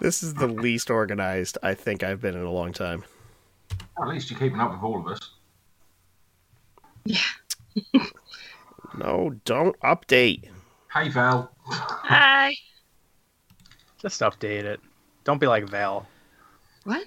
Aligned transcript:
This 0.00 0.22
is 0.22 0.34
the 0.34 0.46
least 0.46 0.90
organized 0.90 1.58
I 1.62 1.74
think 1.74 2.02
I've 2.02 2.20
been 2.20 2.34
in 2.36 2.42
a 2.44 2.50
long 2.50 2.72
time. 2.72 3.04
At 4.00 4.08
least 4.08 4.30
you're 4.30 4.38
keeping 4.38 4.60
up 4.60 4.72
with 4.72 4.82
all 4.82 5.00
of 5.00 5.06
us. 5.06 5.30
Yeah. 7.04 7.20
no, 8.98 9.34
don't 9.44 9.78
update. 9.80 10.48
Hey, 10.92 11.08
Val. 11.08 11.50
Hi. 11.66 12.54
Just 14.00 14.20
update 14.20 14.64
it. 14.64 14.80
Don't 15.24 15.40
be 15.40 15.46
like 15.46 15.68
Val, 15.68 16.06
What? 16.84 17.06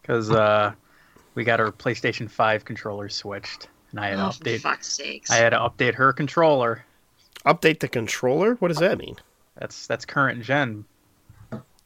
because 0.00 0.30
uh, 0.30 0.72
we 1.34 1.44
got 1.44 1.60
our 1.60 1.72
PlayStation 1.72 2.30
5 2.30 2.64
controller 2.64 3.08
switched, 3.08 3.68
and 3.90 3.98
I 4.00 4.08
had 4.08 4.16
to 4.16 4.26
Oh, 4.26 4.30
for 4.30 4.44
update. 4.44 4.60
fuck's 4.60 4.92
sakes. 4.92 5.30
I 5.30 5.36
had 5.36 5.50
to 5.50 5.58
update 5.58 5.94
her 5.94 6.12
controller. 6.12 6.84
Update 7.46 7.80
the 7.80 7.88
controller? 7.88 8.54
What 8.56 8.68
does 8.68 8.78
that 8.78 8.98
mean? 8.98 9.16
That's 9.58 9.86
that's 9.88 10.04
current 10.04 10.42
gen. 10.44 10.84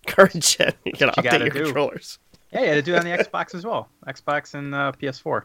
Current 0.15 0.43
gen. 0.43 0.73
You 0.85 0.93
gotta 0.93 1.13
You 1.17 1.23
update 1.23 1.31
gotta 1.31 1.45
your 1.45 1.55
do. 1.55 1.65
controllers. 1.65 2.19
Yeah, 2.53 2.61
you 2.63 2.67
had 2.69 2.75
to 2.77 2.83
do 2.83 2.95
it 2.95 2.99
on 2.99 3.05
the 3.05 3.11
Xbox 3.11 3.55
as 3.55 3.65
well. 3.67 3.89
Xbox 4.07 4.55
and 4.55 4.75
uh, 4.75 4.93
PS4. 5.01 5.43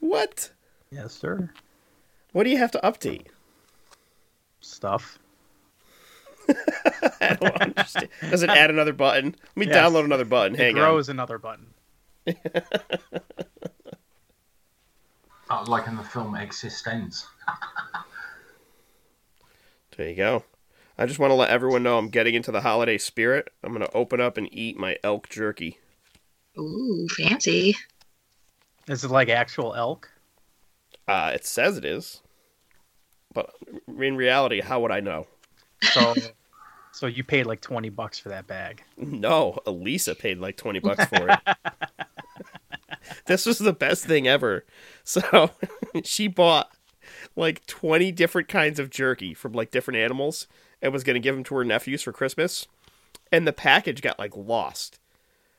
What? 0.00 0.50
Yes, 0.90 1.14
sir. 1.14 1.50
What 2.32 2.44
do 2.44 2.50
you 2.50 2.58
have 2.58 2.70
to 2.72 2.80
update? 2.84 3.26
Stuff. 4.60 5.18
I 7.20 7.36
don't 7.40 7.60
understand. 7.62 8.08
Does 8.30 8.42
it 8.42 8.50
add 8.50 8.70
another 8.70 8.92
button? 8.92 9.34
Let 9.40 9.56
me 9.56 9.66
Yes. 9.66 9.76
download 9.76 10.04
another 10.04 10.24
button. 10.26 10.54
It 10.54 10.60
Hang 10.60 10.74
grows 10.74 11.08
another 11.08 11.38
button. 11.38 11.66
Uh, 15.48 15.64
like 15.68 15.86
in 15.86 15.96
the 15.96 16.02
film 16.04 16.34
eXistenZ. 16.34 17.24
There 19.96 20.10
you 20.10 20.14
go. 20.16 20.44
I 20.98 21.06
just 21.06 21.18
want 21.18 21.30
to 21.30 21.34
let 21.34 21.50
everyone 21.50 21.82
know 21.82 21.98
I'm 21.98 22.08
getting 22.08 22.34
into 22.34 22.50
the 22.50 22.62
holiday 22.62 22.98
spirit. 22.98 23.48
I'm 23.62 23.72
gonna 23.72 23.88
open 23.92 24.20
up 24.20 24.36
and 24.36 24.48
eat 24.50 24.78
my 24.78 24.96
elk 25.04 25.28
jerky. 25.28 25.78
Ooh, 26.58 27.06
fancy. 27.16 27.76
Is 28.88 29.04
it 29.04 29.10
like 29.10 29.28
actual 29.28 29.74
elk? 29.74 30.08
Uh, 31.06 31.32
it 31.34 31.44
says 31.44 31.76
it 31.76 31.84
is, 31.84 32.22
but 33.34 33.54
in 33.86 34.16
reality, 34.16 34.60
how 34.60 34.80
would 34.80 34.90
I 34.90 35.00
know? 35.00 35.26
So, 35.82 36.14
so 36.92 37.06
you 37.06 37.24
paid 37.24 37.44
like 37.44 37.60
twenty 37.60 37.90
bucks 37.90 38.18
for 38.18 38.30
that 38.30 38.46
bag. 38.46 38.82
No, 38.96 39.58
Elisa 39.66 40.14
paid 40.14 40.38
like 40.38 40.56
20 40.56 40.78
bucks 40.80 41.04
for 41.04 41.28
it. 41.28 41.38
this 43.26 43.46
was 43.46 43.58
the 43.58 43.72
best 43.72 44.04
thing 44.04 44.26
ever. 44.26 44.64
So 45.04 45.50
she 46.04 46.26
bought 46.28 46.70
like 47.36 47.64
20 47.66 48.12
different 48.12 48.48
kinds 48.48 48.78
of 48.78 48.90
jerky 48.90 49.34
from 49.34 49.52
like 49.52 49.70
different 49.70 49.98
animals 49.98 50.46
and 50.86 50.92
was 50.92 51.02
going 51.02 51.14
to 51.14 51.20
give 51.20 51.34
them 51.34 51.42
to 51.44 51.56
her 51.56 51.64
nephews 51.64 52.02
for 52.02 52.12
Christmas. 52.12 52.68
And 53.32 53.44
the 53.44 53.52
package 53.52 54.02
got 54.02 54.20
like 54.20 54.36
lost. 54.36 55.00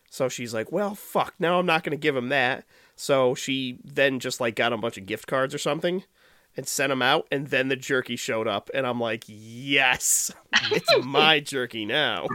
So 0.10 0.30
she's 0.30 0.54
like, 0.54 0.72
well, 0.72 0.96
fuck, 0.96 1.34
now 1.38 1.60
I'm 1.60 1.66
not 1.66 1.84
going 1.84 1.92
to 1.92 2.02
give 2.02 2.16
him 2.16 2.30
that. 2.30 2.64
So 2.96 3.36
she 3.36 3.78
then 3.84 4.20
just 4.22 4.40
like 4.40 4.56
got 4.56 4.72
a 4.72 4.78
bunch 4.78 4.98
of 4.98 5.06
gift 5.06 5.28
cards 5.28 5.54
or 5.54 5.58
something 5.58 6.06
and 6.56 6.66
sent 6.66 6.92
them 6.92 7.02
out. 7.02 7.28
And 7.30 7.48
then 7.48 7.68
the 7.68 7.76
jerky 7.76 8.16
showed 8.16 8.48
up. 8.48 8.70
And 8.74 8.88
I'm 8.88 9.02
like, 9.02 9.26
yes, 9.28 10.32
it's 10.72 10.90
my 11.04 11.42
jerky 11.42 11.86
now. 11.86 12.28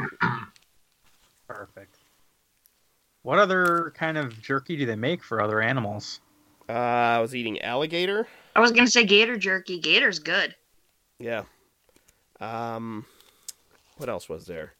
Perfect. 1.48 1.96
What 3.22 3.38
other 3.38 3.94
kind 3.96 4.18
of 4.18 4.42
jerky 4.42 4.76
do 4.76 4.84
they 4.84 4.96
make 4.96 5.24
for 5.24 5.40
other 5.40 5.62
animals? 5.62 6.20
Uh, 6.68 6.72
I 6.72 7.20
was 7.20 7.34
eating 7.34 7.62
alligator. 7.62 8.28
I 8.54 8.60
was 8.60 8.72
gonna 8.72 8.86
say 8.88 9.04
gator 9.04 9.36
jerky. 9.36 9.78
Gator's 9.78 10.18
good. 10.18 10.54
Yeah. 11.18 11.44
Um, 12.42 13.06
what 13.98 14.08
else 14.08 14.28
was 14.28 14.46
there? 14.46 14.72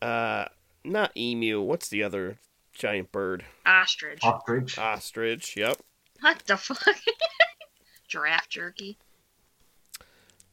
Uh, 0.00 0.44
not 0.84 1.16
emu. 1.16 1.60
What's 1.60 1.88
the 1.88 2.02
other 2.04 2.38
giant 2.72 3.10
bird? 3.10 3.44
Ostrich. 3.66 4.20
Ostrich. 4.22 4.78
Ostrich. 4.78 5.56
Yep. 5.56 5.78
What 6.20 6.38
the 6.46 6.56
fuck? 6.56 6.96
Giraffe 8.08 8.48
jerky. 8.48 8.96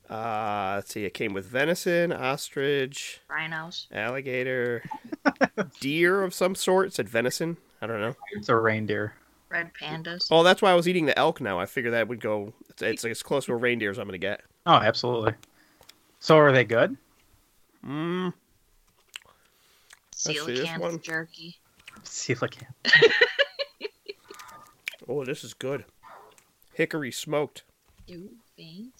Uh, 0.09 0.73
let's 0.75 0.93
see. 0.93 1.05
It 1.05 1.13
came 1.13 1.33
with 1.33 1.45
venison, 1.45 2.13
ostrich, 2.13 3.19
Rhinos. 3.29 3.87
alligator, 3.91 4.83
deer 5.81 6.23
of 6.23 6.33
some 6.33 6.55
sort. 6.55 6.87
It 6.87 6.93
said 6.93 7.09
venison. 7.09 7.57
I 7.81 7.87
don't 7.87 7.99
know. 7.99 8.15
It's 8.31 8.47
a 8.47 8.55
reindeer. 8.55 9.13
Red 9.49 9.71
pandas. 9.73 10.27
Oh, 10.31 10.43
that's 10.43 10.61
why 10.61 10.71
I 10.71 10.75
was 10.75 10.87
eating 10.87 11.05
the 11.05 11.17
elk. 11.19 11.41
Now 11.41 11.59
I 11.59 11.65
figured 11.65 11.93
that 11.93 12.07
would 12.07 12.21
go. 12.21 12.53
It's, 12.69 12.81
it's 12.81 13.05
as 13.05 13.21
close 13.21 13.45
to 13.45 13.53
a 13.53 13.57
reindeer 13.57 13.91
as 13.91 13.97
I'm 13.97 14.07
gonna 14.07 14.17
get. 14.17 14.41
Oh, 14.65 14.75
absolutely. 14.75 15.33
So 16.19 16.37
are 16.37 16.51
they 16.51 16.63
good? 16.63 16.97
Mm. 17.85 18.33
see 20.13 20.33
this 20.33 20.43
Coelacanth 20.67 20.79
one. 20.79 20.99
jerky. 21.01 21.57
Coelacanth. 22.03 22.65
Oh, 25.09 25.23
this 25.23 25.45
is 25.45 25.53
good. 25.53 25.85
Hickory 26.73 27.13
smoked. 27.13 27.63
Ooh. 28.11 28.29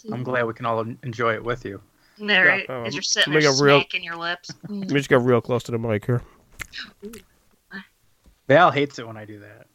I'm 0.10 0.24
glad 0.24 0.46
we 0.46 0.54
can 0.54 0.66
all 0.66 0.80
enjoy 1.04 1.34
it 1.34 1.44
with 1.44 1.66
you. 1.66 1.82
There, 2.18 2.46
Yeah, 2.46 2.50
right, 2.52 2.70
um, 2.70 2.86
as 2.86 2.94
you're 2.96 3.02
sitting 3.02 3.34
make 3.34 3.44
there 3.44 3.52
a 3.52 3.62
real- 3.62 3.82
smacking 3.82 4.06
your 4.06 4.16
lips. 4.16 4.50
Mm. 4.70 4.80
Let 4.80 4.92
me 4.92 5.00
just 5.00 5.10
get 5.10 5.20
real 5.20 5.42
close 5.42 5.64
to 5.64 5.72
the 5.74 5.78
mic 5.78 6.06
here. 6.06 6.22
Val 8.48 8.72
hates 8.72 9.00
it 9.00 9.06
when 9.08 9.18
I 9.18 9.26
do 9.26 9.40
that. 9.40 9.68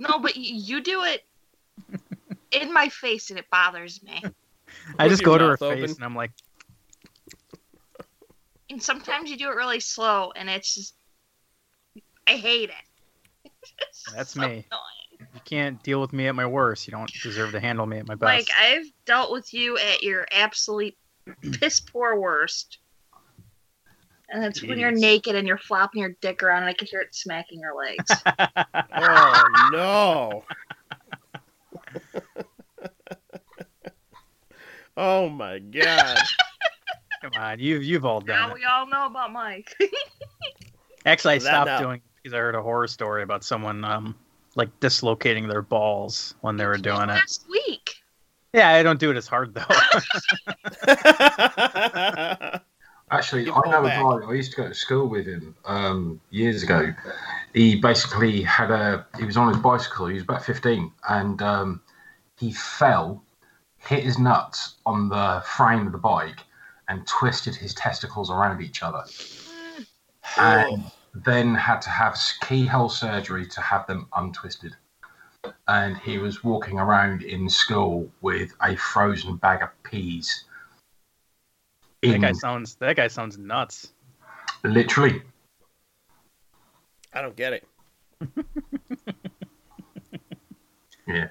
no, 0.00 0.18
but 0.18 0.34
you 0.36 0.82
do 0.82 1.02
it 1.04 1.26
in 2.52 2.72
my 2.72 2.88
face, 2.88 3.28
and 3.28 3.38
it 3.38 3.44
bothers 3.50 4.02
me. 4.02 4.22
I 4.98 5.08
just 5.10 5.22
go 5.22 5.36
to 5.36 5.44
her 5.44 5.58
mouth 5.60 5.74
face 5.78 5.94
and 5.96 6.04
I'm 6.04 6.16
like, 6.16 6.30
And 8.70 8.80
sometimes 8.80 9.30
you 9.30 9.36
do 9.36 9.48
it 9.50 9.56
really 9.56 9.80
slow, 9.80 10.32
and 10.34 10.48
it's 10.48 10.74
just, 10.74 10.94
I 12.26 12.36
hate 12.36 12.70
it. 12.70 13.50
That's 14.14 14.34
so 14.34 14.40
me. 14.40 14.46
annoying. 14.46 15.30
you 15.34 15.40
can't 15.44 15.82
deal 15.82 16.00
with 16.00 16.12
me 16.12 16.28
at 16.28 16.36
my 16.36 16.46
worst. 16.46 16.86
You 16.86 16.92
don't 16.92 17.10
deserve 17.22 17.50
to 17.52 17.60
handle 17.60 17.84
me 17.84 17.98
at 17.98 18.06
my 18.06 18.14
best. 18.14 18.48
Like 18.48 18.48
I've 18.58 18.86
dealt 19.06 19.32
with 19.32 19.52
you 19.52 19.76
at 19.76 20.02
your 20.02 20.24
absolute 20.30 20.94
piss 21.52 21.80
poor 21.80 22.18
worst. 22.18 22.78
And 24.32 24.40
that's 24.40 24.62
when 24.62 24.78
you're 24.78 24.92
naked 24.92 25.34
and 25.34 25.48
you're 25.48 25.58
flopping 25.58 26.02
your 26.02 26.14
dick 26.20 26.44
around, 26.44 26.62
and 26.62 26.70
I 26.70 26.72
can 26.72 26.86
hear 26.86 27.00
it 27.00 27.12
smacking 27.12 27.58
your 27.58 27.76
legs. 27.76 28.10
Oh 29.02 29.70
no. 29.72 30.44
oh 34.96 35.28
my 35.28 35.58
god. 35.58 36.18
Come 37.20 37.32
on, 37.36 37.58
you've 37.58 37.82
you've 37.84 38.04
all 38.04 38.20
done 38.20 38.36
now 38.38 38.48
it. 38.50 38.54
we 38.54 38.64
all 38.64 38.86
know 38.86 39.06
about 39.06 39.32
Mike. 39.32 39.74
Actually, 41.06 41.34
I 41.34 41.38
That 41.38 41.44
stopped 41.44 41.66
now. 41.66 41.80
doing 41.80 41.96
it 41.96 42.02
because 42.22 42.34
I 42.34 42.38
heard 42.38 42.54
a 42.54 42.62
horror 42.62 42.86
story 42.86 43.22
about 43.22 43.44
someone 43.44 43.84
um 43.84 44.14
like 44.56 44.68
dislocating 44.80 45.46
their 45.48 45.62
balls 45.62 46.34
when 46.40 46.56
they 46.56 46.66
were 46.66 46.78
doing 46.78 47.02
it. 47.02 47.08
Last 47.08 47.44
week. 47.50 47.94
Yeah, 48.52 48.70
I 48.70 48.82
don't 48.82 48.98
do 48.98 49.10
it 49.10 49.16
as 49.16 49.28
hard 49.28 49.54
though. 49.54 49.64
Actually, 53.12 53.42
I 53.50 53.54
know 53.66 53.78
all 53.78 53.86
a 53.86 54.20
guy. 54.20 54.26
I 54.28 54.34
used 54.34 54.52
to 54.52 54.56
go 54.62 54.68
to 54.68 54.74
school 54.74 55.08
with 55.08 55.26
him 55.26 55.54
um, 55.64 56.20
years 56.30 56.62
ago. 56.62 56.94
He 57.54 57.74
basically 57.76 58.40
had 58.42 58.70
a. 58.70 59.04
He 59.18 59.24
was 59.24 59.36
on 59.36 59.48
his 59.52 59.58
bicycle. 59.62 60.06
He 60.06 60.14
was 60.14 60.22
about 60.22 60.44
fifteen, 60.44 60.92
and 61.08 61.42
um, 61.42 61.80
he 62.38 62.52
fell, 62.52 63.22
hit 63.78 64.04
his 64.04 64.18
nuts 64.18 64.76
on 64.86 65.08
the 65.08 65.42
frame 65.44 65.86
of 65.86 65.92
the 65.92 65.98
bike, 65.98 66.38
and 66.90 67.06
twisted 67.06 67.54
his 67.54 67.72
testicles 67.72 68.30
around 68.30 68.60
each 68.60 68.82
other. 68.82 69.04
And 70.36 70.84
then 71.14 71.54
had 71.56 71.80
to 71.80 71.90
have 71.90 72.16
keyhole 72.42 72.88
surgery 72.88 73.46
to 73.48 73.60
have 73.60 73.86
them 73.86 74.06
untwisted. 74.14 74.76
And 75.66 75.96
he 75.96 76.18
was 76.18 76.44
walking 76.44 76.78
around 76.78 77.22
in 77.22 77.48
school 77.48 78.08
with 78.20 78.52
a 78.62 78.76
frozen 78.76 79.36
bag 79.36 79.62
of 79.62 79.70
peas. 79.82 80.44
that 82.02 82.20
guy 82.20 82.32
sounds 82.32 82.76
that 82.76 82.96
guy 82.96 83.08
sounds 83.08 83.38
nuts. 83.38 83.92
literally 84.62 85.22
I 87.12 87.22
don't 87.22 87.34
get 87.34 87.54
it. 87.54 87.66
Yeah. 91.06 91.28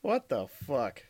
What 0.00 0.30
the 0.30 0.46
fuck? 0.46 1.02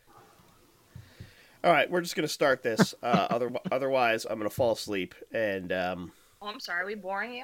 All 1.67 1.73
right, 1.73 1.91
we're 1.91 1.99
just 1.99 2.15
gonna 2.15 2.29
start 2.29 2.63
this. 2.63 2.95
Uh, 3.03 3.27
other, 3.29 3.51
otherwise, 3.73 4.23
I'm 4.23 4.37
gonna 4.37 4.49
fall 4.49 4.71
asleep. 4.71 5.13
And 5.33 5.73
um, 5.73 6.13
Oh, 6.41 6.47
I'm 6.47 6.61
sorry. 6.61 6.83
Are 6.83 6.85
we 6.85 6.95
boring 6.95 7.33
you? 7.33 7.43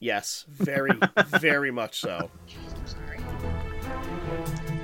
yes, 0.00 0.44
very, 0.48 0.98
very 1.28 1.70
much 1.70 2.00
so. 2.00 2.28
I'm 2.74 2.86
sorry. 2.88 4.78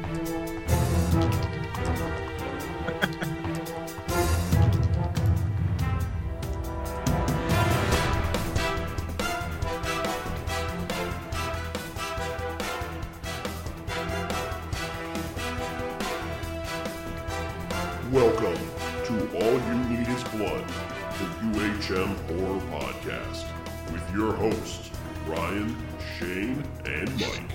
The 21.88 21.94
UHM 21.94 22.14
Horror 22.38 22.60
Podcast, 22.70 23.44
with 23.92 24.14
your 24.14 24.32
hosts, 24.34 24.90
Ryan, 25.26 25.74
Shane, 26.18 26.62
and 26.84 27.10
Mike. 27.18 27.50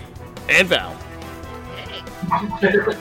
And 0.49 0.67
Val. 0.67 0.97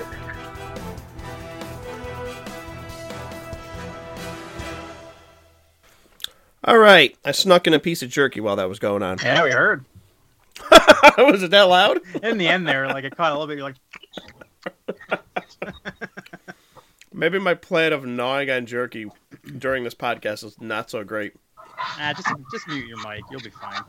All 6.65 6.79
right, 6.79 7.17
I 7.25 7.33
snuck 7.33 7.67
in 7.67 7.75
a 7.75 7.81
piece 7.81 8.03
of 8.03 8.11
jerky 8.11 8.41
while 8.41 8.57
that 8.57 8.69
was 8.69 8.79
going 8.79 9.03
on. 9.03 9.17
Yeah, 9.23 9.43
we 9.43 9.51
heard. 9.51 9.85
was 11.19 11.43
it 11.43 11.51
that 11.51 11.63
loud? 11.63 11.99
In 12.23 12.37
the 12.39 12.47
end, 12.47 12.69
there, 12.69 12.87
like 12.89 13.05
it 13.05 13.17
caught 13.17 13.33
a 13.33 13.39
little 13.39 13.47
bit. 13.49 13.57
You're 13.59 13.71
like, 13.71 13.77
Maybe 17.13 17.39
my 17.39 17.55
plan 17.55 17.93
of 17.93 18.05
gnawing 18.07 18.51
on 18.51 18.67
jerky 18.67 19.11
during 19.59 19.85
this 19.85 19.95
podcast 19.95 20.45
is 20.45 20.61
not 20.61 20.91
so 20.91 21.05
great. 21.05 21.35
ah, 21.79 22.13
just 22.17 22.29
just 22.53 22.69
mute 22.69 22.87
your 22.87 22.99
mic. 23.09 23.23
You'll 23.31 23.41
be 23.41 23.51
fine. 23.51 23.83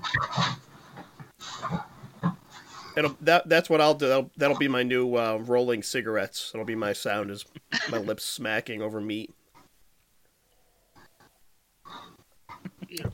It'll 2.96 3.16
that 3.22 3.50
that's 3.50 3.70
what 3.70 3.82
I'll 3.82 3.96
do. 3.96 4.08
That'll, 4.08 4.32
that'll 4.38 4.58
be 4.58 4.68
my 4.68 4.84
new 4.84 5.16
uh, 5.16 5.38
rolling 5.46 5.82
cigarettes. 5.84 6.52
That'll 6.52 6.66
be 6.66 6.76
my 6.76 6.94
sound 6.94 7.32
is 7.32 7.46
my 7.90 7.98
lips 8.00 8.24
smacking 8.24 8.82
over 8.82 9.02
meat. 9.02 9.34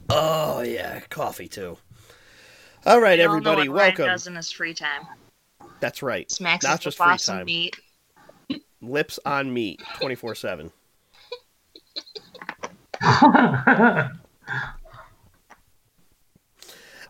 Oh 0.10 0.62
yeah, 0.62 1.00
coffee 1.10 1.48
too. 1.48 1.78
All 2.86 3.00
right, 3.00 3.20
We 3.20 3.26
all 3.26 3.40
know 3.40 3.52
everybody, 3.52 3.70
what 3.70 3.76
Ryan 3.78 3.88
welcome. 3.90 4.06
does 4.08 4.28
in 4.28 4.36
his 4.36 4.52
free 4.52 4.74
time. 4.74 5.04
That's 5.80 6.02
right. 6.02 6.30
Smacks 6.32 6.64
Not 6.66 6.84
his 6.84 6.96
just 6.96 6.98
free 6.98 7.18
time. 7.18 7.46
meat. 7.46 7.76
Lips 8.82 9.20
on 9.26 9.54
meat, 9.54 9.82
twenty 10.00 10.16
four 10.16 10.36
seven. 10.36 10.72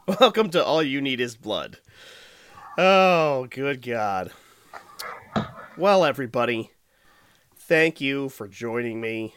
Welcome 0.08 0.50
to 0.52 0.64
All 0.64 0.82
You 0.82 1.00
Need 1.02 1.22
Is 1.22 1.36
Blood. 1.36 1.78
Oh, 2.78 3.48
good 3.52 3.84
God. 3.84 4.32
Well, 5.78 6.04
everybody, 6.06 6.72
thank 7.56 8.02
you 8.02 8.30
for 8.30 8.48
joining 8.48 9.00
me. 9.00 9.36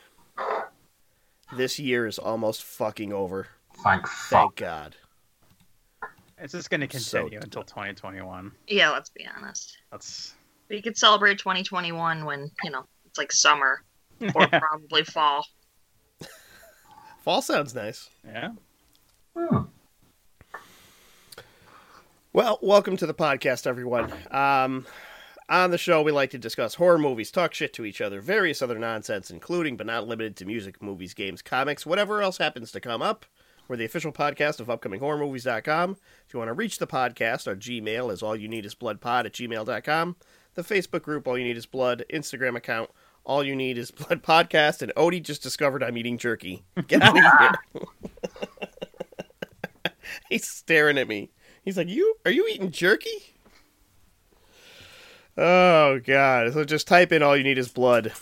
This 1.55 1.79
year 1.79 2.07
is 2.07 2.19
almost 2.19 2.63
fucking 2.63 3.13
over. 3.13 3.49
Thank 3.85 4.09
Thank. 4.09 4.57
God. 4.57 4.97
It's 6.39 6.53
just 6.53 6.71
going 6.71 6.81
to 6.81 6.99
So 6.99 7.21
continue 7.21 7.41
until 7.43 7.63
2021. 7.63 8.53
Yeah, 8.67 8.91
let's 8.91 9.11
be 9.11 9.27
honest. 9.37 9.77
That's 9.91 10.35
We 10.73 10.81
could 10.81 10.97
celebrate 10.97 11.39
2021 11.39 12.25
when, 12.25 12.51
you 12.65 12.71
know, 12.71 12.87
it's 13.05 13.19
like 13.19 13.31
summer 13.31 13.85
or 14.23 14.49
yeah. 14.51 14.59
probably 14.59 15.05
fall. 15.05 15.47
Fall 17.21 17.43
sounds 17.43 17.75
nice. 17.75 18.09
yeah. 18.25 18.53
Hmm. 19.37 19.65
Well, 22.33 22.59
welcome 22.63 22.97
to 22.97 23.05
the 23.05 23.13
podcast, 23.13 23.67
everyone. 23.67 24.11
Um, 24.31 24.87
on 25.51 25.71
the 25.71 25.77
show, 25.77 26.01
we 26.01 26.11
like 26.11 26.31
to 26.31 26.39
discuss 26.39 26.77
horror 26.77 26.97
movies, 26.97 27.31
talk 27.31 27.53
shit 27.53 27.75
to 27.75 27.85
each 27.85 28.01
other, 28.01 28.23
various 28.23 28.63
other 28.63 28.79
nonsense, 28.79 29.31
including 29.31 29.77
but 29.77 29.87
not 29.87 30.09
limited 30.09 30.37
to 30.37 30.47
music, 30.47 30.81
movies, 30.83 31.13
games, 31.13 31.43
comics, 31.43 31.85
whatever 31.85 32.23
else 32.23 32.39
happens 32.39 32.73
to 32.73 32.81
come 32.81 33.03
up. 33.03 33.27
We're 33.69 33.77
the 33.77 33.85
official 33.85 34.11
podcast 34.11 34.59
of 34.59 34.69
upcominghorrormovies.com. 34.69 35.97
If 36.27 36.33
you 36.33 36.39
want 36.39 36.49
to 36.49 36.55
reach 36.55 36.79
the 36.79 36.87
podcast, 36.87 37.47
our 37.47 37.57
Gmail 37.57 38.11
is 38.11 38.23
all 38.23 38.35
you 38.35 38.49
need 38.49 38.65
is 38.65 38.75
bloodpod 38.75 39.27
at 39.27 39.33
gmail.com. 39.35 40.17
The 40.55 40.63
Facebook 40.63 41.03
group, 41.03 41.27
All 41.27 41.39
You 41.39 41.45
Need 41.45 41.57
Is 41.57 41.67
Blood. 41.67 42.05
Instagram 42.13 42.57
account, 42.57 42.91
All 43.25 43.43
You 43.43 43.57
Need 43.57 43.79
Is 43.79 43.91
Blood 43.93 44.23
Podcast. 44.23 44.83
And 44.83 44.93
Odie 44.97 45.23
just 45.23 45.43
discovered 45.43 45.83
I'm 45.83 45.97
eating 45.97 46.19
jerky. 46.19 46.63
Get 46.87 47.03
out 47.03 47.17
of 47.17 47.23
here. 47.23 47.87
He's 50.29 50.47
staring 50.47 50.99
at 50.99 51.09
me. 51.09 51.31
He's 51.65 51.77
like, 51.77 51.89
"You 51.89 52.17
are 52.25 52.31
you 52.31 52.47
eating 52.49 52.71
jerky?" 52.71 53.37
Oh 55.39 56.01
god! 56.05 56.53
So 56.53 56.65
just 56.65 56.87
type 56.87 57.13
in 57.13 57.23
all 57.23 57.37
you 57.37 57.45
need 57.45 57.57
is 57.59 57.69
blood. 57.69 58.13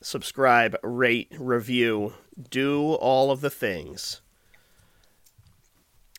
Subscribe, 0.00 0.76
rate, 0.82 1.32
review, 1.38 2.14
do 2.50 2.92
all 2.94 3.30
of 3.30 3.40
the 3.40 3.50
things. 3.50 4.20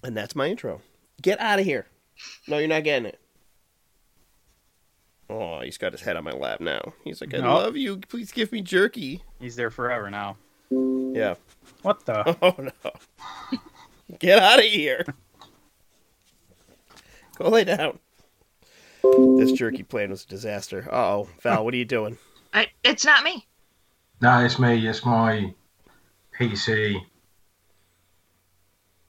And 0.03 0.17
that's 0.17 0.35
my 0.35 0.47
intro. 0.47 0.81
Get 1.21 1.39
out 1.39 1.59
of 1.59 1.65
here. 1.65 1.87
No, 2.47 2.57
you're 2.57 2.67
not 2.67 2.83
getting 2.83 3.05
it. 3.05 3.20
Oh, 5.31 5.61
he's 5.61 5.77
got 5.77 5.93
his 5.93 6.01
head 6.01 6.17
on 6.17 6.25
my 6.25 6.31
lap 6.33 6.59
now. 6.59 6.81
He's 7.05 7.21
like, 7.21 7.33
"I 7.33 7.37
No. 7.37 7.53
love 7.55 7.77
you. 7.77 7.97
Please 7.97 8.31
give 8.33 8.51
me 8.51 8.61
jerky." 8.61 9.23
He's 9.39 9.55
there 9.55 9.71
forever 9.71 10.09
now. 10.09 10.35
Yeah. 10.69 11.35
What 11.83 12.05
the? 12.05 12.35
Oh 12.41 12.55
no. 12.59 12.91
Get 14.19 14.39
out 14.39 14.59
of 14.59 14.65
here. 14.65 15.05
Go 17.37 17.49
lay 17.49 17.63
down. 17.63 17.99
This 19.37 19.53
jerky 19.53 19.83
plan 19.83 20.09
was 20.09 20.23
a 20.25 20.27
disaster. 20.27 20.87
Uh 20.91 20.95
oh. 20.95 21.29
Val, 21.41 21.63
what 21.63 21.73
are 21.73 21.77
you 21.77 21.85
doing? 21.85 22.17
I, 22.53 22.67
it's 22.83 23.05
not 23.05 23.23
me. 23.23 23.47
No, 24.21 24.43
it's 24.43 24.59
me. 24.59 24.85
It's 24.87 25.05
my 25.05 25.53
PC 26.37 27.01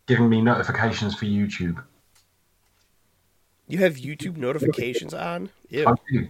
giving 0.06 0.28
me 0.28 0.40
notifications 0.40 1.14
for 1.14 1.24
YouTube. 1.26 1.82
You 3.66 3.78
have 3.78 3.96
YouTube 3.96 4.36
notifications 4.36 5.14
on? 5.14 5.50
I 5.72 5.76
Ew. 5.76 5.96
do. 6.10 6.28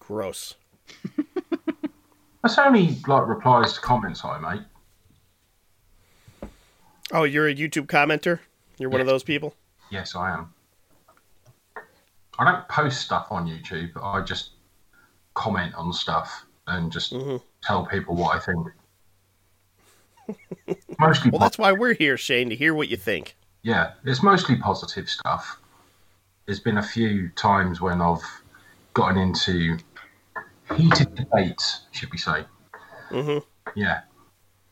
Gross. 0.00 0.54
That's 2.42 2.58
only 2.58 2.96
like 3.06 3.26
replies 3.26 3.74
to 3.74 3.80
comments 3.80 4.24
I 4.24 4.38
make. 4.38 4.62
Oh, 7.12 7.24
you're 7.24 7.48
a 7.48 7.54
YouTube 7.54 7.86
commenter? 7.86 8.40
You're 8.78 8.90
one 8.90 9.00
of 9.00 9.06
those 9.06 9.22
people? 9.22 9.54
Yes, 9.90 10.16
I 10.16 10.32
am. 10.32 10.52
I 12.38 12.50
don't 12.50 12.66
post 12.68 13.00
stuff 13.02 13.28
on 13.30 13.46
YouTube. 13.46 13.90
I 14.02 14.22
just 14.22 14.50
comment 15.34 15.74
on 15.74 15.92
stuff 15.92 16.46
and 16.66 16.90
just 16.90 17.12
hmm 17.12 17.36
tell 17.62 17.86
people 17.86 18.16
what 18.16 18.34
I 18.34 18.40
think. 18.40 18.66
mostly, 20.98 21.30
Well, 21.30 21.38
po- 21.38 21.44
that's 21.44 21.58
why 21.58 21.70
we're 21.72 21.94
here, 21.94 22.16
Shane, 22.16 22.48
to 22.50 22.56
hear 22.56 22.74
what 22.74 22.88
you 22.88 22.96
think. 22.96 23.36
yeah, 23.62 23.92
it's 24.04 24.22
mostly 24.22 24.56
positive 24.56 25.08
stuff. 25.08 25.60
There's 26.46 26.60
been 26.60 26.78
a 26.78 26.82
few 26.82 27.28
times 27.30 27.80
when 27.80 28.00
I've 28.00 28.22
gotten 28.94 29.18
into 29.18 29.78
heated 30.76 31.14
debates, 31.14 31.82
should 31.92 32.10
we 32.10 32.18
say? 32.18 32.44
hmm 33.10 33.38
Yeah, 33.74 34.00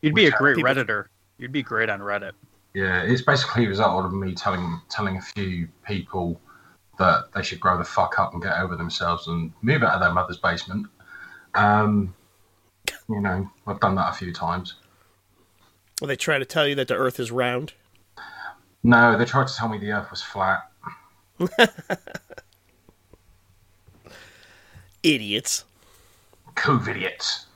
You'd 0.01 0.15
be 0.15 0.25
a 0.27 0.31
great 0.31 0.55
people- 0.57 0.71
redditor. 0.73 1.05
You'd 1.37 1.51
be 1.51 1.63
great 1.63 1.89
on 1.89 1.99
Reddit. 2.01 2.33
yeah. 2.75 3.01
It's 3.01 3.23
basically 3.23 3.65
a 3.65 3.69
result 3.69 4.05
of 4.05 4.13
me 4.13 4.35
telling 4.35 4.79
telling 4.89 5.17
a 5.17 5.21
few 5.21 5.67
people 5.87 6.39
that 6.99 7.31
they 7.33 7.41
should 7.41 7.59
grow 7.59 7.77
the 7.79 7.83
fuck 7.83 8.19
up 8.19 8.33
and 8.33 8.43
get 8.43 8.59
over 8.59 8.75
themselves 8.75 9.27
and 9.27 9.51
move 9.63 9.81
out 9.81 9.93
of 9.95 10.01
their 10.01 10.11
mother's 10.13 10.37
basement. 10.37 10.85
Um, 11.55 12.13
you 13.09 13.19
know, 13.21 13.49
I've 13.65 13.79
done 13.79 13.95
that 13.95 14.09
a 14.09 14.13
few 14.13 14.31
times. 14.31 14.75
Well, 15.99 16.07
they 16.09 16.15
try 16.15 16.37
to 16.37 16.45
tell 16.45 16.67
you 16.67 16.75
that 16.75 16.87
the 16.87 16.95
earth 16.95 17.19
is 17.19 17.31
round. 17.31 17.73
No, 18.83 19.17
they 19.17 19.25
tried 19.25 19.47
to 19.47 19.55
tell 19.55 19.67
me 19.69 19.79
the 19.79 19.91
earth 19.91 20.11
was 20.11 20.21
flat. 20.21 20.69
Idiots. 25.03 25.65
COVID 26.55 26.89
idiots. 26.89 27.47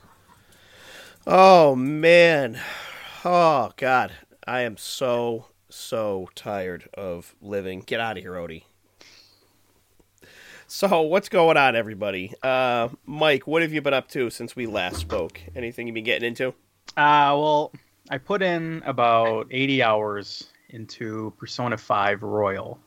Oh, 1.27 1.75
man. 1.75 2.59
Oh, 3.23 3.71
God. 3.77 4.13
I 4.47 4.61
am 4.61 4.77
so, 4.77 5.47
so 5.69 6.29
tired 6.35 6.89
of 6.95 7.35
living. 7.41 7.81
Get 7.81 7.99
out 7.99 8.17
of 8.17 8.23
here, 8.23 8.33
Odie. 8.33 8.63
So, 10.67 11.01
what's 11.01 11.29
going 11.29 11.57
on, 11.57 11.75
everybody? 11.75 12.33
Uh, 12.41 12.89
Mike, 13.05 13.45
what 13.45 13.61
have 13.61 13.71
you 13.71 13.81
been 13.81 13.93
up 13.93 14.07
to 14.09 14.31
since 14.31 14.55
we 14.55 14.65
last 14.65 14.97
spoke? 14.97 15.39
Anything 15.55 15.87
you've 15.87 15.93
been 15.93 16.03
getting 16.03 16.27
into? 16.27 16.49
Uh, 16.97 17.33
well, 17.37 17.71
I 18.09 18.17
put 18.17 18.41
in 18.41 18.81
about 18.85 19.47
80 19.51 19.83
hours 19.83 20.47
into 20.69 21.33
Persona 21.37 21.77
5 21.77 22.23
Royal. 22.23 22.79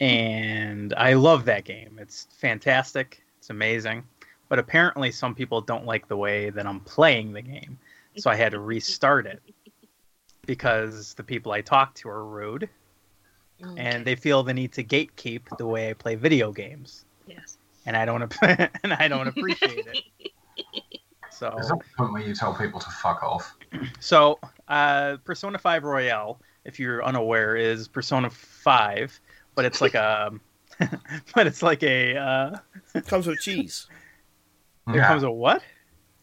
And 0.00 0.94
I 0.94 1.12
love 1.14 1.44
that 1.44 1.64
game. 1.64 1.98
It's 2.00 2.26
fantastic. 2.38 3.22
It's 3.38 3.50
amazing. 3.50 4.02
But 4.48 4.58
apparently, 4.58 5.10
some 5.12 5.34
people 5.34 5.60
don't 5.60 5.86
like 5.86 6.08
the 6.08 6.16
way 6.16 6.50
that 6.50 6.66
I'm 6.66 6.80
playing 6.80 7.32
the 7.32 7.42
game. 7.42 7.78
So 8.16 8.30
I 8.30 8.34
had 8.34 8.52
to 8.52 8.60
restart 8.60 9.26
it 9.26 9.40
because 10.44 11.14
the 11.14 11.22
people 11.22 11.52
I 11.52 11.62
talk 11.62 11.94
to 11.96 12.08
are 12.10 12.26
rude 12.26 12.68
and 13.76 14.04
they 14.04 14.16
feel 14.16 14.42
the 14.42 14.52
need 14.52 14.72
to 14.72 14.84
gatekeep 14.84 15.56
the 15.56 15.66
way 15.66 15.90
I 15.90 15.92
play 15.94 16.14
video 16.14 16.52
games. 16.52 17.04
Yes. 17.26 17.58
And 17.86 17.96
I 17.96 18.04
don't 18.04 18.22
ap- 18.22 18.70
and 18.82 18.92
I 18.92 19.08
don't 19.08 19.28
appreciate 19.28 19.86
it. 19.86 20.32
So 21.30 21.50
There's 21.56 21.68
that 21.68 21.80
point 21.96 22.12
where 22.12 22.22
you 22.22 22.34
tell 22.34 22.52
people 22.52 22.78
to 22.78 22.90
fuck 22.90 23.22
off. 23.22 23.56
So, 24.00 24.38
uh, 24.68 25.16
Persona 25.24 25.58
5 25.58 25.82
Royale, 25.82 26.38
if 26.66 26.78
you're 26.78 27.02
unaware, 27.02 27.56
is 27.56 27.88
Persona 27.88 28.28
5, 28.28 29.20
but 29.54 29.64
it's 29.64 29.80
like 29.80 29.94
a, 29.94 30.30
but 31.34 31.46
it's 31.46 31.62
like 31.62 31.82
a, 31.82 32.16
uh, 32.16 32.56
Comes 33.06 33.26
with 33.26 33.38
cheese. 33.42 33.86
there 34.86 34.96
Yeah. 34.96 35.08
comes 35.08 35.22
a 35.22 35.30
what? 35.30 35.62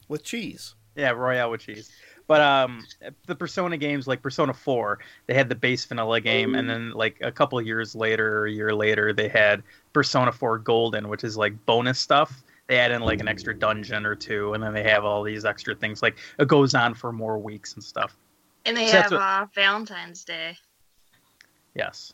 With 0.08 0.24
cheese. 0.24 0.76
Yeah, 0.96 1.12
Royale 1.12 1.52
with 1.52 1.62
cheese. 1.62 1.92
But 2.28 2.42
um, 2.42 2.86
the 3.26 3.36
Persona 3.36 3.76
games, 3.78 4.06
like 4.08 4.22
Persona 4.22 4.54
4, 4.54 5.00
they 5.26 5.34
had 5.34 5.50
the 5.50 5.56
base 5.56 5.84
vanilla 5.86 6.22
game, 6.22 6.54
and 6.54 6.70
then 6.70 6.92
like 6.92 7.18
a 7.22 7.32
couple 7.32 7.60
years 7.60 7.96
later, 7.96 8.40
or 8.42 8.46
a 8.46 8.52
year 8.52 8.72
later, 8.76 9.14
they 9.14 9.28
had 9.28 9.64
Persona 9.94 10.32
4 10.32 10.60
Golden, 10.60 11.10
which 11.10 11.24
is 11.24 11.38
like 11.38 11.54
bonus 11.66 11.98
stuff. 11.98 12.44
They 12.68 12.78
add 12.78 12.92
in 12.92 13.02
like 13.02 13.20
an 13.20 13.28
extra 13.28 13.58
dungeon 13.58 14.06
or 14.06 14.14
two, 14.14 14.54
and 14.54 14.62
then 14.62 14.74
they 14.76 14.84
have 14.84 15.06
all 15.06 15.24
these 15.24 15.44
extra 15.44 15.74
things. 15.74 16.04
Like 16.04 16.18
it 16.38 16.48
goes 16.48 16.76
on 16.76 16.94
for 16.94 17.12
more 17.12 17.40
weeks 17.40 17.74
and 17.74 17.84
stuff. 17.84 18.16
And 18.66 18.78
they 18.78 18.88
So 18.90 19.02
have 19.02 19.12
what- 19.12 19.22
uh, 19.22 19.48
Valentine's 19.56 20.24
Day. 20.24 20.56
Yes. 21.74 22.14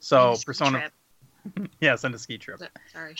So 0.00 0.36
Persona, 0.44 0.90
yes, 1.80 2.04
and 2.04 2.14
a 2.14 2.18
ski 2.18 2.38
trip. 2.38 2.60
Sorry. 2.92 3.14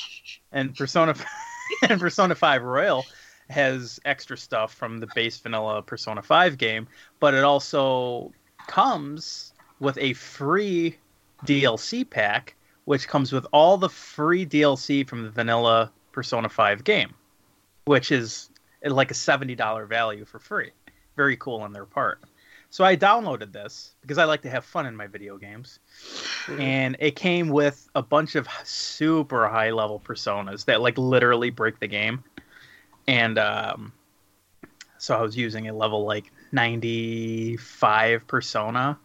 and 0.53 0.75
Persona 0.75 1.15
and 1.89 2.01
Persona 2.01 2.35
5 2.35 2.63
Royal 2.63 3.05
has 3.49 4.01
extra 4.05 4.37
stuff 4.37 4.75
from 4.75 4.99
the 4.99 5.09
base 5.15 5.39
vanilla 5.39 5.83
Persona 5.83 6.23
5 6.23 6.59
game, 6.59 6.89
but 7.21 7.35
it 7.35 7.45
also 7.45 8.33
comes 8.67 9.53
with 9.79 9.97
a 9.99 10.13
free 10.15 10.97
DLC 11.45 12.09
pack 12.09 12.55
which 12.91 13.07
comes 13.07 13.33
with 13.33 13.47
all 13.53 13.77
the 13.77 13.89
free 13.89 14.45
DLC 14.45 15.07
from 15.07 15.23
the 15.23 15.31
vanilla 15.31 15.93
Persona 16.11 16.49
5 16.49 16.83
game, 16.83 17.15
which 17.85 18.11
is 18.11 18.51
like 18.83 19.13
a 19.13 19.15
$70 19.15 19.89
value 19.89 20.25
for 20.25 20.41
free. 20.41 20.71
Very 21.17 21.37
cool 21.37 21.61
on 21.61 21.73
their 21.73 21.85
part. 21.85 22.21
So 22.73 22.85
I 22.85 22.97
downloaded 22.97 23.53
this 23.53 23.97
because 24.01 24.17
I 24.17 24.25
like 24.25 24.43
to 24.43 24.51
have 24.51 24.65
fun 24.65 24.87
in 24.87 24.95
my 24.95 25.09
video 25.09 25.37
games. 25.37 25.81
And 26.49 26.97
it 27.01 27.17
came 27.17 27.49
with 27.49 27.89
a 27.97 28.03
bunch 28.03 28.37
of 28.37 28.47
super 28.63 29.49
high 29.49 29.71
level 29.71 30.01
personas 30.01 30.65
that 30.67 30.81
like 30.81 30.97
literally 30.97 31.51
break 31.51 31.81
the 31.81 31.89
game. 31.89 32.23
And 33.09 33.39
um 33.39 33.93
so 34.99 35.17
i 35.17 35.23
was 35.23 35.37
using 35.37 35.69
a 35.69 35.73
level 35.73 36.05
like 36.05 36.31
95 36.53 38.27
persona. 38.29 38.97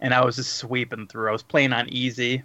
And 0.00 0.12
i 0.12 0.24
was 0.24 0.34
just 0.34 0.54
sweeping 0.54 1.06
through. 1.06 1.28
I 1.28 1.32
was 1.32 1.44
playing 1.44 1.72
on 1.72 1.88
easy. 1.88 2.42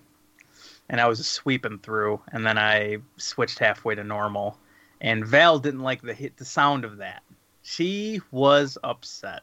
And 0.88 1.02
i 1.02 1.08
was 1.08 1.18
just 1.18 1.32
sweeping 1.32 1.80
through. 1.80 2.22
And 2.32 2.46
then 2.46 2.60
i 2.60 2.98
switched 3.18 3.58
halfway 3.58 3.96
to 3.96 4.04
normal. 4.04 4.60
And 5.02 5.26
val 5.26 5.58
didn't 5.58 5.82
like 5.82 6.04
the 6.04 6.14
hit 6.14 6.38
the 6.38 6.46
sound 6.46 6.86
of 6.86 6.98
that. 6.98 7.24
She 7.64 8.22
was 8.32 8.78
upset 8.84 9.42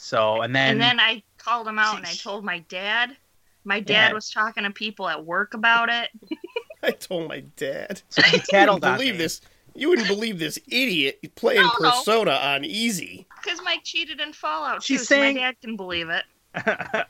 so 0.00 0.42
and 0.42 0.54
then 0.54 0.72
And 0.72 0.80
then 0.80 1.00
I 1.00 1.22
called 1.38 1.68
him 1.68 1.78
out 1.78 1.96
and 1.96 2.06
I 2.06 2.12
told 2.12 2.44
my 2.44 2.60
dad. 2.68 3.16
My 3.64 3.78
dad 3.80 4.08
Yeah. 4.08 4.12
was 4.14 4.30
talking 4.30 4.64
to 4.64 4.70
people 4.70 5.08
at 5.08 5.24
work 5.24 5.54
about 5.54 5.88
it. 5.90 6.08
I 6.82 6.92
told 6.92 7.28
my 7.28 7.40
dad. 7.56 8.00
so 8.08 8.22
he 8.22 8.36
You 8.38 8.42
tattled 8.48 8.76
wouldn't 8.82 8.92
on 8.92 8.98
believe 8.98 9.14
me. 9.14 9.18
this. 9.18 9.40
You 9.74 9.90
wouldn't 9.90 10.08
believe 10.08 10.38
this 10.38 10.58
idiot 10.66 11.20
playing 11.36 11.60
No, 11.62 11.72
no. 11.80 11.90
Persona 11.90 12.32
on 12.32 12.64
easy. 12.64 13.26
Because 13.42 13.60
Mike 13.62 13.84
cheated 13.84 14.20
in 14.20 14.32
Fallout 14.32 14.82
She's 14.82 15.00
too, 15.00 15.04
saying- 15.04 15.36
so 15.36 15.40
my 15.42 15.46
dad 15.48 15.60
can 15.60 15.76
believe 15.76 16.08
it. 16.08 16.24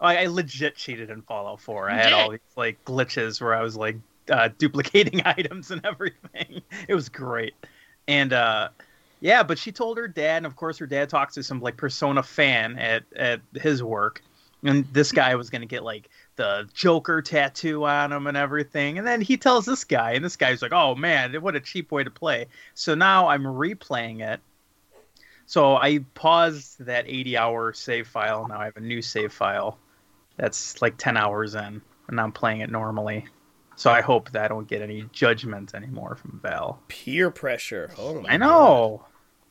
I, 0.00 0.18
I 0.18 0.26
legit 0.26 0.76
cheated 0.76 1.10
in 1.10 1.22
Fallout 1.22 1.60
4. 1.60 1.90
I 1.90 1.94
had 1.94 2.04
did? 2.04 2.12
all 2.12 2.30
these 2.30 2.40
like 2.56 2.82
glitches 2.84 3.40
where 3.40 3.54
I 3.54 3.62
was 3.62 3.76
like 3.76 3.96
uh, 4.30 4.48
duplicating 4.58 5.20
items 5.24 5.70
and 5.72 5.84
everything. 5.84 6.62
It 6.86 6.94
was 6.94 7.08
great. 7.08 7.54
And 8.06 8.32
uh, 8.32 8.68
yeah, 9.20 9.42
but 9.42 9.58
she 9.58 9.72
told 9.72 9.98
her 9.98 10.08
dad, 10.08 10.38
and 10.38 10.46
of 10.46 10.56
course 10.56 10.78
her 10.78 10.86
dad 10.86 11.08
talks 11.08 11.34
to 11.34 11.42
some 11.42 11.60
like 11.60 11.76
Persona 11.76 12.22
fan 12.22 12.78
at 12.78 13.04
at 13.16 13.40
his 13.54 13.82
work, 13.82 14.22
and 14.62 14.84
this 14.92 15.12
guy 15.12 15.34
was 15.34 15.50
gonna 15.50 15.66
get 15.66 15.82
like 15.82 16.08
the 16.36 16.68
Joker 16.72 17.20
tattoo 17.20 17.84
on 17.84 18.12
him 18.12 18.26
and 18.26 18.36
everything. 18.36 18.98
And 18.98 19.06
then 19.06 19.20
he 19.20 19.36
tells 19.36 19.66
this 19.66 19.84
guy, 19.84 20.12
and 20.12 20.24
this 20.24 20.36
guy's 20.36 20.62
like, 20.62 20.72
"Oh 20.72 20.94
man, 20.94 21.34
what 21.42 21.56
a 21.56 21.60
cheap 21.60 21.90
way 21.90 22.04
to 22.04 22.10
play." 22.10 22.46
So 22.74 22.94
now 22.94 23.28
I'm 23.28 23.42
replaying 23.42 24.20
it. 24.20 24.40
So 25.46 25.76
I 25.76 26.00
paused 26.14 26.84
that 26.84 27.06
80 27.08 27.36
hour 27.38 27.72
save 27.72 28.06
file. 28.06 28.46
Now 28.48 28.60
I 28.60 28.66
have 28.66 28.76
a 28.76 28.80
new 28.80 29.00
save 29.00 29.32
file 29.32 29.78
that's 30.36 30.80
like 30.82 30.96
10 30.98 31.16
hours 31.16 31.54
in, 31.54 31.80
and 32.08 32.20
I'm 32.20 32.32
playing 32.32 32.60
it 32.60 32.70
normally. 32.70 33.26
So 33.78 33.92
I 33.92 34.00
hope 34.00 34.32
that 34.32 34.44
I 34.44 34.48
don't 34.48 34.66
get 34.66 34.82
any 34.82 35.04
judgment 35.12 35.72
anymore 35.72 36.16
from 36.16 36.40
Val. 36.42 36.82
Peer 36.88 37.30
pressure. 37.30 37.92
Oh 37.96 38.24
I 38.28 38.36
know. 38.36 39.04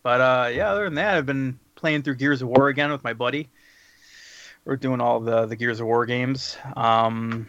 But 0.03 0.19
uh, 0.19 0.49
yeah, 0.53 0.69
other 0.69 0.83
than 0.83 0.95
that, 0.95 1.15
I've 1.15 1.25
been 1.25 1.57
playing 1.75 2.03
through 2.03 2.15
Gears 2.15 2.41
of 2.41 2.49
War 2.49 2.67
again 2.67 2.91
with 2.91 3.05
my 3.05 3.13
buddy. 3.13 3.47
We're 4.65 4.75
doing 4.75 4.99
all 4.99 5.21
the 5.21 5.45
the 5.45 5.55
Gears 5.55 5.79
of 5.79 5.87
War 5.87 6.05
games. 6.05 6.57
Um, 6.75 7.47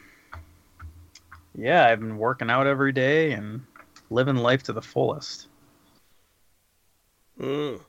yeah, 1.57 1.85
I've 1.85 1.99
been 1.99 2.17
working 2.17 2.49
out 2.49 2.69
every 2.69 2.93
day 2.93 3.33
and 3.33 3.67
living 4.09 4.37
life 4.37 4.63
to 4.65 4.73
the 4.73 4.81
fullest. 4.81 5.49
Mm. 7.41 7.81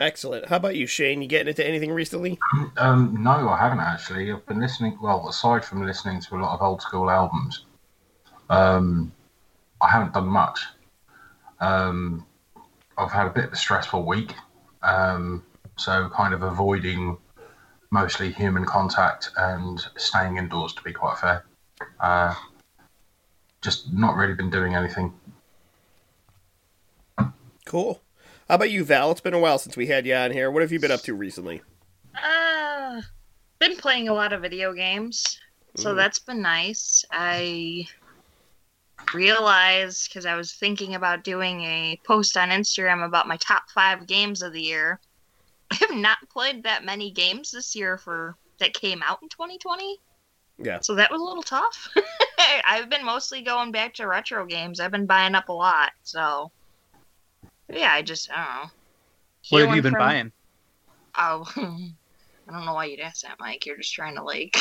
Excellent. 0.00 0.46
How 0.46 0.56
about 0.56 0.74
you, 0.74 0.88
Shane? 0.88 1.22
You 1.22 1.28
getting 1.28 1.48
into 1.48 1.64
anything 1.64 1.92
recently? 1.92 2.40
Um, 2.76 3.18
no, 3.20 3.48
I 3.48 3.56
haven't 3.56 3.78
actually. 3.78 4.32
I've 4.32 4.44
been 4.46 4.60
listening. 4.60 4.98
Well, 5.00 5.28
aside 5.28 5.64
from 5.64 5.86
listening 5.86 6.20
to 6.22 6.34
a 6.34 6.38
lot 6.38 6.54
of 6.54 6.62
old 6.62 6.82
school 6.82 7.08
albums, 7.08 7.66
um, 8.48 9.12
I 9.80 9.88
haven't 9.90 10.14
done 10.14 10.26
much. 10.26 10.60
Um, 11.60 12.26
I've 12.96 13.12
had 13.12 13.26
a 13.26 13.30
bit 13.30 13.44
of 13.44 13.52
a 13.52 13.56
stressful 13.56 14.04
week, 14.04 14.34
um, 14.82 15.44
so 15.76 16.08
kind 16.14 16.34
of 16.34 16.42
avoiding 16.42 17.16
mostly 17.90 18.30
human 18.32 18.64
contact 18.64 19.30
and 19.36 19.80
staying 19.96 20.36
indoors. 20.36 20.72
To 20.74 20.82
be 20.82 20.92
quite 20.92 21.18
fair, 21.18 21.44
uh, 22.00 22.34
just 23.62 23.92
not 23.92 24.16
really 24.16 24.34
been 24.34 24.50
doing 24.50 24.74
anything. 24.74 25.12
Cool. 27.64 28.00
How 28.48 28.54
about 28.54 28.70
you, 28.70 28.82
Val? 28.82 29.10
It's 29.10 29.20
been 29.20 29.34
a 29.34 29.38
while 29.38 29.58
since 29.58 29.76
we 29.76 29.88
had 29.88 30.06
you 30.06 30.14
on 30.14 30.30
here. 30.30 30.50
What 30.50 30.62
have 30.62 30.72
you 30.72 30.80
been 30.80 30.90
up 30.90 31.02
to 31.02 31.14
recently? 31.14 31.60
Uh, 32.14 33.02
been 33.58 33.76
playing 33.76 34.08
a 34.08 34.14
lot 34.14 34.32
of 34.32 34.40
video 34.40 34.72
games, 34.72 35.38
so 35.76 35.92
Mhm. 35.92 35.96
that's 35.96 36.18
been 36.18 36.40
nice. 36.40 37.04
I 37.10 37.86
realized 39.14 40.08
because 40.08 40.26
I 40.26 40.34
was 40.34 40.52
thinking 40.52 40.94
about 40.94 41.24
doing 41.24 41.62
a 41.62 42.00
post 42.04 42.36
on 42.36 42.50
Instagram 42.50 43.04
about 43.04 43.28
my 43.28 43.36
top 43.36 43.70
five 43.70 44.06
games 44.06 44.42
of 44.42 44.52
the 44.52 44.60
year. 44.62 45.00
I 45.70 45.76
have 45.76 45.94
not 45.96 46.18
played 46.30 46.62
that 46.62 46.84
many 46.84 47.10
games 47.10 47.50
this 47.50 47.74
year 47.76 47.98
for 47.98 48.36
that 48.58 48.74
came 48.74 49.02
out 49.06 49.18
in 49.22 49.28
2020, 49.28 49.98
Yeah. 50.58 50.80
so 50.80 50.94
that 50.96 51.10
was 51.10 51.20
a 51.20 51.24
little 51.24 51.42
tough. 51.42 51.88
I've 52.66 52.88
been 52.90 53.04
mostly 53.04 53.42
going 53.42 53.70
back 53.72 53.94
to 53.94 54.06
retro 54.06 54.44
games. 54.46 54.80
I've 54.80 54.90
been 54.90 55.06
buying 55.06 55.34
up 55.34 55.48
a 55.48 55.52
lot, 55.52 55.92
so 56.02 56.50
yeah, 57.72 57.92
I 57.92 58.02
just 58.02 58.30
I 58.32 58.36
don't 58.36 58.64
know. 58.64 58.70
What 59.50 59.66
have 59.66 59.76
you 59.76 59.82
been 59.82 59.92
from- 59.92 60.00
buying? 60.00 60.32
Oh, 61.16 61.44
I 61.56 62.52
don't 62.52 62.64
know 62.64 62.74
why 62.74 62.86
you'd 62.86 63.00
ask 63.00 63.22
that, 63.22 63.36
Mike. 63.38 63.66
You're 63.66 63.76
just 63.76 63.92
trying 63.94 64.16
to 64.16 64.22
like 64.22 64.56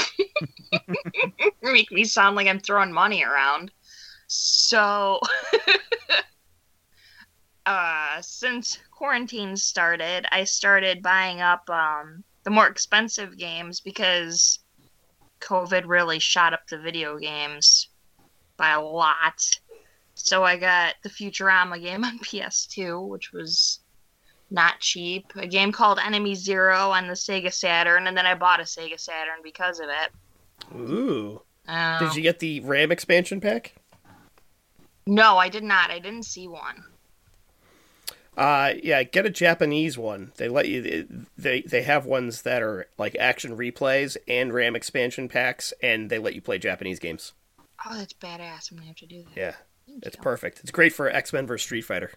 make 1.61 1.91
me 1.91 2.03
sound 2.03 2.35
like 2.35 2.47
I'm 2.47 2.59
throwing 2.59 2.91
money 2.91 3.23
around. 3.23 3.71
So, 4.27 5.21
uh, 7.65 8.21
since 8.21 8.77
quarantine 8.91 9.55
started, 9.55 10.25
I 10.31 10.43
started 10.43 11.01
buying 11.01 11.41
up 11.41 11.69
um, 11.69 12.23
the 12.43 12.49
more 12.49 12.67
expensive 12.67 13.37
games 13.37 13.79
because 13.79 14.59
COVID 15.39 15.83
really 15.85 16.19
shot 16.19 16.53
up 16.53 16.67
the 16.67 16.77
video 16.77 17.17
games 17.17 17.87
by 18.57 18.71
a 18.71 18.81
lot. 18.81 19.59
So 20.15 20.43
I 20.43 20.57
got 20.57 20.95
the 21.03 21.09
Futurama 21.09 21.81
game 21.81 22.03
on 22.03 22.19
PS2, 22.23 23.07
which 23.07 23.31
was 23.31 23.79
not 24.49 24.79
cheap. 24.79 25.31
A 25.35 25.47
game 25.47 25.71
called 25.71 25.99
Enemy 25.99 26.35
Zero 26.35 26.91
on 26.91 27.07
the 27.07 27.13
Sega 27.13 27.53
Saturn, 27.53 28.07
and 28.07 28.17
then 28.17 28.25
I 28.25 28.35
bought 28.35 28.59
a 28.59 28.63
Sega 28.63 28.99
Saturn 28.99 29.39
because 29.43 29.79
of 29.79 29.87
it. 29.89 30.75
Ooh. 30.75 31.41
Uh, 31.67 31.99
Did 31.99 32.15
you 32.15 32.21
get 32.21 32.39
the 32.39 32.61
RAM 32.61 32.91
expansion 32.91 33.39
pack? 33.39 33.75
No, 35.07 35.37
I 35.37 35.49
did 35.49 35.63
not. 35.63 35.89
I 35.89 35.99
didn't 35.99 36.23
see 36.23 36.47
one. 36.47 36.83
Uh, 38.35 38.73
yeah, 38.83 39.01
get 39.01 39.25
a 39.25 39.31
Japanese 39.31 39.97
one. 39.97 40.31
They 40.37 40.47
let 40.47 40.67
you. 40.67 41.25
They 41.37 41.61
they 41.61 41.81
have 41.81 42.05
ones 42.05 42.43
that 42.43 42.61
are 42.61 42.87
like 42.97 43.15
action 43.19 43.57
replays 43.57 44.15
and 44.27 44.53
RAM 44.53 44.75
expansion 44.75 45.27
packs, 45.27 45.73
and 45.81 46.11
they 46.11 46.19
let 46.19 46.35
you 46.35 46.41
play 46.41 46.59
Japanese 46.59 46.99
games. 46.99 47.33
Oh, 47.83 47.97
that's 47.97 48.13
badass. 48.13 48.69
I'm 48.69 48.77
gonna 48.77 48.87
have 48.87 48.97
to 48.97 49.07
do 49.07 49.23
that. 49.23 49.35
Yeah, 49.35 49.53
Thank 49.87 50.05
it's 50.05 50.15
you. 50.17 50.21
perfect. 50.21 50.59
It's 50.59 50.69
great 50.71 50.93
for 50.93 51.09
X 51.09 51.33
Men 51.33 51.47
vs 51.47 51.63
Street 51.65 51.81
Fighter. 51.81 52.11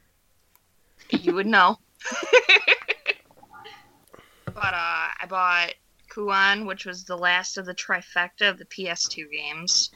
You 1.10 1.34
would 1.34 1.46
know. 1.46 1.78
but 4.46 4.74
uh, 4.74 5.08
I 5.22 5.26
bought 5.28 5.74
Kuon, 6.10 6.66
which 6.66 6.84
was 6.84 7.04
the 7.04 7.16
last 7.16 7.56
of 7.56 7.64
the 7.64 7.74
trifecta 7.74 8.50
of 8.50 8.58
the 8.58 8.66
PS2 8.66 9.30
games. 9.30 9.90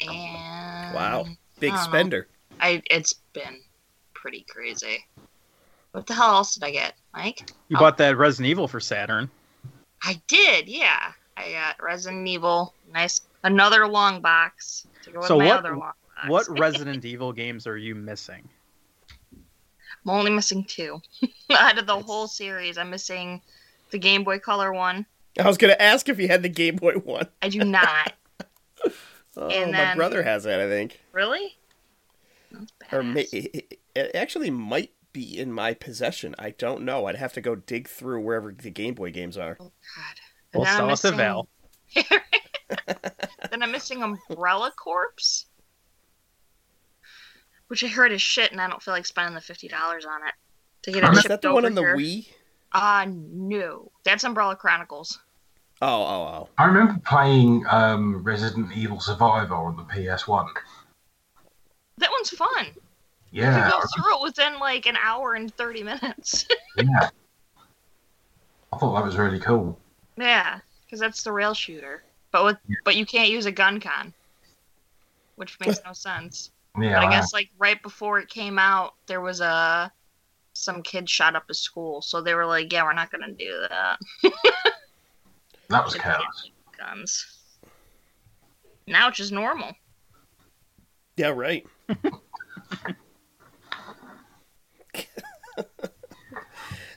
And 0.00 0.94
Wow, 0.94 1.26
big 1.58 1.70
I 1.72 1.74
don't 1.76 1.84
know. 1.84 1.90
spender. 1.90 2.28
I 2.60 2.82
it's 2.90 3.14
been 3.32 3.60
pretty 4.14 4.44
crazy. 4.48 5.04
What 5.92 6.06
the 6.06 6.14
hell 6.14 6.34
else 6.36 6.54
did 6.54 6.64
I 6.64 6.70
get, 6.70 6.94
Mike? 7.14 7.50
You 7.68 7.76
Oh. 7.76 7.80
bought 7.80 7.98
that 7.98 8.16
Resident 8.16 8.48
Evil 8.50 8.68
for 8.68 8.80
Saturn. 8.80 9.30
I 10.02 10.20
did, 10.28 10.68
yeah. 10.68 11.12
I 11.36 11.52
got 11.52 11.82
Resident 11.82 12.26
Evil. 12.28 12.74
Nice, 12.92 13.22
another 13.44 13.86
long 13.88 14.20
box 14.20 14.86
to 15.04 15.10
go 15.10 15.18
with 15.20 15.28
So 15.28 15.38
my 15.38 15.46
what- 15.46 15.58
other 15.58 15.70
long 15.76 15.92
box. 16.16 16.28
What 16.28 16.46
Resident 16.58 17.04
Evil 17.04 17.32
games 17.32 17.66
are 17.66 17.76
you 17.78 17.94
missing? 17.94 18.48
I'm 19.32 20.10
only 20.10 20.30
missing 20.30 20.64
two 20.64 21.00
out 21.50 21.78
of 21.78 21.86
the 21.86 21.98
whole 22.00 22.26
series. 22.28 22.78
I'm 22.78 22.90
missing 22.90 23.42
the 23.90 23.98
Game 23.98 24.22
Boy 24.24 24.38
Color 24.38 24.72
one. 24.72 25.04
I 25.38 25.46
was 25.46 25.58
gonna 25.58 25.76
ask 25.78 26.08
if 26.08 26.18
you 26.18 26.28
had 26.28 26.42
the 26.42 26.48
Game 26.48 26.76
Boy 26.76 26.94
one. 26.94 27.26
I 27.42 27.48
do 27.48 27.64
not. 27.64 28.12
Oh, 29.36 29.48
And 29.48 29.72
my 29.72 29.94
brother 29.94 30.22
has 30.22 30.44
that, 30.44 30.60
I 30.60 30.68
think. 30.68 31.00
really? 31.12 31.56
That's 32.50 32.72
Or 32.92 33.02
may- 33.02 33.28
it, 33.32 33.78
it 33.94 34.10
actually 34.14 34.50
might 34.50 34.92
be 35.12 35.38
in 35.38 35.52
my 35.52 35.72
possession. 35.74 36.34
I 36.38 36.50
don't 36.50 36.82
know. 36.82 37.06
I'd 37.06 37.16
have 37.16 37.32
to 37.34 37.40
go 37.40 37.54
dig 37.54 37.88
through 37.88 38.20
wherever 38.22 38.52
the 38.52 38.70
Game 38.70 38.94
Boy 38.94 39.10
games 39.12 39.36
are. 39.38 39.56
Oh 39.60 39.64
God. 39.96 40.20
And 40.52 40.60
We'll 40.60 40.64
then 40.64 40.72
I'm 40.90 40.96
sell 40.96 41.12
it 41.12 41.14
to 41.14 41.16
missing- 41.16 41.18
Val. 41.18 41.48
then 43.50 43.62
I'm 43.62 43.70
missing 43.72 44.02
Umbrella 44.02 44.72
Corpse, 44.76 45.46
which 47.68 47.84
I 47.84 47.88
heard 47.88 48.12
is 48.12 48.22
shit, 48.22 48.50
and 48.52 48.60
I 48.60 48.68
don't 48.68 48.82
feel 48.82 48.94
like 48.94 49.06
spending 49.06 49.34
the 49.34 49.40
fifty 49.40 49.68
dollars 49.68 50.04
on 50.04 50.26
it 50.26 50.34
to 50.82 50.92
get 50.92 51.04
it 51.04 51.10
Is 51.10 51.18
Is 51.18 51.22
shipped 51.22 51.28
that 51.28 51.42
the 51.42 51.52
one 51.52 51.64
on 51.64 51.74
the 51.74 51.82
here. 51.82 51.96
Wii? 51.96 52.28
Uh 52.72 53.06
no, 53.08 53.90
that's 54.04 54.22
Umbrella 54.24 54.54
Chronicles. 54.56 55.18
Oh, 55.82 55.86
oh, 56.02 56.28
oh. 56.44 56.48
I 56.58 56.66
remember 56.66 57.00
playing 57.06 57.64
um, 57.70 58.22
Resident 58.22 58.70
Evil 58.76 59.00
Survivor 59.00 59.54
on 59.54 59.76
the 59.76 59.82
PS1. 59.84 60.48
That 61.98 62.10
one's 62.10 62.30
fun. 62.30 62.66
Yeah, 63.32 63.66
You 63.66 63.72
go 63.72 63.80
through 63.94 64.16
it 64.16 64.22
within 64.22 64.58
like 64.58 64.86
an 64.86 64.96
hour 65.02 65.34
and 65.34 65.54
thirty 65.54 65.82
minutes. 65.82 66.46
yeah. 66.76 67.08
I 68.72 68.76
thought 68.76 68.94
that 68.96 69.04
was 69.04 69.16
really 69.16 69.38
cool. 69.40 69.78
yeah, 70.16 70.58
because 70.84 71.00
that's 71.00 71.22
the 71.22 71.32
rail 71.32 71.54
shooter, 71.54 72.02
but 72.32 72.44
with 72.44 72.56
but 72.84 72.96
you 72.96 73.06
can't 73.06 73.28
use 73.30 73.46
a 73.46 73.52
GunCon, 73.52 74.12
which 75.36 75.58
makes 75.60 75.78
no 75.86 75.92
sense. 75.92 76.50
Yeah, 76.80 76.94
But 76.94 77.04
I 77.04 77.06
I- 77.06 77.10
guess 77.10 77.32
like 77.32 77.50
right 77.58 77.80
before 77.82 78.18
it 78.18 78.28
came 78.28 78.58
out, 78.58 78.94
there 79.06 79.20
was 79.20 79.40
a 79.40 79.92
some 80.52 80.82
kid 80.82 81.08
shot 81.08 81.36
up 81.36 81.48
a 81.48 81.54
school, 81.54 82.02
so 82.02 82.20
they 82.20 82.34
were 82.34 82.46
like, 82.46 82.72
"Yeah, 82.72 82.82
we're 82.84 82.92
not 82.92 83.10
gonna 83.12 83.32
do 83.32 83.66
that." 83.70 83.98
that 85.70 85.84
was 85.84 85.94
They 85.94 86.00
careless. 86.00 86.50
Guns. 86.78 87.38
Now 88.86 89.08
it's 89.08 89.16
just 89.16 89.32
normal. 89.32 89.72
Yeah, 91.16 91.28
right. 91.28 91.66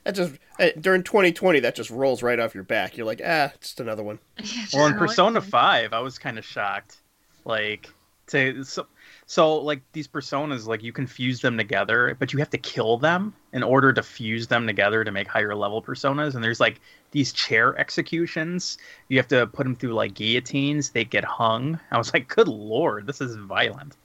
that 0.04 0.12
just 0.14 0.34
eh, 0.60 0.72
during 0.80 1.04
2020, 1.04 1.60
that 1.62 1.76
just 1.76 1.90
rolls 1.90 2.24
right 2.24 2.40
off 2.40 2.56
your 2.56 2.64
back. 2.64 2.98
You're 2.98 3.06
like, 3.06 3.22
ah, 3.26 3.52
just 3.62 3.80
another 3.80 4.04
one. 4.04 4.20
Yeah. 4.44 4.66
Well, 4.74 4.88
in 4.88 4.96
Persona 4.96 5.42
Five, 5.42 5.94
I 5.94 6.00
was 6.00 6.18
kind 6.18 6.38
of 6.38 6.46
shocked. 6.46 6.98
Like, 7.46 7.90
to 8.28 8.64
so, 8.64 8.88
so 9.34 9.56
like 9.56 9.82
these 9.94 10.08
personas, 10.08 10.68
like 10.68 10.84
you 10.84 10.94
can 10.94 11.08
fuse 11.08 11.42
them 11.42 11.58
together, 11.58 12.16
but 12.20 12.34
you 12.34 12.38
have 12.38 12.52
to 12.52 12.58
kill 12.60 13.00
them 13.00 13.34
in 13.52 13.64
order 13.64 13.92
to 13.92 14.04
fuse 14.04 14.46
them 14.46 14.68
together 14.68 15.04
to 15.04 15.12
make 15.12 15.28
higher 15.28 15.56
level 15.56 15.82
personas. 15.82 16.36
And 16.36 16.44
there's 16.44 16.60
like 16.60 16.80
these 17.10 17.34
chair 17.34 17.76
executions. 17.80 18.78
You 19.08 19.18
have 19.18 19.28
to 19.30 19.48
put 19.48 19.64
them 19.64 19.76
through 19.76 19.96
like 19.96 20.14
guillotines. 20.14 20.92
They 20.92 21.04
get 21.04 21.24
hung. 21.24 21.80
I 21.90 21.98
was 21.98 22.14
like, 22.14 22.28
good 22.28 22.48
lord, 22.48 23.08
this 23.08 23.22
is 23.22 23.36
violent. 23.36 23.98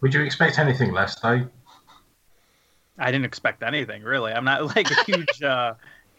Would 0.00 0.14
you 0.14 0.22
expect 0.22 0.58
anything 0.58 0.92
less, 0.92 1.20
though? 1.20 1.46
I 2.98 3.10
didn't 3.10 3.26
expect 3.26 3.62
anything 3.62 4.04
really. 4.04 4.32
I'm 4.32 4.46
not 4.46 4.74
like 4.74 4.90
a 4.90 5.04
huge. 5.04 5.42
uh, 5.42 5.74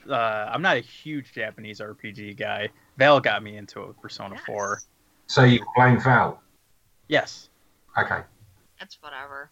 uh, 0.08 0.14
I'm 0.54 0.62
not 0.62 0.78
a 0.78 0.82
huge 0.82 1.34
Japanese 1.34 1.80
RPG 1.80 2.38
guy. 2.38 2.70
Val 3.00 3.20
got 3.20 3.42
me 3.42 3.58
into 3.58 3.82
it 3.82 3.88
with 3.88 4.00
Persona 4.00 4.36
Yes. 4.36 4.44
Four. 4.46 4.82
So 5.26 5.44
you 5.44 5.66
blame 5.76 6.00
Val? 6.00 6.43
Yes. 7.08 7.50
Okay. 7.98 8.22
That's 8.80 8.98
whatever. 9.02 9.52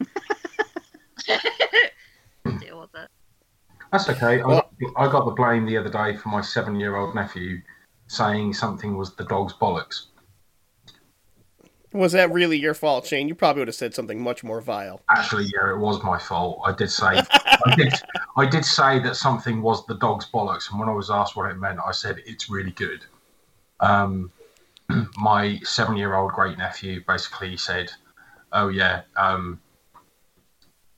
Deal 2.60 2.80
with 2.80 2.94
it. 2.94 3.08
That's 3.92 4.08
okay. 4.08 4.42
I, 4.42 4.62
I 4.96 5.10
got 5.10 5.24
the 5.24 5.30
blame 5.30 5.66
the 5.66 5.76
other 5.76 5.90
day 5.90 6.16
for 6.16 6.28
my 6.28 6.40
seven-year-old 6.40 7.14
nephew 7.14 7.60
saying 8.08 8.54
something 8.54 8.96
was 8.96 9.14
the 9.14 9.24
dog's 9.24 9.52
bollocks. 9.52 10.06
Was 11.92 12.10
that 12.10 12.32
really 12.32 12.58
your 12.58 12.74
fault, 12.74 13.06
Shane? 13.06 13.28
You 13.28 13.36
probably 13.36 13.60
would 13.60 13.68
have 13.68 13.76
said 13.76 13.94
something 13.94 14.20
much 14.20 14.42
more 14.42 14.60
vile. 14.60 15.00
Actually, 15.10 15.44
yeah, 15.44 15.70
it 15.70 15.78
was 15.78 16.02
my 16.02 16.18
fault. 16.18 16.60
I 16.66 16.72
did 16.72 16.90
say, 16.90 17.06
I 17.06 17.74
did, 17.76 17.92
I 18.36 18.46
did 18.46 18.64
say 18.64 18.98
that 18.98 19.14
something 19.14 19.62
was 19.62 19.86
the 19.86 19.94
dog's 19.94 20.28
bollocks, 20.28 20.70
and 20.70 20.80
when 20.80 20.88
I 20.88 20.92
was 20.92 21.08
asked 21.08 21.36
what 21.36 21.48
it 21.48 21.54
meant, 21.54 21.78
I 21.86 21.92
said 21.92 22.20
it's 22.26 22.50
really 22.50 22.72
good. 22.72 23.04
Um, 23.78 24.32
my 25.16 25.58
seven-year-old 25.62 26.32
great 26.32 26.58
nephew 26.58 27.02
basically 27.06 27.56
said, 27.56 27.90
"Oh 28.52 28.68
yeah, 28.68 29.02
um, 29.16 29.60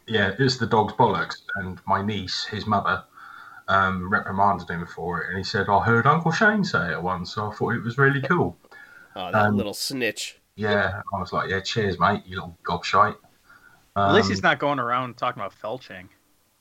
yeah, 0.06 0.32
it's 0.38 0.56
the 0.56 0.66
dog's 0.66 0.92
bollocks," 0.94 1.36
and 1.56 1.80
my 1.86 2.02
niece, 2.02 2.44
his 2.44 2.66
mother, 2.66 3.04
um, 3.68 4.08
reprimanded 4.10 4.68
him 4.70 4.86
for 4.86 5.22
it, 5.22 5.28
and 5.28 5.38
he 5.38 5.44
said, 5.44 5.68
"I 5.68 5.82
heard 5.82 6.06
Uncle 6.06 6.32
Shane 6.32 6.64
say 6.64 6.92
it 6.92 7.02
once, 7.02 7.34
so 7.34 7.50
I 7.50 7.54
thought 7.54 7.74
it 7.74 7.82
was 7.82 7.98
really 7.98 8.22
cool." 8.22 8.56
Oh, 9.14 9.32
that 9.32 9.46
Um, 9.46 9.56
little 9.56 9.74
snitch. 9.74 10.40
Yeah, 10.56 11.02
I 11.14 11.18
was 11.18 11.32
like, 11.32 11.50
"Yeah, 11.50 11.60
cheers, 11.60 11.98
mate, 11.98 12.22
you 12.26 12.36
little 12.36 12.58
gobshite." 12.64 13.16
At 13.96 14.12
least 14.12 14.26
Um, 14.26 14.30
he's 14.30 14.42
not 14.42 14.58
going 14.58 14.78
around 14.78 15.16
talking 15.16 15.40
about 15.40 15.54
felching. 15.54 16.08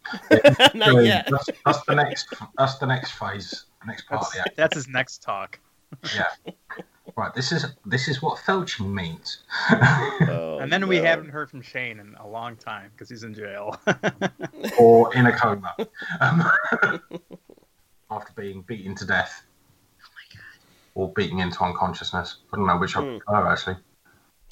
Not 0.76 1.04
yet. 1.04 1.28
That's, 1.30 1.50
that's 1.66 1.84
the 1.86 1.96
next. 1.96 2.34
That's 2.58 2.78
the 2.78 2.86
next 2.86 3.12
phase. 3.12 3.66
Next 3.88 4.08
part. 4.08 4.22
That's, 4.22 4.36
Yeah. 4.36 4.44
that's 4.56 4.76
his 4.76 4.88
next 4.88 5.24
talk. 5.24 5.60
Yeah. 6.16 6.28
Right. 7.16 7.34
This 7.34 7.52
is 7.52 7.66
this 7.86 8.08
is 8.08 8.22
what 8.22 8.40
felching 8.40 8.92
means. 8.92 9.44
Oh, 9.72 10.58
and 10.60 10.72
then 10.74 10.88
we 10.88 10.98
haven't 10.98 11.30
heard 11.30 11.50
from 11.50 11.62
Shane 11.62 12.00
in 12.00 12.16
a 12.20 12.28
long 12.28 12.56
time 12.56 12.92
because 12.92 13.10
he's 13.10 13.24
in 13.24 13.34
jail. 13.34 13.80
or 14.80 15.14
in 15.16 15.28
a 15.28 15.32
coma. 15.32 15.76
Um, 16.20 16.50
after 18.12 18.34
being 18.36 18.62
beaten 18.64 18.96
to 18.96 19.06
death. 19.06 19.44
Or 20.96 21.12
beaten 21.14 21.40
into 21.40 21.62
unconsciousness. 21.64 22.38
I 22.54 22.56
don't 22.58 22.68
know 22.68 22.78
which 22.78 22.96
I 22.98 23.02
Hmm. 23.02 23.18
prefer 23.18 23.48
actually. 23.48 23.76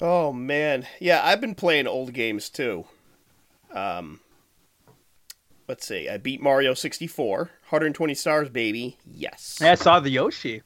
Oh 0.00 0.32
man, 0.32 0.86
yeah, 1.00 1.20
I've 1.24 1.40
been 1.40 1.54
playing 1.54 1.86
old 1.86 2.12
games 2.12 2.50
too. 2.50 2.84
Um, 3.72 4.20
let's 5.68 5.86
see, 5.86 6.08
I 6.08 6.16
beat 6.18 6.40
Mario 6.42 6.74
64, 6.74 7.36
120 7.38 8.14
stars, 8.14 8.48
baby. 8.48 8.98
Yes. 9.06 9.58
yeah, 9.60 9.72
I 9.72 9.74
saw 9.76 10.00
the 10.00 10.10
Yoshi. 10.10 10.62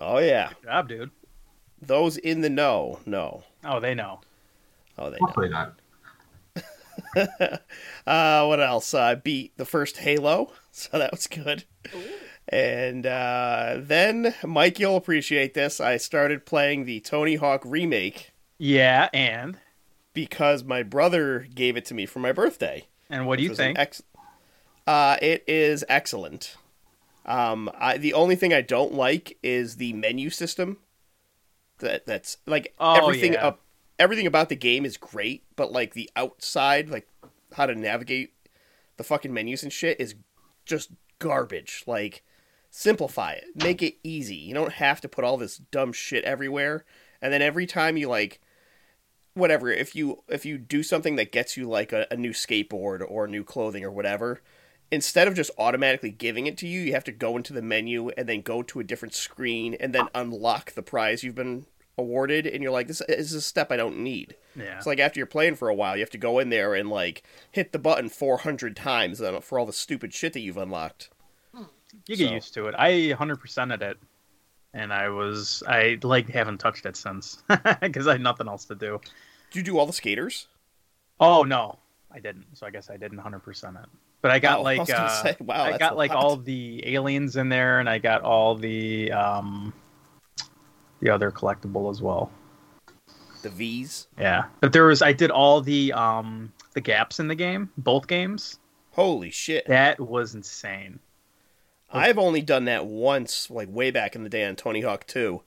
Oh 0.00 0.18
yeah, 0.18 0.48
Good 0.60 0.64
job, 0.68 0.88
dude. 0.88 1.10
Those 1.82 2.16
in 2.16 2.40
the 2.40 2.50
know, 2.50 3.00
no. 3.04 3.42
Oh, 3.64 3.80
they 3.80 3.94
know. 3.94 4.20
Oh, 4.96 5.10
they 5.10 5.18
know. 5.18 5.26
Hopefully 5.26 5.48
not. 5.48 5.74
uh, 8.06 8.44
what 8.46 8.60
else? 8.60 8.94
Uh, 8.94 9.00
I 9.00 9.14
beat 9.16 9.56
the 9.56 9.64
first 9.64 9.98
Halo, 9.98 10.52
so 10.70 10.98
that 10.98 11.10
was 11.10 11.26
good. 11.26 11.64
And 12.48 13.06
uh, 13.06 13.76
then, 13.78 14.34
Mike, 14.44 14.78
you'll 14.78 14.96
appreciate 14.96 15.54
this. 15.54 15.80
I 15.80 15.96
started 15.96 16.46
playing 16.46 16.84
the 16.84 17.00
Tony 17.00 17.36
Hawk 17.36 17.62
remake 17.64 18.32
Yeah, 18.58 19.08
and 19.12 19.58
because 20.14 20.64
my 20.64 20.82
brother 20.82 21.46
gave 21.54 21.76
it 21.76 21.84
to 21.86 21.94
me 21.94 22.06
for 22.06 22.18
my 22.18 22.32
birthday. 22.32 22.86
and 23.10 23.26
what 23.26 23.38
do 23.38 23.44
you 23.44 23.54
think? 23.54 23.78
Ex- 23.78 24.02
uh, 24.86 25.16
it 25.22 25.44
is 25.46 25.84
excellent. 25.88 26.56
Um, 27.24 27.70
I, 27.78 27.98
the 27.98 28.14
only 28.14 28.36
thing 28.36 28.52
I 28.52 28.62
don't 28.62 28.94
like 28.94 29.38
is 29.42 29.76
the 29.76 29.92
menu 29.92 30.28
system. 30.28 30.78
That 31.82 32.06
that's 32.06 32.38
like 32.46 32.74
Oh, 32.78 32.94
everything 32.94 33.34
yeah. 33.34 33.46
up, 33.46 33.60
everything 33.98 34.26
about 34.26 34.48
the 34.48 34.56
game 34.56 34.84
is 34.84 34.96
great, 34.96 35.44
but 35.56 35.70
like 35.70 35.94
the 35.94 36.10
outside, 36.16 36.88
like 36.88 37.06
how 37.54 37.66
to 37.66 37.74
navigate 37.74 38.32
the 38.96 39.04
fucking 39.04 39.32
menus 39.32 39.62
and 39.62 39.72
shit 39.72 40.00
is 40.00 40.14
just 40.64 40.90
garbage. 41.18 41.84
Like 41.86 42.22
simplify 42.70 43.32
it, 43.32 43.44
make 43.54 43.82
it 43.82 43.96
easy. 44.02 44.36
You 44.36 44.54
don't 44.54 44.72
have 44.72 45.00
to 45.02 45.08
put 45.08 45.24
all 45.24 45.36
this 45.36 45.58
dumb 45.58 45.92
shit 45.92 46.24
everywhere, 46.24 46.84
and 47.20 47.32
then 47.32 47.42
every 47.42 47.66
time 47.66 47.96
you 47.96 48.08
like 48.08 48.40
whatever 49.34 49.70
if 49.70 49.96
you 49.96 50.22
if 50.28 50.44
you 50.44 50.58
do 50.58 50.82
something 50.82 51.16
that 51.16 51.32
gets 51.32 51.56
you 51.56 51.66
like 51.66 51.92
a, 51.92 52.06
a 52.10 52.16
new 52.16 52.32
skateboard 52.32 53.02
or 53.06 53.26
new 53.26 53.42
clothing 53.42 53.82
or 53.82 53.90
whatever 53.90 54.42
instead 54.92 55.26
of 55.26 55.34
just 55.34 55.50
automatically 55.58 56.10
giving 56.10 56.46
it 56.46 56.56
to 56.58 56.68
you 56.68 56.80
you 56.80 56.92
have 56.92 57.02
to 57.04 57.10
go 57.12 57.36
into 57.36 57.52
the 57.52 57.62
menu 57.62 58.10
and 58.10 58.28
then 58.28 58.40
go 58.42 58.62
to 58.62 58.78
a 58.78 58.84
different 58.84 59.14
screen 59.14 59.74
and 59.80 59.92
then 59.92 60.06
unlock 60.14 60.72
the 60.72 60.82
prize 60.82 61.24
you've 61.24 61.34
been 61.34 61.66
awarded 61.98 62.46
and 62.46 62.62
you're 62.62 62.72
like 62.72 62.86
this 62.86 63.00
is 63.08 63.32
a 63.34 63.40
step 63.40 63.70
i 63.72 63.76
don't 63.76 63.98
need 63.98 64.34
Yeah. 64.56 64.76
it's 64.76 64.86
like 64.86 64.98
after 65.00 65.18
you're 65.20 65.26
playing 65.26 65.56
for 65.56 65.68
a 65.68 65.74
while 65.74 65.96
you 65.96 66.00
have 66.02 66.10
to 66.10 66.18
go 66.18 66.38
in 66.38 66.48
there 66.50 66.74
and 66.74 66.88
like 66.88 67.22
hit 67.50 67.72
the 67.72 67.78
button 67.78 68.08
400 68.08 68.76
times 68.76 69.20
for 69.42 69.58
all 69.58 69.66
the 69.66 69.72
stupid 69.72 70.14
shit 70.14 70.32
that 70.34 70.40
you've 70.40 70.56
unlocked 70.56 71.10
hmm. 71.54 71.64
You 72.06 72.16
get 72.16 72.28
So- 72.28 72.34
used 72.34 72.54
to 72.54 72.66
it. 72.68 72.74
I 72.78 72.90
100%ed 73.12 73.82
it, 73.82 73.98
and 74.72 74.90
I 74.94 75.10
was 75.10 75.62
I 75.68 75.98
like 76.02 76.30
haven't 76.30 76.56
touched 76.58 76.86
it 76.86 76.96
since 76.96 77.42
because 77.82 78.06
I 78.08 78.12
had 78.12 78.22
nothing 78.22 78.48
else 78.48 78.64
to 78.66 78.74
do. 78.74 78.98
did 79.50 79.58
you 79.58 79.62
do 79.62 79.78
all 79.78 79.84
the 79.86 79.92
skaters 79.92 80.46
Oh 81.20 81.42
no, 81.42 81.78
I 82.10 82.18
didn't. 82.20 82.46
So 82.56 82.66
I 82.66 82.70
guess 82.70 82.88
I 82.88 82.96
didn't 82.96 83.18
100% 83.18 83.82
it. 83.82 83.88
But 84.22 84.30
I 84.30 84.38
got 84.38 84.60
Oh, 84.60 84.62
like 84.70 84.78
gonna 84.86 85.04
uh, 85.04 85.22
say, 85.22 85.36
wow, 85.40 85.64
I 85.64 85.76
got 85.76 85.96
like 85.96 86.12
lot. 86.12 86.24
all 86.24 86.36
the 86.36 86.82
aliens 86.94 87.36
in 87.36 87.48
there, 87.48 87.80
and 87.80 87.88
I 87.88 87.98
got 87.98 88.22
all 88.22 88.54
the 88.54 89.12
um 89.12 89.74
the 91.00 91.10
other 91.10 91.30
collectible 91.30 91.90
as 91.90 92.00
well. 92.00 92.30
the 93.42 93.50
v's 93.50 94.06
Yeah, 94.18 94.44
but 94.60 94.72
there 94.72 94.86
was 94.86 95.02
I 95.02 95.12
did 95.12 95.30
all 95.30 95.60
the 95.60 95.92
um 95.92 96.52
the 96.72 96.80
gaps 96.80 97.20
in 97.20 97.28
the 97.28 97.34
game, 97.34 97.70
both 97.76 98.06
games. 98.06 98.58
Holy 98.92 99.30
shit! 99.30 99.66
That 99.66 100.00
was 100.00 100.34
insane. 100.34 101.00
I've 101.94 102.18
only 102.18 102.40
done 102.40 102.64
that 102.66 102.86
once, 102.86 103.50
like 103.50 103.68
way 103.70 103.90
back 103.90 104.14
in 104.16 104.22
the 104.22 104.30
day 104.30 104.44
on 104.46 104.56
Tony 104.56 104.80
Hawk 104.80 105.06
2 105.06 105.42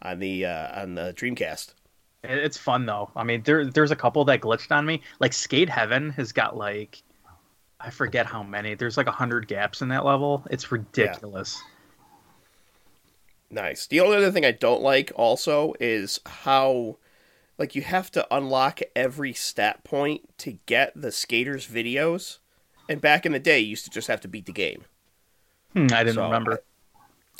on 0.00 0.18
the 0.20 0.46
uh, 0.46 0.82
on 0.82 0.94
the 0.94 1.12
Dreamcast. 1.12 1.74
It's 2.24 2.56
fun 2.56 2.86
though. 2.86 3.10
I 3.16 3.24
mean, 3.24 3.42
there 3.42 3.66
there's 3.66 3.90
a 3.90 3.96
couple 3.96 4.24
that 4.26 4.40
glitched 4.40 4.70
on 4.74 4.86
me. 4.86 5.02
Like 5.20 5.32
Skate 5.32 5.68
Heaven 5.68 6.10
has 6.10 6.32
got 6.32 6.56
like 6.56 7.02
I 7.84 7.90
forget 7.90 8.26
how 8.26 8.42
many. 8.42 8.74
There's 8.74 8.96
like 8.96 9.08
a 9.08 9.12
hundred 9.12 9.48
gaps 9.48 9.82
in 9.82 9.88
that 9.88 10.04
level. 10.04 10.46
It's 10.50 10.70
ridiculous. 10.70 11.60
Nice. 13.50 13.86
The 13.86 14.00
only 14.00 14.16
other 14.16 14.30
thing 14.30 14.44
I 14.44 14.52
don't 14.52 14.82
like 14.82 15.12
also 15.16 15.74
is 15.80 16.20
how 16.24 16.98
like 17.58 17.74
you 17.74 17.82
have 17.82 18.10
to 18.12 18.26
unlock 18.34 18.80
every 18.96 19.32
stat 19.32 19.84
point 19.84 20.36
to 20.38 20.58
get 20.66 20.92
the 20.94 21.12
skaters 21.12 21.66
videos. 21.66 22.38
And 22.88 23.00
back 23.00 23.26
in 23.26 23.32
the 23.32 23.38
day 23.38 23.58
you 23.60 23.68
used 23.68 23.84
to 23.84 23.90
just 23.90 24.08
have 24.08 24.20
to 24.22 24.28
beat 24.28 24.46
the 24.46 24.52
game. 24.52 24.84
Hmm, 25.72 25.86
I 25.92 26.04
didn't 26.04 26.14
So, 26.14 26.24
remember. 26.24 26.62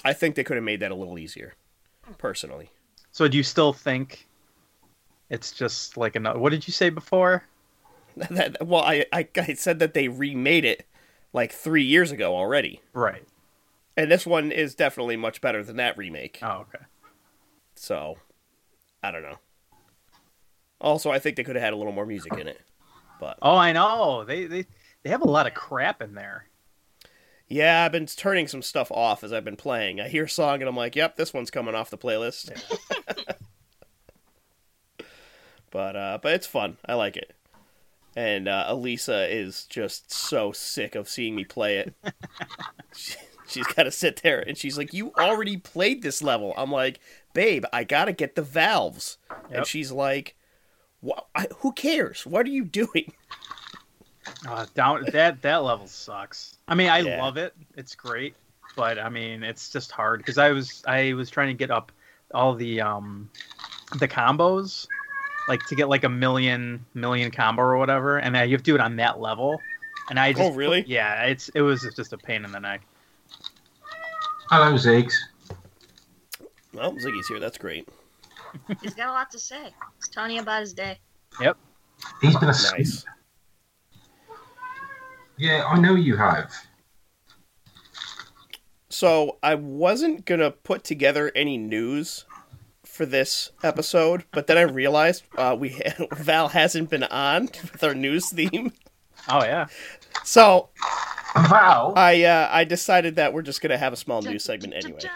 I 0.05 0.13
think 0.13 0.35
they 0.35 0.45
could 0.45 0.57
have 0.57 0.65
made 0.65 0.81
that 0.81 0.91
a 0.91 0.95
little 0.95 1.19
easier, 1.19 1.55
personally. 2.19 2.71
So 3.13 3.29
do 3.29 3.37
you 3.37 3.43
still 3.43 3.73
think 3.73 4.27
it's 5.31 5.53
just 5.53 5.97
like 5.97 6.17
another? 6.17 6.39
What 6.39 6.51
did 6.51 6.67
you 6.67 6.73
say 6.73 6.91
before? 6.91 7.45
That, 8.31 8.66
well, 8.66 8.83
I, 8.83 9.07
I 9.12 9.27
I 9.37 9.55
said 9.55 9.79
that 9.79 9.94
they 9.94 10.09
remade 10.09 10.64
it 10.64 10.87
like 11.33 11.53
three 11.53 11.85
years 11.85 12.11
ago 12.12 12.37
already, 12.37 12.81
Right. 12.92 13.25
and 13.96 14.11
this 14.11 14.27
one 14.27 14.53
is 14.53 14.75
definitely 14.75 15.16
much 15.16 15.40
better 15.40 15.62
than 15.64 15.77
that 15.77 15.96
remake. 15.96 16.38
Oh, 16.42 16.66
okay. 16.75 16.85
So, 17.75 18.18
I 19.03 19.11
don't 19.11 19.22
know. 19.22 19.38
Also, 20.81 21.11
I 21.11 21.18
think 21.18 21.37
they 21.37 21.44
could 21.44 21.57
have 21.57 21.62
had 21.64 21.72
a 21.72 21.77
little 21.77 21.92
more 21.92 22.05
music 22.07 22.35
in 22.37 22.48
it, 22.48 22.61
but 23.20 23.38
Oh, 23.40 23.57
I 23.57 23.72
know. 23.72 24.25
They 24.25 24.44
they 24.46 24.66
they 25.03 25.11
have 25.11 25.22
a 25.22 25.31
lot 25.31 25.46
of 25.46 25.55
crap 25.55 26.03
in 26.03 26.14
there. 26.14 26.46
yeah, 27.48 27.85
I've 27.85 27.92
been 27.92 28.07
turning 28.07 28.46
some 28.48 28.62
stuff 28.62 28.90
off 28.92 29.22
as 29.25 29.33
I've 29.33 29.44
been 29.44 29.57
playing. 29.57 30.01
I 30.01 30.09
hear 30.09 30.25
a 30.25 30.29
song 30.29 30.61
and 30.61 30.68
I'm 30.68 30.77
like, 30.77 30.96
"Yep, 30.96 31.16
this 31.16 31.33
one's 31.33 31.51
coming 31.51 31.75
off 31.75 31.90
the 31.90 31.98
playlist." 31.98 32.51
but 35.70 35.96
uh, 35.96 36.18
but 36.22 36.33
it's 36.35 36.46
fun. 36.46 36.77
I 36.87 36.94
like 36.94 37.16
it. 37.16 37.33
And 38.14 38.46
uh, 38.48 38.64
Elisa 38.68 39.27
is 39.35 39.64
just 39.64 40.12
so 40.12 40.53
sick 40.53 40.94
of 40.94 41.09
seeing 41.09 41.35
me 41.35 41.44
play 41.44 41.79
it. 41.79 41.94
she, 42.92 43.14
she's 43.46 43.66
got 43.66 43.85
to 43.85 43.90
sit 43.90 44.22
there 44.22 44.40
and 44.40 44.57
she's 44.57 44.77
like, 44.77 44.92
"You 44.92 45.12
already 45.16 45.57
played 45.57 46.03
this 46.03 46.22
level." 46.22 46.53
I'm 46.57 46.70
like, 46.70 47.01
"Babe, 47.33 47.64
I 47.72 47.85
gotta 47.85 48.12
get 48.12 48.35
the 48.35 48.42
valves." 48.42 49.18
And 49.51 49.66
she's 49.66 49.90
like, 49.92 50.37
I, 51.35 51.46
who 51.59 51.72
cares? 51.72 52.27
What 52.27 52.46
are 52.46 52.51
you 52.51 52.64
doing?" 52.64 53.12
Uh, 54.48 54.66
down 54.75 55.05
that 55.12 55.42
that 55.42 55.62
level 55.62 55.87
sucks. 55.87 56.57
I 56.68 56.75
mean, 56.75 56.88
I 56.88 57.01
Yeah. 57.01 57.20
love 57.20 57.37
it. 57.37 57.55
It's 57.77 57.94
great, 57.94 58.35
but 58.77 58.98
I 58.98 59.09
mean, 59.09 59.42
it's 59.42 59.68
just 59.68 59.90
hard 59.90 60.20
because 60.20 60.38
I 60.38 60.51
was 60.51 60.83
I 60.87 61.12
was 61.14 61.29
trying 61.29 61.48
to 61.48 61.55
get 61.55 61.70
up 61.70 61.92
all 62.33 62.55
the 62.55 62.81
um 62.81 63.29
the 63.98 64.09
combos, 64.09 64.87
like 65.49 65.65
to 65.67 65.75
get 65.75 65.89
like 65.89 66.05
a 66.05 66.09
million 66.09 66.85
million 66.95 67.31
combo 67.31 67.63
or 67.63 67.77
whatever, 67.77 68.19
and 68.19 68.37
I, 68.37 68.45
you 68.45 68.53
have 68.53 68.63
to 68.63 68.71
do 68.71 68.75
it 68.75 68.81
on 68.81 68.97
that 68.97 69.21
level. 69.21 69.61
And 70.11 70.19
I 70.19 70.33
just 70.33 70.43
Oh, 70.43 70.53
really? 70.53 70.85
yeah, 70.87 71.25
it's 71.25 71.49
it 71.51 71.63
was 71.63 71.89
just 71.97 72.13
a 72.13 72.19
pain 72.19 72.45
in 72.45 72.53
the 72.53 72.61
neck. 72.61 72.83
Hello, 74.49 74.75
Ziggs. 74.75 75.15
Well, 76.75 76.93
Ziggy's 76.93 77.29
here. 77.29 77.41
That's 77.41 77.59
great. 77.59 77.89
He's 78.83 78.95
got 78.95 79.09
a 79.09 79.13
lot 79.13 79.31
to 79.31 79.39
say. 79.39 79.71
He's 79.97 80.09
telling 80.09 80.33
you 80.33 80.41
about 80.43 80.61
his 80.61 80.73
day. 80.75 80.99
Yep. 81.41 81.57
He's 82.21 82.37
been 82.37 82.49
asleep. 82.51 82.79
Nice. 82.79 83.05
Yeah, 85.39 85.65
I 85.67 85.79
know 85.79 85.95
you 85.95 86.17
have. 86.17 86.53
So 88.91 89.39
I 89.43 89.55
wasn't 89.55 90.27
gonna 90.27 90.51
put 90.51 90.85
together 90.85 91.33
any 91.35 91.57
news 91.57 92.27
for 92.93 93.07
this 93.07 93.51
episode, 93.63 94.25
but 94.33 94.47
then 94.47 94.59
I 94.59 94.63
realized 94.63 95.25
uh, 95.37 95.57
we 95.59 95.81
Val 96.13 96.49
hasn't 96.49 96.91
been 96.91 97.05
on 97.05 97.49
with 97.73 97.83
our 97.83 97.95
news 97.95 98.31
theme, 98.31 98.73
Oh 99.29 99.45
yeah, 99.45 99.67
so 100.25 100.71
Val. 101.35 101.93
I 101.97 102.25
uh, 102.25 102.49
I 102.51 102.65
decided 102.65 103.17
that 103.17 103.33
we're 103.33 103.43
just 103.43 103.61
gonna 103.61 103.79
have 103.79 103.93
a 103.93 103.97
small 103.97 104.21
news 104.21 104.45
segment 104.45 104.75
anyway. 104.75 105.01
News. 105.01 105.11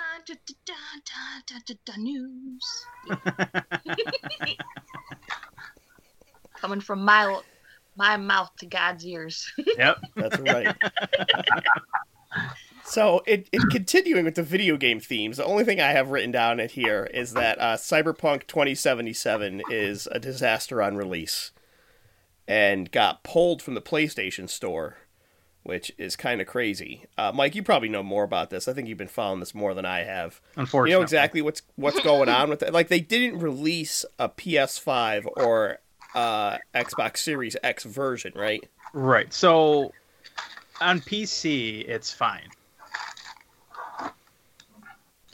Coming 6.57 6.81
from 6.81 7.05
my 7.05 7.41
my 7.97 8.17
mouth 8.17 8.51
to 8.61 8.67
God's 8.67 9.05
ears. 9.05 9.51
yep. 9.77 9.99
That's 10.15 10.39
right. 10.39 10.75
So, 12.87 13.23
it, 13.27 13.49
it 13.53 13.61
continuing 13.71 14.25
with 14.25 14.37
the 14.37 14.43
video 14.43 14.77
game 14.77 15.01
themes, 15.01 15.39
the 15.39 15.45
only 15.45 15.65
thing 15.65 15.81
I 15.81 15.91
have 15.91 16.11
written 16.11 16.31
down 16.31 16.61
in 16.61 16.69
here 16.69 17.09
is 17.13 17.33
that 17.33 17.61
uh, 17.61 17.77
Cyberpunk 17.77 18.47
2077 18.47 19.63
is 19.71 20.07
a 20.11 20.21
disaster 20.21 20.81
on 20.81 20.97
release 20.97 21.51
and 22.47 22.91
got 22.91 23.25
pulled 23.25 23.61
from 23.61 23.75
the 23.75 23.83
PlayStation 23.83 24.49
Store, 24.49 24.99
which 25.65 25.91
is 25.99 26.15
kind 26.15 26.41
of 26.41 26.47
crazy. 26.47 27.05
Uh, 27.19 27.33
Mike, 27.35 27.57
you 27.57 27.63
probably 27.63 27.89
know 27.89 28.05
more 28.05 28.23
about 28.23 28.51
this. 28.51 28.69
I 28.69 28.73
think 28.73 28.89
you've 28.89 28.99
been 28.99 29.09
following 29.09 29.41
this 29.41 29.55
more 29.55 29.75
than 29.75 29.85
I 29.85 30.05
have. 30.05 30.41
Unfortunately, 30.55 30.93
You 30.93 30.99
know 30.99 31.03
exactly 31.03 31.43
what's 31.43 31.63
what's 31.75 32.01
going 32.01 32.29
on 32.29 32.49
with 32.49 32.63
it. 32.63 32.73
Like 32.73 32.87
they 32.89 33.01
didn't 33.01 33.41
release 33.41 34.05
a 34.19 34.29
PS5 34.29 35.27
or 35.37 35.79
uh, 36.15 36.59
Xbox 36.75 37.19
Series 37.19 37.57
X 37.65 37.83
version, 37.83 38.33
right? 38.37 38.65
Right. 38.93 39.33
So 39.33 39.93
on 40.81 41.01
PC, 41.01 41.87
it's 41.89 42.13
fine. 42.13 42.49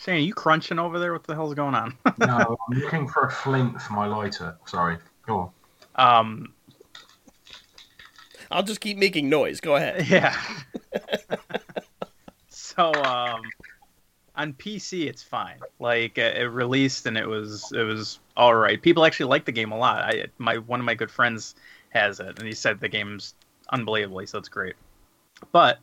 Shane, 0.03 0.17
are 0.17 0.19
you 0.19 0.35
crunching 0.35 0.81
over 0.81 0.99
there? 0.99 1.13
What 1.13 1.23
the 1.23 1.35
hell's 1.35 1.55
going 1.55 1.77
on? 1.77 1.97
no, 2.19 2.59
I'm 2.69 2.79
looking 2.79 3.07
for 3.07 3.23
a 3.23 3.31
flint 3.31 3.81
for 3.81 3.93
my 3.93 4.07
lighter. 4.07 4.57
Sorry. 4.67 4.97
Go 5.29 5.53
on. 5.97 6.19
um, 6.19 6.53
I'll 8.51 8.65
just 8.65 8.81
keep 8.81 8.99
making 8.99 9.29
noise. 9.29 9.61
Go 9.61 9.77
ahead. 9.77 10.05
yeah. 10.09 10.37
so 12.49 12.93
um, 12.95 13.43
on 14.35 14.55
PC, 14.55 15.07
it's 15.07 15.23
fine. 15.23 15.61
Like 15.79 16.19
uh, 16.19 16.33
it 16.35 16.51
released 16.51 17.07
and 17.07 17.17
it 17.17 17.29
was 17.29 17.71
it 17.71 17.85
was 17.85 18.19
all 18.37 18.57
right. 18.57 18.83
People 18.83 19.05
actually 19.05 19.27
like 19.27 19.45
the 19.45 19.53
game 19.53 19.71
a 19.71 19.79
lot. 19.79 20.03
I 20.03 20.27
my 20.39 20.59
one 20.59 20.81
of 20.81 20.87
my 20.87 20.95
good 20.95 21.13
friends 21.13 21.55
has 21.91 22.19
it, 22.19 22.41
and 22.41 22.49
he 22.49 22.55
said 22.55 22.81
the 22.81 22.89
game's 22.89 23.35
unbelievably, 23.71 24.27
so 24.27 24.39
it's 24.39 24.49
great. 24.49 24.75
But 25.53 25.79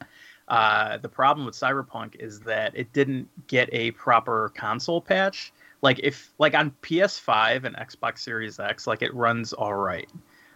uh, 0.49 0.97
the 0.97 1.09
problem 1.09 1.45
with 1.45 1.55
Cyberpunk 1.55 2.15
is 2.15 2.39
that 2.41 2.75
it 2.75 2.91
didn't 2.91 3.29
get 3.47 3.69
a 3.71 3.91
proper 3.91 4.51
console 4.55 4.99
patch. 5.01 5.53
Like 5.81 5.99
if 6.03 6.31
like 6.39 6.55
on 6.55 6.71
PS5 6.81 7.63
and 7.63 7.75
Xbox 7.75 8.19
Series 8.19 8.59
X, 8.59 8.87
like 8.87 9.01
it 9.01 9.13
runs 9.13 9.53
all 9.53 9.75
right. 9.75 10.09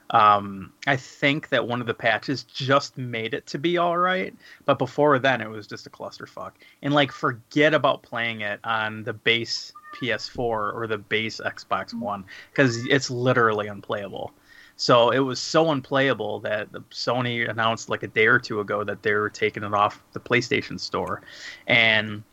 Um, 0.10 0.74
I 0.86 0.96
think 0.96 1.50
that 1.50 1.68
one 1.68 1.80
of 1.82 1.88
the 1.88 1.94
patches 1.94 2.44
just 2.44 2.98
made 2.98 3.34
it 3.34 3.48
to 3.48 3.58
be 3.58 3.78
all 3.78 3.98
right, 3.98 4.36
but 4.66 4.78
before 4.78 5.18
then 5.18 5.42
it 5.42 5.50
was 5.50 5.66
just 5.66 5.88
a 5.88 5.90
clusterfuck. 5.90 6.52
And 6.82 6.94
like 6.94 7.12
forget 7.12 7.74
about 7.74 8.04
playing 8.04 8.42
it 8.42 8.60
on 8.64 9.04
the 9.04 9.14
base 9.14 9.72
PS4 9.96 10.40
or 10.40 10.88
the 10.88 10.98
base 10.98 11.40
Xbox 11.44 11.94
One 11.94 12.26
because 12.52 12.86
it's 12.88 13.10
literally 13.10 13.68
unplayable. 13.68 14.34
So 14.76 15.12
it 15.12 15.20
was 15.20 15.40
so 15.40 15.72
unplayable 15.72 16.40
that 16.42 16.72
Sony 16.90 17.50
announced 17.50 17.90
like 17.90 18.04
a 18.04 18.08
day 18.08 18.26
or 18.26 18.40
two 18.40 18.60
ago 18.60 18.84
that 18.84 19.04
they 19.04 19.14
were 19.14 19.30
taking 19.30 19.64
it 19.64 19.74
off 19.74 20.04
the 20.14 20.20
PlayStation 20.20 20.80
Store, 20.80 21.22
and 21.68 22.24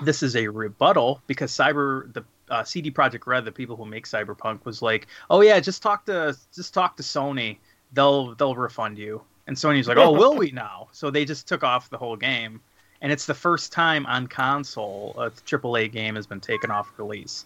this 0.00 0.22
is 0.22 0.36
a 0.36 0.48
rebuttal 0.48 1.20
because 1.26 1.52
Cyber 1.52 2.12
the 2.12 2.24
uh, 2.50 2.62
CD 2.62 2.90
Projekt 2.90 3.26
Red, 3.26 3.44
the 3.44 3.52
people 3.52 3.76
who 3.76 3.86
make 3.86 4.06
Cyberpunk, 4.06 4.64
was 4.64 4.82
like, 4.82 5.06
"Oh 5.30 5.40
yeah, 5.40 5.58
just 5.60 5.82
talk 5.82 6.06
to 6.06 6.36
just 6.54 6.72
talk 6.72 6.96
to 6.96 7.02
Sony. 7.02 7.58
They'll 7.92 8.34
they'll 8.34 8.54
refund 8.54 8.98
you." 8.98 9.22
And 9.46 9.56
Sony's 9.56 9.88
like, 9.88 9.98
"Oh, 9.98 10.12
will 10.12 10.36
we 10.36 10.50
now?" 10.52 10.88
So 10.92 11.10
they 11.10 11.24
just 11.24 11.48
took 11.48 11.64
off 11.64 11.90
the 11.90 11.98
whole 11.98 12.16
game, 12.16 12.60
and 13.00 13.10
it's 13.10 13.26
the 13.26 13.34
first 13.34 13.72
time 13.72 14.06
on 14.06 14.28
console 14.28 15.14
a 15.18 15.30
AAA 15.30 15.90
game 15.90 16.14
has 16.14 16.26
been 16.26 16.40
taken 16.40 16.70
off 16.70 16.92
release. 16.96 17.44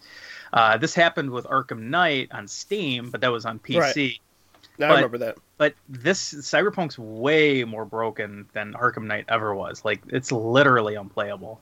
Uh, 0.53 0.77
this 0.77 0.93
happened 0.93 1.31
with 1.31 1.45
Arkham 1.45 1.83
Knight 1.83 2.29
on 2.31 2.47
Steam, 2.47 3.09
but 3.09 3.21
that 3.21 3.31
was 3.31 3.45
on 3.45 3.59
PC. 3.59 3.79
Right. 3.79 4.19
I 4.79 4.87
But- 4.87 4.95
remember 4.95 5.17
that. 5.19 5.37
But 5.57 5.73
this 5.89 6.33
Cyberpunk's 6.33 6.99
way 6.99 7.63
more 7.63 7.85
broken 7.85 8.47
than 8.53 8.73
Arkham 8.73 9.05
Knight 9.05 9.25
ever 9.27 9.55
was. 9.55 9.83
Like 9.83 10.01
it's 10.09 10.31
literally 10.31 10.95
unplayable. 10.95 11.59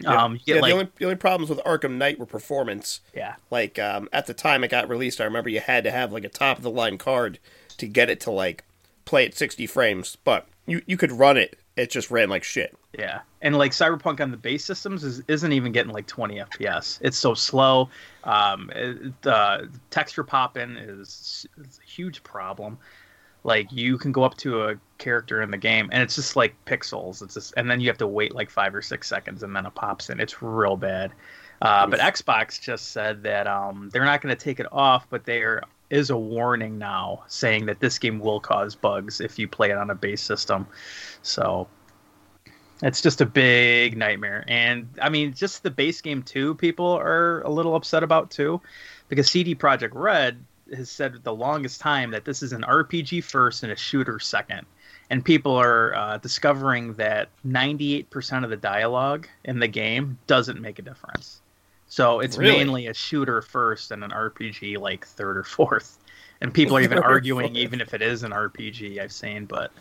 Yeah. 0.00 0.24
Um, 0.24 0.40
yeah, 0.46 0.56
like 0.60 0.70
the 0.70 0.72
only 0.72 0.88
the 0.98 1.04
only 1.04 1.16
problems 1.16 1.50
with 1.50 1.58
Arkham 1.64 1.98
Knight 1.98 2.18
were 2.18 2.26
performance. 2.26 3.00
yeah, 3.14 3.34
Like 3.50 3.78
um, 3.78 4.08
at 4.12 4.26
the 4.26 4.32
time 4.34 4.64
it 4.64 4.68
got 4.70 4.88
released, 4.88 5.20
I 5.20 5.24
remember 5.24 5.50
you 5.50 5.60
had 5.60 5.84
to 5.84 5.90
have 5.90 6.10
like 6.12 6.24
a 6.24 6.28
top 6.30 6.56
of 6.56 6.62
the 6.62 6.70
line 6.70 6.96
card 6.98 7.38
to 7.76 7.86
get 7.86 8.08
it 8.08 8.18
to 8.20 8.30
like 8.30 8.64
play 9.04 9.26
at 9.26 9.34
60 9.34 9.66
frames, 9.66 10.16
but 10.24 10.46
you 10.66 10.80
you 10.86 10.96
could 10.96 11.12
run 11.12 11.36
it. 11.36 11.58
It 11.76 11.90
just 11.90 12.10
ran 12.10 12.30
like 12.30 12.44
shit. 12.44 12.74
Yeah, 12.98 13.20
and 13.40 13.56
like 13.56 13.72
Cyberpunk 13.72 14.20
on 14.20 14.30
the 14.30 14.36
base 14.36 14.64
systems 14.64 15.04
is, 15.04 15.22
isn't 15.28 15.52
even 15.52 15.70
getting 15.70 15.92
like 15.92 16.06
20 16.06 16.38
FPS. 16.38 16.98
It's 17.00 17.16
so 17.16 17.34
slow. 17.34 17.88
Um, 18.24 18.70
it, 18.74 19.26
uh, 19.26 19.62
texture 19.90 20.24
popping 20.24 20.76
is, 20.76 21.46
is 21.58 21.80
a 21.82 21.88
huge 21.88 22.22
problem. 22.24 22.78
Like 23.44 23.70
you 23.70 23.96
can 23.96 24.12
go 24.12 24.24
up 24.24 24.36
to 24.38 24.64
a 24.64 24.74
character 24.98 25.40
in 25.40 25.50
the 25.50 25.56
game 25.56 25.88
and 25.92 26.02
it's 26.02 26.16
just 26.16 26.36
like 26.36 26.54
pixels. 26.66 27.22
It's 27.22 27.34
just 27.34 27.54
and 27.56 27.70
then 27.70 27.80
you 27.80 27.88
have 27.88 27.98
to 27.98 28.06
wait 28.06 28.34
like 28.34 28.50
five 28.50 28.74
or 28.74 28.82
six 28.82 29.08
seconds 29.08 29.42
and 29.42 29.56
then 29.56 29.64
it 29.64 29.74
pops 29.74 30.10
in. 30.10 30.20
It's 30.20 30.42
real 30.42 30.76
bad. 30.76 31.12
Uh, 31.62 31.86
but 31.86 32.00
Xbox 32.00 32.60
just 32.60 32.92
said 32.92 33.22
that 33.22 33.46
um, 33.46 33.90
they're 33.92 34.04
not 34.04 34.20
going 34.22 34.34
to 34.34 34.44
take 34.44 34.60
it 34.60 34.66
off, 34.72 35.06
but 35.10 35.24
there 35.24 35.62
is 35.90 36.10
a 36.10 36.16
warning 36.16 36.78
now 36.78 37.22
saying 37.26 37.66
that 37.66 37.80
this 37.80 37.98
game 37.98 38.18
will 38.18 38.40
cause 38.40 38.74
bugs 38.74 39.20
if 39.20 39.38
you 39.38 39.46
play 39.46 39.70
it 39.70 39.76
on 39.76 39.90
a 39.90 39.94
base 39.94 40.22
system. 40.22 40.66
So 41.22 41.68
it's 42.82 43.02
just 43.02 43.20
a 43.20 43.26
big 43.26 43.96
nightmare. 43.96 44.44
And 44.48 44.88
I 45.00 45.08
mean, 45.08 45.32
just 45.34 45.62
the 45.62 45.70
base 45.70 46.00
game 46.00 46.22
too, 46.22 46.54
people 46.54 46.86
are 46.86 47.42
a 47.42 47.50
little 47.50 47.74
upset 47.76 48.02
about 48.02 48.30
too, 48.30 48.60
because 49.08 49.30
CD 49.30 49.54
Projekt 49.54 49.92
Red 49.92 50.42
has 50.74 50.90
said 50.90 51.22
the 51.24 51.34
longest 51.34 51.80
time 51.80 52.10
that 52.12 52.24
this 52.24 52.42
is 52.42 52.52
an 52.52 52.62
RPG 52.62 53.24
first 53.24 53.62
and 53.62 53.72
a 53.72 53.76
shooter 53.76 54.18
second. 54.18 54.66
And 55.10 55.24
people 55.24 55.56
are 55.56 55.94
uh, 55.94 56.18
discovering 56.18 56.94
that 56.94 57.28
98% 57.44 58.44
of 58.44 58.50
the 58.50 58.56
dialogue 58.56 59.26
in 59.44 59.58
the 59.58 59.66
game 59.66 60.18
doesn't 60.28 60.60
make 60.60 60.78
a 60.78 60.82
difference. 60.82 61.40
So 61.88 62.20
it's 62.20 62.38
Really? 62.38 62.58
mainly 62.58 62.86
a 62.86 62.94
shooter 62.94 63.42
first 63.42 63.90
and 63.90 64.04
an 64.04 64.10
RPG 64.12 64.78
like 64.78 65.04
third 65.04 65.36
or 65.36 65.42
fourth. 65.42 65.98
And 66.40 66.54
people 66.54 66.76
are 66.76 66.80
even 66.80 66.98
arguing, 67.02 67.56
even 67.56 67.80
if 67.80 67.92
it 67.92 68.00
is 68.02 68.22
an 68.22 68.30
RPG, 68.30 69.00
I've 69.00 69.12
seen. 69.12 69.46
But 69.46 69.72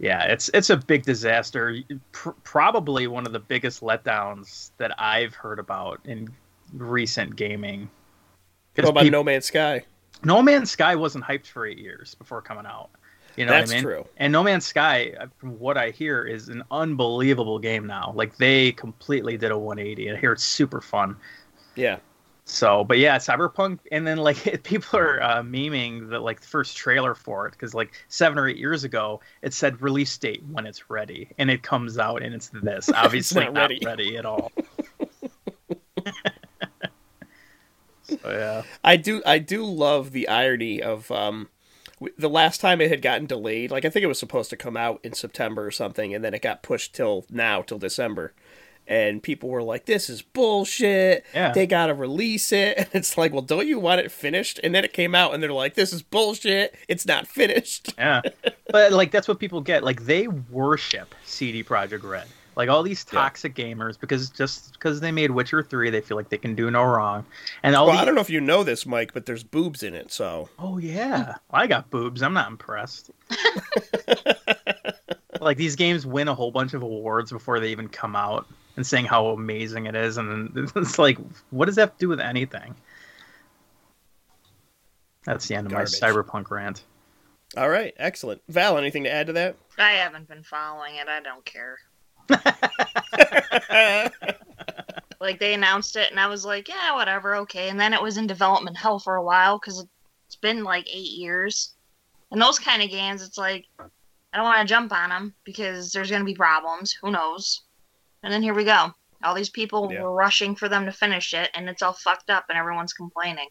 yeah, 0.00 0.24
it's 0.24 0.50
it's 0.54 0.70
a 0.70 0.76
big 0.76 1.04
disaster. 1.04 1.76
Pr- 2.12 2.30
probably 2.42 3.06
one 3.06 3.26
of 3.26 3.32
the 3.32 3.38
biggest 3.38 3.82
letdowns 3.82 4.70
that 4.78 4.98
I've 4.98 5.34
heard 5.34 5.58
about 5.58 6.00
in 6.04 6.28
recent 6.72 7.36
gaming. 7.36 7.88
What 8.76 8.88
about 8.88 9.02
peop- 9.02 9.12
No 9.12 9.22
Man's 9.22 9.44
Sky? 9.46 9.84
no 10.24 10.42
Man's 10.42 10.70
Sky 10.70 10.96
wasn't 10.96 11.24
hyped 11.24 11.46
for 11.46 11.66
eight 11.66 11.78
years 11.78 12.14
before 12.14 12.42
coming 12.42 12.66
out. 12.66 12.88
You 13.36 13.46
know 13.46 13.52
That's 13.52 13.70
what 13.70 13.74
I 13.74 13.76
mean? 13.76 13.84
true. 13.84 14.06
And 14.16 14.32
No 14.32 14.42
Man's 14.42 14.66
Sky, 14.66 15.12
from 15.38 15.58
what 15.58 15.76
I 15.78 15.90
hear, 15.90 16.24
is 16.24 16.48
an 16.48 16.62
unbelievable 16.70 17.58
game 17.58 17.86
now. 17.86 18.12
Like 18.14 18.36
they 18.36 18.72
completely 18.72 19.36
did 19.36 19.50
a 19.50 19.58
180. 19.58 20.10
I 20.12 20.16
hear 20.16 20.32
it's 20.32 20.42
super 20.44 20.80
fun. 20.80 21.16
Yeah. 21.76 21.98
So, 22.50 22.82
but 22.82 22.98
yeah, 22.98 23.16
Cyberpunk, 23.16 23.78
and 23.92 24.04
then 24.04 24.18
like 24.18 24.62
people 24.64 24.98
are 24.98 25.22
uh, 25.22 25.42
memeing 25.42 26.10
the 26.10 26.18
like 26.18 26.42
first 26.42 26.76
trailer 26.76 27.14
for 27.14 27.46
it 27.46 27.52
because 27.52 27.74
like 27.74 27.92
seven 28.08 28.38
or 28.38 28.48
eight 28.48 28.56
years 28.56 28.82
ago 28.82 29.20
it 29.40 29.54
said 29.54 29.80
release 29.80 30.18
date 30.18 30.42
when 30.50 30.66
it's 30.66 30.90
ready, 30.90 31.30
and 31.38 31.48
it 31.48 31.62
comes 31.62 31.96
out 31.96 32.22
and 32.22 32.34
it's 32.34 32.48
this. 32.62 32.90
Obviously 32.92 33.44
not 33.44 33.54
not, 33.54 33.70
ready. 33.70 33.80
ready. 33.84 34.16
at 34.16 34.26
all. 34.26 34.50
so 38.02 38.18
yeah, 38.24 38.62
I 38.82 38.96
do 38.96 39.22
I 39.24 39.38
do 39.38 39.64
love 39.64 40.10
the 40.10 40.26
irony 40.26 40.82
of 40.82 41.08
um 41.12 41.48
the 42.18 42.30
last 42.30 42.60
time 42.60 42.80
it 42.80 42.90
had 42.90 43.02
gotten 43.02 43.26
delayed, 43.26 43.70
like 43.70 43.84
I 43.84 43.90
think 43.90 44.02
it 44.02 44.08
was 44.08 44.18
supposed 44.18 44.50
to 44.50 44.56
come 44.56 44.76
out 44.76 45.00
in 45.04 45.12
September 45.12 45.64
or 45.64 45.70
something, 45.70 46.12
and 46.14 46.24
then 46.24 46.34
it 46.34 46.42
got 46.42 46.64
pushed 46.64 46.94
till 46.94 47.26
now, 47.30 47.62
till 47.62 47.78
December. 47.78 48.32
And 48.90 49.22
people 49.22 49.48
were 49.48 49.62
like, 49.62 49.86
"This 49.86 50.10
is 50.10 50.20
bullshit. 50.20 51.24
Yeah. 51.32 51.52
They 51.52 51.66
gotta 51.66 51.94
release 51.94 52.50
it." 52.50 52.76
And 52.78 52.88
it's 52.92 53.16
like, 53.16 53.32
"Well, 53.32 53.40
don't 53.40 53.68
you 53.68 53.78
want 53.78 54.00
it 54.00 54.10
finished?" 54.10 54.58
And 54.64 54.74
then 54.74 54.84
it 54.84 54.92
came 54.92 55.14
out, 55.14 55.32
and 55.32 55.40
they're 55.42 55.52
like, 55.52 55.74
"This 55.74 55.92
is 55.92 56.02
bullshit. 56.02 56.74
It's 56.88 57.06
not 57.06 57.28
finished." 57.28 57.94
yeah. 57.98 58.20
but 58.72 58.92
like 58.92 59.12
that's 59.12 59.28
what 59.28 59.38
people 59.38 59.60
get. 59.60 59.84
Like 59.84 60.04
they 60.06 60.26
worship 60.26 61.14
CD 61.24 61.62
Projekt 61.62 62.02
Red. 62.02 62.26
Like 62.56 62.68
all 62.68 62.82
these 62.82 63.06
Yeah. 63.12 63.20
toxic 63.20 63.54
gamers 63.54 63.98
because 63.98 64.28
just 64.28 64.72
because 64.72 64.98
they 65.00 65.12
made 65.12 65.30
Witcher 65.30 65.62
three, 65.62 65.88
they 65.90 66.00
feel 66.00 66.16
like 66.16 66.28
they 66.28 66.36
can 66.36 66.56
do 66.56 66.68
no 66.68 66.82
wrong. 66.82 67.24
And 67.62 67.76
all 67.76 67.86
Well, 67.86 67.94
the 67.94 68.02
I 68.02 68.04
don't 68.04 68.16
know 68.16 68.20
if 68.20 68.28
you 68.28 68.40
know 68.40 68.64
this, 68.64 68.84
Mike, 68.84 69.14
but 69.14 69.24
there's 69.24 69.44
boobs 69.44 69.84
in 69.84 69.94
it, 69.94 70.10
so 70.10 70.48
Oh 70.58 70.78
yeah, 70.78 71.36
I 71.52 71.68
got 71.68 71.90
boobs. 71.90 72.22
I'm 72.22 72.34
not 72.34 72.50
impressed. 72.50 73.12
like 75.40 75.56
these 75.56 75.76
games 75.76 76.04
win 76.04 76.26
a 76.28 76.34
whole 76.34 76.50
bunch 76.50 76.74
of 76.74 76.82
awards 76.82 77.30
before 77.30 77.60
they 77.60 77.70
even 77.70 77.88
come 77.88 78.14
out, 78.16 78.46
and 78.80 78.86
saying 78.86 79.04
how 79.04 79.28
amazing 79.28 79.86
it 79.86 79.94
is, 79.94 80.16
and 80.16 80.50
then 80.54 80.68
it's 80.76 80.98
like, 80.98 81.18
what 81.50 81.66
does 81.66 81.76
that 81.76 81.82
have 81.82 81.92
to 81.92 81.98
do 81.98 82.08
with 82.08 82.20
anything? 82.20 82.74
That's 85.24 85.46
the 85.46 85.54
end 85.54 85.66
of 85.66 85.72
Garbage. 85.72 86.00
my 86.00 86.08
cyberpunk 86.08 86.50
rant. 86.50 86.84
all 87.56 87.68
right, 87.68 87.94
excellent. 87.98 88.40
Val, 88.48 88.78
anything 88.78 89.04
to 89.04 89.12
add 89.12 89.26
to 89.26 89.32
that? 89.34 89.56
I 89.78 89.92
haven't 89.92 90.28
been 90.28 90.42
following 90.42 90.96
it. 90.96 91.08
I 91.08 91.20
don't 91.20 91.44
care. 91.44 91.78
Like 95.20 95.38
they 95.38 95.52
announced 95.52 95.96
it, 95.96 96.10
and 96.10 96.18
I 96.18 96.26
was 96.26 96.46
like, 96.46 96.68
yeah, 96.68 96.94
whatever, 96.94 97.36
okay. 97.36 97.68
And 97.68 97.78
then 97.78 97.92
it 97.92 98.02
was 98.02 98.16
in 98.16 98.26
development 98.26 98.78
hell 98.78 98.98
for 98.98 99.16
a 99.16 99.22
while 99.22 99.58
because 99.58 99.84
it's 100.26 100.36
been 100.36 100.64
like 100.64 100.88
eight 100.88 101.10
years. 101.10 101.74
And 102.30 102.40
those 102.40 102.58
kind 102.58 102.82
of 102.82 102.90
games, 102.90 103.22
it's 103.22 103.36
like 103.36 103.66
I 103.78 104.38
don't 104.38 104.46
want 104.46 104.60
to 104.60 104.72
jump 104.72 104.92
on 104.92 105.10
them 105.10 105.34
because 105.44 105.92
there's 105.92 106.10
gonna 106.10 106.24
be 106.24 106.34
problems. 106.34 106.92
Who 107.02 107.10
knows? 107.10 107.62
And 108.22 108.32
then 108.32 108.42
here 108.42 108.54
we 108.54 108.64
go. 108.64 108.92
All 109.22 109.34
these 109.34 109.50
people 109.50 109.90
Yeah. 109.92 110.02
were 110.02 110.12
rushing 110.14 110.54
for 110.56 110.68
them 110.68 110.86
to 110.86 110.92
finish 110.92 111.34
it, 111.34 111.50
and 111.54 111.68
it's 111.68 111.82
all 111.82 111.92
fucked 111.92 112.30
up, 112.30 112.46
and 112.48 112.58
everyone's 112.58 112.92
complaining. 112.92 113.48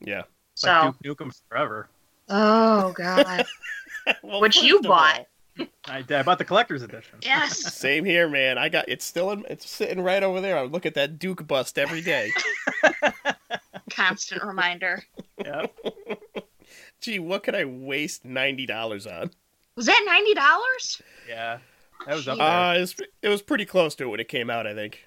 yeah. 0.00 0.22
So, 0.54 0.68
Like 0.70 0.94
Duke 1.02 1.18
Nukem 1.20 1.40
Forever. 1.48 1.88
oh 2.28 2.92
god, 2.92 3.46
Well, 4.22 4.40
which 4.40 4.56
you 4.62 4.80
bought? 4.80 5.18
all- 5.58 5.66
I, 5.86 6.04
I 6.10 6.22
bought 6.22 6.38
the 6.38 6.44
collector's 6.44 6.82
edition. 6.82 7.18
Yes. 7.22 7.58
Same 7.74 8.04
here, 8.04 8.28
man. 8.28 8.58
I 8.58 8.68
got 8.68 8.86
it's 8.88 9.04
still 9.04 9.30
in, 9.32 9.44
it's 9.48 9.68
sitting 9.68 10.02
right 10.02 10.22
over 10.22 10.40
there. 10.40 10.58
I 10.58 10.62
look 10.64 10.84
at 10.86 10.94
that 10.94 11.18
Duke 11.18 11.46
bust 11.46 11.78
every 11.78 12.00
day. 12.02 12.30
Constant 13.90 14.42
reminder. 14.42 15.02
Yep. 15.42 15.74
Gee, 17.00 17.18
what 17.18 17.42
could 17.42 17.54
I 17.54 17.64
waste 17.64 18.24
ninety 18.24 18.66
dollars 18.66 19.06
on? 19.06 19.30
Was 19.76 19.86
that 19.86 20.02
ninety 20.06 20.34
dollars? 20.34 21.00
Yeah. 21.28 21.58
That 22.06 22.14
was 22.14 22.28
up 22.28 22.38
there. 22.38 22.46
Uh, 22.46 22.74
it 22.74 22.80
was, 22.80 22.96
it 23.22 23.28
was 23.28 23.42
pretty 23.42 23.64
close 23.64 23.94
to 23.96 24.04
it 24.04 24.08
when 24.08 24.20
it 24.20 24.28
came 24.28 24.50
out. 24.50 24.66
I 24.66 24.74
think. 24.74 25.04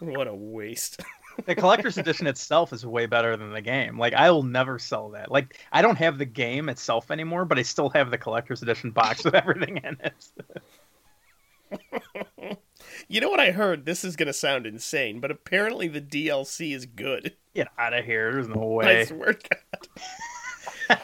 What 0.00 0.26
a 0.26 0.34
waste! 0.34 1.02
the 1.46 1.54
collector's 1.54 1.98
edition 1.98 2.26
itself 2.26 2.72
is 2.72 2.84
way 2.86 3.06
better 3.06 3.36
than 3.36 3.52
the 3.52 3.60
game. 3.60 3.98
Like 3.98 4.14
I 4.14 4.30
will 4.30 4.42
never 4.42 4.78
sell 4.78 5.10
that. 5.10 5.30
Like 5.30 5.58
I 5.72 5.82
don't 5.82 5.98
have 5.98 6.18
the 6.18 6.24
game 6.24 6.68
itself 6.68 7.10
anymore, 7.10 7.44
but 7.44 7.58
I 7.58 7.62
still 7.62 7.90
have 7.90 8.10
the 8.10 8.18
collector's 8.18 8.62
edition 8.62 8.90
box 8.90 9.24
with 9.24 9.34
everything 9.34 9.78
in 9.78 9.98
it. 10.00 10.32
you 13.08 13.20
know 13.20 13.28
what 13.28 13.40
I 13.40 13.50
heard? 13.52 13.84
This 13.84 14.04
is 14.04 14.16
gonna 14.16 14.32
sound 14.32 14.66
insane, 14.66 15.20
but 15.20 15.30
apparently 15.30 15.88
the 15.88 16.00
DLC 16.00 16.74
is 16.74 16.86
good. 16.86 17.36
Get 17.54 17.68
out 17.78 17.94
of 17.94 18.04
here. 18.04 18.32
There's 18.32 18.48
no 18.48 18.66
way. 18.66 18.84
I 18.86 18.88
way. 18.88 19.04
swear 19.04 19.32
to 19.34 19.48
God. 20.88 21.00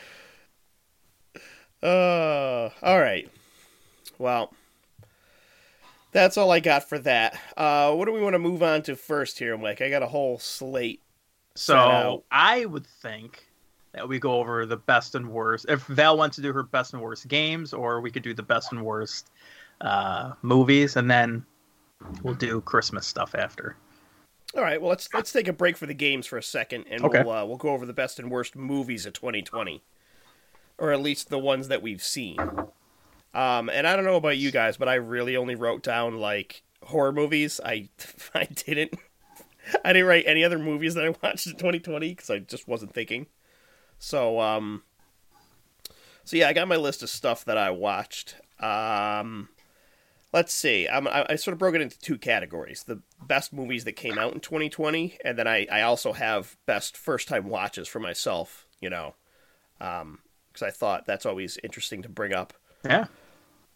uh, 1.83 2.71
all 2.83 2.99
right. 2.99 3.29
Well, 4.19 4.53
that's 6.13 6.37
all 6.37 6.51
I 6.51 6.61
got 6.61 6.89
for 6.89 6.99
that. 7.01 7.39
Uh, 7.57 7.95
what 7.95 8.07
do 8.07 8.13
we 8.13 8.21
want 8.21 8.35
to 8.35 8.39
move 8.39 8.63
on 8.63 8.83
to 8.83 8.97
first 8.97 9.39
here, 9.39 9.57
Mike? 9.57 9.81
I 9.81 9.91
got 9.91 10.03
a 10.03 10.07
whole 10.07 10.39
slate. 10.39 11.03
So 11.55 12.25
I 12.31 12.65
would 12.67 12.87
think 12.87 13.47
that 13.93 14.09
we 14.09 14.19
go 14.19 14.35
over 14.35 14.67
the 14.67 14.77
best 14.77 15.15
and 15.15 15.29
worst. 15.29 15.67
If 15.69 15.85
Val 15.87 16.19
wants 16.19 16.37
to 16.37 16.43
do 16.43 16.53
her 16.53 16.63
best 16.63 16.93
and 16.93 17.03
worst 17.03 17.29
games, 17.29 17.73
or 17.73 18.01
we 18.01 18.11
could 18.11 18.23
do 18.23 18.35
the 18.35 18.43
best 18.43 18.73
and 18.73 18.85
worst 18.85 19.31
uh, 19.81 20.33
movies, 20.43 20.97
and 20.97 21.11
then 21.11 21.45
we'll 22.23 22.35
do 22.35 22.61
Christmas 22.61 23.07
stuff 23.07 23.35
after. 23.35 23.77
All 24.55 24.63
right. 24.63 24.81
Well, 24.81 24.91
let's 24.91 25.09
let's 25.13 25.33
take 25.33 25.49
a 25.49 25.53
break 25.53 25.77
for 25.77 25.87
the 25.87 25.95
games 25.95 26.27
for 26.27 26.39
a 26.39 26.43
second, 26.43 26.85
and 26.91 27.05
Okay. 27.05 27.23
we'll 27.23 27.33
uh, 27.33 27.45
we'll 27.45 27.57
go 27.57 27.71
over 27.71 27.85
the 27.87 27.93
best 27.93 28.19
and 28.19 28.31
worst 28.31 28.55
movies 28.55 29.07
of 29.07 29.13
2020, 29.15 29.83
or 30.79 30.93
at 30.93 31.01
least 31.01 31.31
the 31.31 31.39
ones 31.39 31.69
that 31.69 31.83
we've 31.83 32.03
seen. 32.03 32.39
Um, 33.37 33.69
and 33.69 33.87
I 33.87 33.95
don't 33.95 34.07
know 34.07 34.17
about 34.17 34.39
you 34.39 34.51
guys, 34.51 34.79
but 34.79 34.89
I 34.89 34.95
really 34.95 35.37
only 35.37 35.57
wrote 35.57 35.83
down 35.83 36.17
like 36.17 36.63
horror 36.83 37.13
movies. 37.13 37.61
I 37.63 37.91
I 38.35 38.47
didn't 38.47 38.95
I 39.85 39.93
didn't 39.93 40.09
write 40.09 40.25
any 40.27 40.43
other 40.43 40.59
movies 40.59 40.95
that 40.95 41.05
I 41.05 41.11
watched 41.23 41.47
in 41.47 41.53
2020 41.53 42.09
because 42.09 42.31
I 42.31 42.39
just 42.39 42.67
wasn't 42.67 42.95
thinking. 42.95 43.27
So 43.99 44.41
um, 44.41 44.85
so 46.25 46.39
yeah, 46.39 46.49
I 46.49 46.55
got 46.55 46.67
my 46.67 46.77
list 46.77 47.03
of 47.03 47.11
stuff 47.11 47.45
that 47.45 47.59
I 47.59 47.71
watched. 47.71 48.37
Um, 48.59 49.51
let's 50.33 50.55
see. 50.55 50.89
I'm, 50.89 51.07
I, 51.07 51.27
I 51.29 51.37
sort 51.37 51.53
of 51.53 51.59
broke 51.59 51.75
it 51.75 51.83
into 51.83 51.99
two 51.99 52.17
categories: 52.17 52.85
the 52.85 53.03
best 53.23 53.53
movies 53.53 53.85
that 53.85 53.93
came 53.93 54.17
out 54.19 54.33
in 54.33 54.41
2020, 54.41 55.19
and 55.23 55.39
then 55.39 55.47
I, 55.47 55.67
I 55.71 55.83
also 55.83 56.15
have 56.15 56.57
best 56.65 56.97
first 56.97 57.29
time 57.29 57.51
watches 57.51 57.87
for 57.87 58.01
myself. 58.01 58.65
You 58.81 58.89
know, 58.89 59.15
because 59.79 60.63
I 60.63 60.71
thought 60.71 61.05
that's 61.05 61.27
always 61.27 61.59
interesting 61.63 62.01
to 62.01 62.09
bring 62.09 62.33
up. 62.33 62.55
Yeah. 62.83 63.07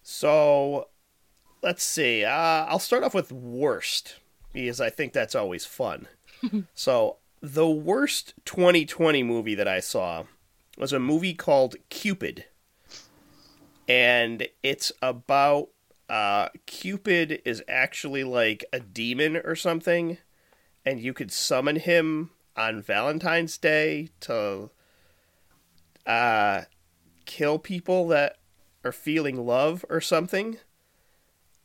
So 0.03 0.89
let's 1.63 1.83
see. 1.83 2.25
Uh, 2.25 2.31
I'll 2.31 2.79
start 2.79 3.05
off 3.05 3.15
with 3.15 3.33
worst 3.33 4.17
because 4.53 4.81
I 4.81 4.91
think 4.91 5.13
that's 5.13 5.35
always 5.35 5.65
fun. 5.65 6.09
so 6.75 7.17
the 7.41 7.69
worst 7.69 8.35
2020 8.45 9.23
movie 9.23 9.55
that 9.55 9.69
I 9.69 9.81
saw 9.81 10.25
was 10.77 10.93
a 10.93 10.99
movie 10.99 11.35
called 11.35 11.77
Cupid, 11.89 12.47
and 13.89 14.47
it's 14.63 14.93
about 15.03 15.69
uh, 16.09 16.49
Cupid 16.67 17.43
is 17.45 17.63
actually 17.69 18.25
like 18.25 18.65
a 18.73 18.81
demon 18.81 19.37
or 19.37 19.55
something, 19.55 20.19
and 20.85 21.01
you 21.01 21.13
could 21.13 21.31
summon 21.31 21.77
him 21.77 22.31
on 22.57 22.83
Valentine's 22.83 23.59
Day 23.59 24.09
to 24.21 24.71
uh, 26.07 26.63
kill 27.27 27.59
people 27.59 28.09
that 28.09 28.39
are 28.85 28.93
feeling 28.93 29.47
love 29.47 29.85
or 29.88 30.01
something. 30.01 30.59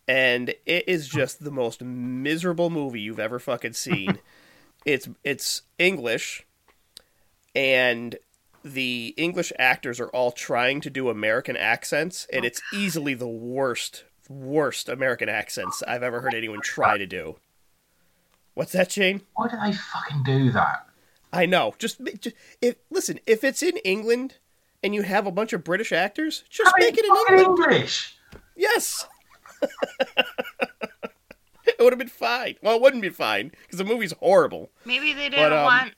And 0.08 0.50
it 0.66 0.88
is 0.88 1.08
just 1.08 1.44
the 1.44 1.52
most 1.52 1.82
miserable 1.82 2.70
movie 2.70 3.02
you've 3.02 3.20
ever 3.20 3.40
fucking 3.40 3.74
seen. 3.74 4.20
it's 4.86 5.10
it's 5.24 5.64
English, 5.80 6.46
and 7.56 8.16
the 8.64 9.14
English 9.18 9.52
actors 9.58 10.00
are 10.00 10.10
all 10.10 10.32
trying 10.32 10.82
to 10.82 10.90
do 10.90 11.10
American 11.10 11.58
accents, 11.58 12.28
and 12.32 12.44
oh, 12.44 12.48
it's 12.48 12.62
easily 12.72 13.16
the 13.16 13.28
worst, 13.28 14.04
worst 14.30 14.90
American 14.90 15.28
accents 15.28 15.82
I've 15.88 16.04
ever 16.04 16.22
heard 16.22 16.36
anyone 16.36 16.62
try 16.62 16.98
to 16.98 17.08
do. 17.08 17.38
What's 18.54 18.72
that, 18.74 18.92
Shane? 18.92 19.22
Why 19.36 19.48
do 19.48 19.58
they 19.58 19.74
fucking 19.74 20.24
do 20.24 20.52
that? 20.52 20.88
I 21.34 21.46
know. 21.46 21.76
Just, 21.78 22.00
just 22.20 22.36
if 22.62 22.76
listen, 22.90 23.20
if 23.28 23.44
it's 23.44 23.62
in 23.62 23.78
England 23.78 24.36
and 24.86 24.94
you 24.94 25.02
have 25.02 25.26
a 25.26 25.32
bunch 25.32 25.52
of 25.52 25.64
British 25.64 25.92
actors, 25.92 26.44
just 26.50 26.72
I 26.76 26.80
make 26.80 26.96
it 26.98 27.04
in 27.06 27.10
fucking 27.16 27.40
England. 27.40 27.72
English. 27.74 28.16
Yes. 28.56 29.08
it 31.66 31.80
would 31.80 31.92
have 31.92 31.98
been 31.98 32.08
fine. 32.08 32.56
Well, 32.62 32.76
it 32.76 32.82
wouldn't 32.82 33.02
be 33.02 33.10
fine 33.10 33.52
because 33.64 33.80
the 33.80 33.84
movie's 33.84 34.14
horrible. 34.20 34.70
Maybe 34.86 35.12
they 35.14 35.30
didn't 35.30 35.54
um, 35.54 35.64
want 35.64 35.94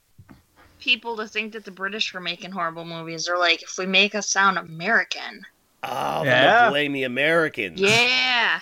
people 0.80 1.18
to 1.18 1.28
think 1.28 1.52
that 1.54 1.66
the 1.66 1.72
British 1.72 2.14
were 2.14 2.22
making 2.22 2.52
horrible 2.52 2.86
movies. 2.86 3.26
They're 3.26 3.38
like, 3.38 3.62
if 3.62 3.78
we 3.78 3.86
make 3.86 4.16
us 4.16 4.30
sound 4.30 4.58
American, 4.58 5.46
Oh, 5.84 6.24
Yeah. 6.24 6.44
yeah. 6.64 6.70
blame 6.70 6.94
the 6.94 7.04
Americans. 7.04 7.80
yeah, 7.80 8.62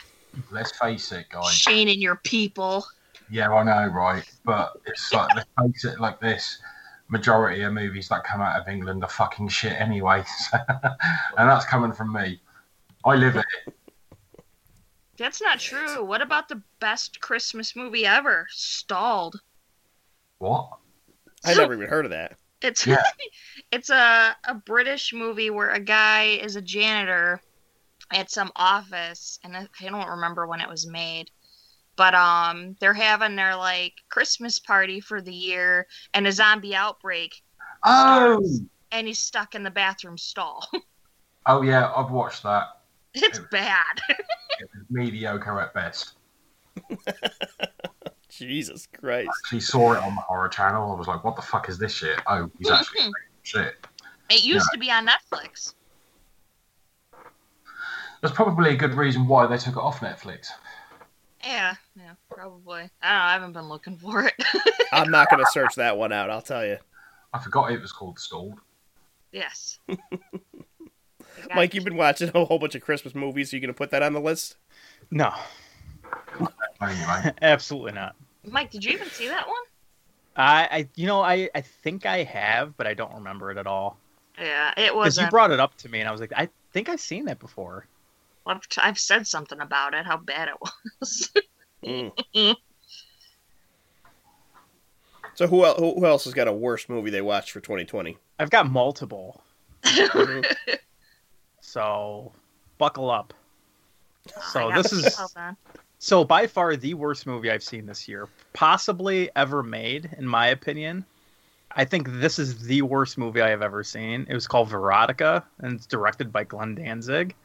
Let's 0.51 0.77
face 0.79 1.11
it, 1.11 1.27
guys. 1.29 1.51
Shane 1.53 1.87
and 1.87 2.01
your 2.01 2.15
people. 2.17 2.85
Yeah, 3.29 3.51
I 3.53 3.63
know, 3.63 3.91
right? 3.93 4.23
But 4.43 4.73
it's 4.85 5.13
like 5.13 5.29
let's 5.35 5.49
face 5.61 5.85
it 5.93 5.99
like 5.99 6.19
this. 6.19 6.59
Majority 7.07 7.61
of 7.61 7.73
movies 7.73 8.09
that 8.09 8.23
come 8.23 8.41
out 8.41 8.59
of 8.59 8.67
England 8.67 9.03
are 9.03 9.09
fucking 9.09 9.47
shit 9.49 9.73
anyway. 9.79 10.23
and 10.53 11.49
that's 11.49 11.65
coming 11.65 11.93
from 11.93 12.13
me. 12.13 12.41
I 13.03 13.15
live 13.15 13.35
it. 13.35 13.45
That's 15.17 15.41
not 15.41 15.59
true. 15.59 16.03
What 16.03 16.21
about 16.21 16.49
the 16.49 16.61
best 16.79 17.21
Christmas 17.21 17.75
movie 17.75 18.05
ever? 18.05 18.47
Stalled. 18.49 19.39
What? 20.39 20.69
I 21.45 21.53
never 21.53 21.75
even 21.75 21.87
heard 21.87 22.05
of 22.05 22.11
that. 22.11 22.37
It's 22.61 22.85
Yeah. 22.85 23.03
it's 23.71 23.89
a 23.89 24.35
a 24.45 24.55
British 24.55 25.13
movie 25.13 25.49
where 25.49 25.69
a 25.69 25.79
guy 25.79 26.23
is 26.41 26.55
a 26.55 26.61
janitor 26.61 27.39
at 28.11 28.31
some 28.31 28.51
office, 28.55 29.39
and 29.43 29.55
I 29.55 29.67
I 29.79 29.89
don't 29.89 30.09
remember 30.09 30.47
when 30.47 30.61
it 30.61 30.69
was 30.69 30.87
made. 30.87 31.29
But 31.97 32.13
um, 32.13 32.75
they're 32.79 32.93
having 32.93 33.35
their 33.35 33.55
like 33.55 33.93
Christmas 34.09 34.59
party 34.59 34.99
for 34.99 35.21
the 35.21 35.33
year, 35.33 35.87
and 36.13 36.27
a 36.27 36.31
zombie 36.31 36.75
outbreak, 36.75 37.41
Oh, 37.83 38.43
and 38.91 39.07
he's 39.07 39.19
stuck 39.19 39.55
in 39.55 39.63
the 39.63 39.71
bathroom 39.71 40.17
stall. 40.17 40.67
oh 41.45 41.61
yeah, 41.61 41.91
I've 41.95 42.11
watched 42.11 42.43
that. 42.43 42.81
it's 43.13 43.39
bad. 43.51 44.01
It 44.57 44.69
was 44.73 44.85
mediocre 44.89 45.59
at 45.59 45.73
best. 45.73 46.13
Jesus 48.29 48.87
Christ. 48.87 49.29
Actually 49.43 49.59
saw 49.59 49.91
it 49.93 49.97
on 50.01 50.15
the 50.15 50.21
horror 50.21 50.47
channel. 50.47 50.93
I 50.93 50.95
was 50.95 51.07
like, 51.07 51.25
"What 51.25 51.35
the 51.35 51.41
fuck 51.41 51.67
is 51.67 51.77
this 51.77 51.91
shit?" 51.93 52.21
Oh, 52.25 52.49
he's 52.57 52.71
actually 52.71 53.11
shit. 53.43 53.75
It 54.29 54.45
used 54.45 54.69
to 54.71 54.79
be 54.79 54.89
on 54.89 55.05
Netflix. 55.05 55.73
There's 58.21 58.33
probably 58.33 58.71
a 58.71 58.75
good 58.77 58.93
reason 58.93 59.27
why 59.27 59.45
they 59.45 59.57
took 59.57 59.75
it 59.75 59.79
off 59.79 59.99
Netflix. 59.99 60.47
Yeah, 61.45 61.75
yeah, 61.95 62.13
probably. 62.31 62.89
I 63.01 63.09
don't 63.09 63.17
know. 63.19 63.23
I 63.23 63.33
haven't 63.33 63.53
been 63.53 63.69
looking 63.69 63.97
for 63.97 64.23
it. 64.25 64.33
I'm 64.91 65.11
not 65.11 65.29
going 65.29 65.43
to 65.45 65.51
search 65.51 65.75
that 65.75 65.97
one 65.97 66.11
out, 66.11 66.29
I'll 66.29 66.41
tell 66.41 66.65
you. 66.65 66.77
I 67.33 67.39
forgot 67.39 67.71
it 67.71 67.81
was 67.81 67.91
called 67.91 68.17
Stalled. 68.17 68.59
yes. 69.31 69.79
Mike, 71.53 71.73
you've 71.73 71.83
been 71.83 71.97
watching 71.97 72.31
a 72.33 72.45
whole 72.45 72.57
bunch 72.57 72.73
of 72.75 72.81
Christmas 72.81 73.13
movies. 73.13 73.53
Are 73.53 73.57
you 73.57 73.61
going 73.61 73.73
to 73.73 73.77
put 73.77 73.91
that 73.91 74.01
on 74.01 74.13
the 74.13 74.19
list? 74.21 74.55
No, 75.11 75.31
absolutely 77.41 77.91
not. 77.91 78.15
Mike, 78.49 78.71
did 78.71 78.83
you 78.83 78.93
even 78.93 79.07
see 79.09 79.27
that 79.27 79.47
one? 79.47 79.55
I, 80.35 80.67
I 80.71 80.89
you 80.95 81.07
know, 81.07 81.21
I, 81.21 81.49
I 81.53 81.61
think 81.61 82.05
I 82.05 82.23
have, 82.23 82.75
but 82.77 82.87
I 82.87 82.93
don't 82.93 83.13
remember 83.13 83.51
it 83.51 83.57
at 83.57 83.67
all. 83.67 83.97
Yeah, 84.39 84.71
it 84.71 84.87
Because 84.93 84.95
was. 84.95 85.17
you 85.19 85.27
brought 85.29 85.51
it 85.51 85.59
up 85.59 85.75
to 85.77 85.89
me, 85.89 85.99
and 85.99 86.09
I 86.09 86.11
was 86.11 86.21
like, 86.21 86.33
I 86.35 86.49
think 86.73 86.89
I've 86.89 86.99
seen 86.99 87.25
that 87.25 87.39
before. 87.39 87.87
I've, 88.45 88.61
I've 88.77 88.99
said 88.99 89.27
something 89.27 89.59
about 89.59 89.93
it. 89.93 90.05
How 90.05 90.17
bad 90.17 90.49
it 90.49 90.55
was. 90.61 91.31
Mm. 91.83 92.11
so 95.35 95.47
who, 95.47 95.65
el- 95.65 95.75
who 95.75 95.99
who 95.99 96.05
else 96.05 96.23
has 96.25 96.33
got 96.33 96.47
a 96.47 96.53
worst 96.53 96.89
movie 96.89 97.09
they 97.09 97.21
watched 97.21 97.51
for 97.51 97.59
2020? 97.59 98.17
I've 98.39 98.49
got 98.49 98.69
multiple, 98.69 99.41
so 101.61 102.31
buckle 102.77 103.09
up. 103.09 103.33
So 104.51 104.69
I 104.69 104.75
this 104.81 104.91
is 104.91 105.03
myself 105.03 105.33
so 105.99 106.23
by 106.23 106.45
far 106.45 106.75
the 106.75 106.93
worst 106.93 107.25
movie 107.25 107.49
I've 107.49 107.63
seen 107.63 107.85
this 107.85 108.07
year, 108.07 108.27
possibly 108.53 109.29
ever 109.35 109.63
made, 109.63 110.09
in 110.17 110.27
my 110.27 110.47
opinion. 110.47 111.05
I 111.71 111.83
think 111.85 112.07
this 112.09 112.37
is 112.37 112.67
the 112.67 112.83
worst 112.83 113.17
movie 113.17 113.41
I 113.41 113.49
have 113.49 113.61
ever 113.61 113.83
seen. 113.83 114.25
It 114.29 114.33
was 114.33 114.47
called 114.47 114.69
Verotika, 114.69 115.43
and 115.59 115.73
it's 115.73 115.85
directed 115.85 116.31
by 116.31 116.43
Glenn 116.43 116.75
Danzig. 116.75 117.35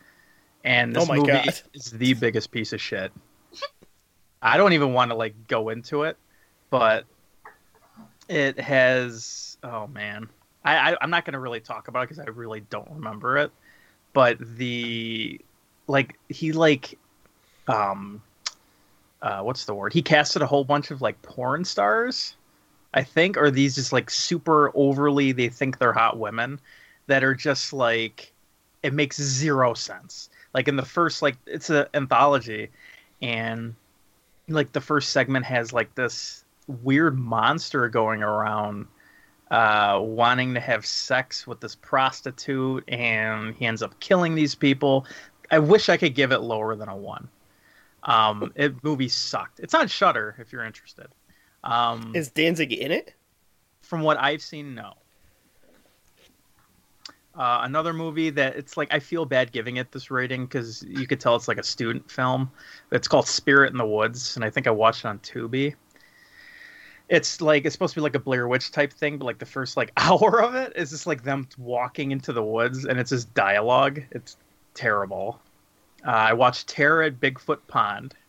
And 0.65 0.95
this 0.95 1.03
Oh 1.03 1.07
my 1.07 1.17
movie 1.17 1.29
God. 1.33 1.63
is 1.75 1.85
the 1.93 2.15
biggest 2.15 2.51
piece 2.51 2.73
of 2.73 2.81
shit. 2.81 3.13
I 4.43 4.57
don't 4.57 4.73
even 4.73 4.93
want 4.93 5.11
to 5.11 5.17
like 5.17 5.35
go 5.49 5.69
into 5.69 6.05
it, 6.05 6.17
but 6.71 7.05
it 8.29 8.59
has. 8.59 9.59
Oh 9.63 9.87
man, 9.87 10.29
I, 10.65 10.93
I 10.93 10.97
I'm 11.01 11.11
not 11.11 11.25
gonna 11.25 11.41
really 11.41 11.61
talk 11.61 11.89
about 11.89 12.03
it 12.03 12.09
because 12.11 12.19
I 12.19 12.31
really 12.31 12.61
don't 12.61 12.91
remember 12.91 13.39
it. 13.39 13.51
But 14.13 14.39
the 14.57 15.41
like 15.91 16.19
he 16.29 16.53
like 16.53 16.99
um 17.69 18.23
uh 19.23 19.41
what's 19.41 19.65
the 19.65 19.75
word 19.75 19.93
he 19.93 20.01
casted 20.01 20.41
a 20.41 20.47
whole 20.47 20.65
bunch 20.65 20.91
of 20.91 21.03
like 21.03 21.21
porn 21.23 21.65
stars 21.65 22.37
i 22.95 23.03
think 23.03 23.37
or 23.37 23.51
these 23.51 23.75
just 23.75 23.93
like 23.93 24.09
super 24.09 24.71
overly 24.75 25.33
they 25.33 25.49
think 25.49 25.79
they're 25.79 25.93
hot 25.93 26.19
women 26.19 26.59
that 27.07 27.23
are 27.25 27.35
just 27.35 27.73
like 27.73 28.33
it 28.83 28.95
makes 28.95 29.21
zero 29.21 29.75
sense 29.75 30.31
like 30.55 30.69
in 30.69 30.77
the 30.77 30.85
first 30.85 31.23
like 31.23 31.37
it's 31.47 31.71
an 31.71 31.87
anthology 31.95 32.71
and 33.23 33.75
like 34.49 34.73
the 34.73 34.81
first 34.81 35.11
segment 35.11 35.45
has 35.47 35.73
like 35.73 35.95
this 35.95 36.45
weird 36.67 37.19
monster 37.19 37.89
going 37.89 38.23
around 38.23 38.87
uh, 39.51 39.99
wanting 40.01 40.55
to 40.55 40.61
have 40.61 40.87
sex 40.87 41.45
with 41.45 41.61
this 41.61 41.75
prostitute, 41.75 42.85
and 42.87 43.55
he 43.57 43.67
ends 43.67 43.83
up 43.83 43.99
killing 43.99 44.37
these 44.37 44.55
people. 44.55 45.05
I 45.51 45.59
wish 45.59 45.89
I 45.89 45.97
could 45.97 46.15
give 46.15 46.31
it 46.31 46.39
lower 46.39 46.77
than 46.77 46.89
a 46.89 46.97
one. 46.97 47.29
Um, 48.05 48.53
it 48.55 48.83
movie 48.85 49.09
sucked. 49.09 49.59
It's 49.59 49.75
on 49.75 49.89
Shudder 49.89 50.37
if 50.39 50.53
you're 50.53 50.65
interested. 50.65 51.09
Um, 51.65 52.13
Is 52.15 52.31
Danzig 52.31 52.73
in 52.73 52.93
it? 52.93 53.15
from 53.91 54.03
what 54.03 54.19
I've 54.19 54.41
seen, 54.41 54.75
no. 54.77 54.95
Uh, 57.37 57.61
another 57.63 57.93
movie 57.93 58.29
that 58.31 58.57
it's 58.57 58.77
like 58.77 58.93
I 58.93 58.99
feel 58.99 59.25
bad 59.25 59.53
giving 59.53 59.77
it 59.77 59.93
this 59.93 60.11
rating 60.11 60.47
because 60.47 60.83
you 60.83 61.07
could 61.07 61.21
tell 61.21 61.37
it's 61.37 61.47
like 61.49 61.59
a 61.59 61.63
student 61.63 62.11
film. 62.11 62.51
It's 62.91 63.07
called 63.07 63.29
Spirit 63.29 63.71
in 63.71 63.79
the 63.79 63.87
Woods, 63.87 64.35
and 64.37 64.45
I 64.45 64.51
think 64.51 64.67
I 64.67 64.71
watched 64.71 65.05
it 65.05 65.09
on 65.09 65.21
Tubi. 65.21 65.75
It's 67.09 67.41
like 67.41 67.65
it's 67.65 67.73
supposed 67.73 67.95
to 67.95 68.01
be 68.01 68.03
like 68.03 68.17
a 68.17 68.21
Blair 68.21 68.49
Witch 68.49 68.73
type 68.73 68.93
thing, 68.93 69.17
but 69.19 69.27
like 69.27 69.39
the 69.39 69.47
first 69.47 69.77
like 69.77 69.93
hour 69.97 70.43
of 70.43 70.57
it 70.57 70.73
is 70.75 70.91
just 70.91 71.07
like 71.07 71.23
them 71.23 71.49
walking 71.57 72.11
into 72.11 72.33
the 72.33 72.43
woods, 72.43 72.85
and 72.85 72.99
it's 72.99 73.11
just 73.11 73.33
dialogue. 73.35 74.03
It's 74.11 74.37
terrible. 74.75 75.41
Uh, 76.05 76.11
I 76.11 76.33
watched 76.33 76.69
Terror 76.69 77.03
at 77.03 77.21
Bigfoot 77.21 77.59
Pond. 77.69 78.15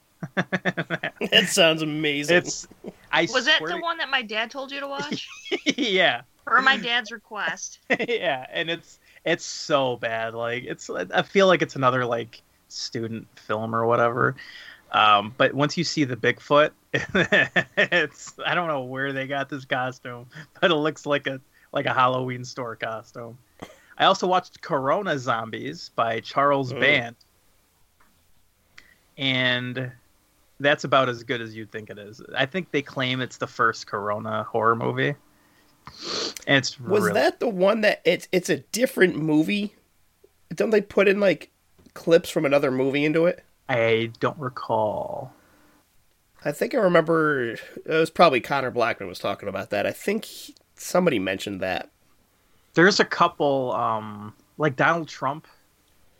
That 1.32 1.48
sounds 1.48 1.82
amazing. 1.82 2.38
it's 2.38 2.68
I 3.12 3.28
Was 3.34 3.46
that 3.46 3.62
the 3.66 3.80
one 3.80 3.98
that 3.98 4.10
my 4.10 4.22
dad 4.22 4.52
told 4.52 4.72
you 4.72 4.80
to 4.80 4.88
watch? 4.88 5.28
yeah. 5.66 6.22
Or 6.48 6.62
my 6.62 6.78
dad's 6.84 7.12
request? 7.12 7.80
yeah, 8.08 8.46
and 8.52 8.70
it's 8.70 9.00
it's 9.26 9.46
so 9.46 9.98
bad. 9.98 10.34
Like 10.34 10.64
it's 10.66 10.90
I 10.90 11.22
feel 11.22 11.48
like 11.48 11.62
it's 11.62 11.76
another 11.76 12.06
like 12.06 12.42
student 12.68 13.28
film 13.40 13.76
or 13.76 13.86
whatever. 13.86 14.36
Um, 14.92 15.34
but 15.38 15.54
once 15.54 15.78
you 15.78 15.84
see 15.86 16.04
the 16.04 16.18
Bigfoot, 16.18 16.72
it's 16.94 18.34
I 18.46 18.56
don't 18.56 18.68
know 18.68 18.82
where 18.82 19.14
they 19.14 19.26
got 19.28 19.50
this 19.50 19.66
costume, 19.66 20.28
but 20.60 20.72
it 20.72 20.76
looks 20.76 21.06
like 21.06 21.28
a 21.28 21.40
like 21.72 21.86
a 21.86 21.94
Halloween 21.94 22.44
store 22.44 22.76
costume. 22.76 23.38
I 23.98 24.06
also 24.06 24.28
watched 24.28 24.62
Corona 24.62 25.18
Zombies 25.20 25.92
by 25.96 26.20
Charles 26.22 26.74
Mm. 26.74 26.80
Band. 26.80 27.16
And 29.18 29.92
that's 30.60 30.84
about 30.84 31.10
as 31.10 31.24
good 31.24 31.42
as 31.42 31.56
you'd 31.56 31.72
think 31.72 31.90
it 31.90 32.00
is. 32.00 32.22
I 32.36 32.46
think 32.46 32.72
they 32.72 32.82
claim 32.82 33.22
it's 33.22 33.38
the 33.38 33.48
first 33.48 33.88
Corona 33.88 34.44
horror 34.44 34.76
movie. 34.76 35.16
It's 36.48 36.80
Was 36.80 37.04
really 37.04 37.14
that 37.14 37.40
the 37.40 37.50
one 37.50 37.82
that 37.82 38.02
it's 38.06 38.28
it's 38.32 38.50
a 38.50 38.58
different 38.58 39.16
movie? 39.16 39.76
Don't 40.54 40.72
they 40.72 40.82
put 40.82 41.08
in 41.08 41.20
like 41.20 41.52
clips 41.94 42.30
from 42.30 42.46
another 42.46 42.72
movie 42.72 43.06
into 43.06 43.26
it? 43.26 43.44
I 43.70 44.12
don't 44.20 44.38
recall. 44.40 45.34
I 46.44 46.52
think 46.52 46.74
I 46.74 46.80
remember 46.80 47.52
it 47.52 47.62
was 47.86 48.10
probably 48.10 48.42
Connor 48.42 48.72
Blackman 48.72 49.08
was 49.08 49.20
talking 49.20 49.48
about 49.48 49.70
that. 49.70 49.86
I 49.86 49.92
think 49.92 50.26
he- 50.26 50.56
somebody 50.76 51.20
mentioned 51.20 51.62
that. 51.62 51.90
There's 52.74 53.00
a 53.00 53.06
couple, 53.06 53.74
um, 53.74 54.34
like 54.58 54.76
Donald 54.76 55.08
Trump 55.08 55.46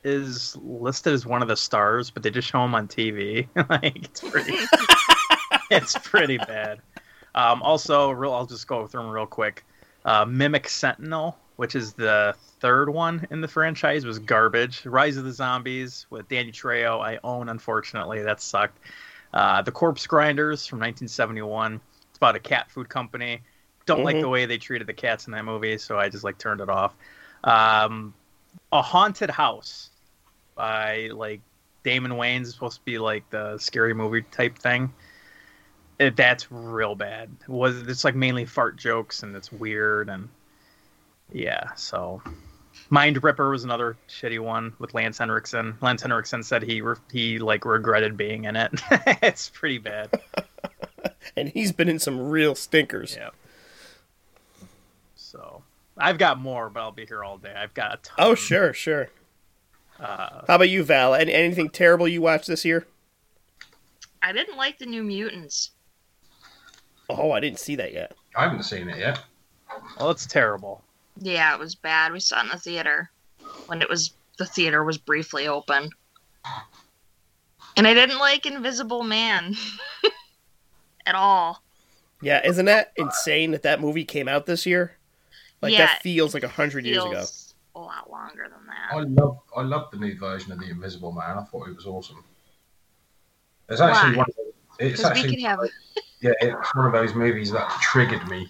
is 0.04 0.56
listed 0.58 1.14
as 1.14 1.26
one 1.26 1.42
of 1.42 1.48
the 1.48 1.56
stars, 1.56 2.12
but 2.12 2.24
they 2.24 2.30
just 2.30 2.48
show 2.48 2.64
him 2.64 2.76
on 2.76 2.88
TV. 2.88 3.48
like 3.70 4.06
it's 4.06 4.22
pretty, 4.22 4.56
it's 5.72 5.98
pretty 5.98 6.38
bad. 6.38 6.80
Um, 7.36 7.62
also, 7.62 8.12
real, 8.12 8.34
I'll 8.34 8.46
just 8.46 8.68
go 8.68 8.88
through 8.88 9.04
them 9.04 9.12
real 9.12 9.26
quick. 9.26 9.66
Uh, 10.04 10.26
Mimic 10.26 10.68
Sentinel, 10.68 11.38
which 11.56 11.76
is 11.76 11.94
the 11.94 12.36
third 12.60 12.90
one 12.90 13.28
in 13.32 13.42
the 13.42 13.48
franchise, 13.48 14.06
was 14.06 14.20
garbage. 14.20 14.86
Rise 14.86 15.18
of 15.18 15.24
the 15.24 15.32
Zombies 15.32 16.06
with 16.10 16.28
Danny 16.28 16.52
Trejo, 16.52 17.00
I 17.00 17.20
own, 17.24 17.50
unfortunately. 17.50 18.22
That 18.22 18.42
sucked. 18.42 18.80
Uh, 19.34 19.62
the 19.62 19.72
Corpse 19.72 20.06
Grinders 20.08 20.66
from 20.66 20.80
1971. 20.80 21.80
It's 22.10 22.18
about 22.18 22.36
a 22.36 22.40
cat 22.40 22.70
food 22.70 22.90
company. 22.90 23.42
Don't 23.86 24.04
like 24.04 24.18
Mhm. 24.18 24.22
the 24.22 24.30
way 24.30 24.46
they 24.46 24.58
treated 24.58 24.88
the 24.88 24.94
cats 24.94 25.26
in 25.28 25.32
that 25.34 25.46
movie, 25.46 25.78
so 25.78 25.98
I 25.98 26.10
just 26.10 26.24
like 26.24 26.38
turned 26.38 26.62
it 26.62 26.70
off. 26.70 26.94
Um, 27.44 28.14
a 28.72 28.82
Haunted 28.82 29.30
House 29.30 29.90
by 30.56 31.08
like 31.14 31.42
Damon 31.84 32.12
Wayans 32.12 32.42
is 32.44 32.54
supposed 32.54 32.78
to 32.78 32.86
be 32.86 33.00
like 33.00 33.28
the 33.30 33.58
scary 33.58 33.94
movie 33.94 34.22
type 34.24 34.58
thing. 34.58 34.94
It, 36.02 36.16
that's 36.16 36.52
real 36.52 36.96
bad. 36.96 37.30
It 37.42 37.50
was 37.50 37.82
it's 37.84 38.04
like 38.04 38.16
mainly 38.16 38.46
fart 38.46 38.76
jokes 38.76 39.24
and 39.24 39.36
it's 39.36 39.52
weird 39.52 40.10
and 40.10 40.28
yeah. 41.32 41.74
So 41.76 42.22
Mind 42.90 43.24
Ripper 43.24 43.50
was 43.50 43.64
another 43.64 43.98
shitty 44.10 44.40
one 44.40 44.74
with 44.80 44.94
Lance 44.94 45.18
Henriksen. 45.18 45.78
Lance 45.82 46.02
Henriksen 46.02 46.44
said 46.44 46.64
he 46.64 46.82
re- 46.82 46.96
he 47.12 47.40
like 47.40 47.66
regretted 47.66 48.18
being 48.18 48.46
in 48.46 48.56
it. 48.56 48.72
it's 49.22 49.50
pretty 49.50 49.78
bad. 49.78 50.10
And 51.36 51.50
he's 51.50 51.72
been 51.72 51.88
in 51.88 52.00
some 52.00 52.30
real 52.30 52.56
stinkers. 52.56 53.16
Yeah. 53.16 53.30
So 55.16 55.64
I've 55.98 56.18
got 56.18 56.40
more, 56.40 56.70
but 56.70 56.82
I'll 56.82 56.92
be 56.92 57.06
here 57.06 57.24
all 57.24 57.38
day. 57.38 57.54
I've 57.56 57.74
got 57.74 57.94
a 57.94 57.98
ton. 57.98 58.16
Oh, 58.18 58.36
sure, 58.36 58.74
sure. 58.74 59.10
Uh, 60.00 60.42
How 60.48 60.56
about 60.56 60.70
you, 60.70 60.84
Val? 60.84 61.14
Any, 61.14 61.32
anything 61.32 61.70
terrible 61.70 62.08
you 62.08 62.22
watched 62.22 62.48
this 62.48 62.66
year? 62.66 62.88
I 64.22 64.34
didn't 64.34 64.58
like 64.58 64.80
the 64.80 64.86
New 64.86 65.04
Mutants. 65.04 65.72
Oh, 67.20 67.32
I 67.32 67.40
didn't 67.40 67.60
see 67.60 67.76
that 67.76 67.94
yet. 67.94 68.14
I 68.36 68.44
haven't 68.44 68.64
seen 68.64 68.90
it 68.90 68.98
yet. 68.98 69.20
well, 70.00 70.12
it's 70.12 70.26
terrible. 70.26 70.84
Yeah, 71.20 71.54
it 71.54 71.60
was 71.60 71.76
bad. 71.76 72.12
We 72.12 72.20
saw 72.20 72.40
it 72.40 72.46
in 72.46 72.50
the 72.50 72.58
theater 72.58 73.12
when 73.68 73.82
it 73.82 73.90
was 73.90 74.14
the 74.38 74.46
theater 74.46 74.84
was 74.84 74.98
briefly 74.98 75.48
open. 75.48 75.90
And 77.78 77.88
I 77.88 77.94
didn't 77.94 78.20
like 78.20 78.46
Invisible 78.46 79.04
Man 79.04 79.56
at 81.06 81.16
all. 81.16 81.62
Yeah, 82.22 82.46
isn't 82.46 82.66
that 82.66 82.92
insane 82.98 83.52
that 83.52 83.64
that 83.64 83.82
movie 83.82 84.06
came 84.06 84.28
out 84.28 84.46
this 84.46 84.66
year? 84.66 84.98
Like 85.62 85.74
Yeah, 85.74 85.86
that 85.86 86.02
feels 86.02 86.34
like 86.34 86.44
a 86.44 86.48
hundred 86.48 86.86
years 86.86 87.04
ago. 87.04 87.26
A 87.76 87.80
lot 87.80 88.12
longer 88.12 88.44
than 88.44 88.66
that. 88.68 88.96
I 88.96 89.02
love 89.02 89.40
I 89.56 89.62
love 89.62 89.92
the 89.92 89.98
new 89.98 90.18
version 90.18 90.52
of 90.52 90.60
the 90.60 90.70
Invisible 90.70 91.12
Man. 91.12 91.38
I 91.38 91.44
thought 91.44 91.70
it 91.70 91.76
was 91.76 91.86
awesome. 91.86 92.24
It's 93.70 93.80
actually 93.80 94.12
Why? 94.12 94.18
one. 94.18 94.26
Of 94.30 94.36
the, 94.36 94.86
it's 94.86 95.02
Because 95.02 95.14
we 95.14 95.20
actually 95.20 95.36
could 95.36 95.46
have 95.46 95.60
yeah, 96.22 96.32
it's 96.42 96.76
one 96.76 96.86
of 96.86 96.94
those 96.94 97.14
movies 97.16 97.52
that 97.52 97.70
triggered 97.82 98.28
me. 98.30 98.48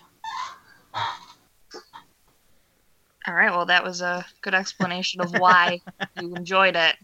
All 3.28 3.36
right, 3.36 3.52
well, 3.52 3.66
that 3.68 3.84
was 3.84 4.02
a 4.02 4.26
good 4.42 4.54
explanation 4.54 5.22
of 5.22 5.32
why 5.38 5.80
you 6.20 6.36
enjoyed 6.36 6.76
it. 6.76 6.96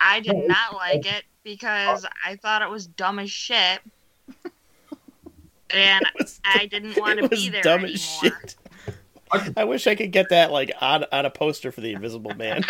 I 0.00 0.20
did 0.20 0.46
not 0.46 0.74
like 0.74 1.06
it 1.06 1.24
because 1.42 2.06
I 2.24 2.36
thought 2.36 2.62
it 2.62 2.70
was 2.70 2.86
dumb 2.86 3.18
as 3.18 3.30
shit. 3.30 3.80
And 5.70 6.04
I 6.44 6.66
didn't 6.66 6.98
want 6.98 7.18
to 7.18 7.24
it 7.24 7.30
was 7.30 7.44
be 7.44 7.48
there 7.50 7.62
dumb 7.62 7.80
anymore. 7.80 7.94
as 7.94 8.02
shit. 8.02 8.56
I 9.56 9.64
wish 9.64 9.86
I 9.86 9.94
could 9.94 10.10
get 10.12 10.30
that 10.30 10.52
like 10.52 10.72
on 10.80 11.04
on 11.12 11.26
a 11.26 11.30
poster 11.30 11.70
for 11.72 11.80
the 11.82 11.92
Invisible 11.92 12.34
Man. 12.34 12.64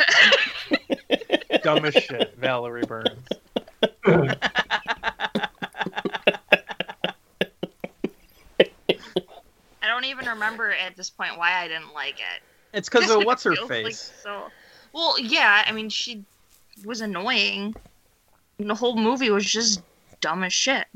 Dumb 1.62 1.84
as 1.84 1.94
shit. 1.94 2.34
Valerie 2.36 2.82
Burns. 2.82 3.28
I 9.80 9.86
don't 9.86 10.04
even 10.04 10.27
remember 10.38 10.72
at 10.72 10.96
this 10.96 11.10
point 11.10 11.36
why 11.36 11.52
I 11.54 11.68
didn't 11.68 11.92
like 11.92 12.14
it. 12.14 12.42
It's 12.72 12.88
because 12.88 13.10
of 13.10 13.22
what's 13.26 13.42
her 13.44 13.54
Feels 13.54 13.70
like 13.70 13.84
face. 13.86 14.12
so, 14.22 14.48
well, 14.92 15.18
yeah. 15.18 15.64
I 15.66 15.72
mean, 15.72 15.88
she 15.88 16.24
was 16.84 17.00
annoying. 17.00 17.74
The 18.58 18.74
whole 18.74 18.96
movie 18.96 19.30
was 19.30 19.44
just 19.44 19.82
dumb 20.20 20.44
as 20.44 20.52
shit. 20.52 20.86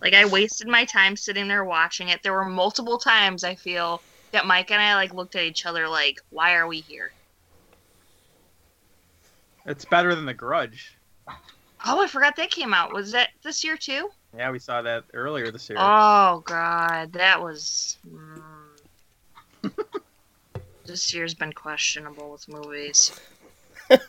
like 0.00 0.14
I 0.14 0.24
wasted 0.26 0.68
my 0.68 0.84
time 0.84 1.16
sitting 1.16 1.48
there 1.48 1.64
watching 1.64 2.08
it. 2.08 2.22
There 2.22 2.32
were 2.32 2.44
multiple 2.44 2.98
times 2.98 3.44
I 3.44 3.54
feel 3.54 4.02
that 4.32 4.46
Mike 4.46 4.70
and 4.70 4.80
I 4.80 4.94
like 4.94 5.14
looked 5.14 5.36
at 5.36 5.44
each 5.44 5.66
other 5.66 5.88
like, 5.88 6.18
"Why 6.30 6.54
are 6.54 6.66
we 6.66 6.80
here?" 6.80 7.12
It's 9.64 9.84
better 9.84 10.14
than 10.14 10.24
The 10.26 10.34
Grudge. 10.34 10.96
Oh, 11.84 12.02
I 12.02 12.06
forgot 12.06 12.36
that 12.36 12.50
came 12.50 12.74
out. 12.74 12.92
Was 12.92 13.12
that 13.12 13.30
this 13.42 13.62
year 13.62 13.76
too? 13.76 14.10
Yeah, 14.36 14.50
we 14.50 14.58
saw 14.58 14.80
that 14.82 15.04
earlier 15.12 15.50
this 15.50 15.68
year. 15.68 15.78
Oh 15.80 16.42
God, 16.46 17.12
that 17.12 17.40
was. 17.40 17.98
Mm. 18.08 19.72
this 20.86 21.12
year's 21.12 21.34
been 21.34 21.52
questionable 21.52 22.32
with 22.32 22.48
movies. 22.48 23.12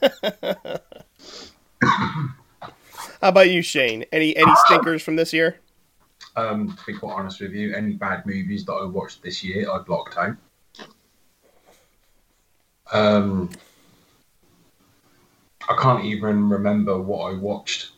How 1.81 3.29
about 3.29 3.49
you, 3.49 3.61
Shane? 3.61 4.05
Any 4.11 4.35
any 4.37 4.51
stinkers 4.65 5.01
from 5.01 5.17
this 5.17 5.33
year? 5.33 5.59
Um, 6.35 6.75
to 6.75 6.85
be 6.85 6.97
quite 6.97 7.13
honest 7.13 7.41
with 7.41 7.51
you, 7.51 7.75
any 7.75 7.93
bad 7.93 8.25
movies 8.25 8.65
that 8.65 8.73
I 8.73 8.85
watched 8.85 9.21
this 9.21 9.43
year, 9.43 9.69
I 9.69 9.79
blocked 9.79 10.17
out. 10.17 10.35
Um, 12.91 13.49
I 15.69 15.75
can't 15.81 16.05
even 16.05 16.49
remember 16.49 16.99
what 16.99 17.31
I 17.31 17.37
watched 17.37 17.91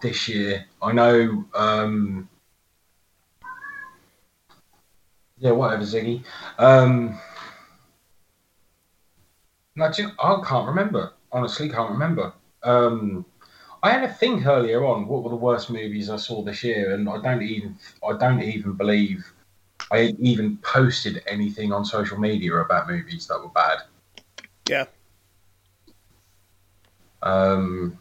this 0.00 0.28
year. 0.28 0.66
I 0.82 0.92
know. 0.92 1.44
Um, 1.54 2.28
yeah, 5.38 5.50
whatever, 5.50 5.82
Ziggy. 5.82 6.24
Um, 6.58 7.18
no, 9.74 9.86
I 9.86 10.42
can't 10.46 10.66
remember. 10.66 11.12
Honestly, 11.30 11.68
can't 11.68 11.90
remember. 11.90 12.32
Um, 12.62 13.26
I 13.82 13.90
had 13.90 14.04
a 14.04 14.12
think 14.12 14.46
earlier 14.46 14.84
on 14.84 15.06
what 15.06 15.22
were 15.22 15.30
the 15.30 15.36
worst 15.36 15.70
movies 15.70 16.08
I 16.08 16.16
saw 16.16 16.42
this 16.42 16.64
year, 16.64 16.94
and 16.94 17.08
I 17.08 17.20
don't 17.20 17.42
even 17.42 17.78
I 18.06 18.16
don't 18.16 18.42
even 18.42 18.72
believe 18.72 19.32
I 19.90 20.14
even 20.18 20.56
posted 20.58 21.22
anything 21.26 21.72
on 21.72 21.84
social 21.84 22.18
media 22.18 22.54
about 22.56 22.88
movies 22.88 23.26
that 23.28 23.40
were 23.40 23.48
bad. 23.48 23.78
Yeah. 24.68 24.86
Um, 27.22 27.98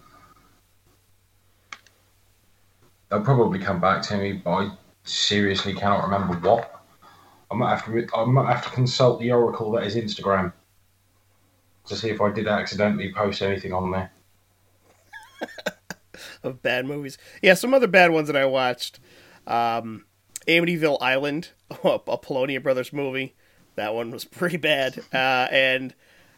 they'll 3.09 3.21
probably 3.21 3.59
come 3.59 3.79
back 3.79 4.01
to 4.03 4.17
me, 4.17 4.33
but 4.33 4.51
I 4.51 4.71
seriously 5.03 5.73
cannot 5.73 6.03
remember 6.03 6.35
what. 6.47 6.71
I 7.51 7.55
might 7.55 7.69
have 7.69 7.85
to 7.85 8.07
I 8.15 8.25
might 8.25 8.51
have 8.51 8.63
to 8.65 8.71
consult 8.71 9.19
the 9.19 9.31
oracle 9.31 9.71
that 9.71 9.83
is 9.83 9.95
Instagram 9.95 10.51
to 11.85 11.95
see 11.95 12.09
if 12.09 12.19
I 12.19 12.31
did 12.31 12.47
accidentally 12.47 13.13
post 13.13 13.41
anything 13.41 13.71
on 13.73 13.91
there. 13.91 14.11
of 16.43 16.61
bad 16.61 16.85
movies. 16.85 17.17
Yeah, 17.41 17.53
some 17.53 17.73
other 17.73 17.87
bad 17.87 18.11
ones 18.11 18.27
that 18.27 18.35
I 18.35 18.45
watched. 18.45 18.99
Um, 19.45 20.05
Amityville 20.47 20.97
Island, 21.01 21.49
a 21.83 22.17
Polonia 22.17 22.59
Brothers 22.59 22.91
movie. 22.91 23.35
That 23.75 23.93
one 23.93 24.11
was 24.11 24.25
pretty 24.25 24.57
bad. 24.57 24.99
Uh, 25.13 25.47
and 25.51 25.93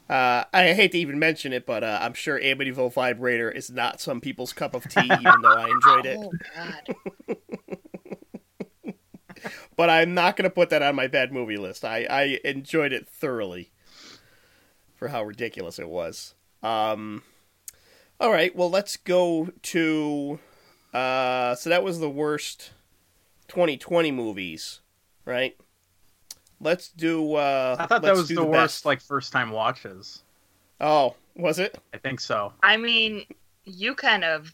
uh, 0.09 0.43
I 0.53 0.73
hate 0.73 0.91
to 0.93 0.97
even 0.97 1.19
mention 1.19 1.53
it, 1.53 1.65
but 1.65 1.83
uh, 1.83 1.99
I'm 2.01 2.13
sure 2.13 2.39
Amityville 2.39 2.93
Vibrator 2.93 3.51
is 3.51 3.69
not 3.69 3.99
some 3.99 4.21
people's 4.21 4.53
cup 4.53 4.73
of 4.73 4.83
tea, 4.83 5.03
even 5.03 5.41
though 5.41 5.55
I 5.55 5.69
enjoyed 5.69 6.05
it. 6.05 6.19
Oh 6.19 6.31
God. 6.55 7.37
But 9.77 9.91
I'm 9.91 10.15
not 10.15 10.35
going 10.35 10.49
to 10.49 10.53
put 10.53 10.71
that 10.71 10.81
on 10.81 10.95
my 10.95 11.05
bad 11.07 11.31
movie 11.31 11.57
list. 11.57 11.85
I, 11.85 12.05
I 12.09 12.39
enjoyed 12.43 12.91
it 12.91 13.07
thoroughly 13.07 13.69
for 14.95 15.09
how 15.09 15.23
ridiculous 15.23 15.77
it 15.77 15.87
was. 15.87 16.33
Um, 16.63 17.21
all 18.19 18.31
right, 18.31 18.53
well, 18.55 18.71
let's 18.71 18.97
go 18.97 19.49
to. 19.61 20.39
Uh, 20.93 21.53
so 21.53 21.69
that 21.69 21.83
was 21.83 21.99
the 21.99 22.09
worst 22.09 22.71
2020 23.49 24.11
movies, 24.11 24.81
right? 25.25 25.55
Let's 26.59 26.89
do. 26.89 27.35
Uh, 27.35 27.75
I 27.79 27.85
thought 27.85 28.01
that 28.01 28.15
was 28.15 28.27
do 28.27 28.35
the, 28.35 28.43
worst, 28.45 28.85
like 28.85 29.01
first 29.01 29.31
time 29.31 29.51
watches. 29.51 30.23
Oh, 30.81 31.15
was 31.35 31.59
it? 31.59 31.77
I 31.93 31.97
think 31.97 32.19
so. 32.19 32.53
I 32.63 32.77
mean, 32.77 33.25
you 33.65 33.93
kind 33.95 34.23
of 34.23 34.53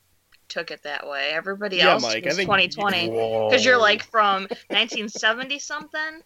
took 0.50 0.70
it 0.72 0.84
that 0.84 1.08
way. 1.08 1.30
Everybody 1.34 1.78
Yeah, 1.78 1.92
else 1.94 2.04
Mike, 2.04 2.24
I 2.24 2.28
was 2.28 2.36
think- 2.36 2.48
2020 2.48 3.10
Whoa. 3.10 3.50
because 3.50 3.64
you're 3.66 3.78
like 3.80 4.04
from 4.04 4.44
1970 4.70 5.60
something. 5.60 6.22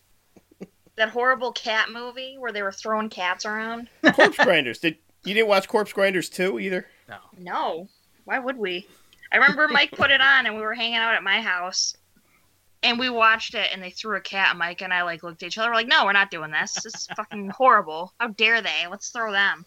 That 0.96 1.10
horrible 1.10 1.52
cat 1.52 1.90
movie 1.92 2.38
where 2.40 2.52
they 2.52 2.64
were 2.64 2.72
throwing 2.72 3.10
cats 3.10 3.46
around. 3.46 3.88
Corpse 4.14 4.38
Grinders. 4.38 4.80
Did 4.80 4.98
you 5.26 5.36
didn't 5.36 5.48
watch 5.48 5.68
Corpse 5.68 5.94
Grinders 5.94 6.28
2 6.30 6.60
either? 6.60 6.88
No. 7.08 7.18
No, 7.38 7.88
why 8.26 8.40
would 8.40 8.58
we? 8.58 8.88
I 9.32 9.38
remember 9.38 9.68
Mike 9.68 9.92
put 9.92 10.10
it 10.10 10.22
on 10.22 10.48
and 10.48 10.56
we 10.56 10.62
were 10.62 10.74
hanging 10.74 10.96
out 10.96 11.14
at 11.14 11.22
my 11.22 11.40
house, 11.40 11.96
And 12.84 13.00
we 13.00 13.10
watched 13.10 13.56
it, 13.56 13.70
and 13.74 13.82
they 13.82 13.90
threw 13.90 14.16
a 14.18 14.22
cat. 14.22 14.56
Mike 14.56 14.82
and 14.82 14.94
I 14.94 15.02
like 15.04 15.24
looked 15.24 15.42
at 15.44 15.48
each 15.48 15.58
other, 15.58 15.70
we're 15.70 15.76
like, 15.76 15.88
"No, 15.88 16.06
we're 16.06 16.12
not 16.14 16.30
doing 16.30 16.52
this. 16.52 16.74
This 16.74 16.94
is 16.96 17.08
fucking 17.16 17.50
horrible. 17.56 18.14
How 18.20 18.28
dare 18.28 18.62
they? 18.62 18.86
Let's 18.90 19.10
throw 19.10 19.32
them." 19.32 19.66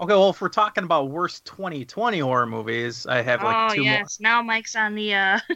Okay, 0.00 0.12
well, 0.12 0.30
if 0.30 0.40
we're 0.40 0.48
talking 0.48 0.82
about 0.82 1.10
worst 1.10 1.44
2020 1.44 2.18
horror 2.18 2.46
movies, 2.46 3.06
I 3.06 3.22
have 3.22 3.44
like 3.44 3.72
oh 3.72 3.74
two 3.76 3.82
yes, 3.84 4.18
now 4.20 4.42
Mike's 4.42 4.74
on 4.74 4.94
the. 4.94 5.14
uh. 5.14 5.38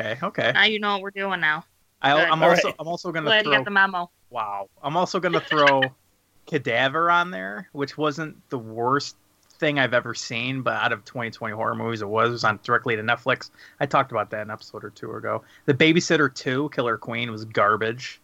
Okay, 0.00 0.18
okay. 0.22 0.52
Now 0.54 0.64
you 0.64 0.80
know 0.80 0.92
what 0.94 1.02
we're 1.02 1.10
doing 1.10 1.38
now. 1.40 1.64
I, 2.00 2.12
i'm 2.24 2.42
All 2.42 2.48
also 2.48 2.68
right. 2.68 2.76
I'm 2.78 2.88
also 2.88 3.12
gonna 3.12 3.26
Glad 3.26 3.44
throw 3.44 3.52
you 3.52 3.58
got 3.58 3.64
the 3.66 3.70
memo. 3.70 4.10
wow. 4.30 4.68
I'm 4.82 4.96
also 4.96 5.20
gonna 5.20 5.40
throw 5.40 5.82
Cadaver 6.46 7.10
on 7.10 7.30
there, 7.30 7.68
which 7.72 7.98
wasn't 7.98 8.48
the 8.48 8.58
worst 8.58 9.16
thing 9.62 9.78
I've 9.78 9.94
ever 9.94 10.12
seen, 10.12 10.62
but 10.62 10.74
out 10.74 10.90
of 10.90 11.04
2020 11.04 11.54
horror 11.54 11.76
movies, 11.76 12.02
it 12.02 12.08
was. 12.08 12.30
It 12.30 12.32
was 12.32 12.44
on 12.44 12.58
directly 12.64 12.96
to 12.96 13.02
Netflix. 13.02 13.50
I 13.78 13.86
talked 13.86 14.10
about 14.10 14.30
that 14.30 14.42
an 14.42 14.50
episode 14.50 14.82
or 14.82 14.90
two 14.90 15.12
ago. 15.12 15.44
The 15.66 15.74
Babysitter 15.74 16.34
2, 16.34 16.70
Killer 16.70 16.98
Queen, 16.98 17.30
was 17.30 17.44
garbage. 17.44 18.20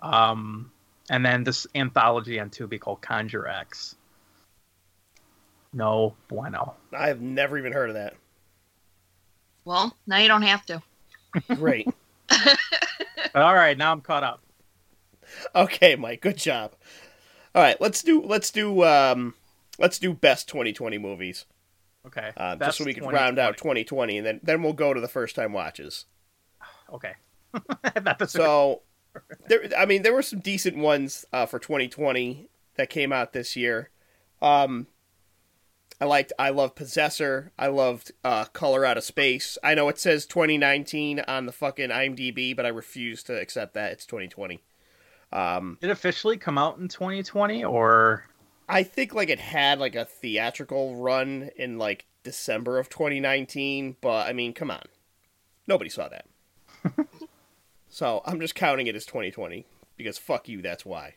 Um, 0.00 0.70
and 1.08 1.24
then 1.24 1.44
this 1.44 1.66
anthology 1.74 2.38
on 2.38 2.50
Tubi 2.50 2.78
called 2.78 3.00
Conjure 3.00 3.48
X. 3.48 3.96
No 5.72 6.14
bueno. 6.28 6.74
I've 6.92 7.22
never 7.22 7.56
even 7.56 7.72
heard 7.72 7.88
of 7.88 7.94
that. 7.94 8.12
Well, 9.64 9.96
now 10.06 10.18
you 10.18 10.28
don't 10.28 10.42
have 10.42 10.66
to. 10.66 10.82
Great. 11.54 11.88
All 13.34 13.54
right, 13.54 13.78
now 13.78 13.92
I'm 13.92 14.02
caught 14.02 14.24
up. 14.24 14.42
okay, 15.54 15.96
Mike. 15.96 16.20
Good 16.20 16.36
job. 16.36 16.72
All 17.54 17.62
right, 17.62 17.80
let's 17.80 18.02
do 18.02 18.20
let's 18.20 18.50
do 18.50 18.84
um 18.84 19.32
let's 19.78 19.98
do 19.98 20.12
best 20.12 20.48
2020 20.48 20.98
movies. 20.98 21.46
Okay. 22.06 22.32
Uh, 22.36 22.56
just 22.56 22.78
so 22.78 22.84
we 22.84 22.94
can 22.94 23.04
round 23.04 23.38
out 23.38 23.56
2020. 23.56 23.84
2020, 23.84 24.18
and 24.18 24.26
then 24.26 24.40
then 24.42 24.62
we'll 24.62 24.72
go 24.72 24.94
to 24.94 25.00
the 25.00 25.08
first 25.08 25.34
time 25.34 25.52
watches. 25.52 26.06
Okay. 26.92 27.14
So, 28.28 28.82
there, 29.48 29.62
I 29.76 29.86
mean, 29.86 30.02
there 30.02 30.12
were 30.12 30.22
some 30.22 30.40
decent 30.40 30.76
ones 30.76 31.24
uh, 31.32 31.46
for 31.46 31.58
2020 31.58 32.48
that 32.76 32.90
came 32.90 33.12
out 33.12 33.32
this 33.32 33.56
year. 33.56 33.90
Um, 34.40 34.86
I 36.00 36.04
liked, 36.04 36.32
I 36.38 36.50
love 36.50 36.74
Possessor. 36.74 37.52
I 37.58 37.68
loved 37.68 38.12
uh, 38.22 38.44
Color 38.46 38.84
Out 38.84 38.98
of 38.98 39.04
Space. 39.04 39.56
I 39.64 39.74
know 39.74 39.88
it 39.88 39.98
says 39.98 40.26
2019 40.26 41.20
on 41.20 41.46
the 41.46 41.52
fucking 41.52 41.88
IMDb, 41.88 42.54
but 42.54 42.66
I 42.66 42.68
refuse 42.68 43.22
to 43.24 43.38
accept 43.38 43.74
that. 43.74 43.92
It's 43.92 44.06
2020. 44.06 44.62
Um, 45.32 45.78
Did 45.80 45.90
it 45.90 45.92
officially 45.92 46.36
come 46.36 46.58
out 46.58 46.78
in 46.78 46.88
2020 46.88 47.64
or 47.64 48.24
I 48.68 48.82
think 48.82 49.14
like 49.14 49.28
it 49.28 49.40
had 49.40 49.78
like 49.78 49.94
a 49.94 50.04
theatrical 50.04 50.96
run 50.96 51.50
in 51.56 51.78
like 51.78 52.06
December 52.22 52.78
of 52.78 52.88
2019, 52.88 53.96
but 54.00 54.26
I 54.26 54.32
mean, 54.32 54.52
come 54.52 54.70
on, 54.70 54.82
nobody 55.66 55.90
saw 55.90 56.08
that. 56.08 56.26
so 57.88 58.22
I'm 58.24 58.40
just 58.40 58.54
counting 58.54 58.86
it 58.86 58.96
as 58.96 59.06
2020 59.06 59.66
because 59.96 60.18
fuck 60.18 60.48
you, 60.48 60.62
that's 60.62 60.84
why. 60.84 61.14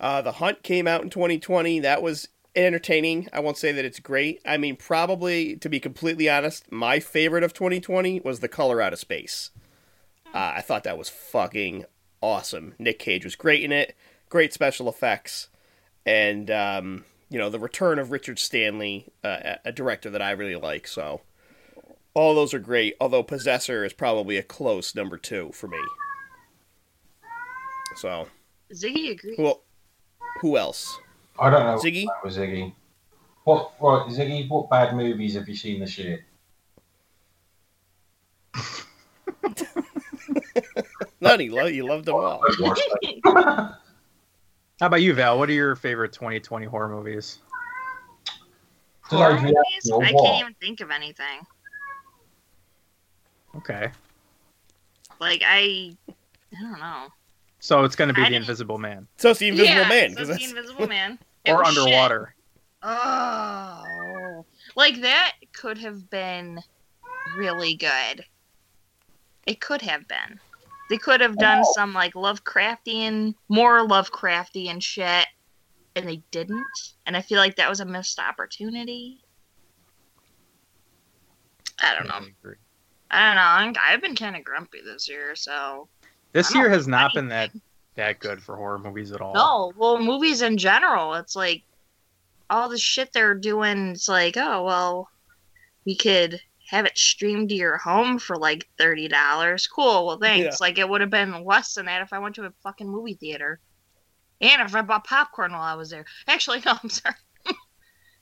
Uh, 0.00 0.22
the 0.22 0.32
Hunt 0.32 0.62
came 0.62 0.86
out 0.86 1.02
in 1.02 1.10
2020. 1.10 1.80
That 1.80 2.02
was 2.02 2.28
entertaining. 2.54 3.28
I 3.32 3.40
won't 3.40 3.58
say 3.58 3.72
that 3.72 3.84
it's 3.84 4.00
great. 4.00 4.40
I 4.44 4.56
mean, 4.56 4.76
probably 4.76 5.56
to 5.56 5.68
be 5.68 5.80
completely 5.80 6.28
honest, 6.28 6.70
my 6.72 7.00
favorite 7.00 7.44
of 7.44 7.52
2020 7.52 8.20
was 8.20 8.40
The 8.40 8.48
Color 8.48 8.80
Out 8.80 8.92
of 8.92 8.98
Space. 8.98 9.50
Uh, 10.34 10.54
I 10.56 10.60
thought 10.60 10.84
that 10.84 10.98
was 10.98 11.08
fucking 11.08 11.84
awesome. 12.22 12.74
Nick 12.78 12.98
Cage 12.98 13.24
was 13.24 13.36
great 13.36 13.62
in 13.62 13.72
it. 13.72 13.94
Great 14.28 14.52
special 14.52 14.88
effects 14.88 15.48
and 16.06 16.50
um, 16.50 17.04
you 17.28 17.38
know 17.38 17.50
the 17.50 17.58
return 17.58 17.98
of 17.98 18.10
Richard 18.10 18.38
Stanley, 18.38 19.12
uh, 19.22 19.56
a 19.64 19.72
director 19.72 20.08
that 20.10 20.22
I 20.22 20.30
really 20.30 20.56
like. 20.56 20.86
So 20.86 21.20
all 22.14 22.34
those 22.34 22.54
are 22.54 22.58
great. 22.58 22.96
Although 23.00 23.22
Possessor 23.22 23.84
is 23.84 23.92
probably 23.92 24.38
a 24.38 24.42
close 24.42 24.94
number 24.94 25.18
two 25.18 25.50
for 25.52 25.68
me. 25.68 25.78
So 27.96 28.28
Ziggy 28.72 29.10
agrees. 29.10 29.36
well, 29.38 29.62
who 30.40 30.56
else? 30.56 30.98
I 31.38 31.50
don't 31.50 31.66
know. 31.66 31.76
Ziggy? 31.76 32.06
That 32.06 32.24
was 32.24 32.38
Ziggy. 32.38 32.72
What? 33.44 33.72
Right, 33.80 34.08
Ziggy. 34.08 34.48
What 34.48 34.70
bad 34.70 34.96
movies 34.96 35.34
have 35.34 35.48
you 35.48 35.56
seen 35.56 35.80
this 35.80 35.98
year? 35.98 36.24
None. 41.20 41.40
You 41.40 41.52
love 41.52 41.70
you 41.72 41.86
loved 41.86 42.06
them 42.06 42.14
all. 42.14 42.42
I've 44.80 44.80
watched 44.80 44.80
it. 44.80 44.80
How 44.80 44.86
about 44.86 45.02
you, 45.02 45.14
Val? 45.14 45.38
What 45.38 45.48
are 45.48 45.52
your 45.52 45.76
favorite 45.76 46.12
2020 46.12 46.66
horror 46.66 46.88
movies? 46.88 47.38
Horror 49.02 49.40
movies? 49.40 49.54
know 49.86 50.02
I 50.02 50.12
can't 50.12 50.40
even 50.40 50.54
think 50.60 50.80
of 50.80 50.90
anything. 50.90 51.40
Okay. 53.56 53.90
Like 55.20 55.42
I, 55.46 55.96
I 56.08 56.60
don't 56.62 56.78
know. 56.80 57.08
So 57.58 57.84
it's 57.84 57.96
going 57.96 58.08
to 58.08 58.14
be 58.14 58.20
I 58.20 58.24
The 58.24 58.30
didn't- 58.30 58.42
Invisible 58.42 58.78
Man 58.78 59.08
So 59.16 59.30
it's 59.30 59.40
the 59.40 59.48
Invisible 59.48 59.74
yeah, 59.80 59.88
Man 59.88 60.14
so 60.14 60.20
it's 60.20 60.28
that's 60.30 60.42
the 60.44 60.50
Invisible 60.50 60.86
Man. 60.88 61.18
Or 61.46 61.58
was 61.58 61.68
shit. 61.68 61.78
Underwater. 61.78 62.34
Oh, 62.82 64.44
like 64.76 65.00
that 65.00 65.32
could 65.52 65.78
have 65.78 66.10
been 66.10 66.60
really 67.36 67.74
good. 67.74 68.24
It 69.46 69.60
could 69.60 69.80
have 69.82 70.06
been. 70.06 70.38
They 70.88 70.98
could 70.98 71.20
have 71.20 71.36
done 71.36 71.62
Oh. 71.64 71.72
some 71.74 71.92
like 71.92 72.14
Lovecraftian, 72.14 73.34
more 73.48 73.80
Lovecraftian 73.86 74.82
shit, 74.82 75.26
and 75.96 76.08
they 76.08 76.22
didn't. 76.30 76.64
And 77.06 77.16
I 77.16 77.22
feel 77.22 77.38
like 77.38 77.56
that 77.56 77.68
was 77.68 77.80
a 77.80 77.84
missed 77.84 78.18
opportunity. 78.20 79.22
I 81.82 81.94
don't 81.94 82.06
know. 82.08 82.14
I 82.14 82.28
agree. 82.40 82.56
I 83.10 83.26
don't 83.26 83.36
know. 83.36 83.42
I'm, 83.42 83.74
I've 83.94 84.00
been 84.00 84.16
kind 84.16 84.36
of 84.36 84.44
grumpy 84.44 84.80
this 84.84 85.08
year, 85.08 85.36
so 85.36 85.88
This 86.32 86.54
year 86.54 86.68
has 86.70 86.88
not 86.88 87.14
know 87.14 87.20
been 87.20 87.28
that 87.28 87.50
that 87.96 88.18
good 88.18 88.42
for 88.42 88.56
horror 88.56 88.78
movies 88.78 89.12
at 89.12 89.20
all. 89.20 89.34
No, 89.34 89.72
well, 89.76 89.98
movies 89.98 90.42
in 90.42 90.58
general, 90.58 91.14
it's 91.14 91.34
like 91.36 91.62
all 92.50 92.68
the 92.68 92.78
shit 92.78 93.12
they're 93.12 93.34
doing. 93.34 93.88
It's 93.90 94.08
like, 94.08 94.36
oh 94.36 94.64
well, 94.64 95.08
we 95.84 95.96
could 95.96 96.40
have 96.68 96.86
it 96.86 96.98
streamed 96.98 97.48
to 97.50 97.54
your 97.54 97.78
home 97.78 98.18
for 98.18 98.36
like 98.36 98.68
thirty 98.78 99.08
dollars. 99.08 99.66
Cool. 99.66 100.06
Well, 100.06 100.18
thanks. 100.18 100.60
Like 100.60 100.78
it 100.78 100.88
would 100.88 101.00
have 101.00 101.10
been 101.10 101.44
less 101.44 101.74
than 101.74 101.86
that 101.86 102.02
if 102.02 102.12
I 102.12 102.18
went 102.18 102.34
to 102.36 102.44
a 102.44 102.52
fucking 102.62 102.88
movie 102.88 103.14
theater, 103.14 103.60
and 104.40 104.62
if 104.62 104.74
I 104.74 104.82
bought 104.82 105.04
popcorn 105.04 105.52
while 105.52 105.62
I 105.62 105.74
was 105.74 105.90
there. 105.90 106.04
Actually, 106.26 106.60
no, 106.66 106.76
I'm 106.82 106.90
sorry. 106.90 107.14
if 107.46 107.56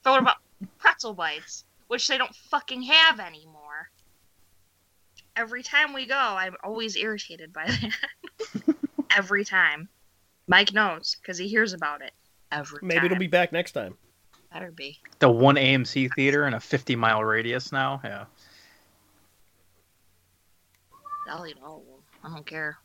I 0.05 0.11
would 0.11 0.17
have 0.17 0.25
bought 0.25 0.69
pretzel 0.79 1.15
bites, 1.15 1.65
which 1.89 2.07
they 2.09 2.19
don't 2.19 2.35
fucking 2.35 2.83
have 2.83 3.21
anymore. 3.21 3.91
Every 5.37 5.63
time 5.65 5.93
we 5.93 6.07
go, 6.07 6.15
I'm 6.15 6.55
always 6.63 6.97
irritated 6.97 7.53
by 7.53 7.67
that. 7.67 8.77
Every 9.17 9.45
time. 9.45 9.89
Mike 10.47 10.73
knows 10.75 11.17
because 11.21 11.39
he 11.39 11.49
hears 11.49 11.73
about 11.73 12.03
it 12.03 12.13
every 12.53 12.81
time. 12.81 12.89
maybe 12.89 12.99
time. 12.99 13.07
it'll 13.07 13.19
be 13.19 13.27
back 13.27 13.51
next 13.51 13.73
time. 13.73 13.97
better 14.53 14.71
be. 14.71 15.01
The 15.19 15.31
one 15.31 15.57
AMC 15.57 16.15
theater 16.15 16.47
in 16.47 16.55
a 16.55 16.61
50 16.61 16.97
mile 16.97 17.25
radius 17.25 17.73
now. 17.73 18.01
Yeah. 18.05 18.27
Hell, 21.27 21.47
you 21.47 21.55
know, 21.57 21.83
I 22.23 22.29
don't 22.29 22.47
care. 22.47 22.79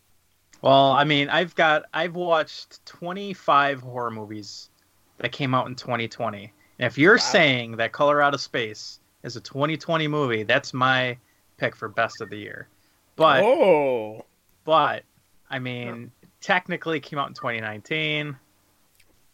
Well, 0.61 0.91
I 0.91 1.03
mean, 1.03 1.29
I've 1.29 1.55
got 1.55 1.85
I've 1.93 2.15
watched 2.15 2.85
25 2.85 3.81
horror 3.81 4.11
movies 4.11 4.69
that 5.17 5.31
came 5.31 5.53
out 5.53 5.67
in 5.67 5.75
2020. 5.75 6.53
And 6.79 6.85
if 6.85 6.97
you're 6.97 7.13
Wow. 7.13 7.17
saying 7.17 7.77
that 7.77 7.91
Color 7.91 8.21
Out 8.21 8.33
of 8.33 8.41
Space 8.41 8.99
is 9.23 9.35
a 9.35 9.41
2020 9.41 10.07
movie, 10.07 10.43
that's 10.43 10.73
my 10.73 11.17
pick 11.57 11.75
for 11.75 11.87
best 11.89 12.21
of 12.21 12.29
the 12.29 12.37
year. 12.37 12.67
But 13.15 13.43
oh, 13.43 14.25
but 14.63 15.03
I 15.49 15.59
mean, 15.59 16.11
technically 16.41 16.97
it 16.97 17.03
came 17.03 17.19
out 17.19 17.27
in 17.27 17.33
2019. 17.33 18.35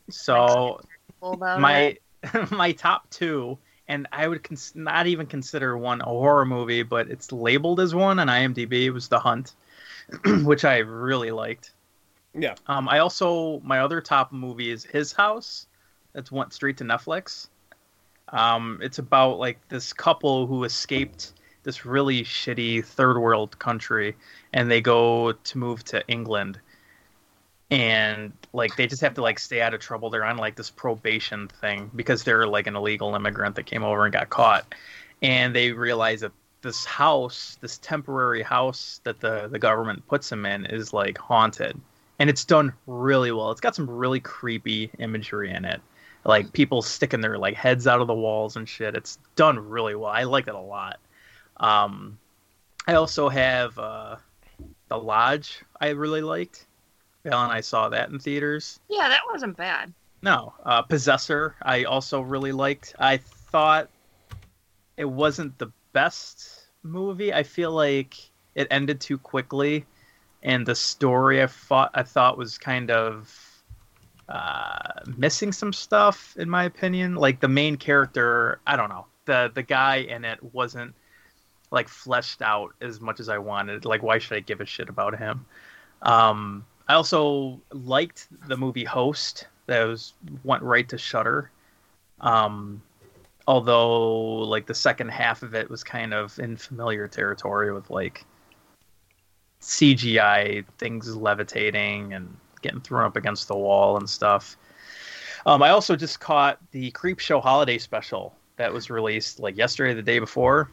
So 0.09 0.81
my 1.55 1.79
it. 1.79 2.01
my 2.51 2.71
top 2.71 3.09
two, 3.09 3.57
and 3.88 4.07
I 4.11 4.27
would 4.27 4.43
cons- 4.43 4.73
not 4.75 5.07
even 5.07 5.27
consider 5.27 5.77
one 5.77 6.01
a 6.01 6.05
horror 6.05 6.45
movie, 6.45 6.83
but 6.83 7.09
it's 7.09 7.31
labeled 7.31 7.79
as 7.79 7.93
one 7.95 8.19
on 8.19 8.27
IMDb. 8.27 8.86
It 8.86 8.91
was 8.91 9.07
The 9.07 9.19
Hunt, 9.19 9.53
which 10.43 10.65
I 10.65 10.77
really 10.79 11.31
liked. 11.31 11.71
yeah. 12.33 12.55
Um, 12.67 12.89
I 12.89 12.99
also 12.99 13.59
my 13.61 13.79
other 13.79 14.01
top 14.01 14.31
movie 14.31 14.71
is 14.71 14.83
His 14.83 15.11
House. 15.13 15.67
That's 16.13 16.31
went 16.31 16.53
straight 16.53 16.77
to 16.77 16.83
Netflix. 16.83 17.47
Um, 18.29 18.79
it's 18.81 18.99
about 18.99 19.38
like 19.39 19.59
this 19.69 19.93
couple 19.93 20.47
who 20.47 20.63
escaped 20.63 21.33
this 21.63 21.86
really 21.86 22.23
shitty 22.23 22.86
third 22.86 23.17
world 23.19 23.57
country, 23.59 24.15
and 24.53 24.69
they 24.69 24.81
go 24.81 25.31
to 25.33 25.57
move 25.57 25.83
to 25.86 26.05
England, 26.07 26.59
and 27.72 28.32
like 28.53 28.76
they 28.76 28.88
just 28.88 29.01
have 29.01 29.16
to 29.16 29.22
like 29.22 29.39
stay 29.39 29.61
out 29.61 29.74
of 29.74 29.80
trouble. 29.80 30.09
They're 30.09 30.26
on 30.26 30.38
like 30.38 30.55
this 30.55 30.70
probation 30.70 31.47
thing 31.47 31.89
because 31.95 32.24
they're 32.24 32.47
like 32.47 32.68
an 32.68 32.76
illegal 32.76 33.16
immigrant 33.16 33.55
that 33.55 33.66
came 33.66 33.84
over 33.84 34.05
and 34.05 34.13
got 34.13 34.30
caught, 34.30 34.74
and 35.22 35.55
they 35.55 35.72
realize 35.72 36.22
that 36.22 36.32
this 36.61 36.86
house, 36.86 37.57
this 37.61 37.78
temporary 37.80 38.43
house 38.43 39.01
that 39.03 39.20
the 39.20 39.47
the 39.47 39.59
government 39.59 40.07
puts 40.07 40.30
them 40.30 40.45
in, 40.45 40.66
is 40.66 40.93
like 40.93 41.18
haunted 41.18 41.80
and 42.20 42.30
it's 42.30 42.45
done 42.45 42.74
really 42.88 43.32
well. 43.32 43.51
It's 43.51 43.61
got 43.61 43.76
some 43.76 43.89
really 43.89 44.20
creepy 44.20 44.91
imagery 44.99 45.51
in 45.51 45.66
it, 45.66 45.82
like 46.24 46.53
people 46.53 46.82
sticking 46.82 47.22
their 47.22 47.38
like 47.38 47.55
heads 47.55 47.88
out 47.88 48.01
of 48.01 48.07
the 48.07 48.13
walls 48.13 48.55
and 48.55 48.68
shit. 48.68 48.95
It's 48.95 49.18
done 49.36 49.59
really 49.59 49.95
well. 49.95 50.11
I 50.11 50.24
like 50.24 50.47
it 50.47 50.55
a 50.55 50.59
lot. 50.59 50.99
Um, 51.57 52.18
I 52.88 52.93
also 52.95 53.30
have 53.30 53.78
uh, 53.78 54.18
the 54.89 54.97
Lodge. 54.97 55.61
I 55.80 55.89
really 55.89 56.22
liked. 56.22 56.66
Val 57.26 57.43
and 57.43 57.51
I 57.51 57.61
saw 57.61 57.89
that 57.89 58.09
in 58.09 58.19
theaters. 58.19 58.80
Yeah, 58.88 59.09
that 59.09 59.21
wasn't 59.32 59.57
bad. 59.57 59.91
No, 60.21 60.53
uh, 60.63 60.84
Possessor. 60.84 61.55
I 61.61 61.84
also 61.84 62.21
really 62.21 62.51
liked. 62.51 62.95
I 62.99 63.17
thought 63.17 63.89
it 64.95 65.05
wasn't 65.05 65.57
the 65.57 65.71
best 65.91 66.67
movie. 66.84 67.34
I 67.34 67.43
feel 67.43 67.71
like 67.71 68.15
it 68.53 68.67
ended 68.71 69.01
too 69.01 69.17
quickly, 69.17 69.86
and 70.43 70.65
the 70.65 70.76
story 70.76 71.41
I 71.41 71.47
thought 71.47 71.91
I 71.95 72.03
thought 72.03 72.38
was 72.38 72.57
kind 72.57 72.91
of 72.91 73.63
uh, 74.30 75.01
missing 75.17 75.51
some 75.51 75.73
stuff, 75.73 76.36
in 76.38 76.49
my 76.49 76.63
opinion. 76.63 77.15
Like 77.15 77.39
the 77.39 77.47
main 77.47 77.76
character, 77.76 78.59
I 78.67 78.76
don't 78.76 78.89
know. 78.89 79.07
the 79.26 79.51
The 79.53 79.63
guy 79.63 79.97
in 79.97 80.26
it 80.26 80.41
wasn't 80.53 80.93
like 81.71 81.89
fleshed 81.89 82.41
out 82.43 82.76
as 82.82 83.01
much 83.01 83.19
as 83.19 83.30
I 83.30 83.39
wanted. 83.39 83.84
Like, 83.84 84.03
why 84.03 84.19
should 84.19 84.38
I 84.38 84.39
give 84.41 84.61
a 84.61 84.65
shit 84.65 84.89
about 84.89 85.17
him? 85.17 85.45
Um, 86.03 86.65
I 86.88 86.93
also 86.93 87.61
liked 87.71 88.27
the 88.47 88.57
movie 88.57 88.83
Host. 88.83 89.47
That 89.67 89.83
was 89.86 90.13
went 90.43 90.61
right 90.63 90.88
to 90.89 90.97
Shudder. 90.97 91.49
Um, 92.21 92.81
although 93.47 94.38
like 94.39 94.65
the 94.65 94.73
second 94.73 95.09
half 95.09 95.43
of 95.43 95.55
it 95.55 95.69
was 95.69 95.83
kind 95.83 96.13
of 96.13 96.38
in 96.39 96.57
familiar 96.57 97.07
territory 97.07 97.73
with 97.73 97.89
like 97.89 98.25
CGI 99.61 100.65
things 100.77 101.15
levitating 101.15 102.13
and 102.13 102.36
getting 102.61 102.81
thrown 102.81 103.05
up 103.05 103.15
against 103.15 103.47
the 103.47 103.57
wall 103.57 103.97
and 103.97 104.09
stuff. 104.09 104.55
Um, 105.45 105.61
I 105.61 105.69
also 105.69 105.95
just 105.95 106.19
caught 106.19 106.59
the 106.71 106.91
Creepshow 106.91 107.41
holiday 107.41 107.77
special 107.77 108.36
that 108.57 108.73
was 108.73 108.89
released 108.89 109.39
like 109.39 109.57
yesterday, 109.57 109.93
the 109.93 110.01
day 110.01 110.19
before 110.19 110.69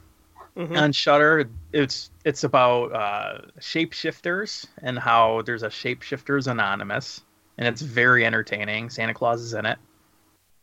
Mhm. 0.57 0.76
on 0.76 0.92
Shudder. 0.92 1.48
It's 1.72 2.11
it's 2.24 2.44
about 2.44 2.92
uh, 2.94 3.38
shapeshifters 3.61 4.66
and 4.82 4.98
how 4.98 5.42
there's 5.42 5.62
a 5.62 5.68
shapeshifters 5.68 6.46
anonymous, 6.46 7.22
and 7.59 7.66
it's 7.66 7.80
very 7.82 8.24
entertaining. 8.26 8.90
Santa 8.90 9.14
Claus 9.14 9.40
is 9.40 9.55
in 9.55 9.66
it, 9.66 9.78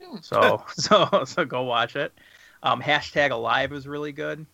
Hmm. 0.02 0.18
so 0.22 0.64
so 0.76 1.24
so 1.26 1.46
go 1.46 1.64
watch 1.64 1.96
it. 1.96 2.14
Um, 2.62 2.82
hashtag 2.82 3.32
Alive 3.32 3.74
is 3.74 3.88
really 3.88 4.12
good. 4.12 4.46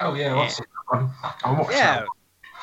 Oh 0.00 0.14
yeah, 0.14 0.36
I've 0.36 0.52
seen 0.52 0.66
that 0.90 0.98
one. 0.98 1.10
I 1.44 1.52
watched 1.52 1.70
Yeah, 1.72 2.04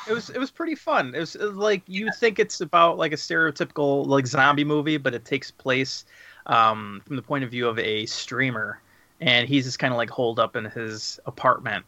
it 0.08 0.12
was 0.12 0.30
it 0.30 0.38
was 0.38 0.50
pretty 0.50 0.74
fun. 0.74 1.14
It 1.14 1.20
was, 1.20 1.34
it 1.34 1.42
was 1.42 1.56
like 1.56 1.82
you 1.86 2.10
think 2.18 2.38
it's 2.38 2.60
about 2.60 2.96
like 2.96 3.12
a 3.12 3.16
stereotypical 3.16 4.06
like 4.06 4.26
zombie 4.26 4.64
movie, 4.64 4.96
but 4.96 5.12
it 5.14 5.24
takes 5.24 5.50
place 5.50 6.04
um, 6.46 7.02
from 7.06 7.16
the 7.16 7.22
point 7.22 7.44
of 7.44 7.50
view 7.50 7.68
of 7.68 7.78
a 7.78 8.06
streamer, 8.06 8.80
and 9.20 9.46
he's 9.46 9.64
just 9.66 9.78
kind 9.78 9.92
of 9.92 9.98
like 9.98 10.08
holed 10.10 10.38
up 10.38 10.56
in 10.56 10.64
his 10.64 11.20
apartment, 11.26 11.84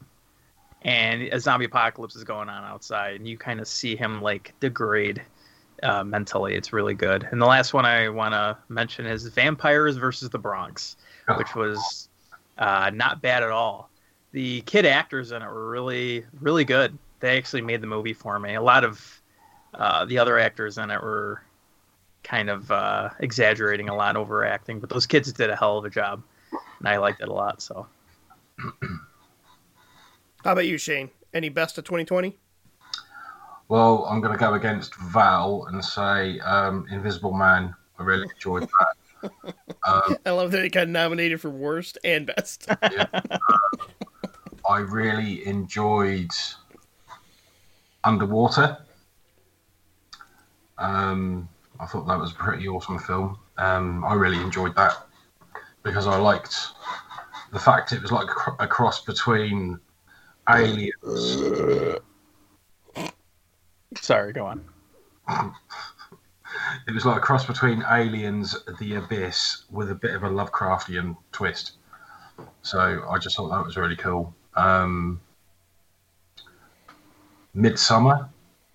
and 0.83 1.23
a 1.23 1.39
zombie 1.41 1.67
apocalypse 1.67 2.17
is 2.17 2.25
going 2.25 2.49
on 2.49 2.65
outside, 2.65 3.17
and 3.17 3.29
you 3.29 3.37
kind 3.37 3.61
of 3.61 3.69
see 3.69 3.97
him 3.97 4.23
like 4.23 4.55
degrade 4.61 5.23
uh, 5.83 6.05
mentally. 6.05 6.55
It's 6.55 6.73
really 6.73 6.95
good. 6.95 7.27
And 7.31 7.41
the 7.41 7.47
last 7.47 7.73
one 7.75 7.85
I 7.87 8.09
want 8.09 8.35
to 8.35 8.57
mention 8.69 9.07
is 9.07 9.27
Vampires 9.29 9.97
versus 9.97 10.31
the 10.31 10.39
Bronx, 10.39 10.97
Oh. 11.29 11.37
which 11.39 11.55
was 11.55 12.09
uh, 12.59 12.91
not 12.93 13.23
bad 13.23 13.43
at 13.43 13.51
all. 13.51 13.89
The 14.33 14.61
kid 14.63 14.85
actors 14.87 15.33
in 15.33 15.43
it 15.43 15.47
were 15.47 15.69
really, 15.71 16.25
really 16.41 16.65
good. 16.65 16.97
They 17.21 17.37
actually 17.37 17.63
made 17.63 17.81
the 17.83 17.87
movie 17.87 18.13
for 18.15 18.39
me. 18.39 18.55
A 18.55 18.63
lot 18.63 18.85
of 18.85 19.21
uh, 19.75 20.05
the 20.07 20.19
other 20.19 20.39
actors 20.39 20.79
in 20.79 20.91
it 20.91 21.01
were 21.03 21.43
kind 22.25 22.51
of 22.51 22.71
uh, 22.71 23.11
exaggerating 23.21 23.89
a 23.89 23.95
lot, 23.95 24.17
overacting, 24.17 24.81
but 24.81 24.89
those 24.91 25.07
kids 25.07 25.33
did 25.33 25.51
a 25.51 25.57
hell 25.57 25.79
of 25.79 25.85
a 25.85 25.91
job, 25.91 26.23
and 26.79 26.89
I 26.89 26.97
liked 26.99 27.21
it 27.21 27.29
a 27.29 27.33
lot. 27.33 27.61
So 27.63 27.87
How 30.45 30.53
about 30.53 30.67
you, 30.67 30.79
Shane? 30.79 31.11
Any 31.35 31.51
best 31.51 31.77
of 31.77 31.85
2020? 31.85 32.39
Well, 33.69 34.07
I'm 34.09 34.21
going 34.21 34.33
to 34.33 34.39
go 34.39 34.55
against 34.55 34.95
Val 34.97 35.67
and 35.71 35.85
say 35.85 36.41
um, 36.41 36.87
Invisible 36.91 37.33
Man. 37.33 37.75
I 37.99 38.03
really 38.03 38.27
enjoyed 38.35 38.63
that. 38.63 39.33
um, 39.87 40.17
I 40.25 40.31
love 40.31 40.51
that 40.53 40.65
it 40.65 40.71
got 40.71 40.89
nominated 40.89 41.43
for 41.43 41.51
worst 41.51 41.99
and 42.05 42.27
best. 42.27 42.69
I 44.69 44.79
really 44.79 45.47
enjoyed 45.47 46.31
Underwater. 48.03 48.79
Um, 50.79 51.49
I 51.79 51.85
thought 51.85 52.07
that 52.07 52.19
was 52.19 52.33
a 52.33 52.37
pretty 52.37 52.67
awesome 52.67 52.99
film. 52.99 53.39
Um, 53.59 54.05
I 54.05 54.15
really 54.15 54.41
enjoyed 54.41 54.75
that 54.77 55.07
because 55.83 56.07
I 56.07 56.17
liked 56.17 56.57
the 57.53 57.59
fact 57.59 57.93
it 57.93 58.01
was 58.01 58.11
like 58.11 58.29
a 58.59 58.67
cross 58.67 59.05
between 59.05 59.79
Aliens. 60.57 62.11
sorry, 63.97 64.33
go 64.33 64.47
on. 64.47 64.65
It 66.87 66.93
was 66.93 67.05
like 67.07 67.17
a 67.17 67.21
cross 67.21 67.47
between 67.47 67.85
Aliens, 67.89 68.57
The 68.79 68.97
Abyss, 68.97 69.65
with 69.71 69.91
a 69.91 69.95
bit 69.95 70.15
of 70.15 70.25
a 70.25 70.29
Lovecraftian 70.29 71.17
twist. 71.33 71.73
So 72.63 73.05
I 73.09 73.19
just 73.19 73.37
thought 73.37 73.51
that 73.51 73.65
was 73.65 73.77
really 73.77 73.97
cool. 73.97 74.35
Um, 74.55 75.21
Midsommar, 77.57 78.29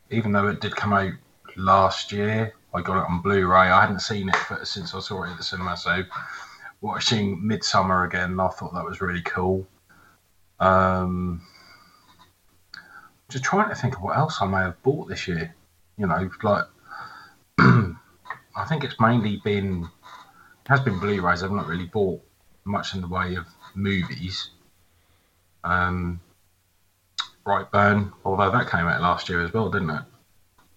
even 0.10 0.32
though 0.32 0.48
it 0.48 0.62
did 0.62 0.76
come 0.76 0.94
out 0.94 1.14
last 1.56 2.12
year, 2.12 2.54
I 2.74 2.82
got 2.82 2.98
it 2.98 3.10
on 3.10 3.22
Blu-ray. 3.22 3.70
I 3.70 3.82
hadn't 3.82 4.02
seen 4.02 4.30
it 4.30 4.36
for, 4.36 4.64
since 4.66 4.94
I 4.94 5.00
saw 5.00 5.24
it 5.24 5.32
at 5.32 5.38
the 5.38 5.44
cinema. 5.44 5.78
So 5.78 6.04
watching 6.82 7.42
Midsommar 7.42 8.06
again, 8.06 8.40
I 8.40 8.50
thought 8.50 8.74
that 8.74 8.86
was 8.86 9.02
really 9.02 9.22
cool. 9.22 9.66
Um, 10.60 11.42
just 13.30 13.44
trying 13.44 13.70
to 13.70 13.76
think 13.76 13.96
of 13.96 14.02
what 14.02 14.18
else 14.18 14.42
I 14.42 14.46
may 14.46 14.60
have 14.60 14.82
bought 14.84 15.08
this 15.08 15.28
year. 15.28 15.56
You 15.98 16.08
know, 16.08 16.30
like 16.44 16.66
I 17.60 18.66
think 18.68 18.84
it's 18.84 19.00
mainly 19.00 19.42
been 19.44 19.84
it 19.84 20.70
has 20.70 20.80
been 20.80 21.00
Blu-rays. 21.00 21.44
I've 21.44 21.52
not 21.52 21.68
really 21.68 21.86
bought 21.86 22.22
much 22.66 22.96
in 22.96 23.02
the 23.02 23.08
way 23.08 23.36
of 23.36 23.46
movies. 23.76 24.50
Um, 25.64 26.20
Brightburn, 27.46 28.12
although 28.24 28.52
that 28.52 28.70
came 28.70 28.88
out 28.88 29.02
last 29.02 29.30
year 29.30 29.44
as 29.44 29.54
well, 29.54 29.70
didn't 29.70 29.92
it? 29.92 30.02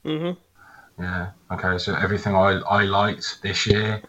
Mm-hmm. 0.04 1.02
Yeah. 1.02 1.30
Okay. 1.50 1.78
So 1.78 1.94
everything 1.94 2.34
I, 2.34 2.60
I 2.68 2.84
liked 2.84 3.42
this 3.42 3.66
year 3.66 4.02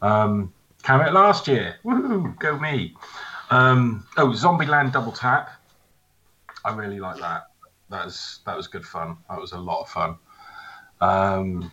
um, 0.00 0.52
came 0.82 1.00
out 1.00 1.12
last 1.12 1.48
year. 1.48 1.76
Woohoo! 1.84 2.38
Go 2.38 2.58
me. 2.58 2.94
Um, 3.50 4.06
oh, 4.16 4.28
Zombieland 4.28 4.92
Double 4.92 5.12
Tap. 5.12 5.50
I 6.64 6.74
really 6.74 7.00
like 7.00 7.18
that. 7.20 7.47
That 7.90 8.04
was 8.04 8.40
that 8.44 8.56
was 8.56 8.66
good 8.66 8.84
fun. 8.84 9.16
That 9.28 9.40
was 9.40 9.52
a 9.52 9.58
lot 9.58 9.82
of 9.82 9.88
fun. 9.88 10.16
Um, 11.00 11.70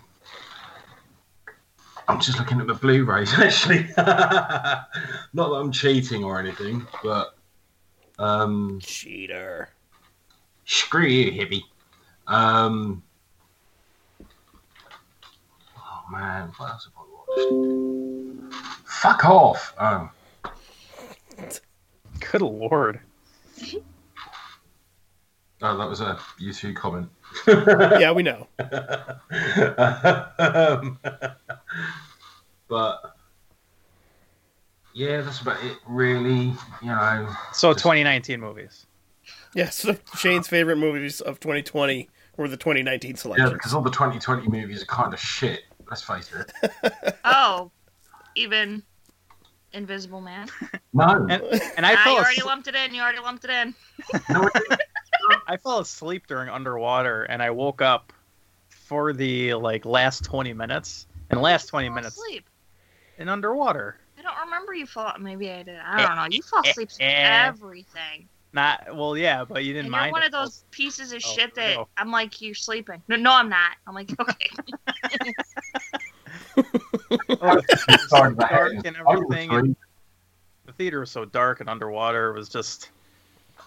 I'm 2.08 2.22
just 2.22 2.38
looking 2.40 2.62
at 2.62 2.68
the 2.68 2.74
Blu-rays 2.74 3.34
actually. 3.40 3.88
Not 3.98 4.88
that 5.34 5.44
I'm 5.44 5.72
cheating 5.72 6.24
or 6.24 6.40
anything, 6.40 6.86
but 7.04 7.36
um, 8.20 8.80
Cheater. 8.82 9.70
Screw 10.66 11.06
you, 11.06 11.32
hippie. 11.32 11.64
Um, 12.28 13.04
oh 15.78 16.04
man, 16.12 16.52
what 16.58 16.72
else 16.72 16.86
have 16.86 16.94
I 16.98 17.04
watched? 18.48 18.56
Fuck 18.86 19.26
off. 19.26 19.74
Oh, 19.80 20.10
Good 22.32 22.42
lord. 22.42 23.00
oh 25.62 25.78
that 25.78 25.90
was 25.90 26.02
a 26.02 26.20
YouTube 26.40 26.76
comment. 26.76 27.10
Yeah, 27.48 28.12
we 28.12 28.24
know. 28.24 28.48
um, 30.40 31.00
but 32.68 33.16
yeah, 34.94 35.22
that's 35.22 35.42
about 35.42 35.64
it. 35.64 35.78
Really, 35.88 36.54
you 36.82 36.88
know. 36.88 37.28
So 37.54 37.74
2019 37.74 38.40
movies. 38.40 38.86
Yeah, 39.54 39.70
so 39.70 39.96
Shane's 40.18 40.48
favorite 40.48 40.78
movies 40.78 41.22
of 41.22 41.40
2020 41.40 42.10
were 42.38 42.48
the 42.48 42.58
2019 42.58 43.16
Yeah, 43.38 43.50
because 43.50 43.74
all 43.74 43.82
the 43.82 43.90
2020 43.90 44.48
movies 44.50 44.84
are 44.84 44.86
kind 44.86 45.14
of 45.14 45.20
shit. 45.20 45.62
Let's 45.90 46.02
face 46.02 46.30
it. 46.34 46.52
Oh, 47.26 47.72
even 48.36 48.84
Invisible 49.74 50.22
Man. 50.22 50.48
No, 50.94 51.26
And, 51.30 51.42
and 51.78 51.86
I 51.86 51.96
ah, 51.96 52.04
fell 52.04 52.14
you 52.14 52.20
already 52.20 52.42
lumped 52.44 52.68
it 52.68 52.76
in. 52.76 52.94
You 52.94 53.02
already 53.02 53.20
lumped 53.20 53.46
it 53.46 53.52
in. 53.52 53.76
no, 54.30 54.50
it- 54.54 54.82
I 55.48 55.58
fell 55.58 55.80
asleep 55.80 56.28
during 56.28 56.50
Underwater, 56.50 57.24
and 57.24 57.42
I 57.42 57.50
woke 57.52 57.82
up 57.82 58.12
for 58.70 59.14
the 59.14 59.54
like 59.56 59.86
last 59.86 60.24
20 60.24 60.54
minutes. 60.54 61.08
And 61.32 61.42
last 61.42 61.68
20 61.68 61.88
Fall 61.88 61.96
minutes 61.96 62.18
asleep. 62.18 62.46
in 63.18 63.30
Underwater. 63.30 63.98
I 64.18 64.22
don't 64.22 64.38
remember 64.46 64.74
you 64.76 64.86
fall. 64.86 65.12
Maybe 65.20 65.50
I 65.52 65.64
did. 65.64 65.80
I 65.84 66.06
don't 66.06 66.16
know. 66.16 66.28
You 66.30 66.42
fall 66.44 66.62
asleep 66.66 66.90
to 66.90 67.04
Eh. 67.04 67.46
everything. 67.48 68.28
Not 68.54 68.96
well, 68.96 69.18
yeah, 69.18 69.44
but 69.44 69.66
you 69.66 69.74
didn't 69.74 69.86
And 69.88 69.92
mind. 69.92 70.06
you're 70.06 70.12
one 70.14 70.24
it. 70.24 70.28
of 70.28 70.32
those 70.32 70.64
pieces 70.72 71.12
of 71.12 71.22
Oh, 71.26 71.34
shit 71.36 71.54
that 71.56 71.76
go. 71.76 71.88
I'm 71.98 72.12
like, 72.12 72.42
you're 72.42 72.54
sleeping. 72.56 73.02
No, 73.08 73.16
no, 73.18 73.34
I'm 73.34 73.50
not. 73.50 73.72
I'm 73.88 73.94
like, 73.96 74.12
okay. 74.20 74.50
Oh, 77.42 77.62
dark 78.40 78.86
and 78.86 78.96
everything. 78.98 79.52
and 79.52 79.76
the 80.66 80.72
theater 80.74 81.00
was 81.02 81.12
so 81.12 81.26
dark 81.26 81.60
and 81.60 81.70
underwater. 81.70 82.30
It 82.30 82.34
was 82.38 82.50
just 82.50 82.92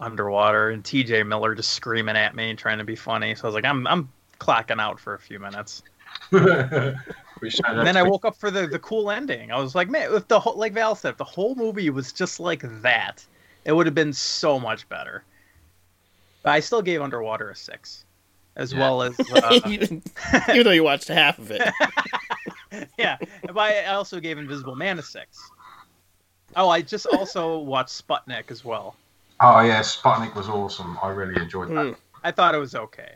underwater, 0.00 0.70
and 0.70 0.84
T.J. 0.84 1.22
Miller 1.24 1.54
just 1.54 1.70
screaming 1.72 2.16
at 2.16 2.34
me, 2.34 2.50
and 2.50 2.58
trying 2.58 2.78
to 2.78 2.84
be 2.84 2.96
funny. 2.96 3.34
So 3.34 3.44
I 3.44 3.46
was 3.46 3.54
like, 3.54 3.64
I'm 3.64 3.86
I'm 3.86 4.08
clocking 4.38 4.80
out 4.80 4.98
for 5.00 5.14
a 5.14 5.18
few 5.18 5.38
minutes. 5.38 5.82
And 7.66 7.86
then 7.86 7.96
I 7.96 8.02
woke 8.02 8.24
up 8.24 8.36
for 8.36 8.50
the 8.50 8.66
the 8.66 8.80
cool 8.80 9.10
ending. 9.12 9.52
I 9.52 9.60
was 9.60 9.74
like, 9.76 9.88
man, 9.88 10.12
if 10.12 10.26
the 10.26 10.40
whole 10.40 10.56
like 10.56 10.72
Val 10.72 10.96
said, 10.96 11.10
if 11.10 11.16
the 11.18 11.24
whole 11.24 11.54
movie 11.54 11.88
was 11.88 12.12
just 12.12 12.40
like 12.40 12.62
that, 12.82 13.24
it 13.64 13.72
would 13.72 13.86
have 13.86 13.94
been 13.94 14.12
so 14.12 14.58
much 14.58 14.88
better. 14.88 15.22
But 16.42 16.50
I 16.50 16.60
still 16.60 16.82
gave 16.82 17.00
Underwater 17.00 17.50
a 17.50 17.54
six, 17.54 18.04
as 18.56 18.72
Yeah. 18.72 18.80
well 18.80 19.02
as 19.02 19.20
uh, 19.30 19.60
even, 19.66 20.02
even 20.50 20.64
though 20.64 20.72
you 20.72 20.82
watched 20.82 21.06
half 21.06 21.38
of 21.38 21.52
it. 21.52 21.62
yeah. 22.98 23.18
But 23.46 23.56
I 23.56 23.82
I 23.84 23.94
also 23.94 24.18
gave 24.18 24.36
Invisible 24.36 24.74
Man 24.74 24.98
a 24.98 25.02
six. 25.02 25.38
Oh, 26.56 26.68
I 26.68 26.82
just 26.82 27.06
also 27.06 27.58
watched 27.58 27.90
Sputnik 27.90 28.50
as 28.50 28.64
well. 28.64 28.96
Oh 29.40 29.60
yeah, 29.60 29.80
Sputnik 29.80 30.34
was 30.34 30.48
awesome. 30.48 30.98
I 31.02 31.08
really 31.10 31.40
enjoyed 31.40 31.68
that. 31.70 31.86
Hmm. 31.86 31.92
I 32.24 32.32
thought 32.32 32.54
it 32.54 32.58
was 32.58 32.74
okay. 32.74 33.12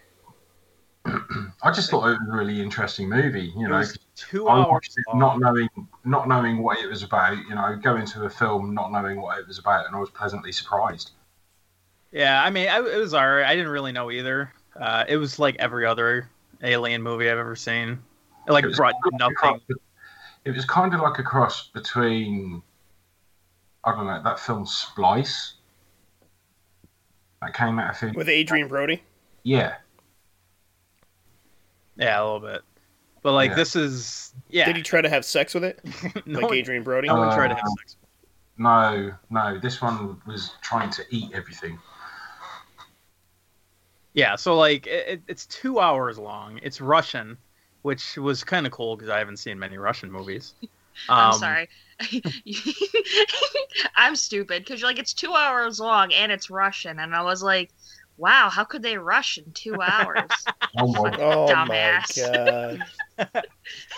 I 1.05 1.73
just 1.75 1.91
thought 1.91 2.07
it 2.07 2.19
was 2.21 2.29
a 2.33 2.37
really 2.37 2.61
interesting 2.61 3.09
movie. 3.09 3.53
You 3.57 3.67
It 3.67 3.71
know, 3.71 3.85
two 4.15 4.49
I 4.49 4.59
hours 4.59 4.67
watched 4.69 4.93
it 4.97 5.05
long. 5.09 5.19
not 5.19 5.41
knowing 5.41 5.69
not 6.05 6.29
knowing 6.29 6.63
what 6.63 6.79
it 6.79 6.87
was 6.89 7.03
about. 7.03 7.37
You 7.49 7.55
know, 7.57 7.77
going 7.83 8.07
to 8.07 8.25
a 8.25 8.31
film 8.31 8.73
not 8.73 8.93
knowing 8.93 9.21
what 9.21 9.39
it 9.39 9.47
was 9.49 9.59
about, 9.59 9.87
and 9.87 9.97
I 9.97 9.99
was 9.99 10.11
pleasantly 10.11 10.53
surprised. 10.53 11.11
Yeah, 12.13 12.43
I 12.45 12.51
mean, 12.51 12.69
I, 12.69 12.79
it 12.79 12.99
was 12.99 13.15
alright. 13.15 13.47
I 13.47 13.57
didn't 13.57 13.71
really 13.73 13.91
know 13.93 14.11
either. 14.11 14.53
Uh, 14.79 15.05
it 15.09 15.17
was 15.17 15.39
like 15.39 15.57
every 15.59 15.87
other 15.87 16.29
alien 16.63 17.03
movie 17.03 17.29
I've 17.29 17.39
ever 17.39 17.57
seen. 17.57 17.99
It 18.47 18.53
like 18.53 18.65
It 18.65 18.77
brought 18.77 18.95
nothing. 19.15 19.35
cross- 19.35 19.61
It 20.45 20.51
was 20.55 20.65
kind 20.67 20.95
of 20.95 21.01
like 21.01 21.19
a 21.19 21.23
cross 21.23 21.69
between, 21.69 22.63
I 23.85 23.93
don't 23.93 24.07
know, 24.07 24.23
that 24.23 24.39
film 24.39 24.67
Splice. 24.67 25.55
That 27.43 27.55
came 27.55 27.79
out, 27.79 27.91
I 27.91 27.93
think. 27.95 28.17
With 28.17 28.29
Adrien 28.29 28.69
Brody. 28.69 29.03
Yeah, 29.43 29.75
Yeah, 31.97 32.23
a 32.23 32.25
little 32.25 32.41
bit. 32.41 32.63
But 33.23 33.33
like 33.33 33.51
Yeah. 33.51 33.57
this 33.57 33.77
is 33.77 34.33
yeah. 34.49 34.65
Did 34.67 34.77
he 34.77 34.83
try 34.83 35.01
to 35.03 35.09
have 35.09 35.25
sex 35.25 35.53
with 35.55 35.65
it? 35.65 35.81
no, 36.27 36.39
like 36.41 36.49
one, 36.51 36.59
Adrien 36.59 36.83
Brody? 36.85 37.09
no 37.09 37.17
one 37.17 37.35
tried 37.37 37.49
to 37.49 37.55
have 37.55 37.65
Uh, 37.65 37.69
sex. 37.81 37.97
no, 38.59 39.13
no. 39.31 39.59
This 39.59 39.83
one 39.83 40.21
was 40.27 40.53
trying 40.63 40.91
to 40.91 41.03
eat 41.11 41.31
everything. 41.35 41.79
Yeah, 44.15 44.37
so 44.37 44.57
like 44.57 44.87
it, 44.87 45.09
it- 45.09 45.23
it's 45.27 45.47
two 45.47 45.81
hours 45.81 46.19
long. 46.19 46.61
It's 46.63 46.81
Russian, 46.81 47.37
which 47.83 48.17
was 48.17 48.45
kind 48.45 48.67
of 48.67 48.73
cool 48.73 48.97
because 48.97 49.11
I 49.11 49.19
haven't 49.19 49.39
seen 49.39 49.59
many 49.59 49.79
Russian 49.79 50.11
movies. 50.13 50.55
I'm 51.09 51.33
Um, 51.33 51.39
sorry. 51.41 51.69
I'm 53.97 54.17
stupid 54.17 54.65
because 54.65 54.81
you're 54.81 54.89
like 54.91 54.99
it's 54.99 55.15
two 55.15 55.33
hours 55.35 55.79
long 55.81 56.13
and 56.13 56.31
it's 56.33 56.51
Russian, 56.51 56.99
and 56.99 57.15
I 57.15 57.23
was 57.23 57.43
like, 57.43 57.71
wow, 58.17 58.49
how 58.51 58.65
could 58.65 58.83
they 58.83 58.99
rush 58.99 59.39
in 59.39 59.51
two 59.53 59.81
hours? 59.81 60.31
Oh 60.75 60.91
my! 60.91 61.15
Oh 61.21 61.49
Dumbass. 61.53 62.19
my 62.33 62.79
god. 63.19 63.35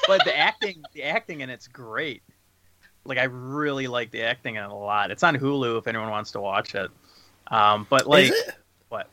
but 0.08 0.24
the 0.24 0.36
acting, 0.36 0.82
the 0.92 1.04
acting 1.04 1.40
in 1.40 1.48
it's 1.48 1.68
great. 1.68 2.20
Like 3.04 3.16
I 3.18 3.24
really 3.24 3.86
like 3.86 4.10
the 4.10 4.22
acting 4.22 4.56
in 4.56 4.64
it 4.64 4.70
a 4.70 4.74
lot. 4.74 5.12
It's 5.12 5.22
on 5.22 5.36
Hulu 5.36 5.78
if 5.78 5.86
anyone 5.86 6.10
wants 6.10 6.32
to 6.32 6.40
watch 6.40 6.74
it. 6.74 6.90
Um, 7.46 7.86
but 7.88 8.08
like, 8.08 8.24
Is 8.24 8.30
it? 8.32 8.54
what? 8.88 9.08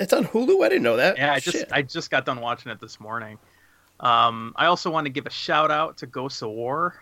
It's 0.00 0.12
on 0.12 0.24
Hulu? 0.24 0.64
I 0.64 0.68
didn't 0.68 0.82
know 0.82 0.96
that. 0.96 1.16
yeah, 1.18 1.34
I 1.34 1.38
just 1.38 1.56
Shit. 1.56 1.68
I 1.72 1.82
just 1.82 2.10
got 2.10 2.26
done 2.26 2.40
watching 2.40 2.72
it 2.72 2.80
this 2.80 2.98
morning. 2.98 3.38
Um, 4.00 4.52
I 4.56 4.66
also 4.66 4.90
want 4.90 5.04
to 5.04 5.10
give 5.10 5.26
a 5.26 5.30
shout 5.30 5.70
out 5.70 5.98
to 5.98 6.06
Ghosts 6.06 6.42
of 6.42 6.50
War. 6.50 6.96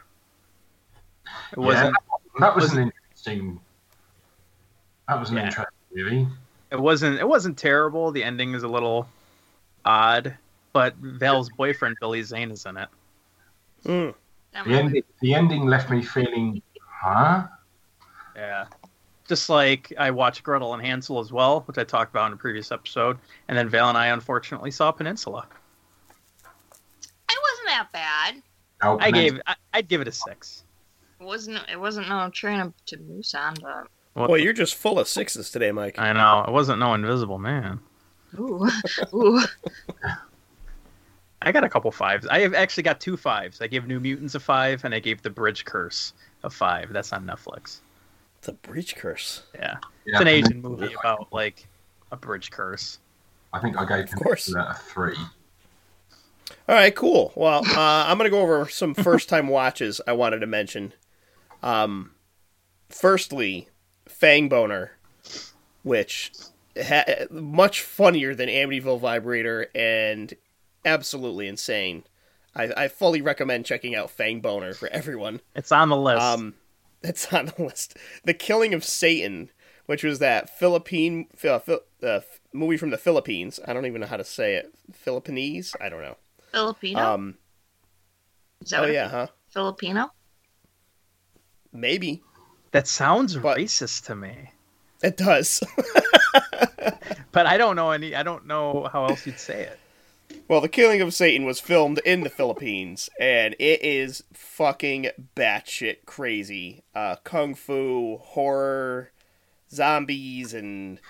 It 1.53 1.59
wasn't 1.59 1.97
that 2.39 2.55
was 2.55 2.65
was- 2.65 2.73
an 2.75 2.93
interesting. 3.11 3.61
That 5.09 5.21
was 5.21 5.31
an 5.31 5.37
Yeah. 5.37 5.45
interesting 5.47 5.75
movie. 5.95 6.29
it 6.71 6.81
wasn't 6.81 7.19
it 7.21 7.29
wasn't 7.29 7.57
terrible. 7.59 8.11
The 8.11 8.25
ending 8.25 8.55
is 8.55 8.63
a 8.63 8.69
little 8.69 9.09
odd, 9.85 10.37
but 10.73 10.95
Val's 10.97 11.51
boyfriend 11.51 11.97
Billy 12.01 12.23
Zane 12.23 12.51
is 12.51 12.67
in 12.67 12.77
it. 12.77 12.89
Mm. 13.85 14.15
The 14.53 14.59
movie- 14.61 14.75
ending, 14.79 15.03
the 15.21 15.35
ending 15.35 15.67
left 15.67 15.91
me 15.91 16.03
feeling, 16.03 16.63
huh? 16.81 17.47
Yeah. 18.35 18.67
Just 19.29 19.49
like 19.49 19.93
I 19.99 20.11
watched 20.11 20.43
Gretel 20.43 20.75
and 20.75 20.85
Hansel 20.85 21.19
as 21.21 21.33
well, 21.33 21.61
which 21.63 21.79
I 21.79 21.85
talked 21.85 22.11
about 22.13 22.27
in 22.27 22.33
a 22.35 22.37
previous 22.37 22.71
episode, 22.73 23.19
and 23.49 23.57
then 23.57 23.69
Val 23.69 23.89
and 23.89 23.97
I 23.97 24.07
unfortunately 24.09 24.71
saw 24.71 24.91
Peninsula. 24.93 25.47
It 26.43 27.39
wasn't 27.43 27.69
that 27.69 27.89
bad. 27.93 28.43
No, 28.83 28.99
I 29.01 29.11
gave 29.11 29.41
I, 29.47 29.55
I'd 29.73 29.89
give 29.89 30.01
it 30.01 30.09
a 30.09 30.13
six. 30.13 30.64
It 31.25 31.27
wasn't. 31.27 31.59
It 31.73 31.81
wasn't 31.81 32.09
no 32.11 32.29
train 32.29 32.75
to 32.85 32.97
Busan, 32.99 33.59
but 33.63 33.89
What 34.13 34.27
Boy, 34.27 34.37
the- 34.39 34.45
you're 34.45 34.53
just 34.53 34.75
full 34.75 34.99
of 34.99 35.09
sixes 35.09 35.51
today, 35.51 35.73
Mike. 35.73 35.99
I 35.99 36.13
know 36.13 36.45
it 36.47 36.53
wasn't 36.53 36.81
no 36.81 36.93
Invisible 36.93 37.39
Man. 37.39 37.81
ooh, 38.39 38.69
ooh. 39.15 39.41
I 41.41 41.51
got 41.51 41.65
a 41.65 41.69
couple 41.71 41.91
fives. 41.93 42.27
I 42.27 42.41
have 42.41 42.53
actually 42.53 42.83
got 42.83 43.01
two 43.01 43.17
fives. 43.17 43.63
I 43.63 43.67
gave 43.69 43.87
New 43.87 44.01
Mutants 44.01 44.35
a 44.35 44.41
five, 44.41 44.85
and 44.85 44.95
I 44.95 44.99
gave 44.99 45.23
The 45.23 45.31
Bridge 45.31 45.65
Curse 45.65 46.13
a 46.43 46.51
five. 46.51 46.93
That's 46.93 47.11
on 47.15 47.25
Netflix. 47.27 47.79
The 48.43 48.53
Bridge 48.53 48.95
Curse. 48.97 49.43
Yeah, 49.55 49.77
Yeah, 50.05 50.13
it's 50.13 50.21
an 50.21 50.29
Asian 50.29 50.49
Peninsula. 50.63 50.77
movie 50.83 50.95
about 50.95 51.33
like 51.33 51.67
a 52.13 52.17
bridge 52.19 52.51
curse. 52.51 52.99
I 53.55 53.61
think 53.61 53.79
I 53.79 53.87
gave 53.87 54.13
Of 54.13 54.19
course. 54.21 54.55
A 54.55 54.75
three. 54.75 55.17
All 56.69 56.75
right, 56.75 56.95
cool. 56.95 57.33
Well, 57.35 57.63
uh, 57.67 58.05
I'm 58.07 58.19
going 58.19 58.31
to 58.31 58.37
go 58.37 58.43
over 58.43 58.69
some 58.69 58.93
first 58.95 59.31
time 59.31 59.49
watches 59.61 60.03
I 60.07 60.13
wanted 60.13 60.41
to 60.41 60.47
mention. 60.47 60.93
Um, 61.65 62.13
firstly, 62.91 63.69
Fang 64.07 64.49
Boner, 64.49 64.93
which 65.83 66.31
ha- 66.81 67.27
much 67.31 67.81
funnier 67.83 68.35
than 68.35 68.49
Amityville 68.49 69.01
Vibrator 69.01 69.69
and 69.75 70.35
absolutely 70.85 71.49
insane. 71.49 72.05
I, 72.55 72.73
I 72.77 72.89
fully 72.89 73.21
recommend 73.23 73.65
checking 73.65 73.95
out 73.95 74.11
Fang 74.11 74.41
Boner 74.41 74.75
for 74.75 74.89
everyone. 74.89 75.41
It's 75.57 75.73
on 75.73 75.89
the 75.89 75.97
list. 75.97 76.23
Um, 76.23 76.55
that's 77.03 77.33
on 77.33 77.47
the 77.47 77.63
list. 77.65 77.97
The 78.25 78.35
Killing 78.35 78.75
of 78.75 78.85
Satan, 78.85 79.51
which 79.87 80.05
was 80.05 80.19
that 80.19 80.51
Philippine 80.51 81.29
uh, 81.43 81.59
Phil- 81.59 81.81
uh, 82.03 82.21
movie 82.53 82.77
from 82.77 82.91
the 82.91 82.99
Philippines. 82.99 83.59
I 83.67 83.73
don't 83.73 83.87
even 83.87 84.03
know 84.03 84.07
how 84.07 84.19
to 84.19 84.25
say 84.25 84.55
it. 84.57 84.73
Philippines? 84.93 85.75
I 85.81 85.89
don't 85.89 86.03
know. 86.03 86.17
Filipino. 86.53 87.01
Um, 87.15 87.39
Is 88.61 88.71
that 88.71 88.79
oh 88.79 88.81
what 88.83 88.91
it- 88.91 88.95
yeah, 88.95 89.09
huh? 89.09 89.27
Filipino. 89.49 90.11
Maybe 91.75 92.23
that 92.71 92.87
sounds 92.89 93.37
but- 93.37 93.59
racist 93.59 94.07
to 94.07 94.15
me, 94.17 94.53
it 95.03 95.17
does. 95.17 95.61
but 97.33 97.47
I 97.47 97.57
don't 97.59 97.77
know 97.77 97.91
any. 97.91 98.15
I 98.15 98.23
don't 98.23 98.47
know 98.47 98.89
how 98.93 99.07
else 99.07 99.27
you'd 99.27 99.39
say 99.39 99.63
it. 99.65 99.79
well, 100.49 100.61
The 100.61 100.69
Killing 100.69 101.01
of 101.01 101.13
Satan 101.13 101.45
was 101.45 101.61
filmed 101.61 101.99
in 102.05 102.23
the 102.23 102.31
Philippines, 102.31 103.11
and 103.19 103.55
it 103.59 103.83
is 103.85 104.23
fucking 104.33 105.09
batshit 105.37 106.07
crazy. 106.07 106.83
Uh, 106.95 107.17
kung 107.25 107.55
fu, 107.55 108.19
horror, 108.19 109.11
zombies, 109.71 110.55
and 110.55 111.01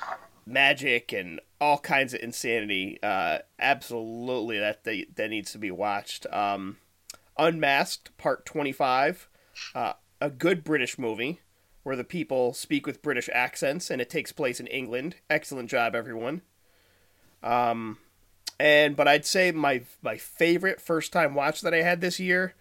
magic, 0.46 1.12
and 1.12 1.40
all 1.60 1.78
kinds 1.78 2.14
of 2.14 2.20
insanity. 2.20 2.98
Uh, 3.02 3.38
absolutely, 3.58 4.58
that 4.58 4.84
that, 4.84 5.04
that 5.16 5.30
needs 5.30 5.52
to 5.52 5.58
be 5.58 5.70
watched. 5.70 6.26
Um, 6.32 6.78
Unmasked 7.38 8.16
Part 8.16 8.46
Twenty 8.46 8.72
Five, 8.72 9.28
uh, 9.74 9.94
a 10.20 10.30
good 10.30 10.64
British 10.64 10.98
movie 10.98 11.40
where 11.82 11.96
the 11.96 12.04
people 12.04 12.54
speak 12.54 12.86
with 12.86 13.02
British 13.02 13.28
accents, 13.32 13.90
and 13.90 14.00
it 14.00 14.10
takes 14.10 14.32
place 14.32 14.58
in 14.58 14.66
England. 14.66 15.16
Excellent 15.30 15.70
job, 15.70 15.94
everyone. 15.94 16.42
Um, 17.42 17.98
and 18.58 18.96
but 18.96 19.06
I'd 19.06 19.26
say 19.26 19.52
my 19.52 19.82
my 20.02 20.16
favorite 20.16 20.80
first 20.80 21.12
time 21.12 21.34
watch 21.34 21.60
that 21.60 21.74
I 21.74 21.82
had 21.82 22.00
this 22.00 22.18
year 22.18 22.54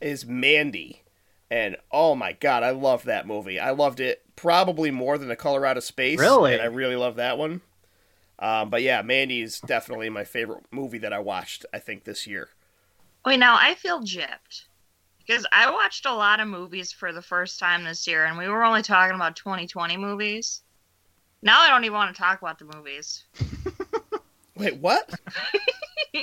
is 0.00 0.26
Mandy. 0.26 1.02
And 1.50 1.76
oh 1.92 2.14
my 2.14 2.32
god, 2.32 2.62
I 2.62 2.70
loved 2.70 3.06
that 3.06 3.26
movie. 3.26 3.60
I 3.60 3.70
loved 3.70 4.00
it 4.00 4.22
probably 4.34 4.90
more 4.90 5.18
than 5.18 5.28
The 5.28 5.36
Color 5.36 5.64
Out 5.64 5.76
of 5.76 5.84
Space. 5.84 6.18
Really? 6.18 6.54
And 6.54 6.62
I 6.62 6.66
really 6.66 6.96
love 6.96 7.16
that 7.16 7.38
one. 7.38 7.60
Um, 8.40 8.70
but 8.70 8.82
yeah, 8.82 9.02
Mandy 9.02 9.42
is 9.42 9.60
definitely 9.60 10.10
my 10.10 10.24
favorite 10.24 10.64
movie 10.72 10.98
that 10.98 11.12
I 11.12 11.20
watched, 11.20 11.64
I 11.72 11.78
think, 11.78 12.04
this 12.04 12.26
year. 12.26 12.48
Wait, 13.24 13.38
now 13.38 13.56
I 13.58 13.74
feel 13.74 14.00
gypped 14.00 14.64
because 15.26 15.46
I 15.52 15.70
watched 15.70 16.06
a 16.06 16.14
lot 16.14 16.40
of 16.40 16.48
movies 16.48 16.92
for 16.92 17.12
the 17.12 17.22
first 17.22 17.58
time 17.58 17.84
this 17.84 18.06
year, 18.06 18.24
and 18.24 18.36
we 18.36 18.48
were 18.48 18.64
only 18.64 18.82
talking 18.82 19.14
about 19.14 19.36
2020 19.36 19.96
movies. 19.96 20.62
Now 21.42 21.60
I 21.60 21.68
don't 21.68 21.84
even 21.84 21.96
want 21.96 22.14
to 22.14 22.22
talk 22.22 22.40
about 22.40 22.58
the 22.58 22.64
movies 22.74 23.24
Wait, 24.56 24.76
what? 24.78 25.12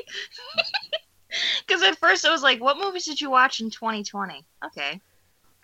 because 1.67 1.83
at 1.83 1.97
first 1.97 2.25
it 2.25 2.29
was 2.29 2.43
like, 2.43 2.61
"What 2.61 2.77
movies 2.77 3.05
did 3.05 3.19
you 3.19 3.29
watch 3.29 3.59
in 3.59 3.69
2020?" 3.69 4.45
Okay, 4.65 5.01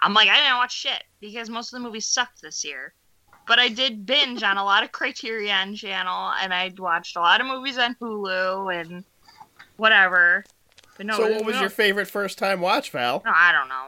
I'm 0.01 0.13
like, 0.13 0.29
I 0.29 0.37
didn't 0.37 0.57
watch 0.57 0.75
shit 0.75 1.03
because 1.21 1.49
most 1.49 1.73
of 1.73 1.79
the 1.79 1.85
movies 1.85 2.07
sucked 2.07 2.41
this 2.41 2.65
year. 2.65 2.93
But 3.47 3.59
I 3.59 3.69
did 3.69 4.05
binge 4.05 4.43
on 4.43 4.57
a 4.57 4.63
lot 4.63 4.83
of 4.83 4.91
Criterion 4.97 5.75
Channel, 5.75 6.33
and 6.41 6.53
I 6.53 6.73
watched 6.77 7.15
a 7.15 7.21
lot 7.21 7.39
of 7.39 7.47
movies 7.47 7.77
on 7.77 7.95
Hulu 7.95 8.81
and 8.81 9.05
whatever. 9.77 10.43
But 10.97 11.05
no, 11.05 11.17
so 11.17 11.31
what 11.31 11.45
was 11.45 11.55
no- 11.55 11.61
your 11.61 11.69
favorite 11.69 12.07
first 12.07 12.37
time 12.37 12.59
watch, 12.61 12.89
Val? 12.91 13.21
No, 13.23 13.31
I 13.33 13.51
don't 13.51 13.69
know. 13.69 13.87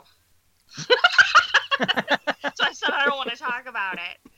so 2.55 2.63
I 2.63 2.71
said 2.73 2.91
I 2.91 3.05
don't 3.05 3.17
want 3.17 3.31
to 3.31 3.35
talk 3.37 3.67
about 3.67 3.95
it. 3.95 4.31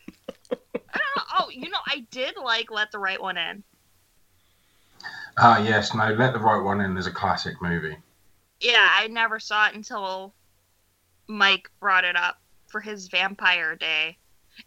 I 0.93 0.97
don't 0.97 1.17
know. 1.17 1.23
Oh, 1.39 1.49
you 1.49 1.69
know, 1.69 1.79
I 1.85 2.05
did 2.11 2.35
like 2.41 2.71
Let 2.71 2.91
the 2.91 2.99
Right 2.99 3.21
One 3.21 3.37
In. 3.37 3.63
Ah, 5.37 5.61
yes, 5.63 5.93
no, 5.93 6.13
Let 6.13 6.33
the 6.33 6.39
Right 6.39 6.61
One 6.63 6.81
In 6.81 6.97
is 6.97 7.07
a 7.07 7.11
classic 7.11 7.61
movie. 7.61 7.97
Yeah, 8.59 8.87
I 8.91 9.07
never 9.07 9.39
saw 9.39 9.67
it 9.67 9.75
until 9.75 10.33
Mike 11.27 11.69
brought 11.79 12.03
it 12.05 12.15
up 12.15 12.37
for 12.67 12.79
his 12.79 13.07
Vampire 13.07 13.75
Day, 13.75 14.17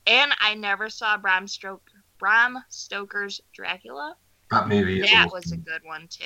and 0.07 0.32
I 0.40 0.55
never 0.55 0.90
saw 0.90 1.16
Bram 1.16 1.46
Stoker. 1.46 1.80
Bram 2.18 2.59
Stoker's 2.68 3.40
Dracula. 3.52 4.16
That 4.50 4.68
movie 4.68 5.00
That 5.00 5.26
awesome. 5.26 5.30
was 5.32 5.52
a 5.52 5.57
good 5.57 5.82
one 5.84 6.09
too. 6.09 6.24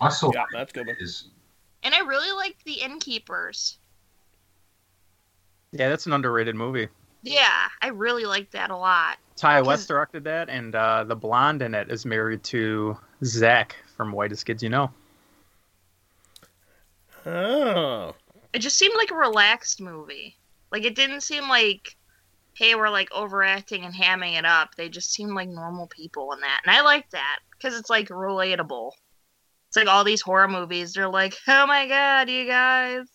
I 0.00 0.08
saw 0.08 0.30
Yeah, 0.32 0.40
that. 0.40 0.46
that's 0.52 0.72
good. 0.72 0.86
One. 0.86 0.96
Is 1.00 1.28
And 1.82 1.94
I 1.94 2.00
really 2.00 2.32
liked 2.32 2.64
The 2.64 2.74
Innkeepers. 2.82 3.78
Yeah, 5.72 5.88
that's 5.88 6.06
an 6.06 6.12
underrated 6.12 6.54
movie. 6.54 6.88
Yeah, 7.22 7.68
I 7.82 7.88
really 7.88 8.24
liked 8.26 8.52
that 8.52 8.70
a 8.70 8.76
lot. 8.76 9.16
Ti 9.36 9.46
Because- 9.48 9.66
West 9.66 9.88
directed 9.88 10.24
that, 10.24 10.48
and 10.48 10.74
uh, 10.74 11.04
the 11.04 11.16
blonde 11.16 11.62
in 11.62 11.74
it 11.74 11.90
is 11.90 12.04
married 12.06 12.42
to 12.44 12.96
Zach 13.24 13.74
from 13.96 14.12
Whitest 14.12 14.46
Kids 14.46 14.62
You 14.62 14.68
Know. 14.68 14.90
Oh, 17.26 18.14
It 18.52 18.58
just 18.58 18.76
seemed 18.78 18.94
like 18.96 19.10
a 19.10 19.14
relaxed 19.16 19.80
movie. 19.80 20.36
Like 20.70 20.84
it 20.84 20.94
didn't 20.94 21.22
seem 21.22 21.48
like, 21.48 21.96
hey, 22.54 22.74
we're 22.74 22.90
like 22.90 23.08
overacting 23.12 23.84
and 23.84 23.94
hamming 23.94 24.38
it 24.38 24.44
up. 24.44 24.74
They 24.76 24.88
just 24.88 25.12
seemed 25.12 25.32
like 25.34 25.48
normal 25.48 25.86
people 25.86 26.32
in 26.32 26.40
that, 26.40 26.60
and 26.64 26.74
I 26.76 26.82
like 26.82 27.08
that 27.10 27.38
because 27.52 27.78
it's 27.78 27.90
like 27.90 28.08
relatable. 28.08 28.92
It's 29.74 29.76
like 29.84 29.92
all 29.92 30.04
these 30.04 30.20
horror 30.20 30.46
movies. 30.46 30.92
They're 30.92 31.08
like, 31.08 31.34
oh 31.48 31.66
my 31.66 31.88
god, 31.88 32.30
you 32.30 32.46
guys, 32.46 33.06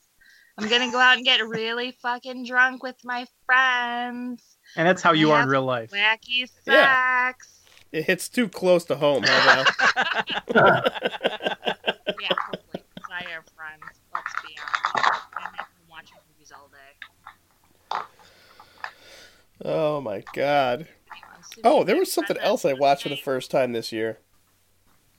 I'm 0.57 0.67
gonna 0.67 0.91
go 0.91 0.99
out 0.99 1.15
and 1.15 1.23
get 1.25 1.39
really 1.47 1.93
fucking 2.01 2.43
drunk 2.45 2.83
with 2.83 2.97
my 3.05 3.25
friends. 3.45 4.57
And 4.75 4.85
that's 4.85 5.01
how 5.01 5.13
you 5.13 5.31
are 5.31 5.43
in 5.43 5.47
real 5.47 5.63
life. 5.63 5.91
Wacky 5.91 6.41
sex. 6.49 6.65
Yeah. 6.67 7.31
it 7.93 8.03
hits 8.03 8.27
too 8.27 8.49
close 8.49 8.83
to 8.85 8.97
home. 8.97 9.23
Huh, 9.25 9.63
Val? 10.53 10.83
Yeah, 12.19 12.27
totally. 12.51 12.83
'cause 12.97 13.09
I 13.09 13.23
have 13.29 13.45
friends. 13.55 13.83
Let's 14.13 14.33
be 14.45 14.57
honest. 14.97 15.21
I'm 15.37 15.65
watching 15.89 16.17
movies 16.27 16.51
all 16.53 16.69
day. 17.93 18.01
oh 19.63 20.01
my 20.01 20.25
god. 20.33 20.89
Oh, 21.63 21.85
there 21.85 21.95
was 21.95 22.11
something 22.11 22.37
else 22.39 22.65
I 22.65 22.73
watched 22.73 23.03
for 23.03 23.09
the 23.09 23.15
first 23.15 23.49
time 23.49 23.71
this 23.71 23.93
year. 23.93 24.17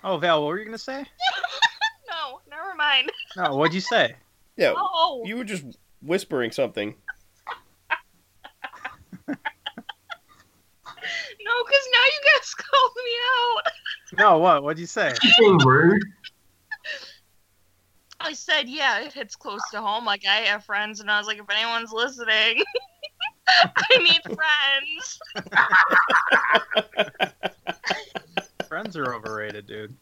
Oh, 0.03 0.17
Val, 0.19 0.41
what 0.43 0.49
were 0.49 0.59
you 0.59 0.65
gonna 0.65 0.79
say? 0.79 1.05
No, 2.09 2.41
never 2.51 2.75
mind. 2.75 3.13
No, 3.37 3.55
what'd 3.55 3.73
you 3.73 3.81
say? 3.81 4.17
Yeah, 4.57 4.73
Oh, 4.77 4.89
oh. 4.93 5.23
you 5.25 5.37
were 5.37 5.45
just 5.45 5.65
whispering 6.03 6.51
something. 6.51 6.89
no, 9.29 9.29
because 9.29 9.39
now 11.93 12.05
you 12.05 12.21
guys 12.35 12.55
called 12.59 12.91
me 12.97 13.13
out. 13.39 13.63
No, 14.19 14.39
what? 14.39 14.65
What'd 14.65 14.81
you 14.81 14.87
say? 14.87 15.13
rude. 15.65 16.03
I 18.19 18.33
said, 18.33 18.69
yeah, 18.69 18.99
it 19.03 19.13
hits 19.13 19.37
close 19.37 19.61
to 19.71 19.81
home. 19.81 20.05
Like, 20.05 20.25
I 20.29 20.39
have 20.41 20.65
friends, 20.65 20.99
and 21.01 21.09
I 21.11 21.19
was 21.19 21.29
like, 21.29 21.39
if 21.39 21.49
anyone's 21.49 21.93
listening, 21.93 22.61
I 23.49 23.99
need 23.99 24.21
friends. 24.25 25.21
Friends 28.71 28.97
are 28.97 29.17
overrated, 29.17 29.67
dude. 29.67 29.97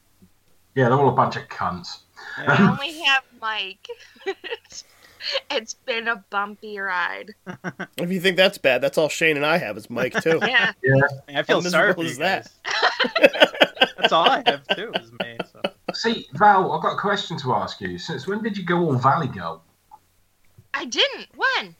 Yeah, 0.74 0.90
they're 0.90 0.98
all 0.98 1.08
a 1.08 1.12
bunch 1.12 1.36
of 1.36 1.48
cunts. 1.48 2.00
I 2.36 2.70
only 2.70 3.00
have 3.00 3.22
Mike. 3.40 3.88
it's 5.50 5.72
been 5.72 6.06
a 6.06 6.22
bumpy 6.28 6.78
ride. 6.78 7.34
If 7.96 8.12
you 8.12 8.20
think 8.20 8.36
that's 8.36 8.58
bad, 8.58 8.82
that's 8.82 8.98
all 8.98 9.08
Shane 9.08 9.36
and 9.36 9.46
I 9.46 9.56
have 9.56 9.78
is 9.78 9.88
Mike 9.88 10.12
too. 10.22 10.38
Yeah. 10.46 10.72
I 11.28 11.42
feel 11.44 11.62
How 11.62 11.68
sorry 11.70 11.94
miserable 11.94 11.94
for 11.94 12.02
you 12.02 12.10
is 12.10 12.18
that? 12.18 12.50
That's 13.96 14.12
all 14.12 14.28
I 14.28 14.42
have 14.44 14.68
too. 14.76 14.92
Is 14.96 15.12
me. 15.12 15.38
So. 15.50 15.62
See, 15.94 16.26
Val, 16.34 16.70
I've 16.70 16.82
got 16.82 16.92
a 16.92 16.98
question 16.98 17.38
to 17.38 17.54
ask 17.54 17.80
you. 17.80 17.96
Since 17.96 18.26
when 18.26 18.42
did 18.42 18.58
you 18.58 18.66
go 18.66 18.80
all 18.80 18.92
Valley 18.92 19.28
Girl? 19.28 19.64
I 20.74 20.84
didn't. 20.84 21.28
When? 21.34 21.74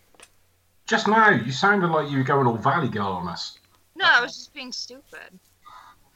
Just 0.87 1.07
now, 1.07 1.29
you 1.29 1.53
sounded 1.53 1.89
like 1.89 2.11
you 2.11 2.17
were 2.17 2.25
going 2.25 2.47
all 2.47 2.57
Valley 2.57 2.89
Girl 2.89 3.09
on 3.09 3.29
us. 3.29 3.59
No, 3.95 4.07
I 4.07 4.23
was 4.23 4.35
just 4.35 4.55
being 4.55 4.73
stupid. 4.73 5.39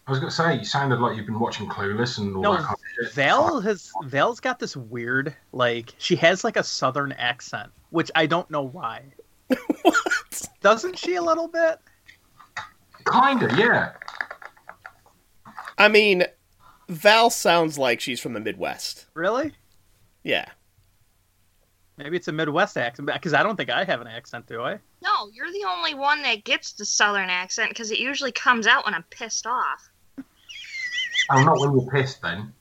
I 0.07 0.11
was 0.11 0.19
going 0.19 0.31
to 0.31 0.37
say, 0.37 0.59
you 0.59 0.65
sounded 0.65 0.99
like 0.99 1.17
you've 1.17 1.27
been 1.27 1.39
watching 1.39 1.69
Clueless 1.69 2.19
and 2.19 2.35
all 2.35 2.43
No, 2.43 2.53
that 2.57 2.65
kind 2.65 2.75
of 2.75 3.07
shit. 3.07 3.15
Val 3.15 3.61
has 3.61 3.93
Val's 4.05 4.41
got 4.41 4.59
this 4.59 4.77
weird 4.77 5.35
like 5.53 5.95
she 5.99 6.17
has 6.17 6.43
like 6.43 6.57
a 6.57 6.65
southern 6.65 7.13
accent, 7.13 7.71
which 7.91 8.11
I 8.15 8.27
don't 8.27 8.51
know 8.51 8.63
why. 8.63 9.05
what? 9.83 10.49
Doesn't 10.61 10.99
she 10.99 11.15
a 11.15 11.23
little 11.23 11.47
bit? 11.47 11.79
Kinda, 13.11 13.55
yeah. 13.57 13.93
I 15.79 15.89
mean, 15.89 16.25
Val 16.89 17.31
sounds 17.31 17.79
like 17.79 18.01
she's 18.01 18.21
from 18.21 18.33
the 18.33 18.41
Midwest. 18.41 19.07
Really? 19.15 19.53
Yeah. 20.25 20.47
Maybe 21.97 22.17
it's 22.17 22.29
a 22.29 22.33
Midwest 22.33 22.77
accent 22.77 23.09
because 23.13 23.35
I 23.35 23.43
don't 23.43 23.57
think 23.57 23.71
I 23.71 23.85
have 23.85 24.01
an 24.01 24.07
accent, 24.07 24.47
do 24.47 24.63
I? 24.63 24.79
No, 25.03 25.29
you're 25.33 25.53
the 25.53 25.67
only 25.69 25.95
one 25.95 26.23
that 26.23 26.45
gets 26.45 26.73
the 26.73 26.85
southern 26.85 27.31
accent 27.31 27.71
because 27.71 27.91
it 27.91 27.99
usually 27.99 28.33
comes 28.33 28.67
out 28.67 28.85
when 28.85 28.95
I'm 28.95 29.05
pissed 29.05 29.47
off. 29.47 29.91
Oh, 31.31 31.43
not 31.45 31.59
when 31.61 31.73
you're 31.73 31.91
pissed 31.91 32.23
then. 32.23 32.53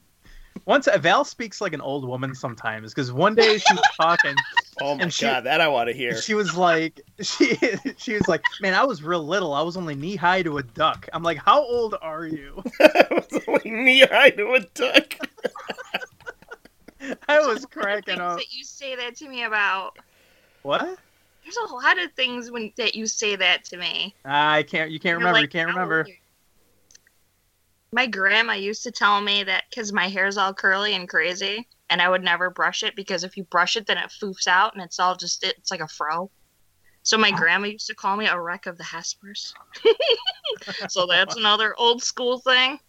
Once 0.66 0.88
Val 1.00 1.24
speaks 1.26 1.60
like 1.62 1.74
an 1.74 1.82
old 1.82 2.06
woman 2.08 2.36
sometimes 2.36 2.94
because 2.94 3.12
one 3.12 3.34
day 3.36 3.58
she 3.58 3.74
was 3.74 3.82
talking 3.98 4.36
Oh 4.80 4.96
my 4.96 5.04
And 5.04 5.14
she- 5.14 5.26
god, 5.26 5.42
that 5.46 5.60
I 5.62 5.68
want 5.68 5.88
to 5.90 5.94
hear. 5.94 6.22
she 6.22 6.34
was 6.34 6.56
like 6.56 7.02
she 7.22 7.58
she 7.98 8.14
was 8.14 8.28
like 8.28 8.42
man 8.62 8.74
I 8.74 8.84
was 8.84 9.02
real 9.02 9.26
little 9.26 9.54
I 9.54 9.62
was 9.62 9.76
only 9.78 9.96
knee 9.96 10.16
high 10.16 10.44
to 10.44 10.58
a 10.60 10.64
duck 10.64 11.08
I'm 11.14 11.24
like 11.24 11.38
how 11.40 11.62
old 11.64 11.96
are 12.02 12.26
you 12.26 12.62
I 12.80 13.06
was 13.12 13.42
only 13.48 13.72
knee 13.72 14.02
high 14.06 14.30
to 14.32 14.54
a 14.54 14.60
duck. 14.60 15.16
I 17.28 17.40
was 17.40 17.66
cracking 17.66 18.20
up 18.20 18.38
that 18.38 18.54
you 18.54 18.64
say 18.64 18.96
that 18.96 19.16
to 19.18 19.28
me 19.28 19.44
about. 19.44 19.98
what 20.62 20.82
There's 21.44 21.58
a 21.70 21.74
lot 21.74 21.98
of 22.00 22.12
things 22.14 22.52
when 22.52 22.72
that 22.78 22.94
you 22.94 23.08
say 23.08 23.36
that 23.36 23.66
to 23.66 23.78
me. 23.78 24.14
I 24.26 24.64
can't 24.64 24.92
you 24.92 25.00
can't 25.00 25.20
You're 25.20 25.28
remember 25.28 25.40
you 25.40 25.48
can't 25.48 25.70
remember 25.70 26.00
old 26.02 26.08
are 26.08 26.10
you?" 26.10 26.16
My 27.94 28.08
grandma 28.08 28.54
used 28.54 28.84
to 28.84 28.92
tell 28.92 29.20
me 29.22 29.44
that 29.44 29.66
because 29.70 29.92
my 29.92 30.08
hair's 30.08 30.38
all 30.38 30.54
curly 30.54 30.96
and 30.96 31.10
crazy, 31.10 31.68
and 31.90 32.02
I 32.02 32.10
would 32.10 32.24
never 32.24 32.50
brush 32.50 32.84
it 32.84 32.96
because 32.96 33.24
if 33.26 33.36
you 33.36 33.44
brush 33.44 33.76
it, 33.76 33.86
then 33.86 33.98
it 33.98 34.14
foofs 34.22 34.48
out 34.48 34.74
and 34.74 34.82
it's 34.82 35.00
all 35.00 35.16
just 35.16 35.44
it's 35.44 35.72
like 35.72 35.82
a 35.82 35.88
fro. 35.88 36.32
So 37.04 37.18
my 37.18 37.32
grandma 37.32 37.68
used 37.68 37.88
to 37.88 37.96
call 37.96 38.16
me 38.16 38.28
a 38.28 38.40
wreck 38.40 38.66
of 38.66 38.78
the 38.78 38.84
Hespers. 38.84 39.52
so 40.90 41.06
that's 41.06 41.36
another 41.36 41.76
old 41.78 42.02
school 42.02 42.40
thing. 42.40 42.80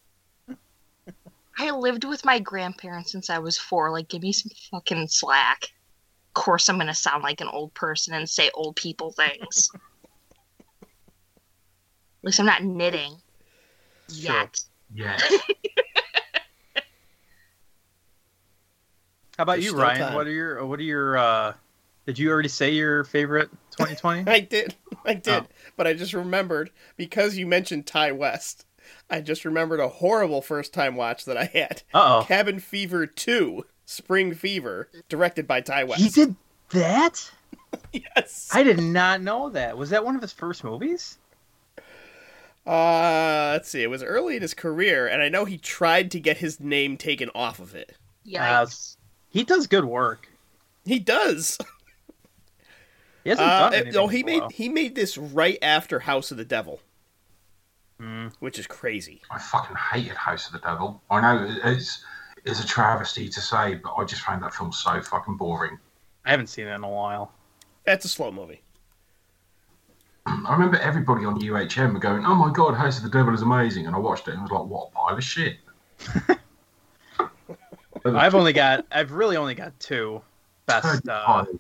I 1.59 1.71
lived 1.71 2.05
with 2.05 2.25
my 2.25 2.39
grandparents 2.39 3.11
since 3.13 3.29
I 3.29 3.39
was 3.39 3.59
four. 3.59 3.91
Like, 3.91 4.09
give 4.09 4.23
me 4.23 4.33
some 4.33 4.51
fucking 4.71 5.09
slack. 5.09 5.65
Of 5.65 6.43
course, 6.43 6.69
I'm 6.69 6.79
gonna 6.79 6.95
sound 6.95 7.23
like 7.23 7.41
an 7.41 7.49
old 7.49 7.75
person 7.75 8.15
and 8.15 8.29
say 8.29 8.51
old 8.55 8.77
people 8.77 9.13
things. 9.13 9.69
At 10.85 12.27
least 12.27 12.39
I'm 12.39 12.47
not 12.47 12.63
knitting 12.63 13.17
Sure. 14.11 14.35
yet. 14.35 14.61
Yeah. 14.95 15.19
how 19.37 19.45
about 19.45 19.53
There's 19.55 19.67
you 19.67 19.77
Ryan 19.77 20.01
time. 20.01 20.15
what 20.15 20.27
are 20.27 20.31
your 20.31 20.65
what 20.67 20.79
are 20.79 20.83
your 20.85 21.17
uh 21.17 21.55
did 22.07 22.19
you 22.19 22.31
already 22.31 22.49
say 22.49 22.71
your 22.73 23.05
favorite 23.05 23.51
2020 23.73 24.25
I 24.31 24.41
did. 24.41 24.75
I 25.05 25.15
did. 25.15 25.45
Oh. 25.45 25.47
But 25.77 25.87
I 25.87 25.95
just 25.95 26.13
remembered 26.13 26.71
because 26.97 27.37
you 27.37 27.47
mentioned 27.47 27.87
Ti 27.87 28.13
West. 28.13 28.67
I 29.09 29.21
just 29.21 29.45
remembered 29.45 29.81
a 29.81 29.89
horrible 29.89 30.43
first 30.43 30.75
time 30.75 30.97
watch 30.97 31.25
that 31.25 31.37
I 31.37 31.45
had. 31.45 31.83
uh 31.95 32.21
oh 32.21 32.25
Cabin 32.27 32.59
Fever 32.59 33.07
2, 33.07 33.65
Spring 33.87 34.35
Fever, 34.35 34.89
directed 35.09 35.47
by 35.47 35.61
Ti 35.61 35.85
West. 35.85 36.03
he 36.03 36.09
did 36.09 36.35
that 36.71 37.31
Yes. 37.93 38.51
I 38.53 38.63
did 38.65 38.81
not 38.81 39.23
know 39.23 39.49
that 39.51 39.77
was 39.79 39.91
that 39.91 40.05
one 40.05 40.15
of 40.17 40.23
his 40.23 40.33
first 40.33 40.65
movies 40.65 41.19
Uh, 42.67 43.51
let's 43.53 43.69
see. 43.69 43.83
It 43.83 43.91
was 43.91 44.03
early 44.03 44.37
in 44.37 44.43
his 44.43 44.55
career, 44.55 45.07
and 45.09 45.21
I 45.23 45.29
know 45.29 45.45
he 45.45 45.59
tried 45.59 46.11
to 46.13 46.21
get 46.21 46.39
his 46.39 46.61
name 46.61 46.97
taken 46.97 47.29
off 47.35 47.59
of 47.59 47.75
it. 47.75 47.97
Yikes. 48.27 48.97
he 49.31 49.43
does 49.43 49.67
good 49.67 49.85
work 49.85 50.29
He 50.85 51.01
does. 51.01 51.59
he 53.25 53.31
hasn't 53.31 53.49
Uh, 53.49 53.59
done 53.61 53.73
it- 53.73 53.77
anything 53.77 53.93
no, 53.95 54.07
he 54.07 54.23
made 54.23 54.43
he 54.53 54.69
made 54.69 54.95
this 54.95 55.19
right 55.19 55.59
after 55.61 55.99
House 56.01 56.31
of 56.31 56.37
the 56.37 56.45
Devil, 56.45 56.81
Mm. 58.01 58.33
which 58.39 58.59
is 58.61 58.67
crazy. 58.69 59.23
I 59.31 59.39
fucking 59.41 59.75
hated 59.77 60.17
House 60.17 60.47
of 60.47 60.53
the 60.53 60.61
Devil. 60.61 61.03
I 61.11 61.21
know 61.21 61.57
it's 61.65 62.05
it's 62.45 62.63
a 62.63 62.67
travesty 62.67 63.29
to 63.29 63.41
say, 63.41 63.75
but 63.75 63.93
I 63.95 64.05
just 64.05 64.23
found 64.23 64.43
that 64.45 64.55
film 64.55 64.73
so 64.73 65.01
fucking 65.03 65.37
boring. 65.37 65.79
I 66.25 66.31
haven't 66.31 66.47
seen 66.49 66.67
it 66.69 66.75
in 66.75 66.85
a 66.85 66.89
while 66.89 67.33
That's 67.85 68.05
a 68.05 68.09
slow 68.09 68.31
movie. 68.31 68.63
I 70.25 70.53
remember 70.53 70.79
everybody 70.79 71.25
on 71.25 71.41
UHM 71.41 71.99
going, 72.01 72.25
"Oh 72.25 72.35
my 72.35 72.53
god, 72.53 72.75
House 72.75 72.97
of 72.99 73.03
the 73.05 73.11
Devil 73.11 73.35
is 73.35 73.43
amazing," 73.43 73.87
and 73.87 73.97
I 73.97 73.99
watched 73.99 74.29
it 74.29 74.35
and 74.35 74.43
was 74.43 74.51
like, 74.53 74.65
"What 74.65 74.89
a 74.89 74.91
pile 74.95 75.17
of 75.17 75.25
shit." 75.25 75.57
I've 78.05 78.35
only 78.35 78.53
got 78.53 78.87
I've 78.91 79.13
really 79.13 79.37
only 79.37 79.55
got 79.55 79.79
two 79.81 80.23
best 80.67 81.09
uh, 81.09 81.45
Oh, 81.45 81.59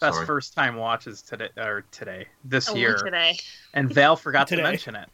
best 0.00 0.14
sorry. 0.16 0.26
first 0.26 0.54
time 0.54 0.76
watches 0.76 1.20
today 1.22 1.48
or 1.56 1.84
today 1.90 2.26
this 2.44 2.68
Only 2.68 2.80
year 2.80 2.96
today. 2.96 3.38
and 3.74 3.92
Val 3.92 4.16
forgot 4.24 4.46
Today. 4.48 4.62
to 4.62 4.68
mention 4.68 4.94
it 4.96 5.08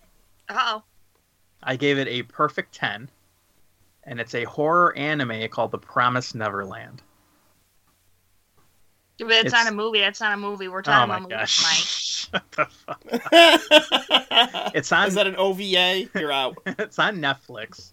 Oh, 0.48 0.82
I 1.62 1.74
gave 1.76 1.98
it 1.98 2.06
a 2.06 2.22
perfect 2.22 2.72
10, 2.74 3.10
and 4.04 4.20
it's 4.20 4.34
a 4.36 4.44
horror 4.44 4.96
anime 4.96 5.48
called 5.48 5.72
The 5.72 5.78
Promised 5.78 6.36
Neverland. 6.36 7.02
but 9.18 9.28
it's, 9.30 9.46
It's- 9.46 9.52
not 9.52 9.72
a 9.72 9.74
movie. 9.74 9.98
That's 10.00 10.20
not 10.20 10.32
a 10.32 10.36
movie. 10.36 10.68
We're 10.68 10.78
Oh 10.80 10.82
talking 10.82 11.08
my 11.08 11.16
about 11.16 11.22
movies, 11.22 11.60
Mike. 11.62 11.78
gosh. 11.78 12.02
Shut 12.30 12.44
the 12.52 12.66
fuck. 12.66 13.02
It's 14.74 14.92
on 14.92 15.08
Is 15.08 15.14
that 15.14 15.26
an 15.26 15.36
OVA? 15.36 16.08
You're 16.14 16.32
out. 16.32 16.58
it's 16.66 16.98
on 16.98 17.16
Netflix. 17.18 17.92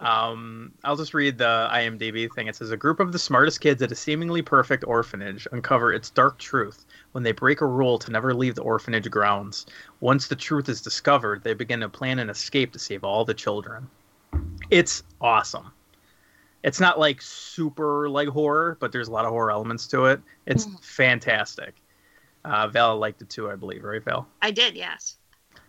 Um, 0.00 0.72
I'll 0.84 0.96
just 0.96 1.14
read 1.14 1.38
the 1.38 1.68
IMDb 1.72 2.32
thing. 2.32 2.46
It 2.46 2.56
says 2.56 2.70
a 2.70 2.76
group 2.76 3.00
of 3.00 3.12
the 3.12 3.18
smartest 3.18 3.60
kids 3.60 3.82
at 3.82 3.90
a 3.90 3.94
seemingly 3.96 4.42
perfect 4.42 4.84
orphanage 4.84 5.46
uncover 5.52 5.92
its 5.92 6.10
dark 6.10 6.38
truth 6.38 6.84
when 7.12 7.24
they 7.24 7.32
break 7.32 7.60
a 7.60 7.66
rule 7.66 7.98
to 7.98 8.10
never 8.12 8.32
leave 8.34 8.54
the 8.54 8.62
orphanage 8.62 9.10
grounds. 9.10 9.66
Once 10.00 10.28
the 10.28 10.36
truth 10.36 10.68
is 10.68 10.80
discovered, 10.80 11.42
they 11.42 11.54
begin 11.54 11.80
to 11.80 11.88
plan 11.88 12.18
an 12.20 12.30
escape 12.30 12.72
to 12.72 12.78
save 12.78 13.02
all 13.04 13.24
the 13.24 13.34
children. 13.34 13.88
It's 14.70 15.02
awesome. 15.20 15.70
It's 16.62 16.80
not 16.80 16.98
like 16.98 17.22
super 17.22 18.08
like 18.08 18.28
horror, 18.28 18.76
but 18.80 18.92
there's 18.92 19.08
a 19.08 19.12
lot 19.12 19.24
of 19.24 19.30
horror 19.30 19.50
elements 19.50 19.86
to 19.88 20.06
it. 20.06 20.20
It's 20.46 20.66
Mhm. 20.66 20.80
fantastic. 20.84 21.74
Uh, 22.48 22.66
Val 22.68 22.96
liked 22.96 23.20
it 23.20 23.28
too, 23.28 23.50
I 23.50 23.56
believe, 23.56 23.84
right, 23.84 24.02
Val? 24.02 24.26
I 24.40 24.50
did, 24.50 24.74
yes. 24.74 25.16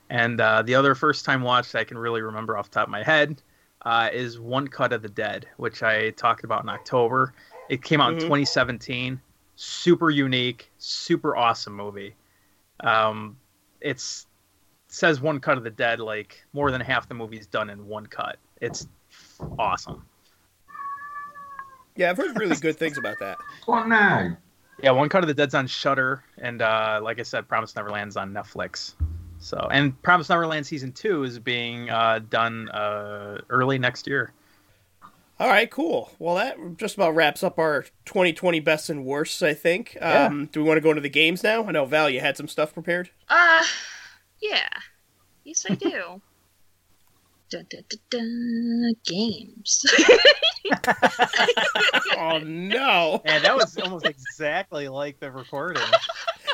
And 0.09 0.39
uh, 0.39 0.61
the 0.61 0.75
other 0.75 0.95
first 0.95 1.25
time 1.25 1.41
watch 1.41 1.75
I 1.75 1.83
can 1.83 1.97
really 1.97 2.21
remember 2.21 2.57
off 2.57 2.69
the 2.69 2.75
top 2.75 2.87
of 2.87 2.91
my 2.91 3.03
head 3.03 3.41
uh, 3.83 4.09
is 4.13 4.39
One 4.39 4.67
Cut 4.67 4.93
of 4.93 5.01
the 5.01 5.09
Dead, 5.09 5.45
which 5.57 5.83
I 5.83 6.11
talked 6.11 6.43
about 6.45 6.63
in 6.63 6.69
October. 6.69 7.33
It 7.69 7.83
came 7.83 7.99
out 8.01 8.11
Mhm. 8.13 8.15
in 8.15 8.19
2017. 8.21 9.21
Super 9.55 10.09
unique, 10.09 10.71
super 10.77 11.35
awesome 11.35 11.73
movie. 11.75 12.15
Um, 12.79 13.37
it's 13.81 14.25
says 14.87 15.19
One 15.21 15.39
Cut 15.39 15.57
of 15.57 15.63
the 15.65 15.69
Dead 15.69 15.99
like 15.99 16.43
more 16.53 16.71
than 16.71 16.81
half 16.81 17.07
the 17.09 17.13
movie's 17.13 17.45
done 17.45 17.69
in 17.69 17.85
one 17.87 18.07
cut. 18.07 18.37
It's 18.61 18.87
awesome. 19.59 20.05
Yeah, 21.95 22.09
I've 22.09 22.17
heard 22.17 22.37
really 22.39 22.55
good 22.55 22.77
things 22.77 22.97
about 22.97 23.19
that. 23.19 23.37
What 23.65 23.87
now? 23.87 24.37
Yeah, 24.81 24.91
One 24.91 25.09
Cut 25.09 25.23
of 25.23 25.27
the 25.27 25.33
Dead's 25.33 25.55
on 25.55 25.67
Shudder, 25.67 26.23
and 26.37 26.61
uh, 26.61 27.01
like 27.03 27.19
I 27.19 27.23
said, 27.23 27.47
Promise 27.47 27.73
Neverland's 27.73 28.15
on 28.15 28.31
Netflix. 28.31 28.93
So, 29.39 29.67
and 29.71 29.99
Promise 30.01 30.29
Neverland 30.29 30.65
season 30.65 30.91
two 30.91 31.23
is 31.23 31.39
being 31.39 31.89
uh, 31.89 32.19
done 32.29 32.69
uh, 32.69 33.39
early 33.49 33.77
next 33.77 34.07
year. 34.07 34.31
All 35.39 35.47
right, 35.47 35.71
cool. 35.71 36.11
Well, 36.19 36.35
that 36.35 36.57
just 36.77 36.95
about 36.95 37.15
wraps 37.15 37.43
up 37.43 37.59
our 37.59 37.83
2020 38.05 38.59
best 38.59 38.89
and 38.89 39.05
worsts, 39.05 39.41
I 39.41 39.53
think. 39.53 39.95
Yeah. 39.95 40.25
Um, 40.25 40.49
Do 40.51 40.61
we 40.61 40.67
want 40.67 40.77
to 40.77 40.81
go 40.81 40.89
into 40.89 41.01
the 41.01 41.09
games 41.09 41.43
now? 41.43 41.63
I 41.63 41.71
know 41.71 41.85
Val, 41.85 42.09
you 42.09 42.19
had 42.19 42.35
some 42.35 42.49
stuff 42.49 42.73
prepared. 42.73 43.09
Uh, 43.29 43.63
yeah. 44.41 44.67
Yes, 45.45 45.65
I 45.69 45.75
do. 45.75 46.21
Da, 47.49 47.59
da, 47.69 47.79
da, 47.89 47.97
da, 48.09 48.93
games. 49.05 49.85
oh 52.17 52.39
no! 52.39 53.21
And 53.25 53.43
that 53.43 53.55
was 53.55 53.77
almost 53.77 54.05
exactly 54.05 54.87
like 54.87 55.19
the 55.19 55.31
recording. 55.31 55.83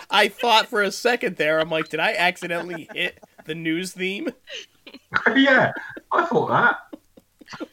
I 0.09 0.27
thought 0.29 0.67
for 0.67 0.81
a 0.81 0.91
second 0.91 1.37
there. 1.37 1.59
I'm 1.59 1.69
like, 1.69 1.89
did 1.89 1.99
I 1.99 2.13
accidentally 2.13 2.87
hit 2.93 3.19
the 3.45 3.55
news 3.55 3.91
theme? 3.91 4.29
yeah, 5.35 5.71
I 6.11 6.25
thought 6.25 6.47
that. 6.49 7.69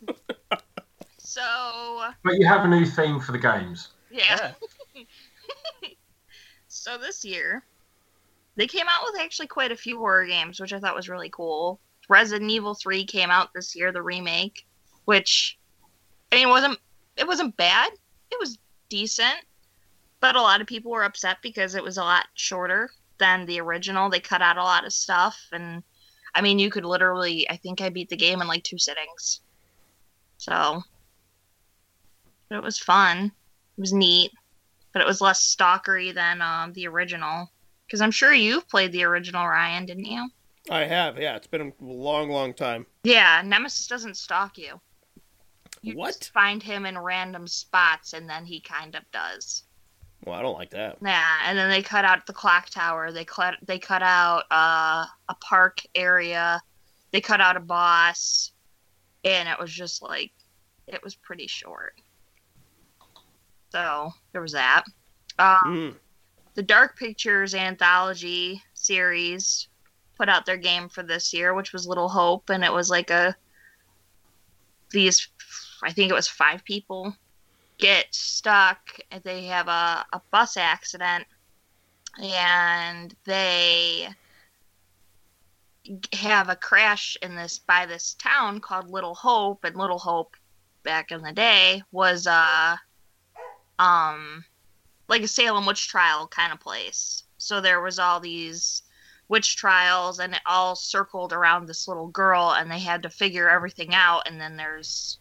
so, 1.18 2.10
But 2.24 2.34
you 2.34 2.46
have 2.46 2.64
a 2.64 2.68
new 2.68 2.84
theme 2.84 3.20
for 3.20 3.32
the 3.32 3.38
games. 3.38 3.88
yeah. 4.10 4.52
So 6.74 6.98
this 6.98 7.24
year, 7.24 7.62
they 8.56 8.66
came 8.66 8.86
out 8.88 9.04
with 9.04 9.20
actually 9.20 9.46
quite 9.46 9.70
a 9.70 9.76
few 9.76 9.98
horror 9.98 10.26
games, 10.26 10.58
which 10.58 10.72
I 10.72 10.80
thought 10.80 10.96
was 10.96 11.08
really 11.08 11.30
cool. 11.30 11.78
Resident 12.08 12.50
Evil 12.50 12.74
3 12.74 13.04
came 13.04 13.30
out 13.30 13.50
this 13.54 13.74
year, 13.74 13.92
the 13.92 14.02
remake, 14.02 14.66
which 15.04 15.58
I 16.30 16.36
mean, 16.36 16.48
it 16.48 16.50
wasn't 16.50 16.78
it 17.16 17.26
wasn't 17.26 17.56
bad. 17.56 17.92
It 18.30 18.38
was 18.40 18.58
decent, 18.88 19.44
but 20.20 20.36
a 20.36 20.40
lot 20.40 20.60
of 20.60 20.66
people 20.66 20.90
were 20.90 21.04
upset 21.04 21.38
because 21.42 21.74
it 21.74 21.82
was 21.82 21.98
a 21.98 22.02
lot 22.02 22.26
shorter 22.34 22.90
than 23.18 23.44
the 23.46 23.60
original. 23.60 24.08
They 24.08 24.20
cut 24.20 24.42
out 24.42 24.56
a 24.56 24.62
lot 24.62 24.86
of 24.86 24.92
stuff, 24.92 25.38
and 25.52 25.82
I 26.34 26.40
mean, 26.40 26.58
you 26.58 26.70
could 26.70 26.84
literally. 26.84 27.48
I 27.50 27.56
think 27.56 27.80
I 27.80 27.90
beat 27.90 28.08
the 28.08 28.16
game 28.16 28.40
in 28.40 28.48
like 28.48 28.64
two 28.64 28.78
sittings. 28.78 29.40
So, 30.38 30.82
but 32.48 32.56
it 32.56 32.62
was 32.62 32.78
fun. 32.78 33.32
It 33.76 33.80
was 33.80 33.92
neat, 33.92 34.32
but 34.92 35.02
it 35.02 35.06
was 35.06 35.20
less 35.20 35.54
stalkery 35.54 36.14
than 36.14 36.40
um, 36.40 36.72
the 36.72 36.88
original. 36.88 37.50
Because 37.86 38.00
I'm 38.00 38.10
sure 38.10 38.32
you've 38.32 38.68
played 38.68 38.92
the 38.92 39.04
original, 39.04 39.46
Ryan, 39.46 39.84
didn't 39.84 40.06
you? 40.06 40.28
I 40.70 40.84
have. 40.84 41.18
Yeah, 41.18 41.36
it's 41.36 41.46
been 41.46 41.72
a 41.80 41.84
long, 41.84 42.30
long 42.30 42.54
time. 42.54 42.86
Yeah, 43.02 43.42
Nemesis 43.44 43.86
doesn't 43.86 44.16
stalk 44.16 44.56
you. 44.58 44.80
You 45.82 45.96
What? 45.96 46.18
just 46.18 46.32
find 46.32 46.62
him 46.62 46.86
in 46.86 46.96
random 46.96 47.48
spots, 47.48 48.12
and 48.12 48.28
then 48.28 48.44
he 48.44 48.60
kind 48.60 48.94
of 48.94 49.02
does. 49.12 49.64
Well, 50.24 50.36
I 50.36 50.42
don't 50.42 50.54
like 50.54 50.70
that. 50.70 50.98
Yeah, 51.04 51.38
and 51.44 51.58
then 51.58 51.68
they 51.68 51.82
cut 51.82 52.04
out 52.04 52.24
the 52.26 52.32
clock 52.32 52.70
tower. 52.70 53.10
They 53.10 53.24
cut 53.24 53.54
they 53.62 53.80
cut 53.80 54.02
out 54.02 54.44
uh, 54.52 55.04
a 55.28 55.34
park 55.40 55.80
area. 55.96 56.60
They 57.10 57.20
cut 57.20 57.40
out 57.40 57.56
a 57.56 57.60
boss, 57.60 58.52
and 59.24 59.48
it 59.48 59.58
was 59.58 59.72
just 59.72 60.00
like 60.00 60.30
it 60.86 61.02
was 61.02 61.16
pretty 61.16 61.48
short. 61.48 61.94
So 63.70 64.12
there 64.32 64.42
was 64.42 64.52
that. 64.52 64.84
Um, 65.40 65.58
Mm. 65.64 65.96
the 66.54 66.62
Dark 66.62 66.96
Pictures 66.96 67.54
anthology 67.54 68.62
series 68.74 69.66
put 70.22 70.28
out 70.28 70.46
their 70.46 70.56
game 70.56 70.88
for 70.88 71.02
this 71.02 71.34
year, 71.34 71.52
which 71.52 71.72
was 71.72 71.84
Little 71.84 72.08
Hope, 72.08 72.48
and 72.48 72.62
it 72.62 72.72
was 72.72 72.88
like 72.88 73.10
a 73.10 73.34
these 74.92 75.26
I 75.82 75.90
think 75.90 76.12
it 76.12 76.14
was 76.14 76.28
five 76.28 76.64
people 76.64 77.16
get 77.78 78.06
stuck. 78.14 78.78
and 79.10 79.20
They 79.24 79.46
have 79.46 79.66
a, 79.66 80.06
a 80.12 80.20
bus 80.30 80.56
accident, 80.56 81.24
and 82.22 83.12
they 83.24 84.10
have 86.12 86.48
a 86.48 86.54
crash 86.54 87.16
in 87.20 87.34
this 87.34 87.58
by 87.58 87.84
this 87.84 88.14
town 88.14 88.60
called 88.60 88.88
Little 88.88 89.16
Hope, 89.16 89.64
and 89.64 89.74
Little 89.74 89.98
Hope 89.98 90.36
back 90.84 91.10
in 91.10 91.22
the 91.22 91.32
day 91.32 91.82
was 91.90 92.28
uh 92.28 92.76
um 93.80 94.44
like 95.08 95.22
a 95.22 95.26
Salem 95.28 95.66
witch 95.66 95.88
trial 95.88 96.28
kind 96.28 96.52
of 96.52 96.60
place. 96.60 97.24
So 97.38 97.60
there 97.60 97.80
was 97.80 97.98
all 97.98 98.20
these 98.20 98.84
witch 99.32 99.56
trials 99.56 100.18
and 100.18 100.34
it 100.34 100.40
all 100.44 100.76
circled 100.76 101.32
around 101.32 101.64
this 101.64 101.88
little 101.88 102.08
girl 102.08 102.52
and 102.52 102.70
they 102.70 102.78
had 102.78 103.02
to 103.02 103.08
figure 103.08 103.48
everything 103.48 103.94
out 103.94 104.20
and 104.26 104.38
then 104.38 104.58
there's 104.58 105.18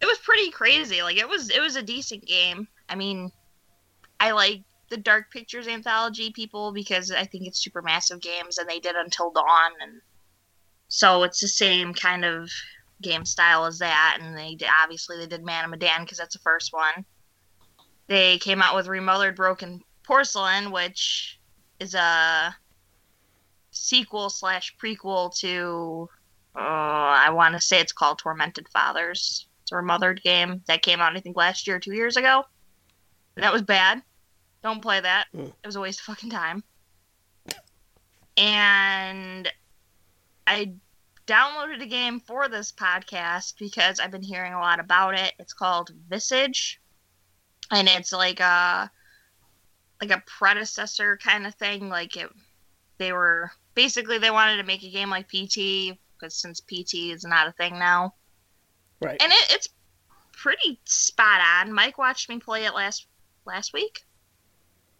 it 0.00 0.06
was 0.06 0.18
pretty 0.18 0.50
crazy. 0.50 1.00
Like 1.00 1.16
it 1.16 1.28
was 1.28 1.48
it 1.48 1.60
was 1.60 1.76
a 1.76 1.82
decent 1.82 2.26
game. 2.26 2.66
I 2.88 2.96
mean, 2.96 3.30
I 4.18 4.32
like 4.32 4.62
the 4.90 4.96
Dark 4.96 5.30
Pictures 5.30 5.68
anthology 5.68 6.32
people 6.32 6.72
because 6.72 7.12
I 7.12 7.24
think 7.24 7.46
it's 7.46 7.64
Supermassive 7.64 8.20
Games 8.20 8.58
and 8.58 8.68
they 8.68 8.80
did 8.80 8.96
Until 8.96 9.30
Dawn 9.30 9.70
and 9.80 10.00
so 10.88 11.22
it's 11.22 11.40
the 11.40 11.46
same 11.46 11.94
kind 11.94 12.24
of 12.24 12.50
game 13.00 13.24
style 13.24 13.64
as 13.64 13.78
that 13.78 14.18
and 14.20 14.36
they 14.36 14.56
did, 14.56 14.68
obviously 14.82 15.18
they 15.18 15.26
did 15.26 15.44
Man 15.44 15.64
of 15.64 15.70
Medan 15.70 16.02
because 16.02 16.18
that's 16.18 16.34
the 16.34 16.42
first 16.42 16.72
one 16.72 17.04
they 18.08 18.38
came 18.38 18.60
out 18.60 18.74
with 18.74 18.86
remothered 18.86 19.36
broken 19.36 19.80
porcelain 20.02 20.70
which 20.70 21.40
is 21.80 21.94
a 21.94 22.54
sequel 23.74 24.30
slash 24.30 24.74
prequel 24.82 25.36
to 25.36 26.08
uh, 26.56 26.58
i 26.58 27.30
want 27.30 27.54
to 27.54 27.60
say 27.60 27.80
it's 27.80 27.92
called 27.92 28.18
tormented 28.18 28.68
fathers. 28.68 29.48
It's 29.62 29.72
a 29.72 29.76
remothered 29.76 30.22
game 30.22 30.62
that 30.66 30.82
came 30.82 31.00
out 31.00 31.16
i 31.16 31.20
think 31.20 31.36
last 31.36 31.66
year 31.66 31.78
two 31.78 31.94
years 31.94 32.16
ago. 32.16 32.44
That 33.36 33.52
was 33.52 33.62
bad. 33.62 34.02
Don't 34.62 34.80
play 34.80 35.00
that. 35.00 35.26
Mm. 35.34 35.48
it 35.48 35.66
was 35.66 35.76
a 35.76 35.80
waste 35.80 36.00
of 36.00 36.04
fucking 36.06 36.30
time. 36.30 36.62
And 38.36 39.50
i 40.46 40.72
downloaded 41.26 41.82
a 41.82 41.86
game 41.86 42.20
for 42.20 42.48
this 42.48 42.70
podcast 42.70 43.54
because 43.58 43.98
i've 43.98 44.10
been 44.10 44.22
hearing 44.22 44.52
a 44.54 44.60
lot 44.60 44.80
about 44.80 45.18
it. 45.18 45.32
It's 45.38 45.52
called 45.52 45.90
visage. 46.08 46.80
And 47.70 47.88
it's 47.88 48.12
like 48.12 48.40
a 48.40 48.90
like 50.00 50.10
a 50.10 50.22
predecessor 50.26 51.16
kind 51.16 51.46
of 51.46 51.54
thing. 51.54 51.88
Like 51.88 52.16
it 52.16 52.30
they 52.98 53.12
were 53.12 53.50
basically 53.74 54.18
they 54.18 54.30
wanted 54.30 54.56
to 54.56 54.62
make 54.62 54.82
a 54.82 54.90
game 54.90 55.10
like 55.10 55.28
pt 55.28 55.98
because 56.18 56.34
since 56.34 56.60
pt 56.60 56.94
is 57.12 57.24
not 57.24 57.48
a 57.48 57.52
thing 57.52 57.78
now 57.78 58.14
Right. 59.00 59.20
and 59.22 59.32
it, 59.32 59.46
it's 59.54 59.68
pretty 60.32 60.80
spot 60.84 61.40
on 61.60 61.72
mike 61.72 61.98
watched 61.98 62.28
me 62.28 62.38
play 62.38 62.64
it 62.64 62.74
last 62.74 63.06
last 63.46 63.72
week 63.72 64.02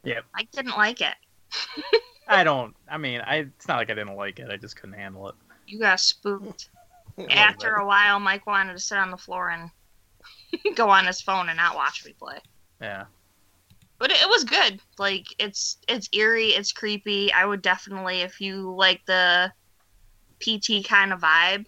Yeah, 0.03 0.21
mike 0.35 0.51
didn't 0.53 0.77
like 0.77 1.01
it 1.01 1.15
I 2.29 2.43
don't. 2.43 2.75
I 2.91 2.97
mean, 2.97 3.21
I. 3.21 3.37
It's 3.37 3.69
not 3.69 3.77
like 3.77 3.91
I 3.91 3.95
didn't 3.95 4.17
like 4.17 4.39
it. 4.39 4.51
I 4.51 4.57
just 4.57 4.77
couldn't 4.77 4.95
handle 4.99 5.29
it. 5.29 5.35
you 5.67 5.79
got 5.79 6.01
spooked 6.01 6.71
little 7.19 7.31
after 7.33 7.73
bit. 7.77 7.83
a 7.83 7.87
while 7.87 8.19
mike 8.19 8.47
wanted 8.47 8.73
to 8.73 8.79
sit 8.79 8.97
on 8.97 9.11
the 9.11 9.17
floor 9.19 9.51
and 9.51 9.71
go 10.75 10.89
on 10.89 11.05
his 11.05 11.21
phone 11.21 11.51
and 11.51 11.59
not 11.59 11.77
watch 11.77 12.03
me 12.05 12.15
play 12.19 12.39
Yeah. 12.81 13.05
But 14.05 14.11
it, 14.11 14.29
was 14.29 14.45
good. 14.45 14.81
Like 14.99 15.25
it's 15.39 15.79
it's 15.89 16.11
eerie, 16.13 16.51
it's 16.51 16.73
creepy. 16.73 17.33
I 17.33 17.47
would 17.47 17.63
definitely, 17.63 18.21
if 18.21 18.39
you 18.39 18.75
like 18.77 19.01
the 19.07 19.51
PT 20.41 20.87
kind 20.87 21.11
of 21.11 21.23
vibe. 21.23 21.65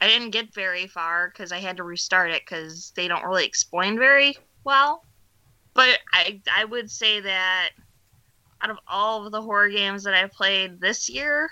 I 0.00 0.06
didn't 0.06 0.30
get 0.30 0.54
very 0.54 0.86
far 0.86 1.28
because 1.28 1.50
I 1.50 1.58
had 1.58 1.78
to 1.78 1.82
restart 1.82 2.30
it 2.30 2.42
because 2.48 2.92
they 2.94 3.08
don't 3.08 3.24
really 3.24 3.44
explain 3.44 3.98
very 3.98 4.38
well. 4.62 5.04
But 5.74 5.98
I 6.12 6.40
I 6.54 6.64
would 6.64 6.88
say 6.88 7.18
that 7.18 7.70
out 8.62 8.70
of 8.70 8.78
all 8.86 9.26
of 9.26 9.32
the 9.32 9.42
horror 9.42 9.68
games 9.68 10.04
that 10.04 10.14
I 10.14 10.28
played 10.28 10.80
this 10.80 11.08
year, 11.08 11.50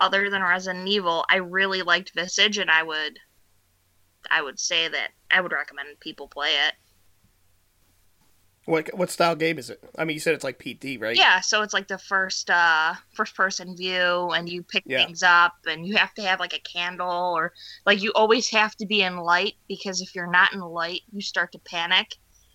other 0.00 0.30
than 0.30 0.40
Resident 0.40 0.88
Evil, 0.88 1.26
I 1.28 1.36
really 1.36 1.82
liked 1.82 2.14
Visage, 2.14 2.56
and 2.56 2.70
I 2.70 2.82
would 2.82 3.18
I 4.30 4.40
would 4.40 4.58
say 4.58 4.88
that 4.88 5.10
I 5.30 5.42
would 5.42 5.52
recommend 5.52 6.00
people 6.00 6.28
play 6.28 6.54
it. 6.66 6.72
What 8.64 8.94
what 8.96 9.10
style 9.10 9.34
game 9.34 9.58
is 9.58 9.70
it? 9.70 9.82
I 9.98 10.04
mean, 10.04 10.14
you 10.14 10.20
said 10.20 10.34
it's 10.34 10.44
like 10.44 10.58
PT, 10.58 10.96
right? 10.96 11.16
Yeah, 11.16 11.40
so 11.40 11.62
it's 11.62 11.74
like 11.74 11.88
the 11.88 11.98
first 11.98 12.48
uh 12.48 12.94
first 13.14 13.34
person 13.34 13.76
view 13.76 14.30
and 14.30 14.48
you 14.48 14.62
pick 14.62 14.84
Yeah. 14.86 15.04
things 15.04 15.22
up 15.22 15.54
and 15.66 15.84
you 15.86 15.96
have 15.96 16.14
to 16.14 16.22
have 16.22 16.38
like 16.40 16.54
a 16.54 16.60
candle 16.60 17.34
or 17.36 17.52
like 17.86 18.00
you 18.02 18.12
always 18.14 18.48
have 18.50 18.76
to 18.76 18.86
be 18.86 19.02
in 19.02 19.16
light 19.16 19.54
because 19.68 20.00
if 20.00 20.14
you're 20.14 20.30
not 20.30 20.52
in 20.52 20.60
light, 20.60 21.00
you 21.10 21.20
start 21.20 21.50
to 21.52 21.58
panic 21.60 22.06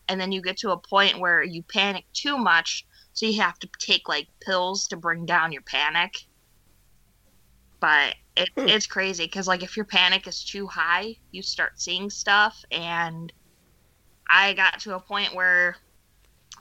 and 0.08 0.20
then 0.20 0.32
you 0.32 0.42
get 0.42 0.58
to 0.60 0.72
a 0.72 0.80
point 0.80 1.20
where 1.20 1.44
you 1.44 1.62
panic 1.64 2.06
too 2.14 2.38
much, 2.38 2.86
so 3.14 3.26
you 3.26 3.42
have 3.42 3.60
to 3.60 3.70
take 3.80 4.08
like 4.08 4.30
pills 4.46 4.88
to 4.88 4.98
bring 4.98 5.26
down 5.26 5.52
your 5.52 5.64
panic. 5.64 6.14
But 7.80 8.16
it, 8.36 8.50
Hmm. 8.56 8.68
it's 8.68 8.88
crazy 8.88 9.26
because 9.26 9.48
like 9.48 9.64
if 9.64 9.76
your 9.76 9.86
panic 9.86 10.28
is 10.28 10.44
too 10.44 10.68
high, 10.68 11.18
you 11.32 11.42
start 11.44 11.80
seeing 11.82 12.10
stuff 12.10 12.64
and 12.72 13.32
I 14.30 14.54
got 14.54 14.80
to 14.82 14.96
a 14.96 15.02
point 15.02 15.34
where 15.36 15.76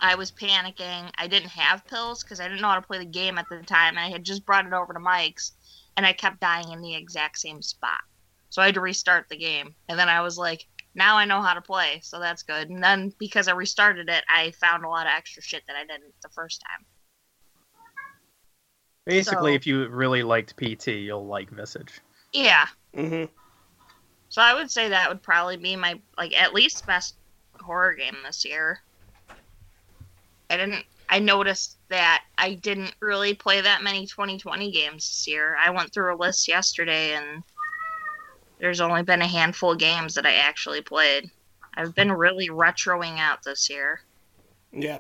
I 0.01 0.15
was 0.15 0.31
panicking. 0.31 1.11
I 1.17 1.27
didn't 1.27 1.51
have 1.51 1.87
pills 1.87 2.23
because 2.23 2.41
I 2.41 2.49
didn't 2.49 2.61
know 2.61 2.69
how 2.69 2.81
to 2.81 2.87
play 2.87 2.99
the 2.99 3.05
game 3.05 3.39
at 3.39 3.49
the 3.49 3.63
time. 3.63 3.97
I 3.97 4.11
had 4.11 4.25
just 4.25 4.45
brought 4.45 4.67
it 4.67 4.73
over 4.73 4.93
to 4.93 5.01
Mike's, 5.01 5.53
and 5.97 6.05
I 6.05 6.13
kept 6.13 6.41
dying 6.41 6.71
in 6.71 6.83
the 6.83 6.95
exact 6.95 7.39
same 7.39 7.63
spot. 7.63 8.01
So 8.51 8.63
I 8.63 8.67
had 8.67 8.75
to 8.75 8.81
restart 8.81 9.29
the 9.29 9.37
game. 9.37 9.75
And 9.89 9.99
then 9.99 10.09
I 10.09 10.21
was 10.21 10.39
like, 10.39 10.67
now 10.95 11.17
I 11.17 11.25
know 11.25 11.43
how 11.43 11.55
to 11.55 11.61
play, 11.61 12.01
so 12.03 12.19
that's 12.19 12.43
good. 12.43 12.71
And 12.71 12.83
then 12.83 13.13
because 13.19 13.49
I 13.49 13.53
restarted 13.53 14.09
it, 14.09 14.25
I 14.29 14.51
found 14.53 14.85
a 14.85 14.89
lot 14.89 15.07
of 15.07 15.13
extra 15.17 15.43
shit 15.43 15.63
that 15.67 15.77
I 15.77 15.85
didn't 15.85 16.15
the 16.23 16.29
first 16.31 16.63
time. 16.69 16.87
Basically, 19.05 19.53
So- 19.53 19.57
if 19.57 19.67
you 19.67 19.87
really 19.89 20.23
liked 20.23 20.57
PT, 20.57 20.89
you'll 20.89 21.27
like 21.27 21.51
Visage. 21.51 22.01
Yeah. 22.33 22.67
Mm-hmm. 22.95 23.33
So 24.29 24.43
I 24.43 24.55
would 24.55 24.71
say 24.71 24.89
that 24.89 25.09
would 25.09 25.23
probably 25.23 25.57
be 25.57 25.77
my 25.77 26.01
like 26.19 26.35
at 26.35 26.53
least 26.53 26.87
best 26.87 27.15
horror 27.61 27.95
game 27.95 28.17
this 28.25 28.45
year. 28.45 28.81
I 30.57 30.65
didn't 30.65 30.85
I 31.09 31.19
noticed 31.19 31.77
that 31.89 32.25
I 32.37 32.55
didn't 32.55 32.95
really 33.01 33.35
play 33.35 33.61
that 33.61 33.83
many 33.83 34.07
2020 34.07 34.73
games 34.73 35.09
this 35.09 35.29
year. 35.29 35.57
I 35.57 35.71
went 35.71 35.93
through 35.93 36.15
a 36.15 36.17
list 36.17 36.49
yesterday 36.49 37.15
and 37.15 37.45
there's 38.59 38.81
only 38.81 39.03
been 39.03 39.23
a 39.23 39.27
handful 39.27 39.73
of 39.73 39.79
games 39.79 40.15
that 40.15 40.27
I 40.27 40.33
actually 40.33 40.81
played. 40.81 41.31
I've 41.75 41.95
been 41.95 42.11
really 42.11 42.49
retroing 42.49 43.19
out 43.19 43.45
this 43.45 43.69
year. 43.71 44.01
Yeah. 44.73 44.99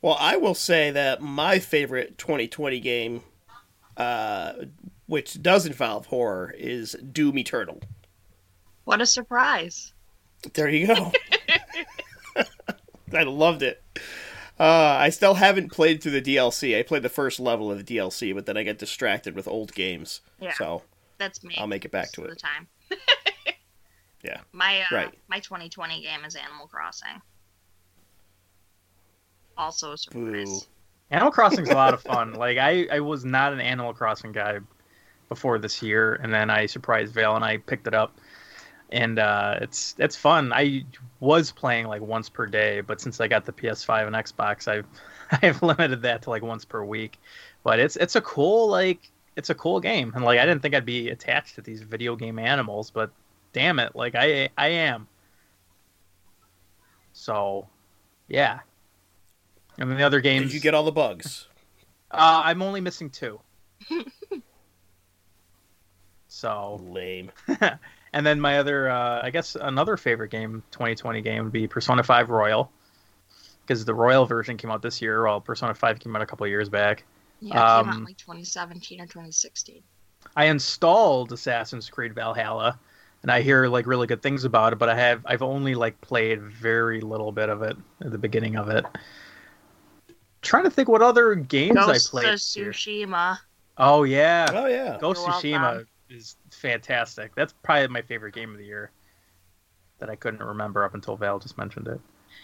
Well, 0.00 0.16
I 0.18 0.36
will 0.36 0.54
say 0.54 0.90
that 0.92 1.20
my 1.20 1.58
favorite 1.58 2.16
2020 2.16 2.80
game, 2.80 3.22
uh, 3.96 4.52
which 5.06 5.42
does 5.42 5.66
involve 5.66 6.06
horror, 6.06 6.54
is 6.56 6.92
Doom 6.92 7.38
Eternal. 7.38 7.80
What 8.84 9.00
a 9.00 9.06
surprise. 9.06 9.92
There 10.54 10.68
you 10.68 10.86
go. 10.86 11.12
I 13.12 13.22
loved 13.24 13.62
it. 13.62 13.82
Uh, 14.58 14.62
I 15.00 15.10
still 15.10 15.34
haven't 15.34 15.72
played 15.72 16.02
through 16.02 16.12
the 16.20 16.22
DLC. 16.36 16.78
I 16.78 16.82
played 16.82 17.02
the 17.02 17.08
first 17.08 17.40
level 17.40 17.72
of 17.72 17.84
the 17.84 17.96
DLC, 17.96 18.32
but 18.34 18.46
then 18.46 18.56
I 18.56 18.62
get 18.62 18.78
distracted 18.78 19.34
with 19.34 19.48
old 19.48 19.74
games. 19.74 20.20
Yeah. 20.40 20.52
So 20.54 20.82
That's 21.18 21.42
me. 21.42 21.56
I'll 21.58 21.66
make 21.66 21.84
it 21.84 21.90
back 21.90 22.12
to 22.12 22.24
it. 22.24 22.30
the 22.30 22.36
time. 22.36 22.68
Yeah. 24.22 24.40
My 24.52 24.80
uh, 24.80 24.84
Right. 24.90 25.14
my 25.28 25.38
2020 25.40 26.00
game 26.00 26.24
is 26.24 26.34
Animal 26.34 26.66
Crossing. 26.66 27.20
Also 29.56 29.92
a 29.92 29.98
surprise. 29.98 30.60
Boo. 30.62 30.66
Animal 31.10 31.30
Crossing's 31.30 31.68
a 31.68 31.74
lot 31.74 31.92
of 31.92 32.00
fun. 32.10 32.32
Like 32.32 32.56
I, 32.56 32.86
I 32.90 33.00
was 33.00 33.24
not 33.26 33.52
an 33.52 33.60
Animal 33.60 33.92
Crossing 33.92 34.32
guy 34.32 34.60
before 35.28 35.58
this 35.58 35.82
year, 35.82 36.14
and 36.14 36.32
then 36.32 36.48
I 36.48 36.64
surprised 36.66 37.12
Vale 37.12 37.36
and 37.36 37.44
I 37.44 37.58
picked 37.58 37.86
it 37.86 37.92
up, 37.94 38.16
and 38.94 39.18
uh, 39.18 39.58
it's 39.60 39.96
it's 39.98 40.14
fun. 40.14 40.52
I 40.52 40.84
was 41.18 41.50
playing 41.50 41.88
like 41.88 42.00
once 42.00 42.28
per 42.28 42.46
day, 42.46 42.80
but 42.80 43.00
since 43.00 43.20
I 43.20 43.26
got 43.26 43.44
the 43.44 43.52
PS5 43.52 44.06
and 44.06 44.14
Xbox, 44.14 44.68
I've 44.68 44.86
I've 45.42 45.62
limited 45.62 46.02
that 46.02 46.22
to 46.22 46.30
like 46.30 46.42
once 46.42 46.64
per 46.64 46.82
week. 46.84 47.18
But 47.64 47.80
it's 47.80 47.96
it's 47.96 48.14
a 48.14 48.20
cool 48.20 48.68
like 48.68 49.10
it's 49.34 49.50
a 49.50 49.54
cool 49.54 49.80
game, 49.80 50.12
and 50.14 50.24
like 50.24 50.38
I 50.38 50.46
didn't 50.46 50.62
think 50.62 50.76
I'd 50.76 50.86
be 50.86 51.10
attached 51.10 51.56
to 51.56 51.60
these 51.60 51.82
video 51.82 52.14
game 52.14 52.38
animals, 52.38 52.90
but 52.90 53.10
damn 53.52 53.80
it, 53.80 53.96
like 53.96 54.14
I 54.14 54.48
I 54.56 54.68
am. 54.68 55.08
So, 57.12 57.68
yeah. 58.28 58.60
And 59.78 59.90
then 59.90 59.98
the 59.98 60.04
other 60.04 60.20
games. 60.20 60.46
Did 60.46 60.54
you 60.54 60.60
get 60.60 60.74
all 60.74 60.84
the 60.84 60.92
bugs? 60.92 61.48
Uh, 62.12 62.42
I'm 62.44 62.62
only 62.62 62.80
missing 62.80 63.10
two. 63.10 63.40
so, 66.28 66.80
Lame. 66.84 67.32
and 68.14 68.24
then 68.24 68.40
my 68.40 68.58
other, 68.58 68.88
uh, 68.88 69.20
I 69.22 69.28
guess 69.30 69.56
another 69.56 69.96
favorite 69.98 70.30
game, 70.30 70.62
2020 70.70 71.20
game, 71.20 71.44
would 71.44 71.52
be 71.52 71.66
Persona 71.68 72.02
5 72.02 72.30
Royal, 72.30 72.70
because 73.66 73.84
the 73.84 73.92
Royal 73.94 74.24
version 74.24 74.56
came 74.56 74.70
out 74.70 74.80
this 74.80 75.02
year, 75.02 75.24
while 75.26 75.40
Persona 75.40 75.74
5 75.74 75.98
came 76.00 76.14
out 76.16 76.22
a 76.22 76.26
couple 76.26 76.46
years 76.46 76.68
back. 76.68 77.04
Yeah, 77.40 77.48
it 77.48 77.52
came 77.54 77.88
out 77.90 77.94
Um, 77.96 78.04
like 78.04 78.16
2017 78.16 79.00
or 79.00 79.06
2016. 79.06 79.82
I 80.36 80.46
installed 80.46 81.32
Assassin's 81.32 81.90
Creed 81.90 82.14
Valhalla, 82.14 82.78
and 83.22 83.30
I 83.30 83.42
hear 83.42 83.66
like 83.68 83.86
really 83.86 84.06
good 84.06 84.22
things 84.22 84.44
about 84.44 84.72
it, 84.72 84.76
but 84.78 84.88
I 84.88 84.94
have 84.94 85.20
I've 85.26 85.42
only 85.42 85.74
like 85.74 86.00
played 86.00 86.40
very 86.42 87.00
little 87.00 87.32
bit 87.32 87.48
of 87.48 87.62
it 87.62 87.76
at 88.00 88.10
the 88.10 88.18
beginning 88.18 88.56
of 88.56 88.68
it. 88.68 88.84
Trying 90.42 90.64
to 90.64 90.70
think 90.70 90.88
what 90.88 91.02
other 91.02 91.34
games 91.34 91.74
Ghost 91.76 92.08
I 92.08 92.10
played. 92.10 92.26
of 92.26 92.32
this 92.32 92.56
year. 92.56 92.70
Tsushima. 92.72 93.38
Oh 93.78 94.04
yeah, 94.04 94.46
Oh 94.52 94.66
yeah. 94.66 94.98
Ghost 95.00 95.26
of 95.26 95.42
You're 95.44 95.58
Tsushima 95.58 95.62
welcome. 95.62 95.86
is 96.10 96.36
fantastic. 96.54 97.34
That's 97.34 97.52
probably 97.62 97.88
my 97.88 98.02
favorite 98.02 98.34
game 98.34 98.50
of 98.52 98.58
the 98.58 98.64
year. 98.64 98.90
That 99.98 100.10
I 100.10 100.16
couldn't 100.16 100.42
remember 100.42 100.84
up 100.84 100.94
until 100.94 101.16
Val 101.16 101.38
just 101.38 101.56
mentioned 101.56 101.88
it. 101.88 102.00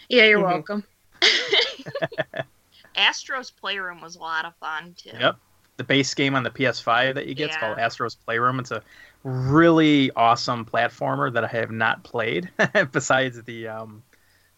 Yeah, 0.08 0.24
you're 0.26 0.40
Mhm. 0.40 0.44
welcome. 0.44 0.84
Astro's 2.96 3.50
Playroom 3.50 4.00
was 4.00 4.16
a 4.16 4.20
lot 4.20 4.44
of 4.44 4.54
fun 4.56 4.94
too. 4.96 5.10
Yep. 5.18 5.36
The 5.76 5.84
base 5.84 6.12
game 6.14 6.34
on 6.34 6.42
the 6.42 6.50
PS5 6.50 7.14
that 7.14 7.26
you 7.26 7.34
get 7.34 7.50
is 7.50 7.56
called 7.56 7.78
Astro's 7.78 8.14
Playroom. 8.14 8.60
It's 8.60 8.70
a 8.70 8.82
really 9.22 10.10
awesome 10.12 10.64
platformer 10.64 11.32
that 11.32 11.44
I 11.44 11.48
have 11.48 11.70
not 11.70 12.04
played 12.04 12.50
besides 12.92 13.42
the 13.42 13.68
um 13.68 14.02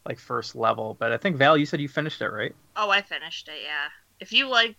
like 0.06 0.18
first 0.18 0.56
level. 0.56 0.96
But 0.98 1.12
I 1.12 1.16
think 1.16 1.36
Val, 1.36 1.56
you 1.56 1.66
said 1.66 1.80
you 1.80 1.88
finished 1.88 2.20
it, 2.22 2.28
right? 2.28 2.54
Oh, 2.76 2.90
I 2.90 3.02
finished 3.02 3.48
it. 3.48 3.60
Yeah. 3.62 3.88
If 4.18 4.32
you 4.32 4.48
like, 4.48 4.76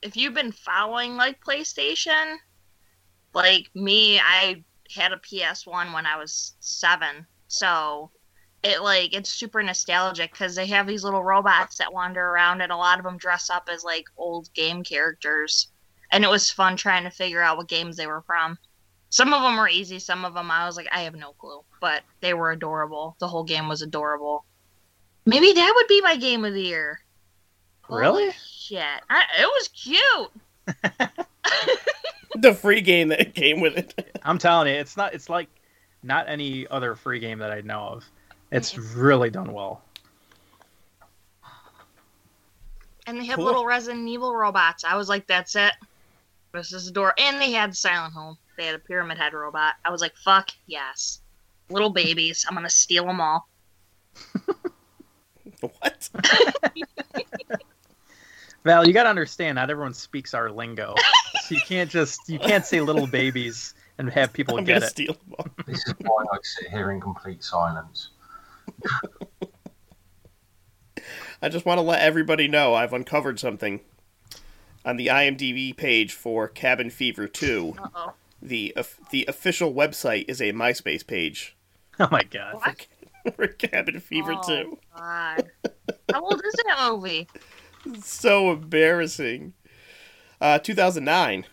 if 0.00 0.16
you've 0.16 0.34
been 0.34 0.52
following 0.52 1.16
like 1.16 1.40
PlayStation, 1.44 2.36
like 3.34 3.70
me, 3.74 4.18
I 4.18 4.64
had 4.94 5.12
a 5.12 5.16
PS1 5.16 5.92
when 5.92 6.06
I 6.06 6.16
was 6.16 6.54
seven, 6.60 7.26
so 7.48 8.10
it 8.62 8.82
like 8.82 9.14
it's 9.14 9.30
super 9.30 9.62
nostalgic 9.62 10.32
because 10.32 10.54
they 10.54 10.66
have 10.66 10.86
these 10.86 11.04
little 11.04 11.22
robots 11.22 11.78
that 11.78 11.92
wander 11.92 12.22
around, 12.22 12.60
and 12.60 12.72
a 12.72 12.76
lot 12.76 12.98
of 12.98 13.04
them 13.04 13.18
dress 13.18 13.50
up 13.50 13.68
as 13.72 13.84
like 13.84 14.04
old 14.16 14.52
game 14.54 14.82
characters, 14.82 15.68
and 16.10 16.24
it 16.24 16.30
was 16.30 16.50
fun 16.50 16.76
trying 16.76 17.04
to 17.04 17.10
figure 17.10 17.42
out 17.42 17.56
what 17.56 17.68
games 17.68 17.96
they 17.96 18.06
were 18.06 18.22
from. 18.22 18.58
Some 19.10 19.32
of 19.32 19.42
them 19.42 19.56
were 19.56 19.68
easy, 19.68 19.98
some 19.98 20.24
of 20.24 20.34
them 20.34 20.50
I 20.50 20.66
was 20.66 20.76
like, 20.76 20.88
I 20.92 21.00
have 21.00 21.14
no 21.14 21.32
clue, 21.32 21.62
but 21.80 22.02
they 22.20 22.34
were 22.34 22.50
adorable. 22.50 23.16
The 23.20 23.28
whole 23.28 23.44
game 23.44 23.68
was 23.68 23.80
adorable. 23.80 24.44
Maybe 25.24 25.52
that 25.52 25.72
would 25.74 25.86
be 25.88 26.00
my 26.00 26.16
game 26.16 26.44
of 26.44 26.54
the 26.54 26.62
year. 26.62 27.00
Really? 27.88 28.24
Holy 28.24 28.34
shit. 28.46 29.00
I, 29.08 29.24
it 29.40 29.46
was 29.46 29.68
cute. 29.68 30.30
The 32.40 32.52
free 32.54 32.80
game 32.82 33.08
that 33.08 33.34
came 33.34 33.60
with 33.60 33.76
it. 33.78 34.18
I'm 34.22 34.38
telling 34.38 34.68
you, 34.68 34.78
it's 34.78 34.96
not. 34.96 35.14
It's 35.14 35.28
like 35.30 35.48
not 36.02 36.28
any 36.28 36.66
other 36.68 36.94
free 36.94 37.18
game 37.18 37.38
that 37.38 37.50
I 37.50 37.62
know 37.62 37.80
of. 37.80 38.04
It's 38.52 38.76
really 38.76 39.30
done 39.30 39.52
well. 39.52 39.82
And 43.06 43.18
they 43.18 43.24
have 43.26 43.36
Cool. 43.36 43.46
little 43.46 43.64
Resident 43.66 44.06
Evil 44.08 44.36
robots. 44.36 44.84
I 44.84 44.94
was 44.96 45.08
like, 45.08 45.26
that's 45.26 45.56
it. 45.56 45.72
This 46.52 46.72
is 46.72 46.84
the 46.86 46.92
door. 46.92 47.14
And 47.18 47.40
they 47.40 47.52
had 47.52 47.74
Silent 47.74 48.12
Hill. 48.12 48.38
They 48.58 48.66
had 48.66 48.74
a 48.74 48.78
Pyramid 48.78 49.16
Head 49.16 49.32
robot. 49.32 49.74
I 49.84 49.90
was 49.90 50.00
like, 50.02 50.14
fuck 50.16 50.50
yes. 50.66 51.20
Little 51.70 51.90
babies. 51.90 52.44
I'm 52.46 52.54
going 52.54 52.66
to 52.66 52.70
steal 52.70 53.06
them 53.06 53.20
all. 53.20 53.48
What? 55.60 56.08
Val, 58.68 58.86
you 58.86 58.92
gotta 58.92 59.08
understand, 59.08 59.56
not 59.56 59.70
everyone 59.70 59.94
speaks 59.94 60.34
our 60.34 60.50
lingo. 60.50 60.94
so 61.46 61.54
you 61.54 61.60
can't 61.62 61.88
just 61.90 62.28
you 62.28 62.38
can't 62.38 62.66
say 62.66 62.82
little 62.82 63.06
babies 63.20 63.72
and 63.96 64.10
have 64.10 64.30
people 64.30 64.58
I'm 64.58 64.64
get 64.64 64.74
gonna 64.74 64.84
it. 64.84 64.90
steal 64.90 65.16
them. 65.38 65.50
This 65.66 65.86
is 65.88 65.94
why 66.00 66.22
I 66.30 66.36
sit 66.42 66.68
here 66.70 66.90
in 66.90 67.00
complete 67.00 67.42
silence. 67.42 68.10
I 71.40 71.48
just 71.48 71.64
want 71.64 71.78
to 71.78 71.82
let 71.82 72.00
everybody 72.02 72.46
know 72.46 72.74
I've 72.74 72.92
uncovered 72.92 73.38
something. 73.40 73.80
on 74.84 74.98
the 74.98 75.06
IMDb 75.06 75.74
page 75.74 76.12
for 76.12 76.46
Cabin 76.46 76.90
Fever 76.90 77.26
2, 77.26 77.74
Uh 77.82 77.88
oh. 77.94 78.12
the 78.42 78.74
of- 78.76 79.00
the 79.10 79.24
official 79.28 79.72
website 79.72 80.26
is 80.28 80.42
a 80.42 80.52
MySpace 80.52 81.06
page 81.06 81.56
Oh 81.98 82.08
my 82.10 82.22
god. 82.24 82.54
What? 82.56 82.86
for 83.34 83.46
Cabin 83.46 83.98
Fever 84.00 84.34
oh, 84.34 84.42
2. 84.46 84.78
God. 84.94 85.48
How 86.12 86.20
old 86.22 86.42
is 86.44 86.52
that 86.66 86.90
movie? 86.90 87.26
So 88.02 88.52
embarrassing. 88.52 89.54
Uh, 90.40 90.58
2009, 90.58 91.46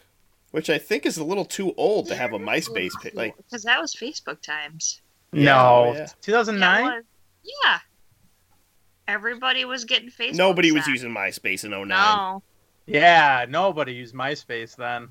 which 0.52 0.70
I 0.70 0.78
think 0.78 1.06
is 1.06 1.18
a 1.18 1.24
little 1.24 1.46
too 1.46 1.74
old 1.76 2.08
to 2.08 2.16
have 2.16 2.34
a 2.34 2.40
MySpace 2.40 2.92
page. 3.02 3.14
Like, 3.16 3.36
because 3.38 3.64
that 3.64 3.82
was 3.82 3.96
Facebook 3.96 4.42
times. 4.42 5.02
Yeah, 5.34 5.46
no. 5.46 5.94
yeah. 5.96 6.08
2009? 6.22 6.84
Yeah. 6.84 7.02
Yeah. 7.64 7.80
Everybody 9.08 9.66
was 9.66 9.86
getting 9.86 10.10
Facebook. 10.10 10.36
nobody 10.36 10.72
was 10.72 10.86
set. 10.86 10.92
using 10.92 11.12
MySpace 11.12 11.64
in 11.64 11.72
09. 11.72 11.88
No. 11.88 12.44
Yeah, 12.88 13.46
nobody 13.50 13.94
used 13.94 14.14
MySpace 14.14 14.76
then. 14.76 15.10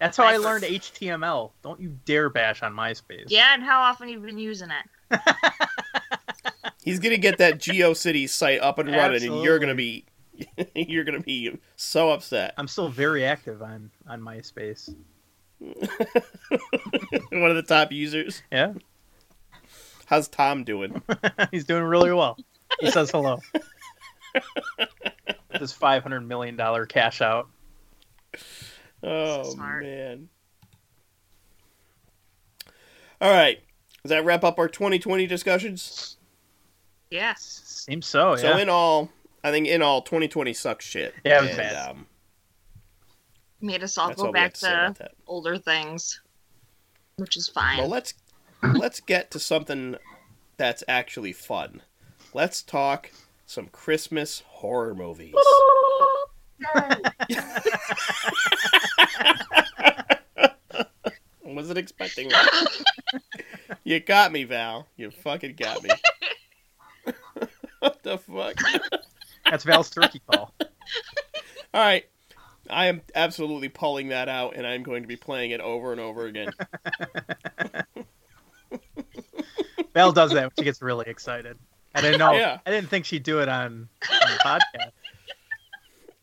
That's 0.00 0.16
how 0.16 0.24
I 0.24 0.36
learned 0.36 0.64
HTML. 0.64 1.52
Don't 1.62 1.80
you 1.80 1.96
dare 2.04 2.28
bash 2.28 2.62
on 2.62 2.74
MySpace. 2.74 3.26
Yeah, 3.28 3.54
and 3.54 3.62
how 3.62 3.82
often 3.82 4.08
you've 4.08 4.24
been 4.24 4.38
using 4.38 4.68
it? 4.70 5.20
He's 6.84 6.98
gonna 6.98 7.18
get 7.18 7.38
that 7.38 7.58
GeoCities 7.58 8.30
site 8.30 8.60
up 8.60 8.78
and 8.78 8.90
running, 8.90 9.22
and 9.24 9.42
you're 9.42 9.58
gonna 9.58 9.74
be, 9.74 10.04
you're 10.74 11.04
gonna 11.04 11.20
be 11.20 11.58
so 11.76 12.10
upset. 12.10 12.54
I'm 12.56 12.68
still 12.68 12.88
very 12.88 13.24
active 13.24 13.62
on 13.62 13.90
on 14.08 14.20
MySpace. 14.20 14.94
One 15.60 17.50
of 17.50 17.56
the 17.56 17.64
top 17.66 17.92
users. 17.92 18.42
Yeah, 18.50 18.74
How's 20.06 20.28
Tom 20.28 20.64
doing? 20.64 21.00
he's 21.50 21.64
doing 21.64 21.84
really 21.84 22.12
well. 22.12 22.36
He 22.80 22.90
says 22.90 23.10
hello. 23.10 23.40
With 24.34 24.44
This 25.58 25.72
500 25.72 26.20
million 26.20 26.56
dollar 26.56 26.84
cash 26.84 27.22
out. 27.22 27.48
Oh 29.02 29.44
Smart. 29.54 29.84
man. 29.84 30.28
All 33.22 33.30
right. 33.30 33.60
Does 34.02 34.10
that 34.10 34.24
wrap 34.24 34.44
up 34.44 34.58
our 34.58 34.68
2020 34.68 35.26
discussions? 35.26 36.18
Yes. 37.12 37.60
Seems 37.64 38.06
so. 38.06 38.36
So 38.36 38.48
Yeah. 38.48 38.58
in 38.58 38.68
all, 38.70 39.10
I 39.44 39.50
think 39.50 39.68
in 39.68 39.82
all, 39.82 40.00
2020 40.00 40.54
sucks 40.54 40.86
shit. 40.86 41.14
Yeah, 41.24 41.38
it 41.38 41.42
was 41.42 41.48
And, 41.50 41.58
bad. 41.58 41.90
Um, 41.90 42.06
Made 43.60 43.82
us 43.82 43.98
all 43.98 44.12
go 44.14 44.26
all 44.26 44.32
back 44.32 44.54
to 44.54 44.94
to 44.96 45.10
older 45.26 45.58
things, 45.58 46.20
which 47.16 47.36
is 47.36 47.48
fine. 47.48 47.78
Well, 47.78 47.88
let's 47.88 48.14
let's 48.62 49.00
get 49.00 49.30
to 49.32 49.38
something 49.38 49.96
that's 50.56 50.82
actually 50.88 51.32
fun. 51.32 51.82
Let's 52.34 52.62
talk 52.62 53.10
some 53.46 53.66
Christmas 53.68 54.42
horror 54.46 54.94
movies. 54.94 55.34
Wasn't 61.44 61.78
expecting 61.78 62.28
that. 62.30 62.82
you 63.84 64.00
got 64.00 64.32
me, 64.32 64.44
Val. 64.44 64.88
You 64.96 65.10
fucking 65.10 65.54
got 65.56 65.82
me. 65.82 65.90
what 67.82 68.02
the 68.02 68.18
fuck? 68.18 68.56
That's 69.50 69.64
Val's 69.64 69.90
turkey 69.90 70.20
call. 70.30 70.54
All 70.60 70.68
right. 71.74 72.04
I 72.70 72.86
am 72.86 73.02
absolutely 73.14 73.68
pulling 73.68 74.08
that 74.10 74.28
out, 74.28 74.54
and 74.56 74.64
I'm 74.66 74.82
going 74.84 75.02
to 75.02 75.08
be 75.08 75.16
playing 75.16 75.50
it 75.50 75.60
over 75.60 75.90
and 75.92 76.00
over 76.00 76.26
again. 76.26 76.50
Val 79.94 80.12
does 80.12 80.30
that 80.32 80.42
when 80.44 80.50
she 80.58 80.64
gets 80.64 80.80
really 80.80 81.06
excited. 81.08 81.58
I 81.94 82.00
didn't 82.00 82.18
know. 82.20 82.32
Yeah. 82.32 82.58
I 82.64 82.70
didn't 82.70 82.88
think 82.88 83.04
she'd 83.04 83.24
do 83.24 83.40
it 83.40 83.48
on, 83.48 83.88
on 84.10 84.30
the 84.30 84.38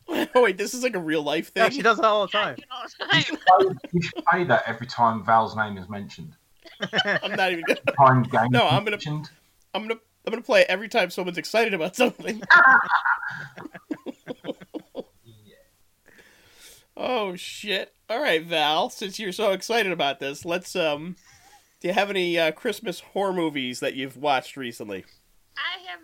podcast. 0.08 0.28
oh 0.34 0.42
wait, 0.42 0.56
this 0.58 0.74
is 0.74 0.82
like 0.82 0.96
a 0.96 0.98
real 0.98 1.22
life 1.22 1.52
Yeah, 1.54 1.64
thing. 1.64 1.72
she 1.76 1.82
does 1.82 1.98
it 1.98 2.04
all 2.04 2.22
the 2.26 2.32
time. 2.32 2.56
All 2.72 2.82
the 2.82 3.04
You 3.04 3.10
time. 3.12 3.22
should, 3.22 3.38
play, 3.46 3.74
you 3.92 4.02
should 4.02 4.24
play 4.24 4.44
that 4.44 4.64
every 4.66 4.86
time 4.88 5.24
Val's 5.24 5.54
name 5.56 5.76
is 5.78 5.88
mentioned. 5.88 6.32
I'm 7.22 7.32
not 7.36 7.52
even. 7.52 7.64
Gonna, 7.66 7.80
Time 7.96 8.22
game 8.24 8.48
No, 8.50 8.66
I'm 8.66 8.78
gonna- 8.84 8.90
mentioned. 8.92 9.30
I'm 9.74 9.82
gonna. 9.86 10.00
I'm 10.26 10.30
gonna 10.32 10.42
play 10.42 10.60
it 10.62 10.66
every 10.68 10.88
time 10.88 11.10
someone's 11.10 11.38
excited 11.38 11.74
about 11.74 11.96
something. 12.02 12.42
Oh 16.96 17.34
shit! 17.34 17.94
All 18.10 18.20
right, 18.20 18.44
Val. 18.44 18.90
Since 18.90 19.18
you're 19.18 19.32
so 19.32 19.52
excited 19.52 19.90
about 19.92 20.20
this, 20.20 20.44
let's 20.44 20.74
um. 20.76 21.16
Do 21.80 21.88
you 21.88 21.94
have 21.94 22.10
any 22.10 22.38
uh, 22.38 22.52
Christmas 22.52 23.00
horror 23.00 23.32
movies 23.32 23.80
that 23.80 23.94
you've 23.94 24.18
watched 24.18 24.56
recently? 24.56 25.06
I 25.56 25.78
have 25.88 26.00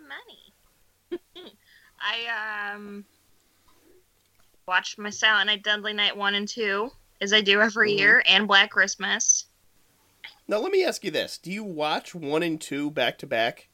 many. 1.21 1.51
I 1.99 2.73
um 2.73 3.05
watched 4.67 4.97
my 4.97 5.11
Silent 5.11 5.47
Night 5.47 5.61
Deadly 5.63 5.93
Night 5.93 6.17
one 6.17 6.33
and 6.33 6.47
two, 6.47 6.89
as 7.21 7.31
I 7.31 7.41
do 7.41 7.61
every 7.61 7.91
Mhm. 7.93 7.97
year, 7.99 8.23
and 8.25 8.47
Black 8.47 8.71
Christmas. 8.71 9.45
Now 10.47 10.57
let 10.57 10.71
me 10.71 10.83
ask 10.83 11.03
you 11.03 11.11
this: 11.11 11.37
Do 11.37 11.51
you 11.51 11.63
watch 11.63 12.15
one 12.15 12.41
and 12.41 12.59
two 12.59 12.89
back 12.89 13.19
to 13.19 13.27
back? 13.27 13.66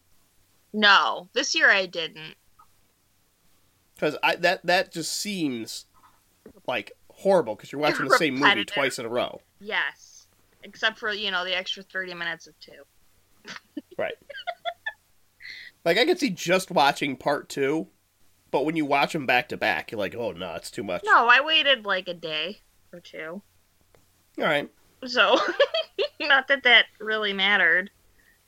No, 0.73 1.29
this 1.33 1.53
year 1.53 1.69
I 1.69 1.85
didn't. 1.85 2.35
Because 3.95 4.17
I 4.23 4.35
that 4.37 4.65
that 4.65 4.91
just 4.91 5.13
seems 5.13 5.85
like 6.67 6.91
horrible 7.09 7.55
because 7.55 7.71
you're 7.71 7.81
watching 7.81 8.07
the 8.07 8.17
same 8.17 8.35
movie 8.35 8.65
twice 8.65 8.97
in 8.97 9.05
a 9.05 9.09
row. 9.09 9.39
Yes, 9.59 10.27
except 10.63 10.97
for 10.97 11.13
you 11.13 11.31
know 11.31 11.45
the 11.45 11.55
extra 11.55 11.83
thirty 11.83 12.13
minutes 12.13 12.47
of 12.47 12.59
two. 12.59 12.71
Right. 13.95 14.15
like 15.85 15.99
I 15.99 16.05
could 16.05 16.19
see 16.19 16.31
just 16.31 16.71
watching 16.71 17.15
part 17.15 17.47
two, 17.47 17.87
but 18.49 18.65
when 18.65 18.75
you 18.75 18.85
watch 18.85 19.13
them 19.13 19.27
back 19.27 19.49
to 19.49 19.57
back, 19.57 19.91
you're 19.91 19.99
like, 19.99 20.15
oh 20.15 20.31
no, 20.31 20.55
it's 20.55 20.71
too 20.71 20.83
much. 20.83 21.03
No, 21.05 21.27
I 21.27 21.41
waited 21.41 21.85
like 21.85 22.07
a 22.07 22.15
day 22.15 22.61
or 22.91 22.99
two. 22.99 23.43
All 24.39 24.45
right. 24.45 24.67
So, 25.05 25.39
not 26.21 26.47
that 26.47 26.63
that 26.63 26.85
really 26.99 27.33
mattered. 27.33 27.91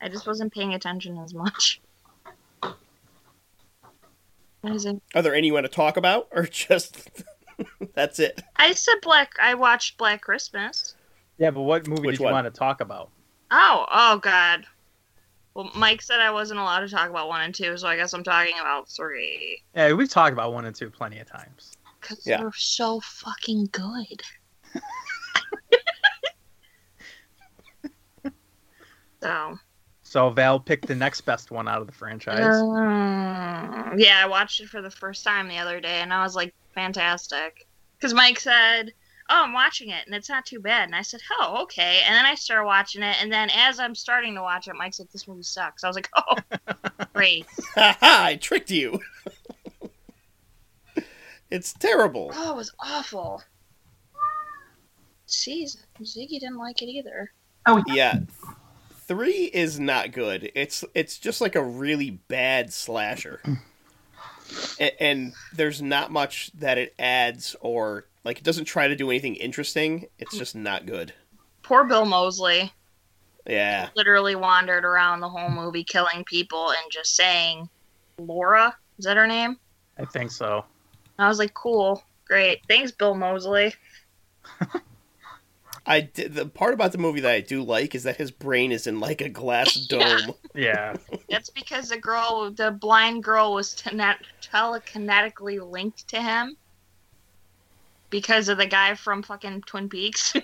I 0.02 0.10
just 0.10 0.26
wasn't 0.26 0.52
paying 0.52 0.74
attention 0.74 1.18
as 1.20 1.34
much. 1.34 1.80
What 4.66 4.76
is? 4.76 4.88
Are 5.14 5.22
there 5.22 5.36
any 5.36 5.48
you 5.48 5.54
want 5.54 5.66
to 5.66 5.72
talk 5.72 5.98
about, 5.98 6.28
or 6.32 6.44
just 6.48 7.10
that's 7.94 8.20
it? 8.20 8.42
I 8.56 8.74
said 8.74 8.96
Black. 9.04 9.34
I 9.42 9.54
watched 9.54 9.98
Black 9.98 10.22
Christmas. 10.22 10.96
Yeah, 11.38 11.52
but 11.52 11.62
what 11.62 11.88
movie 11.88 12.08
Which 12.08 12.14
did 12.16 12.20
you 12.22 12.26
one? 12.26 12.34
want 12.34 12.52
to 12.54 12.58
talk 12.58 12.82
about? 12.82 13.12
Oh, 13.52 13.86
oh 13.94 14.18
God. 14.20 14.66
Well, 15.54 15.70
Mike 15.76 16.02
said 16.02 16.20
I 16.20 16.32
wasn't 16.32 16.60
allowed 16.60 16.80
to 16.82 16.90
talk 16.90 17.10
about 17.10 17.28
one 17.28 17.42
and 17.42 17.54
two, 17.54 17.78
so 17.78 17.88
I 17.88 17.96
guess 17.96 18.14
I'm 18.14 18.24
talking 18.24 18.56
about 18.60 18.90
three. 18.90 19.62
Yeah, 19.76 19.94
we've 19.94 20.10
talked 20.10 20.34
about 20.34 20.52
one 20.52 20.66
and 20.66 20.76
two 20.76 20.90
plenty 20.90 21.20
of 21.20 21.28
times. 21.30 21.74
Because 22.02 22.26
Yeah. 22.26 22.40
they're 22.42 22.52
so 22.56 23.00
fucking 23.02 23.70
good. 23.72 24.22
so, 29.22 29.60
So 30.16 30.30
Val 30.30 30.62
picked 30.62 30.88
the 30.88 30.96
next 30.96 31.20
best 31.26 31.52
one 31.52 31.68
out 31.68 31.82
of 31.82 31.88
the 31.88 31.94
franchise. 31.94 32.62
um, 32.62 33.96
yeah, 33.98 34.22
I 34.24 34.28
watched 34.30 34.62
it 34.62 34.70
for 34.70 34.82
the 34.82 34.90
first 34.90 35.26
time 35.26 35.50
the 35.50 35.58
other 35.58 35.82
day, 35.82 36.00
and 36.00 36.14
I 36.14 36.24
was 36.24 36.38
like, 36.38 36.56
fantastic. 36.74 37.68
Because 37.98 38.14
Mike 38.14 38.40
said, 38.40 38.94
"Oh, 39.30 39.44
I'm 39.44 39.52
watching 39.52 39.90
it, 39.90 40.06
and 40.06 40.16
it's 40.16 40.30
not 40.30 40.46
too 40.46 40.62
bad." 40.62 40.86
And 40.86 40.96
I 40.96 41.02
said, 41.02 41.20
"Oh, 41.38 41.64
okay." 41.64 42.00
And 42.06 42.16
then 42.16 42.26
I 42.26 42.36
started 42.36 42.66
watching 42.66 43.04
it, 43.04 43.22
and 43.22 43.30
then 43.30 43.50
as 43.54 43.78
I'm 43.78 43.94
starting 43.94 44.36
to 44.36 44.42
watch 44.42 44.70
it, 44.70 44.76
Mike's 44.78 45.02
like, 45.02 45.12
"This 45.12 45.28
movie 45.28 45.44
sucks." 45.44 45.84
I 45.84 45.88
was 45.90 45.98
like, 45.98 46.10
"Oh, 46.16 46.38
great." 47.14 47.46
Ha 47.76 47.98
ha! 48.00 48.24
I 48.24 48.38
tricked 48.38 48.72
you. 48.72 49.02
it's 51.52 51.74
terrible. 51.74 52.32
Oh, 52.34 52.54
it 52.54 52.56
was 52.56 52.72
awful. 52.80 53.44
Jeez, 55.28 55.76
Ziggy 56.02 56.40
didn't 56.40 56.58
like 56.58 56.82
it 56.82 56.88
either. 56.88 57.34
Oh 57.66 57.84
yeah. 57.88 58.20
Three 59.08 59.46
is 59.54 59.80
not 59.80 60.12
good. 60.12 60.52
It's 60.56 60.84
it's 60.94 61.18
just 61.20 61.40
like 61.42 61.56
a 61.56 61.64
really 61.64 62.10
bad 62.12 62.74
slasher. 62.74 63.40
Mm. 63.46 63.60
A- 64.80 65.04
and 65.04 65.34
there's 65.54 65.82
not 65.82 66.12
much 66.12 66.52
that 66.56 66.78
it 66.78 66.94
adds 66.98 67.56
or 67.62 68.06
like 68.24 68.38
it 68.40 68.44
doesn't 68.44 68.66
try 68.66 68.88
to 68.88 68.96
do 68.96 69.10
anything 69.10 69.36
interesting. 69.36 70.08
It's 70.18 70.38
just 70.38 70.56
not 70.56 70.86
good. 70.86 71.14
Poor 71.62 71.84
Bill 71.84 72.06
Moseley 72.06 72.72
Yeah. 73.48 73.90
literally 73.96 74.36
wandered 74.36 74.86
around 74.86 75.20
the 75.20 75.30
whole 75.30 75.50
movie 75.50 75.84
killing 75.84 76.24
people 76.24 76.70
and 76.70 76.92
just 76.92 77.16
saying, 77.16 77.70
Laura? 78.18 78.76
Is 78.98 79.06
that 79.06 79.18
her 79.18 79.28
name? 79.28 79.58
I 80.00 80.06
think 80.06 80.32
so. 80.32 80.66
I 81.20 81.28
was 81.28 81.40
like, 81.40 81.54
cool, 81.54 82.04
great. 82.28 82.62
Thanks, 82.68 82.92
Bill 82.92 83.14
Moseley. 83.16 83.74
I 85.88 86.02
did, 86.02 86.34
the 86.34 86.46
part 86.48 86.74
about 86.74 86.92
the 86.92 86.98
movie 86.98 87.20
that 87.22 87.32
I 87.32 87.42
do 87.42 87.62
like 87.62 87.94
is 87.94 88.04
that 88.04 88.18
his 88.18 88.32
brain 88.32 88.72
is 88.72 88.88
in 88.88 89.00
like 89.00 89.22
a 89.22 89.30
glass 89.30 89.74
dome. 89.88 90.34
Yeah. 90.54 90.96
That's 91.30 91.50
because 91.50 91.90
the 91.90 91.98
girl, 91.98 92.52
the 92.52 92.72
blind 92.72 93.24
girl, 93.24 93.54
was 93.54 93.76
tele- 93.76 94.18
telekinetically 94.42 95.60
linked 95.70 96.08
to 96.10 96.22
him 96.22 96.58
because 98.10 98.50
of 98.50 98.58
the 98.58 98.66
guy 98.66 98.96
from 98.96 99.22
fucking 99.22 99.62
Twin 99.62 99.90
Peaks. 99.90 100.34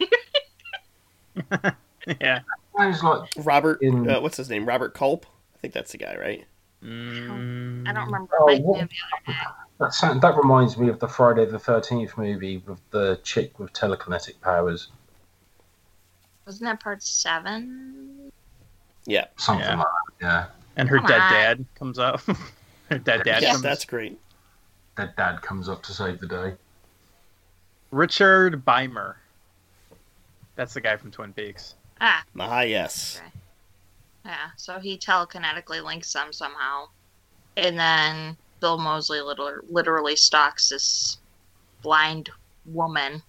yeah. 2.22 2.40
Robert 3.38 3.82
In- 3.82 4.10
uh, 4.10 4.22
what's 4.22 4.38
his 4.38 4.50
name? 4.50 4.66
Robert 4.66 4.94
Culp? 4.94 5.26
I 5.56 5.58
think 5.60 5.74
that's 5.74 5.92
the 5.92 5.98
guy, 5.98 6.18
right? 6.20 6.46
Mm, 6.84 7.88
I 7.88 7.94
don't 7.94 8.06
remember. 8.06 8.34
Oh, 8.40 8.58
what- 8.60 8.90
the 8.90 9.32
other. 9.32 9.36
That 9.80 9.94
sound, 9.96 10.22
that 10.22 10.38
reminds 10.38 10.78
me 10.78 10.90
of 10.90 11.00
the 11.00 11.08
Friday 11.08 11.46
the 11.46 11.58
Thirteenth 11.58 12.16
movie 12.16 12.62
with 12.68 12.80
the 12.92 13.20
chick 13.24 13.58
with 13.58 13.74
telekinetic 13.74 14.40
powers, 14.40 14.90
Wasn't 16.52 16.66
that 16.70 16.82
part 16.84 17.02
seven? 17.02 18.30
Yeah, 19.06 19.28
something 19.38 19.66
Yeah. 19.66 19.78
like 19.78 19.88
that. 20.20 20.26
Yeah, 20.28 20.46
And 20.76 20.90
her 20.90 20.98
Come 20.98 21.06
dead 21.08 21.22
on. 21.22 21.32
dad 21.32 21.66
comes 21.80 21.98
up. 21.98 22.20
her 22.90 22.98
dead 22.98 23.24
dad 23.24 23.42
yeah, 23.42 23.52
comes. 23.52 23.62
that's 23.62 23.86
great. 23.86 24.20
their 24.98 25.14
dad 25.16 25.42
comes 25.42 25.70
up 25.70 25.82
to 25.84 25.94
save 25.94 26.20
the 26.20 26.28
day. 26.28 26.54
Richard 27.92 28.66
Beymer. 28.66 29.16
That's 30.58 30.74
the 30.74 30.82
guy 30.82 30.98
from 30.98 31.10
Twin 31.12 31.32
Peaks. 31.32 31.76
Ah, 32.02 32.22
Ah, 32.38 32.60
yes. 32.62 33.22
yeah. 34.26 34.50
So 34.58 34.78
he 34.80 34.98
telekinetically 34.98 35.82
links 35.82 36.12
them 36.12 36.34
somehow, 36.34 36.90
and 37.56 37.80
then 37.80 38.36
Bill 38.60 38.78
Moseley 38.78 39.22
literally, 39.22 39.66
literally 39.70 40.18
stalks 40.18 40.68
this 40.68 41.18
blind 41.82 42.30
woman 42.66 43.24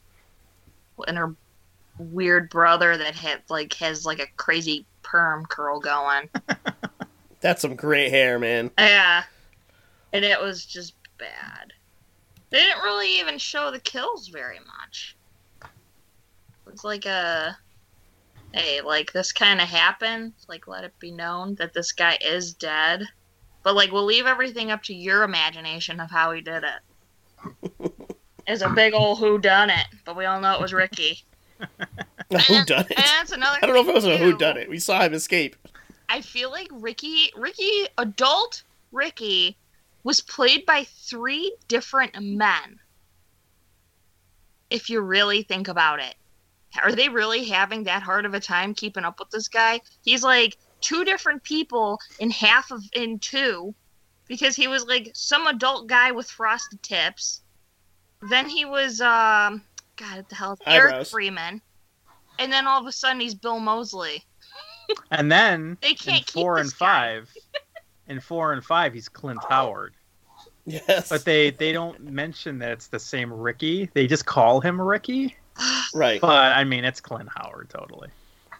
and 1.06 1.16
her 1.16 1.34
weird 2.02 2.50
brother 2.50 2.96
that 2.96 3.14
had 3.14 3.42
like 3.48 3.72
has 3.74 4.04
like 4.04 4.20
a 4.20 4.26
crazy 4.36 4.86
perm 5.02 5.46
curl 5.46 5.80
going. 5.80 6.28
That's 7.40 7.62
some 7.62 7.74
great 7.74 8.10
hair, 8.10 8.38
man. 8.38 8.70
Yeah. 8.78 9.24
And 10.12 10.24
it 10.24 10.40
was 10.40 10.64
just 10.64 10.94
bad. 11.18 11.72
They 12.50 12.58
didn't 12.58 12.82
really 12.82 13.18
even 13.18 13.38
show 13.38 13.70
the 13.70 13.80
kills 13.80 14.28
very 14.28 14.58
much. 14.58 15.16
It's 16.66 16.84
like 16.84 17.06
a 17.06 17.56
hey, 18.52 18.80
like 18.82 19.12
this 19.12 19.32
kind 19.32 19.60
of 19.60 19.68
happened. 19.68 20.34
Like 20.48 20.68
let 20.68 20.84
it 20.84 20.98
be 20.98 21.10
known 21.10 21.54
that 21.56 21.72
this 21.72 21.92
guy 21.92 22.18
is 22.20 22.54
dead. 22.54 23.06
But 23.62 23.74
like 23.74 23.92
we'll 23.92 24.04
leave 24.04 24.26
everything 24.26 24.70
up 24.70 24.82
to 24.84 24.94
your 24.94 25.22
imagination 25.22 26.00
of 26.00 26.10
how 26.10 26.32
he 26.32 26.40
did 26.40 26.64
it. 26.64 27.92
It's 28.46 28.62
a 28.62 28.68
big 28.68 28.92
old 28.92 29.18
who 29.18 29.38
done 29.38 29.70
it, 29.70 29.86
but 30.04 30.16
we 30.16 30.24
all 30.24 30.40
know 30.40 30.54
it 30.54 30.60
was 30.60 30.72
Ricky. 30.72 31.24
Who 32.30 32.64
done 32.64 32.86
it? 32.88 32.96
that's 32.96 33.32
another 33.32 33.58
I 33.62 33.66
don't 33.66 33.74
know 33.74 33.82
if 33.82 33.88
it 33.88 33.94
was 33.94 34.04
a 34.04 34.16
who 34.16 34.36
done 34.36 34.56
it. 34.56 34.68
We 34.68 34.78
saw 34.78 35.02
him 35.02 35.14
escape. 35.14 35.56
I 36.08 36.20
feel 36.20 36.50
like 36.50 36.68
Ricky, 36.70 37.30
Ricky, 37.36 37.86
adult 37.98 38.62
Ricky, 38.90 39.56
was 40.04 40.20
played 40.20 40.66
by 40.66 40.84
three 40.84 41.54
different 41.68 42.20
men. 42.20 42.78
If 44.70 44.90
you 44.90 45.00
really 45.00 45.42
think 45.42 45.68
about 45.68 46.00
it, 46.00 46.14
are 46.82 46.92
they 46.92 47.08
really 47.08 47.44
having 47.44 47.84
that 47.84 48.02
hard 48.02 48.24
of 48.24 48.34
a 48.34 48.40
time 48.40 48.74
keeping 48.74 49.04
up 49.04 49.18
with 49.18 49.30
this 49.30 49.48
guy? 49.48 49.80
He's 50.02 50.22
like 50.22 50.56
two 50.80 51.04
different 51.04 51.42
people 51.44 52.00
in 52.18 52.30
half 52.30 52.70
of 52.70 52.82
in 52.94 53.18
two, 53.18 53.74
because 54.26 54.56
he 54.56 54.68
was 54.68 54.86
like 54.86 55.10
some 55.14 55.46
adult 55.46 55.86
guy 55.86 56.10
with 56.10 56.30
frosted 56.30 56.82
tips. 56.82 57.42
Then 58.30 58.48
he 58.48 58.64
was 58.64 59.00
um, 59.00 59.62
God, 59.96 60.16
what 60.16 60.28
the 60.28 60.34
hell, 60.34 60.58
Eric 60.66 61.06
Freeman, 61.06 61.60
and 62.38 62.52
then 62.52 62.66
all 62.66 62.80
of 62.80 62.86
a 62.86 62.92
sudden 62.92 63.20
he's 63.20 63.34
Bill 63.34 63.60
Moseley. 63.60 64.24
And 65.10 65.30
then 65.30 65.78
They 65.82 65.94
can't 65.94 66.26
keep 66.26 66.30
four 66.30 66.58
and 66.58 66.70
guy. 66.70 66.76
five, 66.76 67.30
in 68.08 68.20
four 68.20 68.52
and 68.52 68.64
five, 68.64 68.94
he's 68.94 69.08
Clint 69.08 69.40
Howard. 69.48 69.94
Yes. 70.64 71.08
But 71.08 71.24
they 71.24 71.50
they 71.50 71.72
don't 71.72 72.00
mention 72.04 72.58
that 72.60 72.70
it's 72.70 72.86
the 72.86 72.98
same 72.98 73.32
Ricky. 73.32 73.90
They 73.94 74.06
just 74.06 74.26
call 74.26 74.60
him 74.60 74.80
Ricky. 74.80 75.36
right. 75.94 76.20
But 76.20 76.52
I 76.56 76.64
mean, 76.64 76.84
it's 76.84 77.00
Clint 77.00 77.28
Howard 77.34 77.68
totally. 77.68 78.08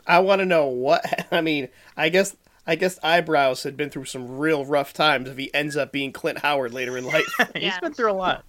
I 0.06 0.18
want 0.18 0.40
to 0.40 0.46
know 0.46 0.66
what. 0.66 1.04
I 1.32 1.40
mean, 1.40 1.68
I 1.96 2.08
guess. 2.08 2.36
I 2.64 2.76
guess 2.76 2.96
eyebrows 3.02 3.64
had 3.64 3.76
been 3.76 3.90
through 3.90 4.04
some 4.04 4.38
real 4.38 4.64
rough 4.64 4.92
times 4.92 5.28
if 5.28 5.36
he 5.36 5.52
ends 5.52 5.76
up 5.76 5.90
being 5.90 6.12
Clint 6.12 6.38
Howard 6.38 6.72
later 6.72 6.96
in 6.96 7.04
life. 7.04 7.26
He's 7.54 7.64
Yeah. 7.64 7.80
been 7.80 7.92
through 7.92 8.12
a 8.12 8.14
lot. 8.14 8.44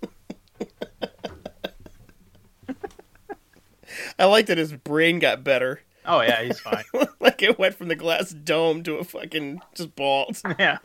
I 4.18 4.26
like 4.26 4.48
that 4.48 4.58
his 4.58 4.74
brain 4.74 5.20
got 5.20 5.44
better. 5.44 5.82
Oh 6.06 6.22
yeah, 6.22 6.42
he's 6.44 6.60
fine. 6.60 6.84
like 7.20 7.42
it 7.42 7.58
went 7.58 7.76
from 7.76 7.88
the 7.88 7.96
glass 7.96 8.32
dome 8.32 8.84
to 8.84 8.96
a 8.96 9.04
fucking 9.04 9.62
just 9.76 9.96
bald. 9.96 10.42
yeah. 10.60 10.78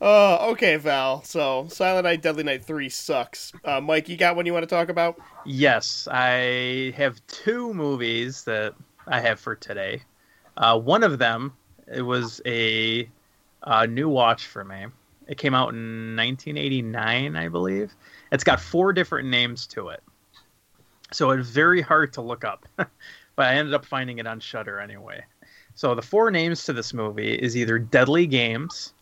Oh, 0.00 0.50
okay, 0.52 0.76
Val. 0.76 1.22
So 1.24 1.68
Silent 1.68 2.04
Night, 2.04 2.22
Deadly 2.22 2.44
Night 2.44 2.64
three 2.64 2.88
sucks. 2.88 3.52
Uh, 3.64 3.80
Mike, 3.80 4.08
you 4.08 4.16
got 4.16 4.36
one 4.36 4.46
you 4.46 4.52
want 4.52 4.62
to 4.62 4.74
talk 4.74 4.88
about? 4.88 5.16
Yes, 5.44 6.06
I 6.10 6.92
have 6.96 7.24
two 7.26 7.72
movies 7.72 8.44
that 8.44 8.74
I 9.06 9.20
have 9.20 9.40
for 9.40 9.54
today. 9.54 10.02
Uh, 10.56 10.78
one 10.78 11.02
of 11.02 11.18
them 11.18 11.52
it 11.86 12.02
was 12.02 12.40
a, 12.44 13.08
uh 13.62 13.86
new 13.86 14.08
watch 14.08 14.46
for 14.46 14.64
me. 14.64 14.86
It 15.26 15.38
came 15.38 15.54
out 15.54 15.70
in 15.74 16.14
1989, 16.16 17.36
I 17.36 17.48
believe. 17.48 17.92
It's 18.30 18.44
got 18.44 18.60
four 18.60 18.92
different 18.92 19.28
names 19.28 19.66
to 19.68 19.88
it, 19.88 20.02
so 21.12 21.30
it's 21.30 21.48
very 21.48 21.80
hard 21.80 22.12
to 22.14 22.20
look 22.20 22.44
up. 22.44 22.66
but 22.76 22.88
I 23.38 23.54
ended 23.54 23.74
up 23.74 23.84
finding 23.84 24.18
it 24.18 24.26
on 24.26 24.40
Shudder 24.40 24.80
anyway. 24.80 25.24
So 25.74 25.94
the 25.94 26.02
four 26.02 26.30
names 26.30 26.64
to 26.64 26.72
this 26.72 26.94
movie 26.94 27.34
is 27.34 27.56
either 27.56 27.78
Deadly 27.78 28.26
Games, 28.26 28.94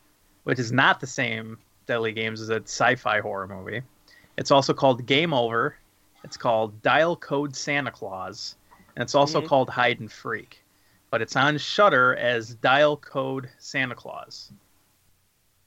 which 0.45 0.59
is 0.59 0.73
not 0.73 1.01
the 1.01 1.07
same 1.07 1.59
Deadly 1.87 2.13
Games 2.13 2.41
as 2.41 2.49
a 2.51 2.61
sci-fi 2.63 3.21
horror 3.21 3.47
movie. 3.47 3.83
It's 4.37 4.51
also 4.51 4.75
called 4.75 5.07
Game 5.07 5.33
Over. 5.33 5.77
It's 6.25 6.37
called 6.37 6.81
Dial 6.83 7.17
Code 7.17 7.55
Santa 7.55 7.91
Claus, 7.91 8.57
and 8.97 9.03
it's 9.03 9.15
also 9.15 9.41
Mhm. 9.41 9.47
called 9.47 9.71
Hide 9.71 10.01
and 10.01 10.11
Freak. 10.11 10.65
But 11.11 11.23
it's 11.23 11.37
on 11.37 11.59
Shudder 11.59 12.17
as 12.17 12.55
Dial 12.57 12.97
Code 12.97 13.51
Santa 13.59 13.95
Claus. 13.95 14.51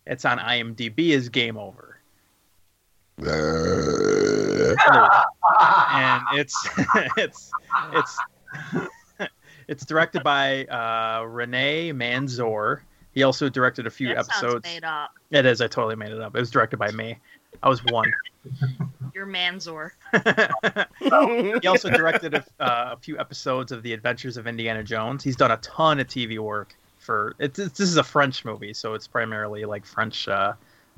It's 0.09 0.25
on 0.25 0.39
IMDb 0.39 1.15
as 1.15 1.29
Game 1.29 1.57
Over. 1.57 1.99
and 3.19 3.27
it's 6.34 6.69
it's 7.17 7.51
it's 7.93 8.17
it's 9.67 9.85
directed 9.85 10.23
by 10.23 10.65
uh, 10.65 11.21
René 11.21 11.93
Manzor. 11.93 12.81
He 13.13 13.23
also 13.23 13.49
directed 13.49 13.88
a 13.88 13.89
few 13.89 14.09
that 14.09 14.19
episodes. 14.19 14.63
made 14.63 14.84
up. 14.84 15.11
It 15.31 15.45
is. 15.45 15.61
I 15.61 15.67
totally 15.67 15.95
made 15.95 16.11
it 16.11 16.21
up. 16.21 16.35
It 16.35 16.39
was 16.39 16.51
directed 16.51 16.77
by 16.77 16.91
me. 16.91 17.17
I 17.63 17.69
was 17.69 17.84
one. 17.85 18.13
You're 19.15 19.25
Manzor. 19.25 19.91
he 21.61 21.67
also 21.67 21.89
directed 21.89 22.35
a, 22.35 22.45
uh, 22.59 22.93
a 22.93 22.97
few 22.97 23.17
episodes 23.17 23.71
of 23.71 23.81
The 23.81 23.93
Adventures 23.93 24.38
of 24.38 24.45
Indiana 24.45 24.84
Jones. 24.84 25.23
He's 25.23 25.35
done 25.35 25.49
a 25.49 25.57
ton 25.57 25.99
of 25.99 26.05
TV 26.05 26.38
work 26.38 26.75
for. 27.07 27.34
It's, 27.39 27.57
it's 27.57 27.77
this 27.79 27.89
is 27.89 27.97
a 27.97 28.03
French 28.03 28.45
movie, 28.45 28.73
so 28.75 28.93
it's 28.93 29.07
primarily 29.07 29.65
like 29.65 29.84
French 29.85 30.27
uh, 30.27 30.53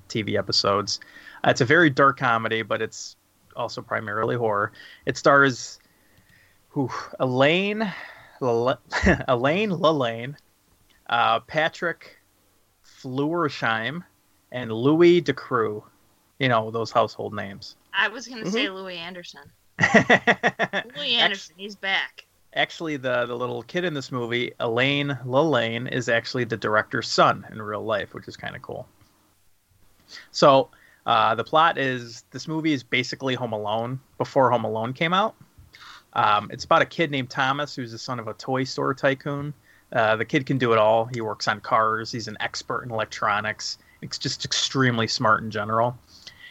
TV 0.10 0.38
episodes. 0.38 0.99
Uh, 1.45 1.52
it's 1.52 1.61
a 1.61 1.65
very 1.65 1.90
dark 1.90 2.18
comedy, 2.19 2.61
but 2.64 2.81
it's 2.81 3.15
also 3.56 3.81
primarily 3.81 4.36
horror. 4.36 4.73
It 5.06 5.15
stars 5.18 5.80
whew, 6.73 6.90
Elaine, 7.19 7.90
Lala- 8.41 8.80
Alain 9.30 9.69
Lalanne, 9.72 10.36
uh, 11.10 11.40
Patrick 11.41 12.19
Floersheim, 12.86 14.03
and 14.52 14.72
Louis 14.72 15.22
Ducreux. 15.22 15.84
You 16.40 16.48
know 16.49 16.72
those 16.72 16.91
household 16.91 17.34
names. 17.34 17.76
I 17.94 18.07
was 18.10 18.27
gonna 18.27 18.41
Mm-hmm. 18.44 18.52
say 18.52 18.69
Louis 18.69 18.98
Anderson. 18.98 19.41
Louis 19.80 21.15
Act- 21.15 21.23
Anderson, 21.23 21.56
he's 21.57 21.76
back. 21.76 22.26
Actually 22.56 22.98
the 22.98 23.26
the 23.26 23.36
little 23.36 23.62
kid 23.64 23.86
in 23.86 23.94
this 23.94 24.12
movie, 24.12 24.54
Alain 24.60 25.18
Lalanne, 25.26 25.92
is 25.92 26.10
actually 26.10 26.46
the 26.46 26.58
director's 26.58 27.08
son 27.08 27.46
in 27.52 27.62
real 27.62 27.84
life, 27.84 28.14
which 28.14 28.28
is 28.28 28.36
kind 28.36 28.56
of 28.56 28.62
cool. 28.62 28.88
So 30.32 30.70
uh, 31.06 31.36
the 31.36 31.44
plot 31.44 31.78
is 31.78 32.24
this 32.32 32.48
movie 32.48 32.74
is 32.74 32.84
basically 32.84 33.36
Home 33.36 33.54
Alone 33.54 34.00
before 34.18 34.50
Home 34.50 34.64
Alone 34.64 34.94
came 34.94 35.14
out. 35.14 35.36
Um, 36.14 36.50
it's 36.52 36.66
about 36.66 36.82
a 36.82 36.86
kid 36.86 37.12
named 37.12 37.30
Thomas 37.30 37.76
who's 37.76 37.92
the 37.92 38.00
son 38.00 38.20
of 38.20 38.28
a 38.28 38.34
toy 38.34 38.64
store 38.64 38.94
tycoon. 38.94 39.54
Uh, 39.92 40.16
the 40.16 40.26
kid 40.26 40.46
can 40.46 40.58
do 40.58 40.72
it 40.72 40.78
all. 40.78 41.06
He 41.06 41.22
works 41.22 41.48
on 41.48 41.62
cars. 41.62 42.12
He's 42.12 42.28
an 42.28 42.38
expert 42.40 42.84
in 42.84 42.92
electronics. 42.92 43.78
He's 44.02 44.18
just 44.18 44.46
extremely 44.46 45.08
smart 45.08 45.44
in 45.44 45.52
general. 45.52 45.98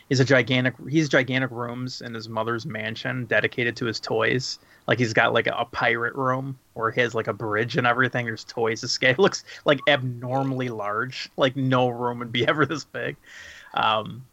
He's 0.09 0.21
a 0.21 0.25
gigantic. 0.25 0.75
He's 0.89 1.09
gigantic 1.09 1.51
rooms 1.51 2.01
in 2.01 2.15
his 2.15 2.29
mother's 2.29 2.67
mansion 2.67 3.27
dedicated 3.27 3.77
to 3.77 3.85
his 3.85 4.01
toys. 4.01 4.59
Like 4.89 4.99
he's 4.99 5.13
got 5.13 5.35
like 5.35 5.47
a, 5.47 5.53
a 5.53 5.67
pirate 5.67 6.15
room 6.15 6.59
where 6.73 6.91
he 6.91 7.03
has 7.03 7.15
like 7.15 7.29
a 7.29 7.33
bridge 7.35 7.77
and 7.77 7.87
everything. 7.87 8.25
There's 8.25 8.43
toys 8.43 8.81
to 8.81 8.89
scale. 8.89 9.11
It 9.11 9.19
looks 9.19 9.45
like 9.67 9.81
abnormally 9.87 10.71
large. 10.71 11.31
Like 11.37 11.55
no 11.55 11.89
room 11.89 12.19
would 12.19 12.33
be 12.33 12.49
ever 12.49 12.65
this 12.65 12.85
big. 12.85 13.17
Um, 13.75 14.25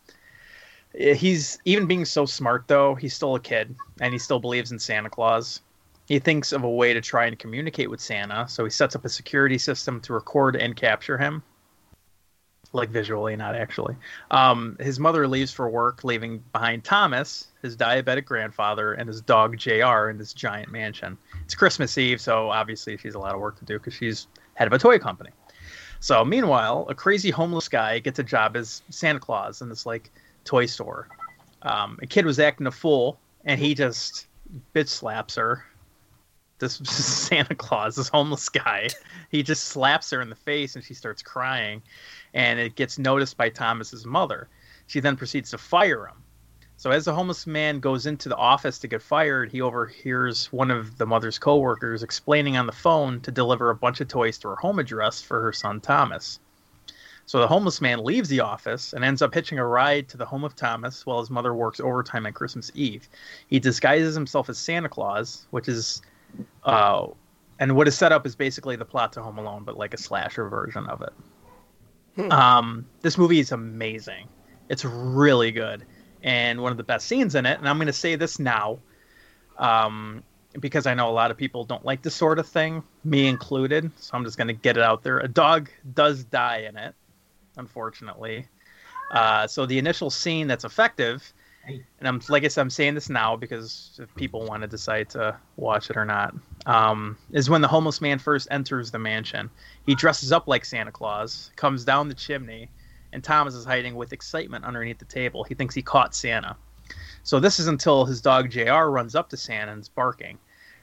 he's 0.94 1.60
even 1.66 1.88
being 1.88 2.06
so 2.06 2.26
smart 2.26 2.64
though. 2.68 2.96
He's 2.96 3.14
still 3.14 3.36
a 3.36 3.40
kid 3.40 3.76
and 4.00 4.14
he 4.14 4.18
still 4.18 4.40
believes 4.40 4.72
in 4.72 4.80
Santa 4.80 5.10
Claus. 5.10 5.62
He 6.08 6.20
thinks 6.20 6.54
of 6.54 6.64
a 6.64 6.70
way 6.70 6.94
to 6.94 7.02
try 7.02 7.26
and 7.26 7.38
communicate 7.38 7.90
with 7.90 8.00
Santa, 8.00 8.48
so 8.48 8.64
he 8.64 8.70
sets 8.70 8.96
up 8.96 9.06
a 9.06 9.10
security 9.10 9.58
system 9.58 10.00
to 10.02 10.14
record 10.14 10.56
and 10.56 10.76
capture 10.76 11.18
him, 11.18 11.42
like 12.76 12.90
visually, 12.90 13.36
not 13.36 13.56
actually. 13.56 13.96
Um, 14.32 14.78
his 14.80 15.00
mother 15.00 15.28
leaves 15.28 15.52
for 15.52 15.70
work, 15.70 16.04
leaving 16.04 16.44
behind 16.52 16.84
Thomas, 16.84 17.48
his 17.62 17.76
diabetic 17.76 18.26
grandfather, 18.26 18.94
and 18.94 19.08
his 19.08 19.22
dog 19.22 19.58
JR 19.58 20.10
in 20.10 20.18
this 20.18 20.34
giant 20.34 20.72
mansion. 20.72 21.18
It's 21.44 21.56
Christmas 21.56 21.98
Eve, 21.98 22.22
so 22.22 22.50
obviously 22.50 22.98
she's 22.98 23.16
a 23.16 23.20
lot 23.20 23.34
of 23.34 23.40
work 23.40 23.58
to 23.60 23.66
do 23.66 23.80
because 23.80 23.94
she's 23.94 24.28
head 24.56 24.68
of 24.68 24.74
a 24.74 24.80
toy 24.80 25.00
company. 25.00 25.32
So 26.00 26.24
meanwhile, 26.24 26.86
a 26.90 26.96
crazy 26.96 27.32
homeless 27.32 27.68
guy 27.68 28.00
gets 28.00 28.20
a 28.20 28.24
job 28.24 28.56
as 28.56 28.84
Santa 28.90 29.20
Claus 29.20 29.62
in 29.62 29.70
this 29.70 29.86
like 29.86 30.12
toy 30.44 30.66
store. 30.66 31.08
Um, 31.62 31.98
a 32.02 32.06
kid 32.06 32.26
was 32.26 32.40
acting 32.40 32.68
a 32.68 32.72
fool, 32.72 33.20
and 33.44 33.60
he 33.60 33.74
just 33.74 34.28
bitch 34.74 34.90
slaps 34.90 35.36
her. 35.36 35.66
This 36.60 36.76
Santa 36.84 37.56
Claus, 37.56 37.96
this 37.96 38.08
homeless 38.08 38.50
guy, 38.50 38.90
he 39.30 39.44
just 39.44 39.66
slaps 39.66 40.12
her 40.12 40.22
in 40.22 40.30
the 40.30 40.36
face, 40.36 40.76
and 40.76 40.84
she 40.84 40.94
starts 40.94 41.22
crying, 41.22 41.82
and 42.36 42.60
it 42.60 42.76
gets 42.76 43.00
noticed 43.00 43.38
by 43.38 43.50
Thomas's 43.50 44.06
mother. 44.06 44.50
She 44.86 45.00
then 45.00 45.16
proceeds 45.16 45.50
to 45.52 45.58
fire 45.58 46.06
him. 46.06 46.22
So 46.78 46.92
as 46.92 47.06
the 47.06 47.16
homeless 47.16 47.48
man 47.48 47.80
goes 47.80 48.06
into 48.06 48.28
the 48.28 48.36
office 48.36 48.78
to 48.80 48.88
get 48.88 49.02
fired, 49.02 49.50
he 49.50 49.62
overhears 49.62 50.52
one 50.52 50.70
of 50.70 50.98
the 50.98 51.06
mother's 51.06 51.40
coworkers 51.40 52.04
explaining 52.04 52.58
on 52.58 52.66
the 52.66 52.74
phone 52.74 53.22
to 53.22 53.32
deliver 53.32 53.70
a 53.70 53.76
bunch 53.76 54.02
of 54.02 54.10
toys 54.10 54.38
to 54.40 54.50
her 54.50 54.58
home 54.58 54.78
address 54.78 55.22
for 55.22 55.42
her 55.42 55.54
son 55.54 55.80
Thomas. 55.80 56.40
So 57.26 57.40
the 57.40 57.48
homeless 57.48 57.80
man 57.80 58.04
leaves 58.04 58.28
the 58.30 58.42
office 58.42 58.92
and 58.92 59.04
ends 59.04 59.22
up 59.22 59.34
hitching 59.34 59.58
a 59.58 59.66
ride 59.66 60.10
to 60.10 60.18
the 60.18 60.26
home 60.26 60.44
of 60.44 60.56
Thomas 60.56 61.06
while 61.06 61.20
his 61.20 61.30
mother 61.30 61.54
works 61.54 61.80
overtime 61.80 62.26
on 62.26 62.34
Christmas 62.34 62.70
Eve. 62.76 63.08
He 63.48 63.58
disguises 63.60 64.14
himself 64.14 64.50
as 64.50 64.58
Santa 64.58 64.90
Claus, 64.90 65.48
which 65.52 65.70
is 65.70 66.02
uh 66.64 67.08
and 67.58 67.76
what 67.78 67.88
is 67.88 67.98
set 67.98 68.12
up 68.12 68.26
is 68.26 68.36
basically 68.36 68.76
the 68.76 68.84
plot 68.84 69.14
to 69.14 69.24
Home 69.24 69.38
Alone, 69.38 69.64
but 69.64 69.78
like 69.78 69.94
a 69.94 69.98
slasher 69.98 70.50
version 70.50 70.86
of 70.88 71.02
it. 71.02 71.14
Hmm. 72.16 72.32
Um, 72.32 72.86
this 73.02 73.18
movie 73.18 73.40
is 73.40 73.52
amazing. 73.52 74.28
It's 74.70 74.86
really 74.86 75.52
good 75.52 75.86
and 76.26 76.60
one 76.60 76.72
of 76.72 76.78
the 76.78 76.84
best 76.84 77.08
scenes 77.08 77.36
in 77.36 77.46
it. 77.46 77.60
And 77.60 77.70
I'm 77.70 77.78
going 77.78 77.88
to 77.88 77.94
say 77.94 78.16
this 78.16 78.40
now, 78.40 78.80
um, 79.58 80.24
because 80.60 80.88
I 80.88 80.94
know 80.94 81.08
a 81.08 81.14
lot 81.14 81.30
of 81.30 81.38
people 81.38 81.64
don't 81.64 81.86
like 81.86 82.02
this 82.02 82.16
sort 82.16 82.40
of 82.40 82.48
thing, 82.48 82.84
me 83.04 83.28
included. 83.28 83.92
So 83.98 84.18
I'm 84.18 84.26
just 84.26 84.36
going 84.36 84.48
to 84.48 84.54
get 84.54 84.76
it 84.76 84.84
out 84.84 85.04
there. 85.04 85.20
A 85.20 85.28
dog 85.28 85.70
does 85.94 86.24
die 86.24 86.66
in 86.68 86.76
it, 86.78 86.96
unfortunately. 87.58 88.48
Uh, 89.12 89.46
so 89.46 89.68
the 89.68 89.78
initial 89.78 90.10
scene 90.10 90.48
that's 90.48 90.66
effective, 90.66 91.32
and 91.68 92.08
I'm 92.08 92.22
like 92.28 92.44
I 92.44 92.48
said, 92.48 92.62
I'm 92.62 92.70
saying 92.72 92.96
this 92.96 93.10
now 93.10 93.36
because 93.36 94.00
if 94.02 94.14
people 94.16 94.46
want 94.46 94.64
to 94.64 94.68
decide 94.68 95.10
to 95.12 95.38
watch 95.58 95.92
it 95.92 95.98
or 95.98 96.06
not, 96.06 96.34
um, 96.66 97.18
is 97.32 97.50
when 97.50 97.62
the 97.62 97.68
homeless 97.68 98.02
man 98.02 98.20
first 98.20 98.48
enters 98.52 98.92
the 98.92 99.00
mansion. 99.00 99.50
He 99.86 99.96
dresses 99.96 100.32
up 100.32 100.48
like 100.48 100.66
Santa 100.66 100.92
Claus, 100.92 101.52
comes 101.56 101.86
down 101.86 102.08
the 102.08 102.16
chimney, 102.16 102.70
and 103.14 103.24
Thomas 103.24 103.54
is 103.54 103.66
hiding 103.66 103.96
with 103.96 104.14
excitement 104.14 104.66
underneath 104.66 105.00
the 105.00 105.06
table. 105.06 105.44
He 105.44 105.56
thinks 105.56 105.76
he 105.76 105.82
caught 105.82 106.16
Santa. 106.16 106.56
So 107.24 107.40
this 107.40 107.60
is 107.60 107.68
until 107.68 108.06
his 108.06 108.22
dog 108.22 108.50
JR 108.50 108.86
runs 108.90 109.16
up 109.16 109.30
to 109.30 109.38
Santa 109.38 109.72
and 109.72 109.82
is 109.82 109.90
barking. 109.90 110.38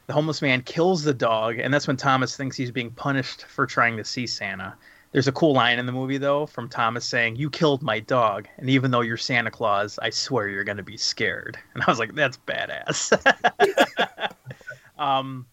The 0.07 0.13
homeless 0.13 0.43
man 0.43 0.63
kills 0.63 1.05
the 1.05 1.15
dog, 1.15 1.59
and 1.59 1.73
that's 1.73 1.87
when 1.87 1.97
Thomas 1.97 2.37
thinks 2.37 2.57
he's 2.57 2.73
being 2.73 2.91
punished 2.91 3.45
for 3.45 3.67
trying 3.67 3.97
to 3.97 4.05
see 4.05 4.27
Santa. 4.27 4.75
There's 5.13 5.29
a 5.29 5.33
cool 5.33 5.53
line 5.53 5.79
in 5.79 5.87
the 5.87 5.93
movie 5.93 6.19
though 6.19 6.47
from 6.47 6.69
Thomas 6.69 7.05
saying, 7.05 7.37
"You 7.37 7.51
killed 7.51 7.83
my 7.83 8.01
dog, 8.01 8.49
and 8.57 8.69
even 8.69 8.91
though 8.91 9.03
you're 9.03 9.19
Santa 9.19 9.51
Claus, 9.51 9.99
I 10.01 10.11
swear 10.11 10.49
you're 10.49 10.65
going 10.65 10.79
to 10.79 10.83
be 10.83 10.97
scared." 10.97 11.59
And 11.75 11.83
I 11.83 11.91
was 11.91 11.99
like, 11.99 12.15
"That's 12.15 12.39
badass." 12.39 13.13
um, 14.99 15.47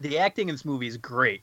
the 0.00 0.18
acting 0.18 0.48
in 0.48 0.54
this 0.54 0.64
movie 0.64 0.86
is 0.86 0.96
great. 0.96 1.42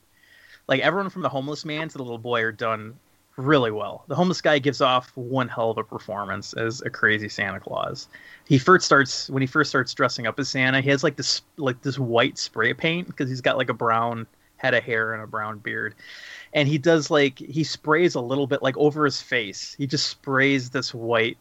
Like 0.68 0.80
everyone 0.80 1.10
from 1.10 1.22
the 1.22 1.28
homeless 1.28 1.64
man 1.64 1.88
to 1.88 1.98
the 1.98 2.04
little 2.04 2.18
boy 2.18 2.42
are 2.42 2.52
done 2.52 2.94
really 3.36 3.70
well. 3.70 4.04
The 4.08 4.14
homeless 4.14 4.40
guy 4.40 4.58
gives 4.58 4.80
off 4.80 5.10
one 5.16 5.48
hell 5.48 5.70
of 5.70 5.78
a 5.78 5.84
performance 5.84 6.52
as 6.52 6.82
a 6.82 6.90
crazy 6.90 7.28
Santa 7.28 7.60
Claus. 7.60 8.08
He 8.46 8.58
first 8.58 8.84
starts 8.84 9.30
when 9.30 9.40
he 9.40 9.46
first 9.46 9.70
starts 9.70 9.94
dressing 9.94 10.26
up 10.26 10.38
as 10.38 10.48
Santa. 10.48 10.80
He 10.80 10.90
has 10.90 11.02
like 11.02 11.16
this 11.16 11.42
like 11.56 11.80
this 11.82 11.98
white 11.98 12.38
spray 12.38 12.74
paint 12.74 13.06
because 13.06 13.28
he's 13.28 13.40
got 13.40 13.56
like 13.56 13.70
a 13.70 13.74
brown 13.74 14.26
head 14.56 14.74
of 14.74 14.84
hair 14.84 15.14
and 15.14 15.22
a 15.22 15.26
brown 15.26 15.58
beard. 15.58 15.94
And 16.52 16.68
he 16.68 16.78
does 16.78 17.10
like 17.10 17.38
he 17.38 17.64
sprays 17.64 18.14
a 18.14 18.20
little 18.20 18.46
bit 18.46 18.62
like 18.62 18.76
over 18.76 19.04
his 19.04 19.20
face. 19.20 19.74
He 19.78 19.86
just 19.86 20.06
sprays 20.06 20.70
this 20.70 20.94
white 20.94 21.38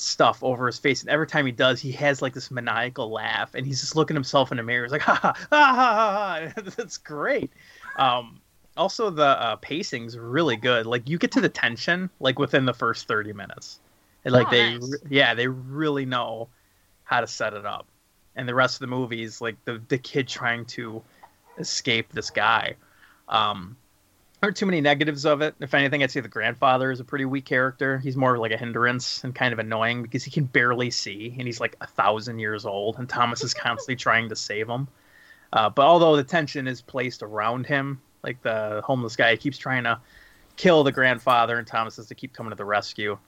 stuff 0.00 0.42
over 0.42 0.66
his 0.66 0.78
face 0.78 1.02
and 1.02 1.10
every 1.10 1.26
time 1.26 1.44
he 1.46 1.52
does 1.52 1.80
he 1.80 1.92
has 1.92 2.22
like 2.22 2.34
this 2.34 2.50
maniacal 2.50 3.10
laugh 3.10 3.54
and 3.54 3.66
he's 3.66 3.80
just 3.80 3.96
looking 3.96 4.14
himself 4.14 4.50
in 4.50 4.56
the 4.56 4.62
mirror 4.62 4.84
he's 4.84 4.92
like 4.92 5.00
ha 5.00 5.14
ha 5.14 5.32
ha 5.34 5.46
ha, 5.50 6.50
ha. 6.54 6.62
that's 6.76 6.98
great 6.98 7.50
um 7.96 8.40
also 8.78 9.10
the 9.10 9.24
uh, 9.24 9.56
pacing's 9.56 10.16
really 10.16 10.56
good. 10.56 10.86
Like 10.86 11.08
you 11.08 11.18
get 11.18 11.32
to 11.32 11.40
the 11.40 11.48
tension 11.48 12.08
like 12.20 12.38
within 12.38 12.64
the 12.64 12.72
first 12.72 13.08
thirty 13.08 13.32
minutes. 13.32 13.80
And, 14.24 14.32
like 14.32 14.46
Oh, 14.46 14.50
they, 14.50 14.78
nice. 14.78 14.94
yeah, 15.10 15.34
they 15.34 15.48
really 15.48 16.06
know 16.06 16.48
how 17.04 17.20
to 17.20 17.26
set 17.26 17.54
it 17.54 17.66
up. 17.66 17.86
And 18.36 18.48
the 18.48 18.54
rest 18.54 18.76
of 18.76 18.80
the 18.80 18.86
movie 18.86 19.22
is 19.22 19.40
like 19.40 19.56
the 19.64 19.82
the 19.88 19.98
kid 19.98 20.28
trying 20.28 20.64
to 20.66 21.02
escape 21.58 22.12
this 22.12 22.30
guy. 22.30 22.76
Um, 23.28 23.76
aren't 24.42 24.56
too 24.56 24.66
many 24.66 24.80
negatives 24.80 25.24
of 25.26 25.42
it. 25.42 25.54
If 25.60 25.74
anything, 25.74 26.02
I'd 26.02 26.10
say 26.10 26.20
the 26.20 26.28
grandfather 26.28 26.90
is 26.90 27.00
a 27.00 27.04
pretty 27.04 27.24
weak 27.24 27.44
character. 27.44 27.98
He's 27.98 28.16
more 28.16 28.38
like 28.38 28.52
a 28.52 28.56
hindrance 28.56 29.24
and 29.24 29.34
kind 29.34 29.52
of 29.52 29.58
annoying 29.58 30.02
because 30.02 30.24
he 30.24 30.30
can 30.30 30.44
barely 30.44 30.90
see, 30.90 31.34
and 31.38 31.46
he's 31.46 31.60
like 31.60 31.76
a 31.80 31.86
thousand 31.86 32.38
years 32.38 32.64
old, 32.64 32.98
and 32.98 33.08
Thomas 33.08 33.42
is 33.42 33.54
constantly 33.54 33.96
trying 33.96 34.28
to 34.28 34.36
save 34.36 34.68
him. 34.68 34.88
Uh, 35.52 35.70
but 35.70 35.86
although 35.86 36.16
the 36.16 36.24
tension 36.24 36.68
is 36.68 36.82
placed 36.82 37.22
around 37.22 37.66
him, 37.66 38.00
like 38.22 38.42
the 38.42 38.82
homeless 38.84 39.16
guy 39.16 39.34
keeps 39.36 39.58
trying 39.58 39.84
to 39.84 40.00
kill 40.56 40.84
the 40.84 40.92
grandfather, 40.92 41.58
and 41.58 41.66
Thomas 41.66 41.96
has 41.96 42.06
to 42.06 42.14
keep 42.14 42.32
coming 42.32 42.50
to 42.50 42.56
the 42.56 42.64
rescue. 42.64 43.18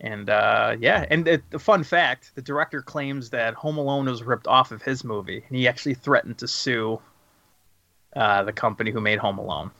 And 0.00 0.28
uh, 0.28 0.76
yeah, 0.80 1.04
and 1.10 1.24
the, 1.24 1.40
the 1.50 1.58
fun 1.58 1.84
fact: 1.84 2.32
the 2.34 2.42
director 2.42 2.82
claims 2.82 3.30
that 3.30 3.54
Home 3.54 3.78
Alone 3.78 4.06
was 4.06 4.22
ripped 4.22 4.48
off 4.48 4.72
of 4.72 4.82
his 4.82 5.04
movie, 5.04 5.44
and 5.46 5.56
he 5.56 5.68
actually 5.68 5.94
threatened 5.94 6.38
to 6.38 6.48
sue 6.48 7.00
uh, 8.16 8.42
the 8.42 8.52
company 8.52 8.90
who 8.90 9.00
made 9.00 9.20
Home 9.20 9.38
Alone. 9.38 9.70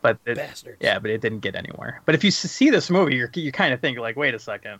But 0.00 0.18
it, 0.24 0.36
Bastards. 0.36 0.78
yeah, 0.80 0.98
but 0.98 1.10
it 1.10 1.20
didn't 1.20 1.40
get 1.40 1.56
anywhere. 1.56 2.02
But 2.04 2.14
if 2.14 2.22
you 2.22 2.30
see 2.30 2.70
this 2.70 2.88
movie, 2.88 3.16
you're, 3.16 3.30
you 3.34 3.50
kind 3.50 3.74
of 3.74 3.80
think 3.80 3.98
like, 3.98 4.16
wait 4.16 4.34
a 4.34 4.38
second, 4.38 4.78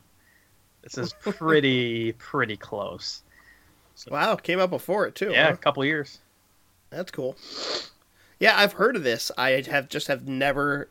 this 0.83 0.97
is 0.97 1.13
pretty 1.21 2.13
pretty 2.13 2.57
close. 2.57 3.23
Wow, 4.09 4.37
came 4.37 4.61
out 4.61 4.71
before 4.71 5.07
it 5.07 5.17
too. 5.17 5.31
Yeah, 5.33 5.49
huh? 5.49 5.55
a 5.55 5.57
couple 5.57 5.85
years. 5.85 6.19
That's 6.91 7.11
cool. 7.11 7.37
Yeah, 8.39 8.57
I've 8.57 8.73
heard 8.73 8.95
of 8.95 9.03
this. 9.03 9.33
I 9.37 9.63
have 9.69 9.89
just 9.89 10.07
have 10.07 10.29
never 10.29 10.89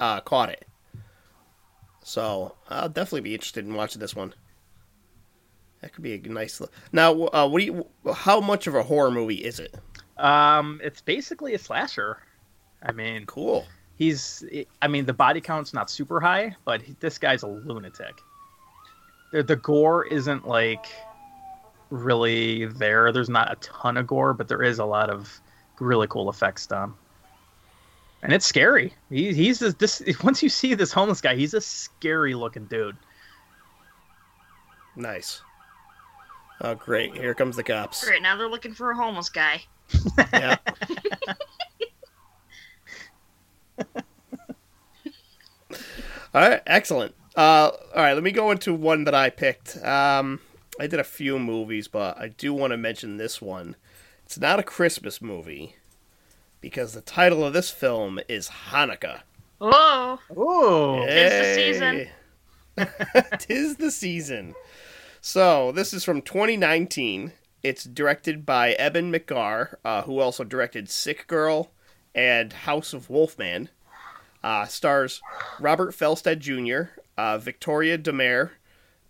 uh, 0.00 0.20
caught 0.20 0.50
it. 0.50 0.66
So 2.02 2.54
I'll 2.68 2.88
definitely 2.88 3.20
be 3.20 3.34
interested 3.34 3.64
in 3.64 3.74
watching 3.74 4.00
this 4.00 4.16
one. 4.16 4.34
That 5.80 5.92
could 5.92 6.02
be 6.02 6.14
a 6.14 6.18
nice. 6.28 6.60
Look. 6.60 6.72
Now, 6.90 7.12
uh, 7.28 7.46
what 7.48 7.60
do 7.60 7.64
you? 7.64 7.86
How 8.12 8.40
much 8.40 8.66
of 8.66 8.74
a 8.74 8.82
horror 8.82 9.12
movie 9.12 9.44
is 9.44 9.60
it? 9.60 9.76
Um, 10.16 10.80
it's 10.82 11.00
basically 11.00 11.54
a 11.54 11.58
slasher. 11.58 12.18
I 12.82 12.92
mean, 12.92 13.26
Cool. 13.26 13.66
he's. 13.96 14.44
I 14.82 14.88
mean, 14.88 15.04
the 15.06 15.12
body 15.12 15.40
count's 15.40 15.74
not 15.74 15.90
super 15.90 16.20
high, 16.20 16.54
but 16.64 16.80
he, 16.82 16.94
this 17.00 17.18
guy's 17.18 17.42
a 17.42 17.46
lunatic. 17.48 18.20
The, 19.32 19.42
the 19.42 19.56
gore 19.56 20.06
isn't 20.06 20.46
like 20.46 20.86
really 21.90 22.66
there. 22.66 23.12
There's 23.12 23.28
not 23.28 23.50
a 23.52 23.56
ton 23.56 23.96
of 23.96 24.06
gore, 24.06 24.32
but 24.34 24.48
there 24.48 24.62
is 24.62 24.78
a 24.78 24.84
lot 24.84 25.10
of 25.10 25.40
really 25.80 26.06
cool 26.06 26.30
effects 26.30 26.66
done. 26.66 26.94
And 28.22 28.32
it's 28.32 28.46
scary. 28.46 28.92
He, 29.10 29.32
he's 29.32 29.58
this, 29.60 29.74
this. 29.74 30.02
Once 30.24 30.42
you 30.42 30.48
see 30.48 30.74
this 30.74 30.92
homeless 30.92 31.20
guy, 31.20 31.34
he's 31.36 31.54
a 31.54 31.60
scary 31.60 32.34
looking 32.34 32.64
dude. 32.66 32.96
Nice. 34.96 35.42
Oh, 36.60 36.74
great! 36.74 37.14
Here 37.14 37.34
comes 37.34 37.54
the 37.54 37.62
cops. 37.62 38.04
Great, 38.04 38.20
now 38.20 38.36
they're 38.36 38.48
looking 38.48 38.74
for 38.74 38.90
a 38.90 38.96
homeless 38.96 39.28
guy. 39.28 39.62
Yeah. 40.32 40.56
all 46.34 46.48
right, 46.48 46.62
excellent. 46.66 47.14
Uh, 47.36 47.70
all 47.94 48.02
right, 48.02 48.14
let 48.14 48.22
me 48.22 48.32
go 48.32 48.50
into 48.50 48.74
one 48.74 49.04
that 49.04 49.14
I 49.14 49.30
picked. 49.30 49.76
Um, 49.84 50.40
I 50.80 50.86
did 50.86 51.00
a 51.00 51.04
few 51.04 51.38
movies, 51.38 51.88
but 51.88 52.18
I 52.18 52.28
do 52.28 52.52
want 52.52 52.72
to 52.72 52.76
mention 52.76 53.16
this 53.16 53.40
one. 53.40 53.76
It's 54.24 54.38
not 54.38 54.58
a 54.58 54.64
Christmas 54.64 55.22
movie 55.22 55.76
because 56.60 56.92
the 56.92 57.00
title 57.00 57.44
of 57.44 57.52
this 57.52 57.70
film 57.70 58.20
is 58.28 58.48
Hanukkah. 58.70 59.20
Whoa! 59.58 60.18
Oh, 60.36 61.06
Tis 61.06 61.32
the 61.32 61.54
season. 61.54 62.08
Hey. 62.76 63.24
Tis 63.38 63.76
the 63.76 63.90
season. 63.90 64.54
So 65.20 65.72
this 65.72 65.92
is 65.92 66.04
from 66.04 66.22
2019. 66.22 67.32
It's 67.62 67.84
directed 67.84 68.46
by 68.46 68.72
Eben 68.74 69.12
McGarr, 69.12 69.74
uh, 69.84 70.02
who 70.02 70.20
also 70.20 70.44
directed 70.44 70.88
Sick 70.88 71.26
Girl 71.26 71.72
and 72.14 72.52
House 72.52 72.92
of 72.92 73.10
Wolfman. 73.10 73.68
Uh, 74.42 74.66
stars 74.66 75.20
Robert 75.60 75.94
Felstead 75.94 76.38
Jr., 76.38 76.92
uh, 77.16 77.38
Victoria 77.38 77.98
De 77.98 78.12
Mare, 78.12 78.52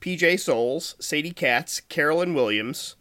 P.J. 0.01 0.37
Soles, 0.39 0.95
Sadie 0.99 1.33
Katz, 1.33 1.81
Caroline 1.81 2.35
Williams, 2.35 2.97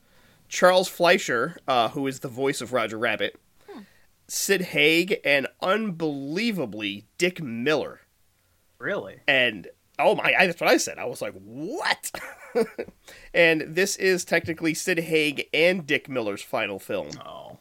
Charles 0.49 0.87
Fleischer, 0.87 1.57
uh, 1.67 1.89
who 1.89 2.05
is 2.07 2.19
the 2.19 2.27
voice 2.27 2.59
of 2.61 2.73
Roger 2.73 2.97
Rabbit, 2.97 3.39
Sid 4.27 4.61
Haig, 4.61 5.19
and 5.23 5.47
unbelievably 5.61 7.05
Dick 7.17 7.41
Miller 7.41 8.01
really? 8.79 9.21
and 9.27 9.67
oh 9.99 10.13
my 10.15 10.33
I, 10.37 10.45
that's 10.47 10.61
what 10.61 10.69
i 10.69 10.77
said 10.77 10.99
i 10.99 11.05
was 11.05 11.21
like 11.21 11.33
what 11.33 12.11
and 13.33 13.61
this 13.67 13.95
is 13.95 14.23
technically 14.23 14.75
sid 14.75 14.99
haig 14.99 15.47
and 15.53 15.87
dick 15.87 16.07
miller's 16.07 16.43
final 16.43 16.77
film 16.77 17.09
Oh, 17.25 17.57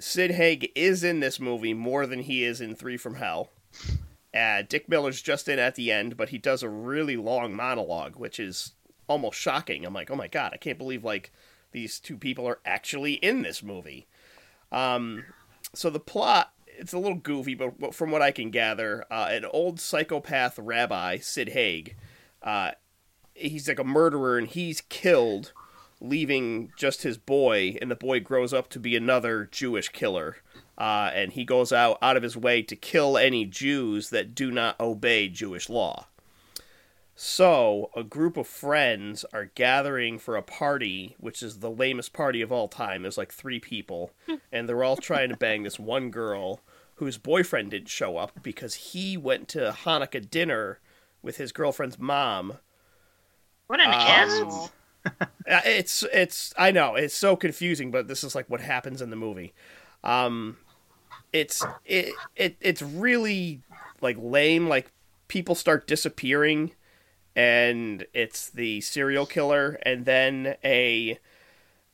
Sid 0.00 0.32
Haig 0.32 0.72
is 0.74 1.04
in 1.04 1.20
this 1.20 1.38
movie 1.38 1.74
more 1.74 2.06
than 2.06 2.20
he 2.20 2.44
is 2.44 2.60
in 2.60 2.74
Three 2.74 2.96
from 2.96 3.16
Hell. 3.16 3.50
Uh, 4.34 4.62
Dick 4.68 4.88
Miller's 4.88 5.22
just 5.22 5.48
in 5.48 5.58
at 5.58 5.74
the 5.74 5.92
end, 5.92 6.16
but 6.16 6.30
he 6.30 6.38
does 6.38 6.62
a 6.62 6.68
really 6.68 7.16
long 7.16 7.54
monologue, 7.54 8.16
which 8.16 8.40
is 8.40 8.72
almost 9.08 9.38
shocking. 9.38 9.84
I'm 9.84 9.94
like, 9.94 10.10
oh 10.10 10.16
my 10.16 10.28
god, 10.28 10.52
I 10.54 10.56
can't 10.56 10.78
believe 10.78 11.04
like 11.04 11.32
these 11.72 12.00
two 12.00 12.16
people 12.16 12.46
are 12.46 12.60
actually 12.64 13.14
in 13.14 13.42
this 13.42 13.62
movie. 13.62 14.06
Um, 14.72 15.24
so 15.74 15.90
the 15.90 16.00
plot 16.00 16.52
it's 16.80 16.94
a 16.94 16.98
little 16.98 17.18
goofy, 17.18 17.54
but 17.54 17.94
from 17.94 18.10
what 18.10 18.22
I 18.22 18.30
can 18.30 18.50
gather, 18.50 19.04
uh, 19.10 19.28
an 19.30 19.44
old 19.44 19.78
psychopath 19.78 20.58
rabbi, 20.58 21.18
Sid 21.18 21.50
Haig, 21.50 21.94
uh, 22.42 22.70
he's 23.34 23.68
like 23.68 23.78
a 23.78 23.84
murderer 23.84 24.38
and 24.38 24.48
he's 24.48 24.80
killed, 24.80 25.52
leaving 26.00 26.72
just 26.76 27.02
his 27.02 27.18
boy, 27.18 27.76
and 27.80 27.90
the 27.90 27.96
boy 27.96 28.20
grows 28.20 28.52
up 28.54 28.68
to 28.70 28.80
be 28.80 28.96
another 28.96 29.48
Jewish 29.50 29.88
killer. 29.90 30.38
Uh, 30.78 31.10
and 31.14 31.32
he 31.32 31.44
goes 31.44 31.72
out 31.72 31.98
out 32.00 32.16
of 32.16 32.22
his 32.22 32.36
way 32.36 32.62
to 32.62 32.74
kill 32.74 33.18
any 33.18 33.44
Jews 33.44 34.10
that 34.10 34.34
do 34.34 34.50
not 34.50 34.80
obey 34.80 35.28
Jewish 35.28 35.68
law. 35.68 36.06
So, 37.14 37.90
a 37.94 38.02
group 38.02 38.38
of 38.38 38.46
friends 38.46 39.26
are 39.34 39.50
gathering 39.54 40.18
for 40.18 40.36
a 40.36 40.42
party, 40.42 41.16
which 41.18 41.42
is 41.42 41.58
the 41.58 41.70
lamest 41.70 42.14
party 42.14 42.40
of 42.40 42.50
all 42.50 42.66
time. 42.66 43.02
There's 43.02 43.18
like 43.18 43.30
three 43.30 43.60
people, 43.60 44.12
and 44.52 44.66
they're 44.66 44.82
all 44.82 44.96
trying 44.96 45.28
to 45.28 45.36
bang 45.36 45.62
this 45.62 45.78
one 45.78 46.10
girl 46.10 46.60
whose 46.94 47.18
boyfriend 47.18 47.72
didn't 47.72 47.90
show 47.90 48.16
up 48.16 48.42
because 48.42 48.74
he 48.74 49.18
went 49.18 49.48
to 49.48 49.74
Hanukkah 49.84 50.30
dinner 50.30 50.78
with 51.22 51.36
his 51.36 51.52
girlfriend's 51.52 51.98
mom. 51.98 52.54
What 53.66 53.80
an 53.80 53.88
Um, 53.88 53.94
asshole. 53.94 54.70
Uh, 55.50 55.60
It's 55.64 56.04
it's 56.12 56.54
I 56.56 56.70
know 56.70 56.94
it's 56.94 57.14
so 57.14 57.34
confusing, 57.34 57.90
but 57.90 58.06
this 58.06 58.22
is 58.22 58.34
like 58.34 58.48
what 58.48 58.60
happens 58.60 59.02
in 59.02 59.10
the 59.10 59.16
movie. 59.16 59.52
Um, 60.04 60.58
it's 61.32 61.64
it, 61.84 62.14
it 62.36 62.56
it's 62.60 62.82
really 62.82 63.62
like 64.00 64.16
lame. 64.20 64.68
Like 64.68 64.92
people 65.28 65.54
start 65.54 65.86
disappearing, 65.86 66.72
and 67.36 68.06
it's 68.14 68.50
the 68.50 68.80
serial 68.82 69.26
killer, 69.26 69.78
and 69.82 70.04
then 70.06 70.56
a 70.64 71.18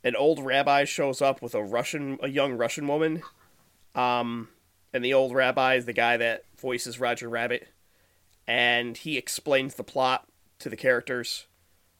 an 0.04 0.16
old 0.16 0.44
rabbi 0.44 0.84
shows 0.84 1.22
up 1.22 1.42
with 1.42 1.54
a 1.54 1.62
Russian 1.64 2.18
a 2.22 2.28
young 2.28 2.54
Russian 2.54 2.86
woman. 2.88 3.22
Um, 3.94 4.48
and 4.92 5.04
the 5.04 5.14
old 5.14 5.34
rabbi 5.34 5.74
is 5.76 5.86
the 5.86 5.92
guy 5.92 6.16
that 6.18 6.44
voices 6.58 7.00
Roger 7.00 7.28
Rabbit, 7.28 7.68
and 8.46 8.96
he 8.96 9.16
explains 9.18 9.74
the 9.74 9.84
plot 9.84 10.28
to 10.60 10.68
the 10.68 10.76
characters, 10.76 11.46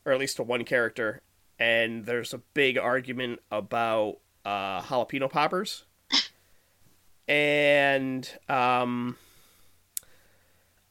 or 0.06 0.12
at 0.12 0.20
least 0.20 0.36
to 0.36 0.44
one 0.44 0.64
character. 0.64 1.20
And 1.58 2.06
there's 2.06 2.32
a 2.32 2.38
big 2.54 2.78
argument 2.78 3.40
about 3.50 4.18
uh, 4.44 4.80
jalapeno 4.82 5.28
poppers, 5.28 5.84
and 7.26 8.30
um, 8.48 9.16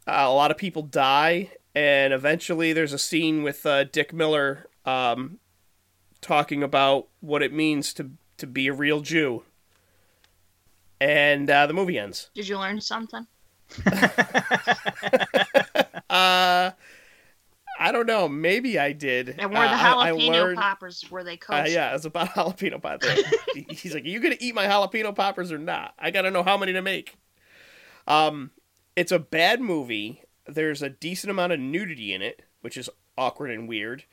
a 0.06 0.30
lot 0.30 0.52
of 0.52 0.58
people 0.58 0.82
die. 0.82 1.52
And 1.74 2.14
eventually, 2.14 2.74
there's 2.74 2.94
a 2.94 3.00
scene 3.00 3.44
with 3.44 3.66
uh, 3.66 3.86
Dick 3.86 4.14
Miller 4.14 4.68
um, 4.86 5.40
talking 6.22 6.64
about 6.64 7.08
what 7.20 7.42
it 7.42 7.54
means 7.54 7.94
to 7.94 8.12
to 8.38 8.48
be 8.48 8.68
a 8.68 8.74
real 8.74 9.02
Jew. 9.02 9.44
And 11.00 11.50
uh, 11.50 11.68
the 11.68 11.74
movie 11.74 12.00
ends. 12.00 12.30
Did 12.34 12.48
you 12.48 12.58
learn 12.58 12.82
something? 12.82 13.28
Uh, 16.08 16.70
I 17.88 17.92
don't 17.92 18.08
know. 18.08 18.28
Maybe 18.28 18.80
I 18.80 18.92
did. 18.94 19.36
And 19.38 19.52
were 19.52 19.58
the 19.60 19.64
Uh, 19.66 19.68
I- 19.68 20.08
I 20.08 20.12
jalapeno 20.12 20.30
learned- 20.32 20.58
poppers 20.58 21.06
were 21.12 21.24
they 21.24 21.38
Uh, 21.50 21.66
yeah, 21.68 21.94
it's 21.96 22.06
about 22.06 22.30
jalapeno 22.36 22.82
poppers. 22.82 23.24
He's 23.70 23.94
like, 23.94 24.04
"Are 24.04 24.08
you 24.08 24.20
gonna 24.20 24.38
eat 24.40 24.56
my 24.56 24.66
jalapeno 24.66 25.16
poppers 25.16 25.52
or 25.52 25.58
not? 25.60 25.94
I 26.00 26.12
gotta 26.12 26.32
know 26.32 26.44
how 26.44 26.58
many 26.58 26.74
to 26.74 26.82
make." 26.82 27.16
Um, 28.08 28.52
it's 28.96 29.12
a 29.12 29.20
bad 29.20 29.62
movie. 29.62 30.22
There's 30.48 30.82
a 30.82 30.90
decent 30.90 31.32
amount 31.32 31.54
of 31.54 31.60
nudity 31.60 32.14
in 32.14 32.22
it, 32.22 32.44
which 32.62 32.78
is 32.78 32.90
awkward 33.18 33.52
and 33.52 33.68
weird, 33.68 34.04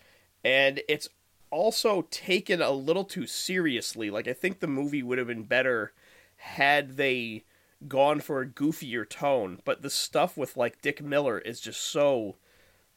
and 0.44 0.82
it's 0.89 1.09
also 1.51 2.03
taken 2.11 2.62
a 2.62 2.70
little 2.70 3.05
too 3.05 3.27
seriously. 3.27 4.11
Like 4.11 4.27
I 4.28 4.32
think 4.32 4.61
the 4.61 4.66
movie 4.66 5.03
would 5.03 5.19
have 5.19 5.27
been 5.27 5.44
better 5.44 5.93
had 6.36 6.97
they 6.97 7.44
gone 7.89 8.20
for 8.20 8.40
a 8.40 8.47
goofier 8.47 9.09
tone. 9.09 9.61
But 9.65 9.82
the 9.82 9.90
stuff 9.90 10.36
with 10.36 10.57
like 10.57 10.81
Dick 10.82 11.03
Miller 11.03 11.39
is 11.39 11.61
just 11.61 11.81
so 11.82 12.36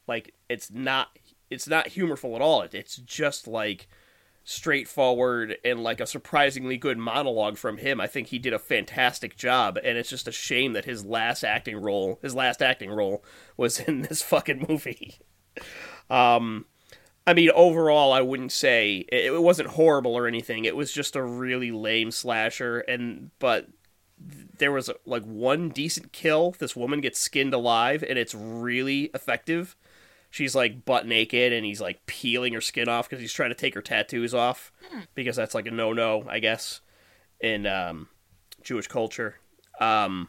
like 0.08 0.34
it's 0.50 0.72
not 0.72 1.18
it's 1.50 1.68
not 1.68 1.88
humorful 1.88 2.36
at 2.36 2.42
all. 2.42 2.62
It's 2.62 2.98
just 2.98 3.48
like 3.48 3.88
straightforward 4.44 5.58
and 5.66 5.84
like 5.84 6.00
a 6.00 6.06
surprisingly 6.06 6.78
good 6.78 6.98
monologue 6.98 7.58
from 7.58 7.78
him. 7.78 8.00
I 8.00 8.08
think 8.08 8.28
he 8.28 8.40
did 8.40 8.54
a 8.54 8.60
fantastic 8.60 9.36
job, 9.36 9.78
and 9.84 9.98
it's 9.98 10.10
just 10.10 10.28
a 10.28 10.32
shame 10.32 10.74
that 10.74 10.86
his 10.86 11.04
last 11.04 11.44
acting 11.44 11.78
role, 11.78 12.20
his 12.22 12.36
last 12.36 12.62
acting 12.62 12.92
role, 12.92 13.24
was 13.58 13.80
in 13.88 14.04
this 14.04 14.22
fucking 14.22 14.66
movie. 14.70 15.16
Um, 16.10 16.66
I 17.28 17.34
mean, 17.34 17.50
overall, 17.52 18.14
I 18.14 18.22
wouldn't 18.22 18.52
say 18.52 19.06
it, 19.12 19.42
wasn't 19.42 19.70
horrible 19.70 20.16
or 20.16 20.28
anything. 20.28 20.66
It 20.66 20.76
was 20.76 20.92
just 20.92 21.16
a 21.16 21.24
really 21.24 21.72
lame 21.72 22.12
slasher, 22.12 22.80
and 22.82 23.32
but 23.40 23.68
there 24.58 24.72
was 24.72 24.92
like 25.06 25.24
one 25.24 25.70
decent 25.70 26.12
kill. 26.12 26.56
This 26.60 26.76
woman 26.76 27.02
gets 27.02 27.20
skinned 27.20 27.54
alive, 27.54 28.04
and 28.08 28.20
it's 28.20 28.36
really 28.36 29.06
effective. 29.16 29.76
She's 30.36 30.54
like 30.54 30.84
butt 30.84 31.08
naked, 31.08 31.54
and 31.54 31.66
he's 31.66 31.80
like 31.80 32.06
peeling 32.08 32.52
her 32.52 32.60
skin 32.60 32.90
off 32.90 33.08
because 33.08 33.22
he's 33.22 33.32
trying 33.32 33.52
to 33.52 33.56
take 33.56 33.74
her 33.74 33.82
tattoos 33.82 34.34
off 34.34 34.70
because 35.16 35.38
that's 35.38 35.56
like 35.56 35.66
a 35.66 35.72
no 35.72 35.94
no, 35.94 36.26
I 36.28 36.40
guess, 36.40 36.82
in 37.40 37.66
um, 37.66 38.10
Jewish 38.62 38.88
culture. 38.88 39.40
Um, 39.80 40.28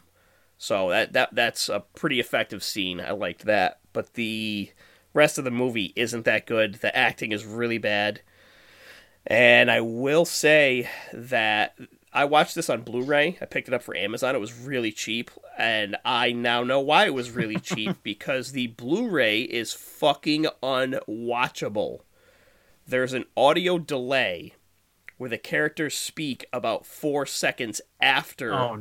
so 0.59 0.91
that 0.91 1.13
that 1.15 1.35
that's 1.35 1.69
a 1.69 1.81
pretty 1.97 2.21
effective 2.21 2.63
scene. 2.63 3.01
I 3.01 3.11
liked 3.11 3.47
that, 3.47 3.81
but 3.93 4.15
the 4.15 4.71
rest 5.13 5.39
of 5.39 5.45
the 5.45 5.51
movie 5.51 5.93
isn't 5.97 6.25
that 6.25 6.47
good. 6.47 6.75
The 6.75 6.97
acting 6.97 7.33
is 7.33 7.45
really 7.45 7.79
bad. 7.79 8.21
And 9.27 9.73
I 9.73 9.81
will 9.81 10.25
say 10.25 10.89
that 11.13 11.77
I 12.17 12.25
watched 12.25 12.55
this 12.55 12.71
on 12.71 12.81
Blu-ray. 12.81 13.37
I 13.43 13.45
picked 13.45 13.69
it 13.69 13.75
up 13.75 13.83
for 13.83 13.95
Amazon. 13.95 14.35
It 14.35 14.41
was 14.41 14.59
really 14.59 14.91
cheap, 14.91 15.31
and 15.59 15.97
I 16.03 16.33
now 16.33 16.65
know 16.65 16.81
why 16.81 17.05
it 17.05 17.13
was 17.13 17.31
really 17.31 17.57
cheap 17.61 18.03
because 18.03 18.53
the 18.53 18.69
Blu-ray 18.69 19.43
is 19.43 19.75
fucking 19.75 20.47
unwatchable. 20.63 22.01
There's 22.89 23.13
an 23.13 23.27
audio 23.37 23.77
delay 23.77 24.55
where 25.19 25.29
the 25.29 25.37
characters 25.37 25.95
speak 25.95 26.47
about 26.55 26.87
4 26.87 27.27
seconds 27.27 27.83
after 28.01 28.55
Oh 28.55 28.77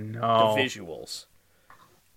the 0.55 0.61
visuals. 0.61 1.25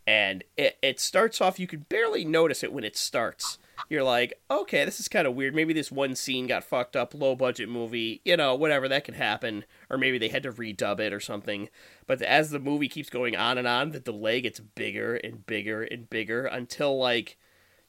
And 0.07 0.45
it, 0.57 0.78
it 0.82 1.01
starts 1.01 1.40
off, 1.40 1.59
you 1.59 1.66
can 1.66 1.86
barely 1.89 2.24
notice 2.24 2.62
it 2.62 2.73
when 2.73 2.85
it 2.85 2.97
starts. 2.97 3.59
You're 3.89 4.03
like, 4.03 4.35
okay, 4.51 4.85
this 4.85 5.01
is 5.01 5.09
kind 5.09 5.27
of 5.27 5.35
weird. 5.35 5.55
Maybe 5.55 5.73
this 5.73 5.91
one 5.91 6.15
scene 6.15 6.47
got 6.47 6.65
fucked 6.65 6.97
up, 6.97 7.15
low 7.15 7.35
budget 7.35 7.69
movie, 7.69 8.21
you 8.25 8.37
know, 8.37 8.55
whatever, 8.55 8.89
that 8.89 9.05
could 9.05 9.15
happen. 9.15 9.65
Or 9.89 9.97
maybe 9.97 10.19
they 10.19 10.29
had 10.29 10.43
to 10.43 10.53
redub 10.53 11.01
it 11.01 11.13
or 11.13 11.21
something. 11.21 11.69
But 12.07 12.21
as 12.23 12.51
the 12.51 12.59
movie 12.59 12.89
keeps 12.89 13.11
going 13.11 13.37
on 13.37 13.57
and 13.57 13.67
on, 13.67 13.93
the 13.93 14.01
delay 14.01 14.41
gets 14.41 14.61
bigger 14.61 15.17
and 15.17 15.47
bigger 15.47 15.83
and 15.83 16.11
bigger 16.11 16.45
until, 16.47 16.99
like, 16.99 17.39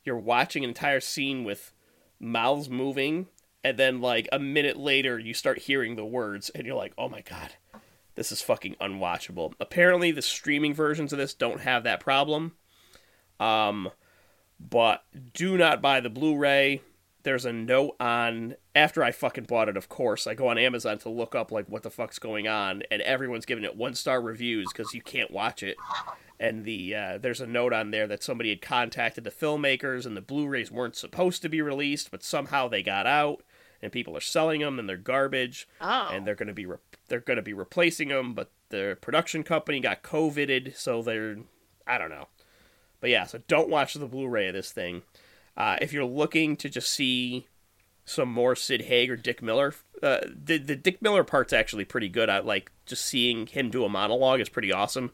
you're 0.04 0.18
watching 0.18 0.64
an 0.64 0.70
entire 0.70 1.00
scene 1.00 1.44
with 1.44 1.74
mouths 2.20 2.70
moving. 2.70 3.28
And 3.64 3.78
then, 3.78 4.00
like, 4.00 4.30
a 4.32 4.40
minute 4.40 4.78
later, 4.78 5.20
you 5.20 5.34
start 5.34 5.60
hearing 5.60 5.96
the 5.96 6.06
words, 6.06 6.50
and 6.52 6.66
you're 6.66 6.78
like, 6.78 6.94
oh 6.98 7.10
my 7.10 7.22
god, 7.22 7.56
this 8.16 8.32
is 8.32 8.42
fucking 8.42 8.78
unwatchable. 8.80 9.54
Apparently, 9.60 10.12
the 10.12 10.22
streaming 10.22 10.74
versions 10.74 11.12
of 11.12 11.20
this 11.20 11.34
don't 11.34 11.60
have 11.60 11.84
that 11.84 12.00
problem. 12.00 12.54
Um, 13.38 13.92
but 14.60 15.04
do 15.34 15.58
not 15.58 15.82
buy 15.82 16.00
the 16.00 16.10
Blu-ray. 16.10 16.82
There's 17.24 17.46
a 17.46 17.52
note 17.54 17.96
on 18.00 18.56
after 18.74 19.04
I 19.04 19.12
fucking 19.12 19.44
bought 19.44 19.68
it. 19.70 19.76
Of 19.76 19.90
course, 19.90 20.26
I 20.26 20.34
go 20.36 20.48
on 20.48 20.58
Amazon 20.58 20.98
to 21.00 21.10
look 21.10 21.36
up 21.36 21.52
like 21.52 21.66
what 21.68 21.84
the 21.84 21.90
fuck's 21.90 22.18
going 22.18 22.48
on, 22.48 22.84
and 22.90 23.02
everyone's 23.02 23.46
giving 23.46 23.66
it 23.66 23.76
one 23.76 23.94
star 23.94 24.22
reviews 24.22 24.68
because 24.72 24.94
you 24.94 25.02
can't 25.02 25.30
watch 25.32 25.62
it. 25.62 25.76
And 26.40 26.64
the 26.64 26.96
uh, 26.96 27.18
there's 27.18 27.42
a 27.42 27.46
note 27.48 27.74
on 27.74 27.92
there 27.92 28.08
that 28.08 28.24
somebody 28.24 28.50
had 28.50 28.62
contacted 28.62 29.26
the 29.26 29.32
filmmakers, 29.32 30.06
and 30.06 30.16
the 30.16 30.22
Blu-rays 30.22 30.72
weren't 30.72 30.96
supposed 30.96 31.42
to 31.42 31.50
be 31.50 31.62
released, 31.62 32.10
but 32.10 32.24
somehow 32.24 32.70
they 32.70 32.82
got 32.82 33.06
out, 33.06 33.44
and 33.82 33.92
people 33.92 34.16
are 34.16 34.22
selling 34.22 34.62
them, 34.62 34.80
and 34.80 34.88
they're 34.88 34.96
garbage 34.98 35.68
Oh. 35.82 36.10
and 36.12 36.26
they're 36.26 36.36
going 36.36 36.48
to 36.48 36.54
be 36.54 36.66
re- 36.66 36.78
they're 37.10 37.20
going 37.20 37.36
to 37.38 37.44
be 37.44 37.54
replacing 37.54 38.08
them, 38.08 38.34
but 38.34 38.52
the 38.70 38.98
production 39.02 39.44
company 39.44 39.82
got 39.82 40.04
covided, 40.04 40.74
so 40.78 41.02
they're 41.02 41.38
I 41.86 41.98
don't 41.98 42.10
know. 42.10 42.30
But 43.02 43.10
yeah, 43.10 43.26
so 43.26 43.42
don't 43.48 43.70
watch 43.70 43.94
the 43.94 44.06
Blu-ray 44.06 44.48
of 44.48 44.54
this 44.54 44.72
thing. 44.72 45.04
Uh, 45.56 45.78
if 45.82 45.94
you're 45.94 46.06
looking 46.06 46.56
to 46.58 46.70
just 46.70 46.92
see 46.92 47.48
some 48.06 48.30
more 48.30 48.56
Sid 48.56 48.84
Haig 48.84 49.10
or 49.10 49.16
Dick 49.16 49.42
Miller, 49.42 49.74
uh, 50.02 50.20
the 50.26 50.58
the 50.58 50.76
Dick 50.76 51.02
Miller 51.02 51.24
part's 51.24 51.54
actually 51.54 51.86
pretty 51.86 52.10
good. 52.10 52.30
I 52.30 52.40
like 52.40 52.72
just 52.86 53.06
seeing 53.06 53.48
him 53.48 53.70
do 53.70 53.86
a 53.86 53.90
monologue 53.90 54.40
is 54.40 54.50
pretty 54.50 54.72
awesome. 54.72 55.12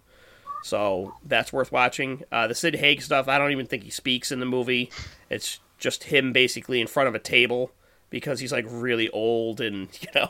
So 0.63 1.13
that's 1.23 1.53
worth 1.53 1.71
watching. 1.71 2.23
Uh, 2.31 2.47
the 2.47 2.55
Sid 2.55 2.75
Haig 2.75 3.01
stuff, 3.01 3.27
I 3.27 3.37
don't 3.37 3.51
even 3.51 3.67
think 3.67 3.83
he 3.83 3.91
speaks 3.91 4.31
in 4.31 4.39
the 4.39 4.45
movie. 4.47 4.89
It's 5.29 5.59
just 5.77 6.05
him 6.05 6.33
basically 6.33 6.81
in 6.81 6.87
front 6.87 7.07
of 7.07 7.13
a 7.13 7.19
table 7.19 7.71
because 8.09 8.39
he's 8.39 8.51
like 8.51 8.65
really 8.67 9.09
old 9.09 9.61
and 9.61 9.89
you 10.01 10.07
know 10.15 10.29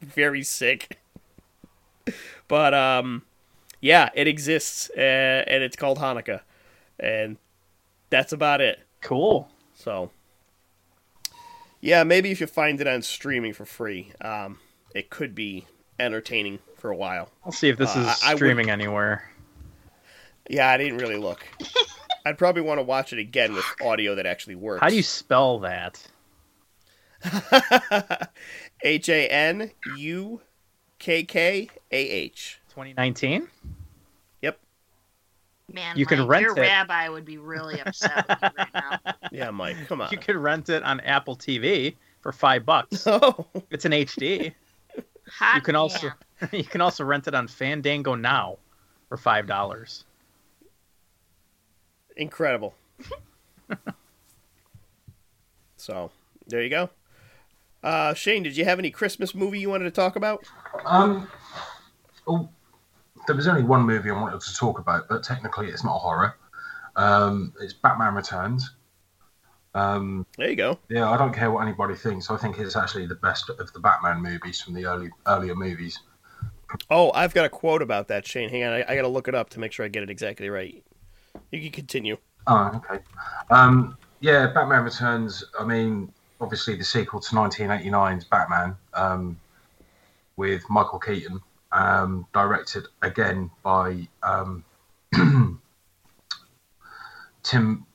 very 0.00 0.42
sick. 0.42 0.98
But 2.48 2.74
um, 2.74 3.22
yeah, 3.80 4.10
it 4.14 4.26
exists, 4.26 4.90
uh, 4.96 5.44
and 5.46 5.62
it's 5.62 5.76
called 5.76 5.98
Hanukkah, 5.98 6.40
and 6.98 7.36
that's 8.10 8.32
about 8.32 8.60
it. 8.60 8.80
Cool. 9.00 9.48
So, 9.74 10.10
yeah, 11.80 12.04
maybe 12.04 12.30
if 12.30 12.40
you 12.40 12.46
find 12.46 12.80
it 12.80 12.86
on 12.86 13.02
streaming 13.02 13.52
for 13.52 13.64
free, 13.64 14.12
um, 14.20 14.58
it 14.94 15.10
could 15.10 15.34
be 15.34 15.66
entertaining 15.98 16.58
for 16.78 16.90
a 16.90 16.96
while. 16.96 17.30
I'll 17.44 17.52
see 17.52 17.68
if 17.68 17.76
this 17.76 17.94
Uh, 17.96 18.00
is 18.00 18.06
I- 18.22 18.30
I 18.30 18.34
would- 18.34 18.38
streaming 18.38 18.70
anywhere. 18.70 19.30
Yeah, 20.48 20.68
I 20.68 20.76
didn't 20.76 20.98
really 20.98 21.16
look. 21.16 21.46
I'd 22.26 22.38
probably 22.38 22.62
want 22.62 22.78
to 22.78 22.82
watch 22.82 23.12
it 23.12 23.18
again 23.18 23.52
with 23.54 23.64
audio 23.82 24.14
that 24.14 24.26
actually 24.26 24.54
works. 24.54 24.80
How 24.82 24.88
do 24.88 24.96
you 24.96 25.02
spell 25.02 25.58
that? 25.60 26.02
H 28.82 29.08
A 29.08 29.28
N 29.28 29.70
U 29.96 30.40
K 30.98 31.22
K 31.24 31.68
A 31.90 31.96
H. 31.96 32.60
2019? 32.70 33.48
Man, 35.74 35.96
You 35.98 36.06
can 36.06 36.20
Mike, 36.20 36.28
rent 36.28 36.42
your 36.44 36.56
it. 36.56 36.60
rabbi 36.60 37.08
would 37.08 37.24
be 37.24 37.36
really 37.38 37.80
upset 37.80 38.26
with 38.28 38.38
you 38.42 38.48
right 38.56 38.68
now. 38.74 39.14
Yeah, 39.32 39.50
Mike, 39.50 39.76
come 39.88 40.00
on. 40.00 40.08
You 40.12 40.18
could 40.18 40.36
rent 40.36 40.68
it 40.68 40.82
on 40.84 41.00
Apple 41.00 41.34
TV 41.36 41.96
for 42.22 42.30
five 42.32 42.64
bucks. 42.64 43.04
Oh, 43.08 43.46
It's 43.70 43.84
an 43.84 43.90
HD. 43.92 44.54
Hot 45.38 45.56
You 45.56 45.60
can 45.62 45.74
also 45.74 46.10
damn. 46.40 46.48
you 46.52 46.64
can 46.64 46.80
also 46.80 47.02
rent 47.04 47.26
it 47.26 47.34
on 47.34 47.48
Fandango 47.48 48.14
now 48.14 48.58
for 49.08 49.16
five 49.16 49.46
dollars. 49.48 50.04
incredible. 52.16 52.74
so, 55.76 56.10
there 56.46 56.62
you 56.62 56.70
go. 56.70 56.90
Uh, 57.82 58.14
Shane, 58.14 58.42
did 58.44 58.56
you 58.56 58.64
have 58.64 58.78
any 58.78 58.90
Christmas 58.90 59.34
movie 59.34 59.58
you 59.58 59.68
wanted 59.68 59.84
to 59.84 59.90
talk 59.90 60.14
about? 60.16 60.44
Um, 60.84 61.28
oh, 62.26 62.48
there 63.26 63.36
was 63.36 63.46
only 63.48 63.62
one 63.62 63.82
movie 63.82 64.10
I 64.10 64.14
wanted 64.14 64.40
to 64.40 64.54
talk 64.54 64.78
about, 64.78 65.08
but 65.08 65.22
technically 65.22 65.68
it's 65.68 65.84
not 65.84 65.96
a 65.96 65.98
horror. 65.98 66.36
Um, 66.96 67.52
it's 67.60 67.72
Batman 67.72 68.14
Returns. 68.14 68.70
Um, 69.74 70.24
There 70.38 70.48
you 70.48 70.56
go. 70.56 70.78
yeah, 70.88 71.10
I 71.10 71.16
don't 71.16 71.34
care 71.34 71.50
what 71.50 71.62
anybody 71.62 71.94
thinks. 71.96 72.30
I 72.30 72.36
think 72.36 72.58
it's 72.58 72.76
actually 72.76 73.06
the 73.06 73.16
best 73.16 73.50
of 73.50 73.72
the 73.72 73.80
Batman 73.80 74.22
movies 74.22 74.60
from 74.60 74.74
the 74.74 74.86
early 74.86 75.10
earlier 75.26 75.54
movies. 75.54 75.98
Oh, 76.90 77.10
I've 77.12 77.34
got 77.34 77.44
a 77.44 77.48
quote 77.48 77.82
about 77.82 78.08
that, 78.08 78.26
Shane. 78.26 78.48
Hang 78.48 78.64
on, 78.64 78.72
I, 78.72 78.84
I 78.88 78.94
got 78.96 79.02
to 79.02 79.08
look 79.08 79.28
it 79.28 79.34
up 79.34 79.50
to 79.50 79.60
make 79.60 79.72
sure 79.72 79.84
I 79.84 79.88
get 79.88 80.02
it 80.02 80.10
exactly 80.10 80.48
right. 80.48 80.82
You 81.50 81.60
can 81.60 81.70
continue. 81.72 82.16
Oh, 82.46 82.70
okay. 82.76 83.02
Um, 83.50 83.96
yeah, 84.20 84.46
Batman 84.48 84.84
Returns. 84.84 85.44
I 85.58 85.64
mean, 85.64 86.12
obviously 86.40 86.76
the 86.76 86.84
sequel 86.84 87.20
to 87.20 87.34
1989's 87.34 88.24
Batman 88.24 88.76
um, 88.94 89.38
with 90.36 90.62
Michael 90.70 90.98
Keaton, 90.98 91.40
um, 91.74 92.26
directed 92.32 92.86
again 93.02 93.50
by 93.62 94.08
um, 94.22 94.64
Tim 97.42 97.86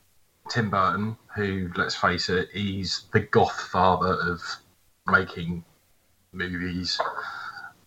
Tim 0.50 0.70
Burton, 0.70 1.18
who, 1.36 1.72
let's 1.76 1.96
face 1.96 2.30
it, 2.30 2.50
he's 2.52 3.04
the 3.14 3.20
goth 3.22 3.62
father 3.72 4.14
of 4.14 4.42
making 5.08 5.64
movies, 6.32 7.00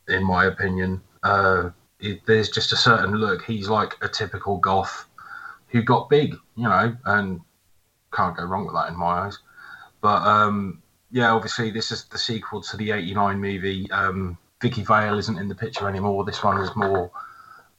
in 0.09 0.25
my 0.25 0.47
opinion. 0.47 1.03
Uh, 1.23 1.71
it, 2.01 2.21
there's 2.27 2.49
just 2.49 2.73
a 2.73 2.77
certain 2.77 3.15
look. 3.17 3.43
He's 3.43 3.69
like 3.69 3.97
a 4.01 4.09
typical 4.09 4.59
goth 4.59 5.07
who 5.69 5.83
got 5.83 6.09
big, 6.09 6.35
you 6.57 6.69
know, 6.69 6.97
and 7.05 7.41
can't 8.13 8.37
go 8.37 8.45
wrong 8.45 8.65
with 8.65 8.75
that 8.75 8.89
in 8.89 8.97
my 8.97 9.27
eyes. 9.27 9.39
But 10.01 10.23
um, 10.23 10.83
yeah, 11.11 11.33
obviously 11.33 11.71
this 11.71 11.91
is 11.91 12.05
the 12.05 12.19
sequel 12.19 12.63
to 12.63 12.77
the 12.77 12.93
'89 12.93 13.41
movie. 13.41 13.91
Um, 13.91 14.39
Vicky 14.63 14.85
Vale 14.85 15.19
isn't 15.19 15.39
in 15.39 15.49
the 15.49 15.57
picture 15.57 15.89
anymore. 15.89 16.25
This 16.25 16.45
one 16.45 16.59
is 16.63 16.71
more 16.77 17.11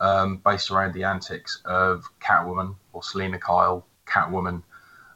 um, 0.02 0.42
based 0.46 0.70
around 0.70 0.94
the 0.94 1.06
antics 1.06 1.62
of 1.64 2.04
Catwoman 2.20 2.76
or 2.92 3.02
Selina 3.02 3.40
Kyle, 3.40 3.88
Catwoman, 4.06 4.62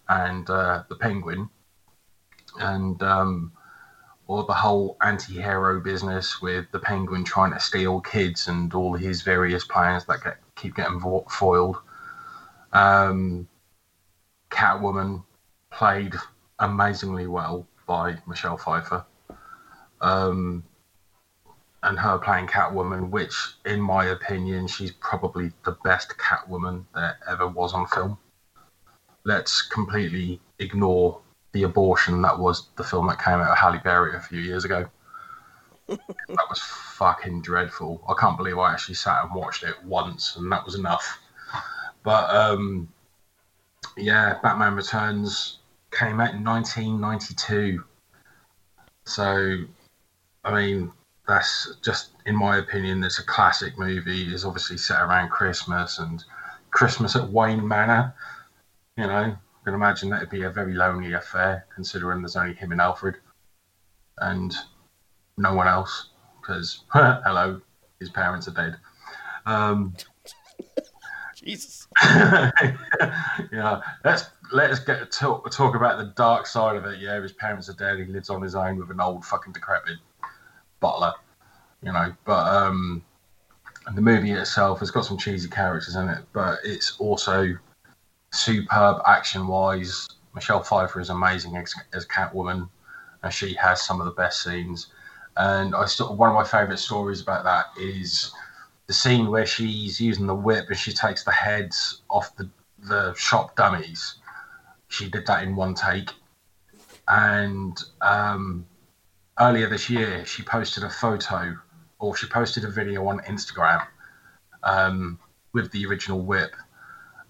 and 0.08 0.50
uh, 0.50 0.84
the 0.88 0.96
Penguin, 0.96 1.50
and 2.62 3.04
um, 3.04 3.52
or 4.28 4.46
the 4.46 4.54
whole 4.54 4.96
anti-hero 5.02 5.82
business 5.82 6.42
with 6.42 6.72
the 6.72 6.80
Penguin 6.80 7.26
trying 7.26 7.52
to 7.52 7.60
steal 7.60 8.00
kids 8.00 8.48
and 8.48 8.74
all 8.74 8.94
his 8.94 9.22
various 9.22 9.66
plans 9.66 10.06
that 10.06 10.24
get 10.24 10.38
keep 10.56 10.74
getting 10.74 11.02
vo- 11.02 11.26
foiled. 11.30 11.76
Um, 12.72 13.46
Catwoman 14.50 15.26
played 15.70 16.16
amazingly 16.60 17.28
well 17.28 17.68
by 17.86 18.20
Michelle 18.26 18.58
Pfeiffer. 18.58 19.04
Um, 20.00 20.64
and 21.88 21.98
her 21.98 22.18
playing 22.18 22.48
Catwoman, 22.48 23.10
which, 23.10 23.34
in 23.66 23.80
my 23.80 24.06
opinion, 24.06 24.68
she's 24.68 24.92
probably 24.92 25.52
the 25.64 25.78
best 25.84 26.14
Catwoman 26.18 26.84
that 26.94 27.18
ever 27.28 27.48
was 27.48 27.74
on 27.74 27.88
film. 27.88 28.18
Let's 29.24 29.62
completely 29.62 30.42
ignore 30.60 31.22
the 31.54 31.64
abortion 31.64 32.22
that 32.24 32.38
was 32.38 32.68
the 32.76 32.84
film 32.84 33.08
that 33.08 33.24
came 33.24 33.36
out 33.36 33.52
of 33.52 33.58
Halle 33.58 33.80
Berry 33.84 34.16
a 34.16 34.20
few 34.20 34.42
years 34.42 34.66
ago. 34.66 34.88
that 35.88 36.50
was 36.50 36.60
fucking 36.60 37.42
dreadful. 37.42 38.04
I 38.08 38.14
can't 38.20 38.38
believe 38.38 38.58
I 38.58 38.74
actually 38.74 38.96
sat 38.96 39.24
and 39.24 39.34
watched 39.34 39.64
it 39.64 39.76
once, 39.86 40.36
and 40.36 40.52
that 40.52 40.66
was 40.66 40.76
enough. 40.76 41.20
But 42.04 42.30
um, 42.36 42.90
yeah, 43.96 44.40
Batman 44.44 44.76
Returns 44.76 45.60
came 45.92 46.20
out 46.20 46.34
in 46.34 46.44
1992. 46.44 47.84
So, 49.06 49.64
I 50.44 50.54
mean, 50.54 50.92
that's 51.28 51.76
just, 51.84 52.12
in 52.26 52.36
my 52.36 52.58
opinion, 52.58 53.04
it's 53.04 53.20
a 53.20 53.24
classic 53.24 53.78
movie. 53.78 54.34
It's 54.34 54.46
obviously 54.46 54.78
set 54.78 55.02
around 55.02 55.30
Christmas 55.30 56.00
and 56.00 56.24
Christmas 56.72 57.16
at 57.16 57.30
Wayne 57.30 57.68
Manor. 57.68 58.16
You 58.98 59.08
know, 59.08 59.36
I 59.36 59.64
can 59.66 59.74
imagine 59.74 60.10
that'd 60.10 60.30
be 60.30 60.44
a 60.44 60.50
very 60.50 60.74
lonely 60.74 61.14
affair, 61.14 61.66
considering 61.76 62.22
there's 62.22 62.38
only 62.38 62.54
him 62.54 62.72
and 62.72 62.80
Alfred 62.80 63.18
and 64.20 64.56
no 65.38 65.54
one 65.54 65.68
else. 65.68 66.10
Because, 66.40 66.84
hello, 66.94 67.62
his 68.00 68.10
parents 68.10 68.48
are 68.48 68.52
dead. 68.52 68.78
Um, 69.46 69.96
Jesus. 71.36 71.88
yeah, 72.04 73.82
let's 74.04 74.26
let's 74.52 74.80
get 74.80 75.12
talk, 75.12 75.50
talk 75.52 75.76
about 75.76 75.98
the 75.98 76.14
dark 76.16 76.48
side 76.48 76.78
of 76.78 76.86
it. 76.86 77.00
Yeah, 77.00 77.22
his 77.22 77.34
parents 77.34 77.70
are 77.70 77.74
dead. 77.74 78.00
He 78.00 78.06
lives 78.06 78.30
on 78.30 78.42
his 78.42 78.56
own 78.56 78.78
with 78.78 78.90
an 78.90 79.00
old 79.00 79.24
fucking 79.24 79.54
decrepit 79.54 79.98
butler. 80.80 81.14
You 81.82 81.92
know, 81.92 82.14
but 82.26 82.48
um, 82.48 83.04
the 83.94 84.02
movie 84.02 84.32
itself 84.32 84.80
has 84.80 84.92
got 84.92 85.06
some 85.06 85.18
cheesy 85.18 85.48
characters 85.48 85.96
in 85.96 86.10
it, 86.10 86.24
but 86.34 86.60
it's 86.64 86.98
also 87.00 87.56
superb 88.32 89.02
action 89.06 89.48
wise. 89.48 90.08
Michelle 90.34 90.62
Pfeiffer 90.62 91.00
is 91.00 91.10
amazing 91.10 91.56
as, 91.58 91.74
as 91.94 92.06
Catwoman, 92.06 92.70
and 93.24 93.34
she 93.34 93.54
has 93.56 93.82
some 93.82 94.02
of 94.02 94.06
the 94.06 94.12
best 94.12 94.44
scenes. 94.44 94.88
And 95.38 95.76
I 95.76 95.86
still 95.86 96.16
one 96.16 96.30
of 96.30 96.36
my 96.36 96.44
favourite 96.44 96.80
stories 96.80 97.22
about 97.22 97.44
that 97.44 97.66
is 97.80 98.34
the 98.88 98.94
scene 98.94 99.30
where 99.30 99.46
she's 99.46 100.02
using 100.02 100.26
the 100.26 100.36
whip 100.36 100.66
and 100.70 100.78
she 100.78 100.94
takes 100.94 101.24
the 101.24 101.32
heads 101.32 102.02
off 102.10 102.36
the, 102.36 102.50
the 102.80 103.14
shop 103.14 103.56
dummies. 103.56 104.16
She 104.88 105.10
did 105.10 105.28
that 105.28 105.44
in 105.44 105.56
one 105.56 105.76
take. 105.76 106.12
And 107.08 107.78
um, 108.02 108.66
earlier 109.40 109.70
this 109.70 109.90
year, 109.90 110.26
she 110.26 110.44
posted 110.44 110.84
a 110.84 110.90
photo 110.90 111.58
or 112.00 112.16
she 112.16 112.28
posted 112.28 112.64
a 112.64 112.70
video 112.70 113.08
on 113.08 113.20
Instagram 113.22 113.86
um, 114.64 115.20
with 115.54 115.72
the 115.72 115.86
original 115.86 116.22
whip 116.22 116.56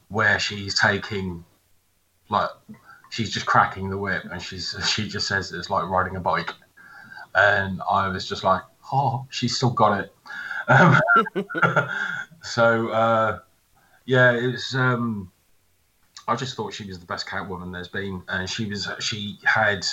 where 0.10 0.40
she's 0.40 0.80
taking, 0.80 1.44
like, 2.30 2.50
she's 3.10 3.30
just 3.30 3.46
cracking 3.46 3.90
the 3.90 3.98
whip 3.98 4.24
and 4.32 4.42
she's 4.42 4.76
she 4.90 5.08
just 5.08 5.28
says 5.28 5.52
it's 5.52 5.70
like 5.70 5.88
riding 5.90 6.16
a 6.16 6.20
bike. 6.20 6.52
And 7.36 7.82
I 7.90 8.08
was 8.08 8.28
just 8.28 8.44
like, 8.44 8.62
oh, 8.92 9.26
she's 9.30 9.56
still 9.56 9.70
got 9.70 10.00
it. 10.00 10.14
Um, 10.68 11.00
so 12.42 12.90
uh, 12.90 13.40
yeah, 14.06 14.32
it's. 14.32 14.74
Um, 14.76 15.32
I 16.28 16.36
just 16.36 16.56
thought 16.56 16.74
she 16.74 16.86
was 16.86 17.00
the 17.00 17.06
best 17.06 17.28
Catwoman 17.28 17.72
there's 17.72 17.88
been, 17.88 18.24
and 18.28 18.50
she 18.50 18.66
was. 18.66 18.90
She 19.00 19.38
had. 19.44 19.86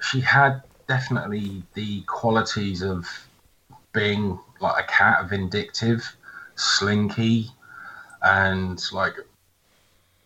She 0.00 0.20
had 0.20 0.62
definitely 0.86 1.62
the 1.74 2.02
qualities 2.02 2.82
of 2.82 3.08
being 3.92 4.38
like 4.60 4.84
a 4.84 4.86
cat, 4.86 5.28
vindictive, 5.28 6.16
slinky, 6.54 7.48
and 8.22 8.82
like 8.92 9.14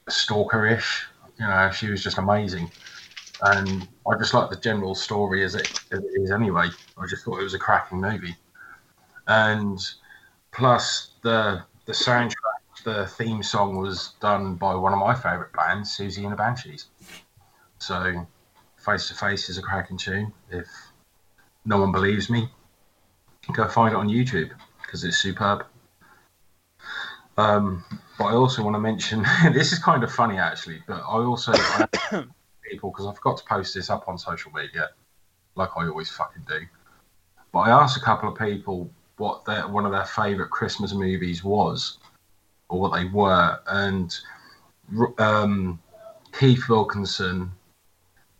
stalkerish. 0.09 1.03
You 1.39 1.47
know, 1.47 1.71
she 1.71 1.89
was 1.89 2.03
just 2.03 2.19
amazing 2.19 2.71
and 3.43 3.89
I 4.09 4.17
just 4.17 4.35
like 4.35 4.51
the 4.51 4.57
general 4.57 4.95
story 4.95 5.45
as 5.45 5.55
it, 5.55 5.69
as 5.91 5.99
it 5.99 6.21
is 6.21 6.31
anyway. 6.31 6.69
I 6.97 7.07
just 7.07 7.25
thought 7.25 7.41
it 7.41 7.45
was 7.45 7.55
a 7.55 7.59
cracking 7.59 8.01
movie, 8.01 8.37
and 9.27 9.79
plus 10.53 11.13
the 11.23 11.63
the 11.87 11.93
soundtrack, 11.93 12.85
the 12.85 13.07
theme 13.07 13.43
song 13.43 13.77
was 13.77 14.15
done 14.21 14.55
by 14.55 14.75
one 14.75 14.93
of 14.93 15.01
my 15.01 15.15
favourite 15.15 15.53
bands, 15.53 15.97
Siouxsie 15.97 16.23
and 16.23 16.33
the 16.33 16.37
Banshees. 16.37 16.87
So, 17.79 18.27
Face 18.85 19.09
to 19.09 19.15
Face 19.15 19.49
is 19.49 19.59
a 19.59 19.63
cracking 19.63 19.97
tune. 19.97 20.33
If 20.51 20.67
no 21.65 21.79
one 21.79 21.93
believes 21.93 22.29
me, 22.29 22.49
go 23.53 23.69
find 23.69 23.95
it 23.95 23.97
on 23.97 24.09
YouTube 24.09 24.51
because 24.83 25.05
it's 25.05 25.19
superb. 25.19 25.67
Um, 27.39 27.85
but 28.19 28.25
I 28.25 28.33
also 28.33 28.63
want 28.63 28.75
to 28.75 28.81
mention 28.81 29.25
this 29.53 29.73
is 29.73 29.79
kind 29.79 30.03
of 30.03 30.13
funny 30.13 30.39
actually, 30.39 30.83
but 30.87 30.97
I 30.97 31.19
also 31.25 31.53
I 31.55 31.87
people 32.71 32.91
because 32.91 33.07
I 33.07 33.15
forgot 33.15 33.39
to 33.39 33.45
post 33.45 33.75
this 33.75 33.89
up 33.89 34.09
on 34.09 34.19
social 34.19 34.53
media, 34.53 34.91
like 35.55 35.71
I 35.77 35.87
always 35.87 36.11
fucking 36.11 36.45
do. 36.49 36.61
But 37.53 37.61
I 37.61 37.71
asked 37.71 37.97
a 37.97 38.01
couple 38.01 38.29
of 38.29 38.39
people 38.39 38.91
what 39.17 39.45
their 39.45 39.69
one 39.69 39.87
of 39.87 39.93
their 39.93 40.05
favourite 40.05 40.51
Christmas 40.51 40.93
movies 40.93 41.45
was, 41.45 41.99
or 42.69 42.81
what 42.81 42.93
they 42.93 43.05
were, 43.05 43.59
and 43.69 44.19
um, 45.19 45.81
Keith 46.33 46.69
Wilkinson 46.69 47.53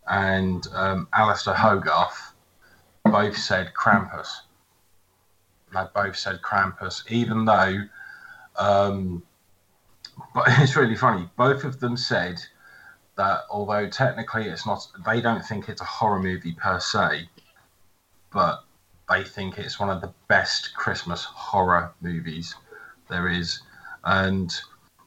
and 0.07 0.65
um, 0.73 1.07
Alistair 1.13 1.53
Hogarth 1.53 2.33
both 3.05 3.37
said 3.37 3.73
Krampus. 3.73 4.41
They 5.73 5.83
both 5.93 6.17
said 6.17 6.41
Krampus, 6.41 7.03
even 7.09 7.45
though. 7.45 7.83
Um, 8.57 9.23
but 10.33 10.45
it's 10.59 10.75
really 10.75 10.95
funny. 10.95 11.29
Both 11.35 11.63
of 11.63 11.79
them 11.79 11.97
said 11.97 12.41
that 13.15 13.41
although 13.49 13.87
technically 13.87 14.45
it's 14.45 14.65
not, 14.65 14.87
they 15.05 15.21
don't 15.21 15.43
think 15.43 15.69
it's 15.69 15.81
a 15.81 15.85
horror 15.85 16.19
movie 16.19 16.53
per 16.53 16.79
se, 16.79 17.29
but 18.31 18.63
they 19.09 19.23
think 19.23 19.57
it's 19.57 19.79
one 19.79 19.89
of 19.89 20.01
the 20.01 20.13
best 20.27 20.73
Christmas 20.75 21.23
horror 21.23 21.93
movies 22.01 22.55
there 23.09 23.27
is. 23.27 23.61
And 24.03 24.53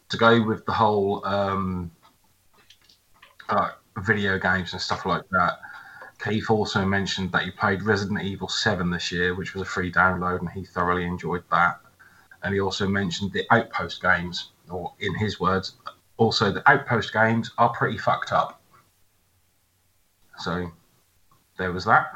to 0.08 0.16
go 0.16 0.42
with 0.42 0.64
the 0.66 0.72
whole 0.72 1.24
um, 1.26 1.90
uh, 3.48 3.70
video 3.98 4.38
games 4.38 4.72
and 4.72 4.80
stuff 4.80 5.06
like 5.06 5.28
that, 5.30 5.58
Keith 6.18 6.50
also 6.50 6.84
mentioned 6.84 7.32
that 7.32 7.42
he 7.42 7.50
played 7.50 7.82
Resident 7.82 8.22
Evil 8.22 8.48
7 8.48 8.90
this 8.90 9.12
year, 9.12 9.34
which 9.34 9.54
was 9.54 9.62
a 9.62 9.66
free 9.66 9.92
download, 9.92 10.40
and 10.40 10.50
he 10.50 10.64
thoroughly 10.64 11.04
enjoyed 11.04 11.44
that. 11.50 11.80
And 12.42 12.54
he 12.54 12.60
also 12.60 12.88
mentioned 12.88 13.32
the 13.32 13.44
Outpost 13.50 14.02
games, 14.02 14.50
or 14.70 14.92
in 15.00 15.14
his 15.14 15.40
words, 15.40 15.76
also 16.16 16.52
the 16.52 16.68
Outpost 16.70 17.12
games 17.12 17.50
are 17.58 17.70
pretty 17.70 17.98
fucked 17.98 18.32
up. 18.32 18.60
So 20.38 20.70
there 21.58 21.72
was 21.72 21.84
that. 21.84 22.12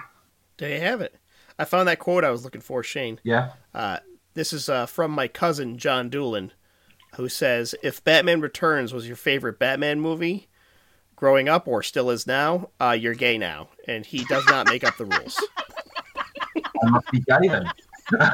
There 0.59 0.75
you 0.75 0.81
have 0.81 1.01
it. 1.01 1.15
I 1.59 1.65
found 1.65 1.89
that 1.89 1.99
quote 1.99 2.25
I 2.25 2.31
was 2.31 2.45
looking 2.45 2.61
for, 2.61 2.83
Shane. 2.83 3.21
Yeah. 3.23 3.53
Uh, 3.75 3.99
this 4.35 4.53
is 4.53 4.69
uh, 4.69 4.87
from 4.87 5.11
my 5.11 5.29
cousin 5.29 5.79
John 5.79 6.09
Doolin, 6.09 6.53
who 7.17 7.29
says, 7.29 7.75
"If 7.83 8.05
Batman 8.05 8.41
Returns 8.41 8.93
was 8.93 9.07
your 9.07 9.17
favorite 9.17 9.59
Batman 9.59 10.01
movie, 10.01 10.49
growing 11.21 11.49
up 11.51 11.69
or 11.69 11.83
still 11.83 12.11
is 12.11 12.27
now, 12.27 12.71
uh, 12.81 12.97
you're 12.99 13.15
gay 13.15 13.37
now, 13.39 13.69
and 13.87 14.05
he 14.07 14.25
does 14.25 14.45
not 14.47 14.67
make 14.67 14.83
up 14.83 14.97
the 14.97 15.05
rules." 15.05 15.39
I 16.57 16.91
must 16.91 17.11
be 17.13 17.21
gay 17.21 17.47
then. 17.47 17.71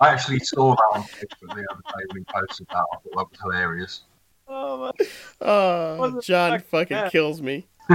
I 0.00 0.08
actually 0.08 0.40
saw 0.40 0.74
that 0.74 0.82
on 0.94 1.02
Facebook 1.02 1.54
the 1.54 1.66
other 1.70 1.80
day 1.80 2.04
when 2.08 2.18
he 2.18 2.24
posted 2.24 2.66
that. 2.68 2.76
I 2.76 2.80
thought 2.80 3.02
that 3.04 3.14
was 3.14 3.38
hilarious. 3.42 4.02
Oh, 4.48 4.78
my- 4.78 4.92
Oh, 5.40 6.20
John 6.20 6.58
fuck? 6.58 6.66
fucking 6.68 6.96
Yeah. 6.96 7.10
kills 7.10 7.40
me. 7.42 7.66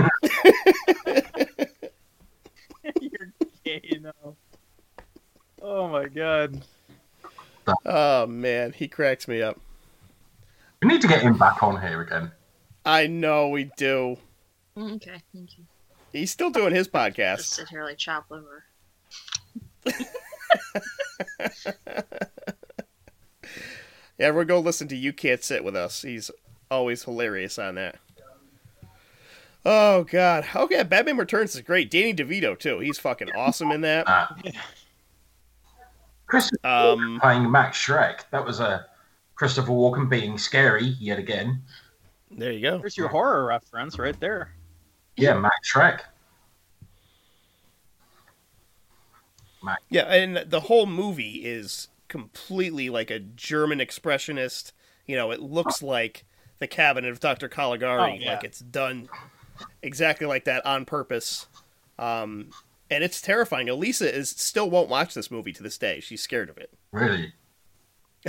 you're 2.99 3.34
gay 3.63 3.99
now. 4.01 4.35
Oh 5.61 5.88
my 5.88 6.05
god. 6.07 6.61
Oh 7.85 8.25
man, 8.27 8.73
he 8.73 8.88
cracks 8.88 9.27
me 9.27 9.41
up. 9.41 9.59
We 10.84 10.89
need 10.89 11.01
to 11.01 11.07
get 11.07 11.22
him 11.22 11.38
back 11.38 11.64
on 11.64 11.80
here 11.81 12.01
again. 12.01 12.30
I 12.85 13.07
know 13.07 13.47
we 13.47 13.72
do. 13.77 14.18
Okay, 14.77 15.22
thank 15.34 15.57
you. 15.57 15.64
He's 16.11 16.30
still 16.30 16.49
doing 16.49 16.76
his 16.76 16.88
Just 16.88 16.93
podcast. 16.93 17.39
sit 17.39 17.69
here 17.69 17.85
like 17.85 17.97
chop 17.97 18.26
liver. 18.30 18.65
Yeah, 24.19 24.27
everyone 24.27 24.45
go 24.47 24.60
listen 24.60 24.88
to 24.89 24.95
You 24.95 25.11
Can't 25.11 25.43
Sit 25.43 25.64
With 25.64 25.76
Us. 25.76 26.03
He's 26.03 26.30
always 26.69 27.03
hilarious 27.03 27.57
on 27.57 27.76
that. 27.76 27.95
Oh 29.65 30.03
god. 30.03 30.45
Okay, 30.55 30.84
Batman 30.84 31.18
Returns 31.18 31.55
is 31.55 31.61
great. 31.61 31.89
Danny 31.89 32.14
DeVito 32.14 32.57
too. 32.57 32.80
He's 32.80 32.99
fucking 32.99 33.31
awesome 33.35 33.72
in 33.72 33.81
that. 33.81 34.07
Uh, 34.07 34.27
Christopher 36.27 36.68
Um 36.68 37.19
playing 37.22 37.49
Max 37.49 37.77
Shreck. 37.77 38.19
That 38.31 38.45
was 38.45 38.60
a 38.60 38.85
Christopher 39.35 39.72
Walken 39.72 40.10
being 40.10 40.38
scary 40.38 40.95
yet 40.99 41.19
again. 41.19 41.61
there 42.31 42.51
you 42.51 42.61
go. 42.61 42.77
There's 42.80 42.97
your 42.97 43.07
horror 43.10 43.45
reference 43.45 43.97
right 43.97 44.19
there. 44.19 44.53
Yeah, 45.18 45.34
Max 45.34 45.72
Shreck. 45.72 46.01
Yeah, 49.89 50.03
and 50.03 50.38
the 50.49 50.60
whole 50.61 50.85
movie 50.85 51.45
is 51.45 51.88
completely 52.10 52.89
like 52.89 53.10
a 53.10 53.19
German 53.19 53.80
expressionist. 53.80 54.73
You 55.05 55.15
know, 55.15 55.31
it 55.31 55.41
looks 55.41 55.81
like 55.81 56.26
the 56.60 56.68
cabinet 56.68 57.10
of 57.10 57.19
Dr. 57.19 57.47
Caligari. 57.47 58.14
Oh, 58.14 58.15
yeah. 58.15 58.34
Like 58.34 58.43
it's 58.43 58.60
done 58.60 59.07
exactly 59.81 60.27
like 60.27 60.45
that 60.45 60.65
on 60.65 60.85
purpose. 60.85 61.47
Um, 61.97 62.49
and 62.89 63.03
it's 63.03 63.22
terrifying. 63.22 63.69
Elisa 63.69 64.14
is 64.14 64.30
still 64.30 64.69
won't 64.69 64.89
watch 64.89 65.14
this 65.14 65.31
movie 65.31 65.53
to 65.53 65.64
this 65.64 65.77
day. 65.77 65.99
She's 66.01 66.22
scared 66.22 66.49
of 66.49 66.57
it. 66.57 66.72
Really? 66.91 67.34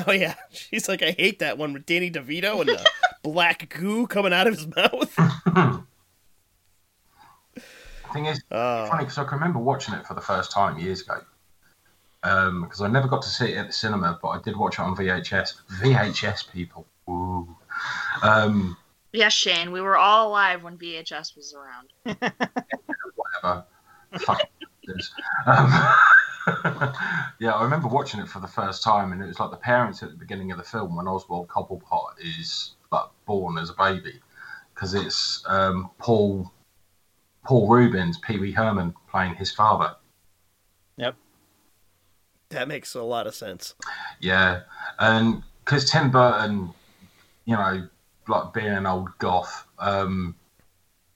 Oh 0.06 0.12
yeah, 0.12 0.34
she's 0.50 0.88
like, 0.88 1.02
I 1.02 1.12
hate 1.12 1.38
that 1.38 1.56
one 1.58 1.72
with 1.72 1.86
Danny 1.86 2.10
DeVito 2.10 2.60
and 2.60 2.68
the 2.70 2.84
black 3.22 3.68
goo 3.78 4.06
coming 4.06 4.32
out 4.32 4.46
of 4.46 4.54
his 4.54 4.66
mouth. 4.66 5.14
thing 8.12 8.26
is, 8.26 8.40
Uh, 8.50 8.86
funny 8.88 9.04
because 9.04 9.18
I 9.18 9.24
can 9.24 9.34
remember 9.34 9.58
watching 9.58 9.94
it 9.94 10.06
for 10.06 10.14
the 10.14 10.20
first 10.20 10.50
time 10.52 10.78
years 10.78 11.00
ago. 11.02 11.20
Because 12.22 12.80
I 12.80 12.88
never 12.88 13.06
got 13.08 13.22
to 13.22 13.28
see 13.28 13.52
it 13.52 13.56
at 13.58 13.66
the 13.66 13.72
cinema, 13.72 14.18
but 14.22 14.28
I 14.28 14.40
did 14.40 14.56
watch 14.56 14.74
it 14.74 14.80
on 14.80 14.96
VHS. 14.96 15.54
VHS 15.80 16.50
people. 16.52 16.86
Ooh. 17.08 17.54
Um, 18.22 18.76
Yes, 19.12 19.32
Shane, 19.32 19.70
we 19.70 19.80
were 19.80 19.96
all 19.96 20.28
alive 20.28 20.62
when 20.64 20.76
VHS 20.78 21.36
was 21.36 21.54
around. 21.54 21.92
whatever. 23.14 23.64
Fuck. 24.18 24.40
Um, 25.46 25.94
yeah, 27.38 27.52
I 27.52 27.62
remember 27.62 27.88
watching 27.88 28.20
it 28.20 28.28
for 28.28 28.40
the 28.40 28.46
first 28.46 28.82
time, 28.82 29.12
and 29.12 29.22
it 29.22 29.26
was 29.26 29.40
like 29.40 29.50
the 29.50 29.56
parents 29.56 30.02
at 30.02 30.10
the 30.10 30.16
beginning 30.16 30.50
of 30.50 30.58
the 30.58 30.64
film 30.64 30.96
when 30.96 31.06
Oswald 31.06 31.48
Cobblepot 31.48 32.14
is 32.20 32.72
like 32.92 33.06
born 33.24 33.56
as 33.56 33.70
a 33.70 33.74
baby, 33.74 34.20
because 34.74 34.94
it's 34.94 35.42
um, 35.46 35.90
Paul 35.98 36.52
Paul 37.44 37.68
Reubens, 37.68 38.18
Pee 38.18 38.38
Wee 38.38 38.52
Herman 38.52 38.94
playing 39.10 39.34
his 39.34 39.52
father. 39.52 39.94
Yep, 40.96 41.16
that 42.50 42.68
makes 42.68 42.94
a 42.94 43.02
lot 43.02 43.26
of 43.26 43.34
sense. 43.34 43.74
Yeah, 44.20 44.62
and 44.98 45.42
because 45.64 45.90
Tim 45.90 46.10
Burton, 46.10 46.70
you 47.46 47.56
know, 47.56 47.88
like 48.28 48.52
being 48.52 48.66
an 48.66 48.86
old 48.86 49.08
goth, 49.18 49.66
um, 49.78 50.34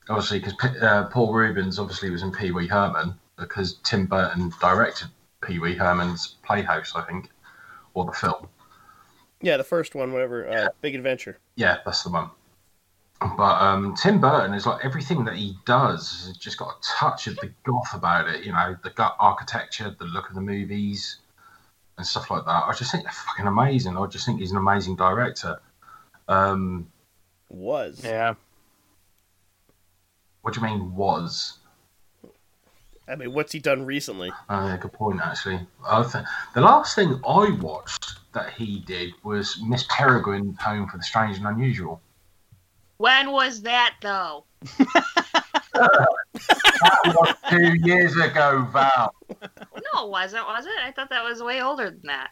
obviously 0.09 0.39
because 0.39 0.55
uh, 0.81 1.09
Paul 1.13 1.35
Reubens 1.35 1.79
obviously 1.79 2.09
was 2.09 2.23
in 2.23 2.33
Pee 2.33 2.51
Wee 2.51 2.67
Herman 2.67 3.15
because 3.37 3.75
Tim 3.85 4.07
Burton 4.07 4.53
directed 4.61 5.09
Pee 5.43 5.59
Wee 5.59 5.75
Herman's 5.75 6.37
Playhouse, 6.45 6.95
I 6.95 7.03
think, 7.03 7.31
or 7.95 8.05
the 8.05 8.13
film. 8.13 8.49
Yeah, 9.41 9.57
the 9.57 9.65
first 9.65 9.95
one, 9.95 10.13
whatever, 10.13 10.49
uh, 10.49 10.69
Big 10.81 10.95
Adventure. 10.95 11.39
Yeah, 11.57 11.79
that's 11.85 12.03
the 12.03 12.11
one. 12.11 12.31
But 13.21 13.61
um, 13.61 13.95
Tim 13.97 14.21
Burton 14.21 14.55
is 14.55 14.67
like 14.67 14.85
everything 14.85 15.25
that 15.25 15.35
he 15.35 15.57
does 15.67 16.27
has 16.27 16.37
just 16.37 16.57
got 16.59 16.69
a 16.69 16.81
touch 16.83 17.27
of 17.27 17.37
the 17.37 17.51
goth 17.65 17.95
about 17.95 18.29
it. 18.29 18.45
You 18.45 18.53
know, 18.53 18.77
the 18.83 18.91
gut 18.91 19.17
architecture, 19.19 19.95
the 19.99 20.05
look 20.05 20.29
of 20.29 20.35
the 20.37 20.41
movies, 20.41 21.19
and 21.97 22.07
stuff 22.07 22.31
like 22.31 22.45
that. 22.45 22.65
I 22.67 22.73
just 22.75 22.93
think 22.93 23.05
they're 23.05 23.13
fucking 23.13 23.47
amazing. 23.47 23.97
I 23.97 24.07
just 24.07 24.25
think 24.25 24.39
he's 24.41 24.53
an 24.53 24.57
amazing 24.57 24.97
director. 24.97 25.59
Um, 26.29 26.89
Was. 27.49 28.03
Yeah. 28.05 28.35
what 30.43 30.55
do 30.55 30.61
you 30.61 30.67
mean 30.67 30.95
was? 30.95 31.59
I 33.11 33.15
mean, 33.17 33.33
what's 33.33 33.53
he 33.53 33.59
done 33.59 33.87
recently? 33.87 34.31
Uh, 34.49 34.77
good 34.77 34.93
point, 34.93 35.21
actually. 35.25 35.61
I 35.89 36.03
th- 36.03 36.25
the 36.55 36.61
last 36.61 36.95
thing 36.95 37.21
I 37.27 37.51
watched 37.61 38.05
that 38.35 38.51
he 38.51 38.81
did 38.87 39.13
was 39.23 39.59
Miss 39.67 39.85
Peregrine 39.89 40.55
Home 40.61 40.89
for 40.89 40.99
the 40.99 41.03
Strange 41.03 41.39
and 41.39 41.47
Unusual. 41.47 42.01
When 42.99 43.31
was 43.33 43.63
that 43.63 43.95
though? 44.03 44.45
That 45.75 46.07
was 47.07 47.35
two 47.49 47.75
years 47.85 48.17
ago, 48.17 48.67
Val. 48.73 49.15
No, 49.31 50.07
it 50.07 50.11
wasn't, 50.11 50.47
was 50.47 50.67
it? 50.67 50.73
I 50.85 50.91
thought 50.91 51.09
that 51.11 51.25
was 51.25 51.43
way 51.43 51.63
older 51.63 51.91
than 51.91 52.01
that. 52.05 52.31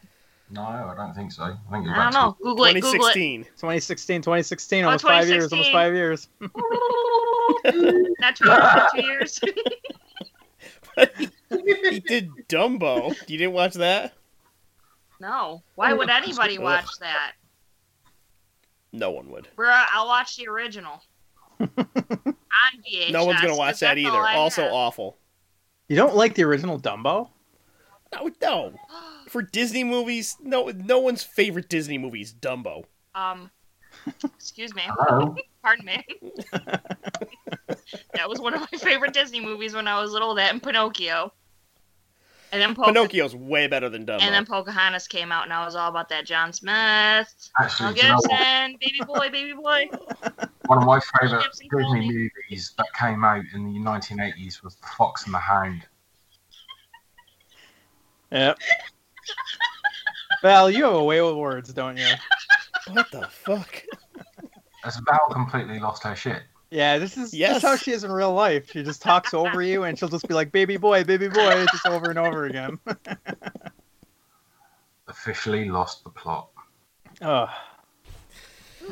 No, 0.49 0.61
I 0.61 0.93
don't 0.95 1.13
think 1.13 1.31
so. 1.31 1.43
I 1.43 1.47
think 1.71 1.85
it 1.85 1.89
was 1.89 1.97
I 1.97 2.03
don't 2.09 2.13
know. 2.13 2.37
Google 2.41 2.65
it. 2.65 2.73
Google 2.75 2.91
it. 2.93 3.13
2016. 3.13 3.43
2016, 3.43 4.21
2016, 4.21 4.83
Oh, 4.83 4.87
almost 4.87 5.03
five 5.05 5.27
years, 5.27 5.51
almost 5.51 5.71
five 5.71 5.93
years. 5.93 6.27
Not 6.41 8.35
two 8.35 8.45
years. 8.45 8.47
Not 8.49 8.91
two 8.95 9.01
years. 9.01 9.39
He 10.97 11.99
did 11.99 12.29
Dumbo. 12.47 13.15
You 13.29 13.37
didn't 13.37 13.53
watch 13.53 13.73
that? 13.75 14.13
no. 15.19 15.63
Why 15.75 15.93
would 15.93 16.09
anybody 16.09 16.57
watch 16.57 16.89
that? 16.99 17.33
No 18.93 19.11
one 19.11 19.29
would. 19.31 19.47
Bro, 19.55 19.69
I'll 19.71 20.07
watch 20.07 20.37
the 20.37 20.47
original. 20.47 21.01
On 21.59 21.67
VHS. 21.69 23.11
No 23.11 23.25
one's 23.25 23.41
gonna 23.41 23.55
watch 23.55 23.79
that 23.79 23.97
either. 23.97 24.11
Also 24.11 24.63
have. 24.63 24.71
awful. 24.71 25.17
You 25.87 25.95
don't 25.95 26.15
like 26.15 26.35
the 26.35 26.43
original 26.43 26.79
Dumbo? 26.79 27.29
No, 28.13 28.29
no. 28.41 28.73
For 29.27 29.41
Disney 29.41 29.83
movies, 29.83 30.37
no, 30.41 30.67
no 30.69 30.99
one's 30.99 31.21
favorite 31.21 31.69
Disney 31.69 31.97
movie 31.97 32.21
is 32.21 32.33
Dumbo. 32.33 32.85
Um, 33.13 33.51
excuse 34.23 34.73
me. 34.73 34.83
Hello. 34.85 35.35
Pardon 35.63 35.85
me. 35.85 36.05
that 38.13 38.29
was 38.29 38.39
one 38.39 38.53
of 38.53 38.61
my 38.61 38.77
favorite 38.77 39.13
Disney 39.13 39.39
movies 39.39 39.73
when 39.73 39.87
I 39.87 39.99
was 40.01 40.11
little. 40.11 40.35
That 40.35 40.51
and 40.51 40.61
Pinocchio. 40.61 41.31
And 42.51 42.61
then 42.61 42.75
Poca- 42.75 42.93
Pinocchio's 42.93 43.35
way 43.35 43.67
better 43.67 43.89
than 43.89 44.05
Dumbo. 44.05 44.21
and 44.21 44.33
then 44.33 44.45
Pocahontas 44.45 45.07
came 45.07 45.33
out, 45.33 45.43
and 45.43 45.51
I 45.51 45.65
was 45.65 45.75
all 45.75 45.89
about 45.89 46.07
that 46.09 46.25
John 46.25 46.53
Smith, 46.53 46.71
Mel 46.73 47.25
Actually, 47.59 47.93
do 47.95 48.01
you 48.01 48.07
know 48.07 48.15
what? 48.15 48.29
Gibson, 48.29 48.77
baby 48.79 48.99
boy, 49.05 49.29
baby 49.29 49.53
boy. 49.53 49.89
One 50.67 50.77
of 50.77 50.85
my 50.85 50.99
favourite 51.19 51.45
Disney 51.51 51.67
Colony. 51.67 52.07
movies 52.07 52.73
that 52.77 52.87
came 52.97 53.25
out 53.25 53.43
in 53.53 53.73
the 53.73 53.79
1980s 53.79 54.63
was 54.63 54.75
The 54.75 54.87
Fox 54.97 55.25
and 55.25 55.33
the 55.33 55.39
Hound. 55.39 55.85
Yep. 58.31 58.57
Val, 60.41 60.69
you 60.69 60.83
have 60.85 60.93
a 60.93 61.03
way 61.03 61.21
with 61.21 61.35
words, 61.35 61.73
don't 61.73 61.97
you? 61.97 62.07
what 62.91 63.09
the 63.11 63.27
fuck? 63.27 63.83
As 64.85 64.97
Val 65.05 65.19
completely 65.31 65.79
lost 65.79 66.03
her 66.03 66.15
shit. 66.15 66.43
Yeah, 66.69 66.97
this 66.97 67.15
is 67.17 67.33
Yes. 67.33 67.61
just 67.61 67.65
how 67.65 67.75
she 67.77 67.91
is 67.91 68.03
in 68.03 68.11
real 68.11 68.33
life. 68.33 68.71
She 68.71 68.83
just 68.83 69.01
talks 69.01 69.33
over 69.33 69.61
you, 69.61 69.83
and 69.83 69.97
she'll 69.97 70.09
just 70.09 70.27
be 70.27 70.33
like, 70.33 70.51
"Baby 70.51 70.75
boy, 70.77 71.03
baby 71.05 71.29
boy," 71.29 71.65
just 71.71 71.85
over 71.87 72.09
and 72.09 72.19
over 72.19 72.45
again. 72.45 72.77
Officially 75.07 75.69
lost 75.69 76.03
the 76.03 76.09
plot. 76.09 76.49
oh, 77.21 77.47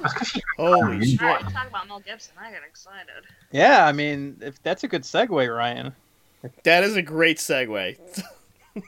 That's 0.01 0.13
because 0.13 0.27
she. 0.29 0.41
Holy 0.57 0.97
Oh, 0.97 1.01
shit! 1.01 1.21
All 1.21 1.27
right, 1.27 1.41
talk 1.49 1.67
about 1.67 1.87
Mel 1.89 1.99
Gibson. 1.99 2.33
I 2.39 2.49
get 2.51 2.61
excited. 2.65 3.25
yeah. 3.51 3.85
I 3.85 3.91
mean, 3.91 4.37
if 4.41 4.61
that's 4.63 4.85
a 4.85 4.87
good 4.87 5.03
segue, 5.03 5.53
Ryan. 5.55 5.93
That 6.63 6.83
is 6.83 6.95
a 6.95 7.01
great 7.01 7.37
segue. 7.37 7.97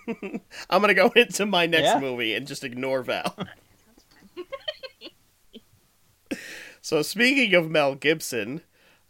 I'm 0.69 0.81
gonna 0.81 0.93
go 0.93 1.09
into 1.15 1.45
my 1.45 1.65
next 1.65 1.87
Yeah. 1.87 1.99
movie 1.99 2.35
and 2.35 2.47
just 2.47 2.63
ignore 2.63 3.03
Val. 3.03 3.35
so 6.81 7.01
speaking 7.01 7.53
of 7.55 7.69
Mel 7.69 7.95
Gibson, 7.95 8.61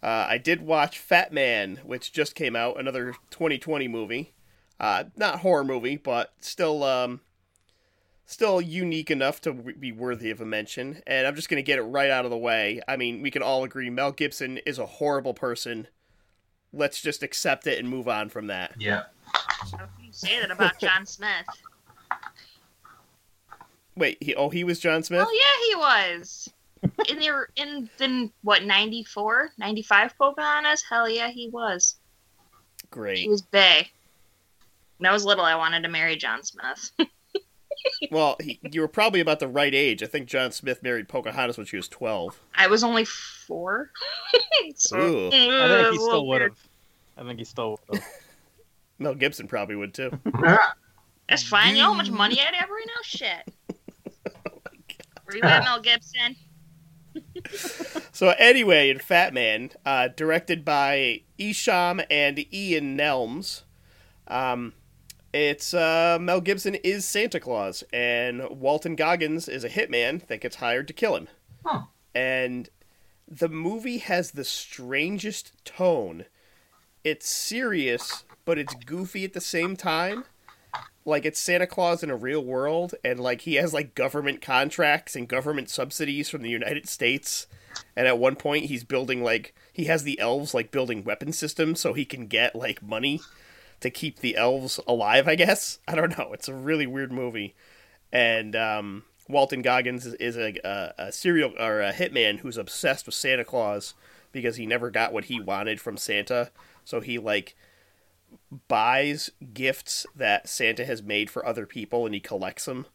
uh, 0.03 0.28
I 0.30 0.38
did 0.38 0.61
watch 0.61 0.99
Fat 0.99 1.34
Man, 1.34 1.80
which 1.84 2.11
just 2.11 2.36
came 2.36 2.56
out, 2.56 2.80
another 2.80 3.14
2020 3.32 3.88
movie. 3.88 4.34
Uh, 4.80 5.06
not 5.15 5.40
horror 5.40 5.64
movie, 5.64 5.98
but 5.98 6.34
still, 6.40 6.84
um, 6.84 7.22
still 8.26 8.61
unique 8.61 9.10
enough 9.10 9.41
to 9.41 9.53
be 9.53 9.91
worthy 9.91 10.30
of 10.30 10.40
a 10.40 10.45
mention. 10.45 11.02
And 11.07 11.26
I'm 11.26 11.36
just 11.36 11.49
gonna 11.49 11.64
get 11.64 11.80
it 11.80 11.84
right 11.84 12.11
out 12.11 12.26
of 12.26 12.32
the 12.32 12.38
way. 12.38 12.82
I 12.88 12.95
mean, 12.95 13.22
we 13.22 13.32
can 13.32 13.41
all 13.41 13.64
agree 13.64 13.90
Mel 13.90 14.11
Gibson 14.11 14.60
is 14.60 14.78
a 14.78 14.86
horrible 14.86 15.34
person. 15.34 15.88
Let's 16.72 17.02
just 17.02 17.24
accept 17.24 17.65
it 17.65 17.80
and 17.80 17.90
move 17.90 18.07
on 18.07 18.30
from 18.30 18.48
that. 18.48 18.76
Yeah. 18.78 19.03
How 19.24 19.78
can 19.78 19.90
you 20.06 20.14
say 20.14 20.40
that 20.40 20.52
about 20.52 20.78
John 20.80 21.06
Smith? 21.07 21.48
Wait, 23.95 24.18
he 24.22 24.36
oh 24.36 24.49
he 24.49 24.64
was 24.64 24.80
John 24.80 25.02
Smith? 25.02 25.26
Oh 25.28 25.32
yeah, 25.34 25.68
he 25.68 26.11
was. 26.14 26.49
In 27.09 27.19
the 27.19 27.45
in 27.55 27.89
the 27.97 28.29
what 28.43 28.63
94, 28.63 29.51
95 29.57 30.17
Pocahontas? 30.17 30.83
Hell 30.87 31.09
yeah, 31.09 31.29
he 31.29 31.49
was. 31.49 31.95
Great 32.89 33.19
he 33.19 33.29
was 33.29 33.41
Bay. 33.41 33.87
When 34.97 35.09
I 35.09 35.13
was 35.13 35.25
little, 35.25 35.45
I 35.45 35.55
wanted 35.55 35.83
to 35.83 35.89
marry 35.89 36.15
John 36.15 36.43
Smith. 36.43 36.91
Well, 38.11 38.35
he, 38.41 38.59
you 38.71 38.81
were 38.81 38.87
probably 38.87 39.19
about 39.19 39.39
the 39.39 39.47
right 39.47 39.73
age. 39.73 40.03
I 40.03 40.07
think 40.07 40.27
John 40.27 40.51
Smith 40.51 40.83
married 40.83 41.07
Pocahontas 41.07 41.57
when 41.57 41.65
she 41.65 41.77
was 41.77 41.87
twelve. 41.87 42.39
I 42.55 42.67
was 42.67 42.83
only 42.83 43.05
four. 43.05 43.91
so, 44.75 44.97
Ooh. 44.97 45.29
I 45.31 45.47
uh, 45.47 45.83
think 45.83 45.93
he 45.93 45.97
still 45.99 46.27
would 46.27 46.41
have. 46.41 46.57
I 47.17 47.23
think 47.23 47.39
he 47.39 47.45
still 47.45 47.79
would 47.89 47.99
have. 47.99 48.09
Mel 48.99 49.15
Gibson 49.15 49.47
probably 49.47 49.75
would 49.75 49.93
too. 49.93 50.11
That's 51.29 51.43
fine. 51.43 51.75
You 51.75 51.83
know 51.83 51.91
how 51.91 51.93
much 51.93 52.09
money 52.09 52.39
I'd 52.39 52.55
have 52.55 52.69
right 52.69 52.85
now? 52.87 53.01
Shit. 53.03 53.53
Where 55.25 55.37
you 55.37 55.41
at, 55.43 55.63
Mel 55.63 55.81
Gibson? 55.81 56.35
So 58.11 58.30
anyway, 58.39 58.89
in 58.89 58.99
Fat 58.99 59.34
Man, 59.34 59.72
uh, 59.85 60.07
directed 60.07 60.65
by 60.65 61.22
Eshom 61.38 62.03
and 62.09 62.45
Ian 62.53 62.97
Nelms, 62.97 63.64
um, 64.27 64.73
it's 65.34 65.73
uh, 65.73 66.18
Mel 66.19 66.41
Gibson 66.41 66.76
is 66.76 67.05
Santa 67.05 67.39
Claus, 67.39 67.84
and 67.93 68.49
Walton 68.49 68.95
Goggins 68.95 69.47
is 69.47 69.64
a 69.64 69.69
hitman 69.69 70.26
that 70.27 70.41
gets 70.41 70.55
hired 70.55 70.88
to 70.88 70.93
kill 70.93 71.15
him. 71.15 71.27
Huh. 71.64 71.81
And 72.15 72.69
the 73.27 73.49
movie 73.49 73.99
has 73.99 74.31
the 74.31 74.45
strangest 74.45 75.53
tone. 75.65 76.26
It's 77.03 77.30
serious, 77.30 78.23
but 78.45 78.57
it's 78.57 78.73
goofy 78.73 79.26
at 79.26 79.34
the 79.34 79.41
same 79.41 79.76
time. 79.76 80.23
Like 81.06 81.26
it's 81.26 81.39
Santa 81.39 81.68
Claus 81.68 82.03
in 82.03 82.10
a 82.10 82.15
real 82.18 82.44
world, 82.44 82.95
and 83.03 83.19
like 83.19 83.41
he 83.41 83.56
has 83.56 83.73
like 83.73 83.95
government 83.95 84.41
contracts 84.41 85.15
and 85.15 85.27
government 85.27 85.69
subsidies 85.69 86.30
from 86.30 86.41
the 86.41 86.49
United 86.49 86.88
States. 86.88 87.48
And 87.95 88.07
at 88.07 88.18
one 88.18 88.35
point, 88.35 88.65
he's 88.65 88.84
building 88.84 89.23
like 89.23 89.53
he 89.72 89.85
has 89.85 90.03
the 90.03 90.19
elves 90.19 90.53
like 90.53 90.72
building 90.72 91.03
weapon 91.03 91.31
systems 91.31 91.80
so 91.80 91.94
he 91.94 92.06
can 92.06 92.27
get 92.27 92.56
like 92.56 92.84
money 92.84 93.22
to 93.80 93.89
keep 93.89 94.19
the 94.19 94.35
elves 94.35 94.80
alive. 94.88 95.27
I 95.27 95.35
guess 95.35 95.80
I 95.88 95.95
don't 95.95 96.18
know. 96.18 96.34
It's 96.34 96.49
a 96.49 96.53
really 96.53 96.88
weird 96.88 97.11
movie, 97.11 97.56
and 98.11 98.56
um, 98.56 99.03
Walton 99.30 99.61
Goggins 99.61 100.06
is, 100.06 100.38
a, 100.38 100.56
a, 100.64 100.94
a 101.07 101.11
serial 101.11 101.53
or 101.60 101.81
a 101.81 101.94
hitman 101.94 102.39
who's 102.39 102.57
obsessed 102.57 103.06
with 103.06 103.15
Santa 103.15 103.44
Claus 103.44 103.94
because 104.31 104.56
he 104.56 104.65
never 104.65 104.89
got 104.89 105.14
what 105.14 105.26
he 105.26 105.39
wanted 105.39 105.81
from 105.81 105.98
Santa. 105.98 106.52
So 106.85 107.02
he 107.02 107.18
like 107.18 107.56
buys 108.68 109.30
gifts 109.53 110.06
that 110.15 110.48
Santa 110.48 110.86
has 110.86 111.02
made 111.03 111.30
for 111.30 111.45
other 111.45 111.65
people 111.65 112.06
and 112.06 112.14
he 112.15 112.19
collects 112.22 112.65
them. 112.65 112.86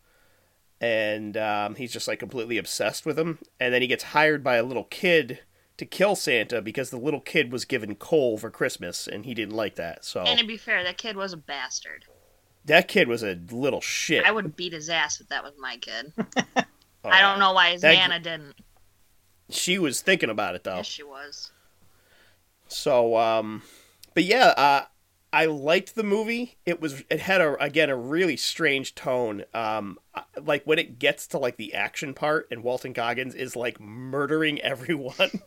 And 0.80 1.36
um, 1.36 1.74
he's 1.76 1.92
just 1.92 2.08
like 2.08 2.18
completely 2.18 2.58
obsessed 2.58 3.06
with 3.06 3.16
them. 3.16 3.38
And 3.60 3.72
then 3.72 3.82
he 3.82 3.88
gets 3.88 4.04
hired 4.04 4.42
by 4.42 4.56
a 4.56 4.62
little 4.64 4.84
kid 4.84 5.40
to 5.76 5.84
kill 5.86 6.16
Santa 6.16 6.60
because 6.60 6.90
the 6.90 6.96
little 6.98 7.20
kid 7.20 7.52
was 7.52 7.64
given 7.64 7.94
coal 7.94 8.36
for 8.38 8.50
Christmas 8.50 9.06
and 9.06 9.24
he 9.24 9.34
didn't 9.34 9.54
like 9.54 9.76
that. 9.76 10.04
So 10.04 10.22
And 10.22 10.38
to 10.40 10.46
be 10.46 10.56
fair, 10.56 10.82
that 10.84 10.98
kid 10.98 11.16
was 11.16 11.32
a 11.32 11.36
bastard. 11.36 12.04
that 12.64 12.88
kid 12.88 13.06
was 13.08 13.22
a 13.22 13.38
little 13.50 13.80
shit. 13.80 14.24
I 14.24 14.30
would 14.32 14.56
beat 14.56 14.72
his 14.72 14.88
ass 14.88 15.20
if 15.20 15.28
that 15.28 15.42
was 15.44 15.52
my 15.58 15.76
kid. 15.76 16.12
Oh, 17.04 17.08
I 17.10 17.20
don't 17.20 17.40
know 17.40 17.52
why 17.52 17.72
his 17.72 17.80
That- 17.82 17.94
nana 17.94 18.20
didn't. 18.20 18.54
She 19.50 19.76
was 19.76 20.00
thinking 20.00 20.30
about 20.30 20.54
it 20.54 20.62
though. 20.62 20.76
Yes, 20.76 20.86
she 20.86 21.02
was. 21.02 21.50
So, 22.68 23.16
um, 23.16 23.62
but 24.14 24.22
yeah, 24.22 24.54
uh, 24.56 24.84
I 25.32 25.46
liked 25.46 25.94
the 25.94 26.02
movie. 26.02 26.56
It 26.66 26.80
was 26.80 27.02
it 27.08 27.20
had 27.20 27.40
a 27.40 27.54
again 27.62 27.88
a 27.88 27.96
really 27.96 28.36
strange 28.36 28.94
tone. 28.94 29.44
Um, 29.54 29.98
like 30.40 30.64
when 30.64 30.78
it 30.78 30.98
gets 30.98 31.26
to 31.28 31.38
like 31.38 31.56
the 31.56 31.72
action 31.74 32.12
part, 32.12 32.48
and 32.50 32.62
Walton 32.62 32.92
Goggins 32.92 33.34
is 33.34 33.56
like 33.56 33.80
murdering 33.80 34.60
everyone. 34.62 35.42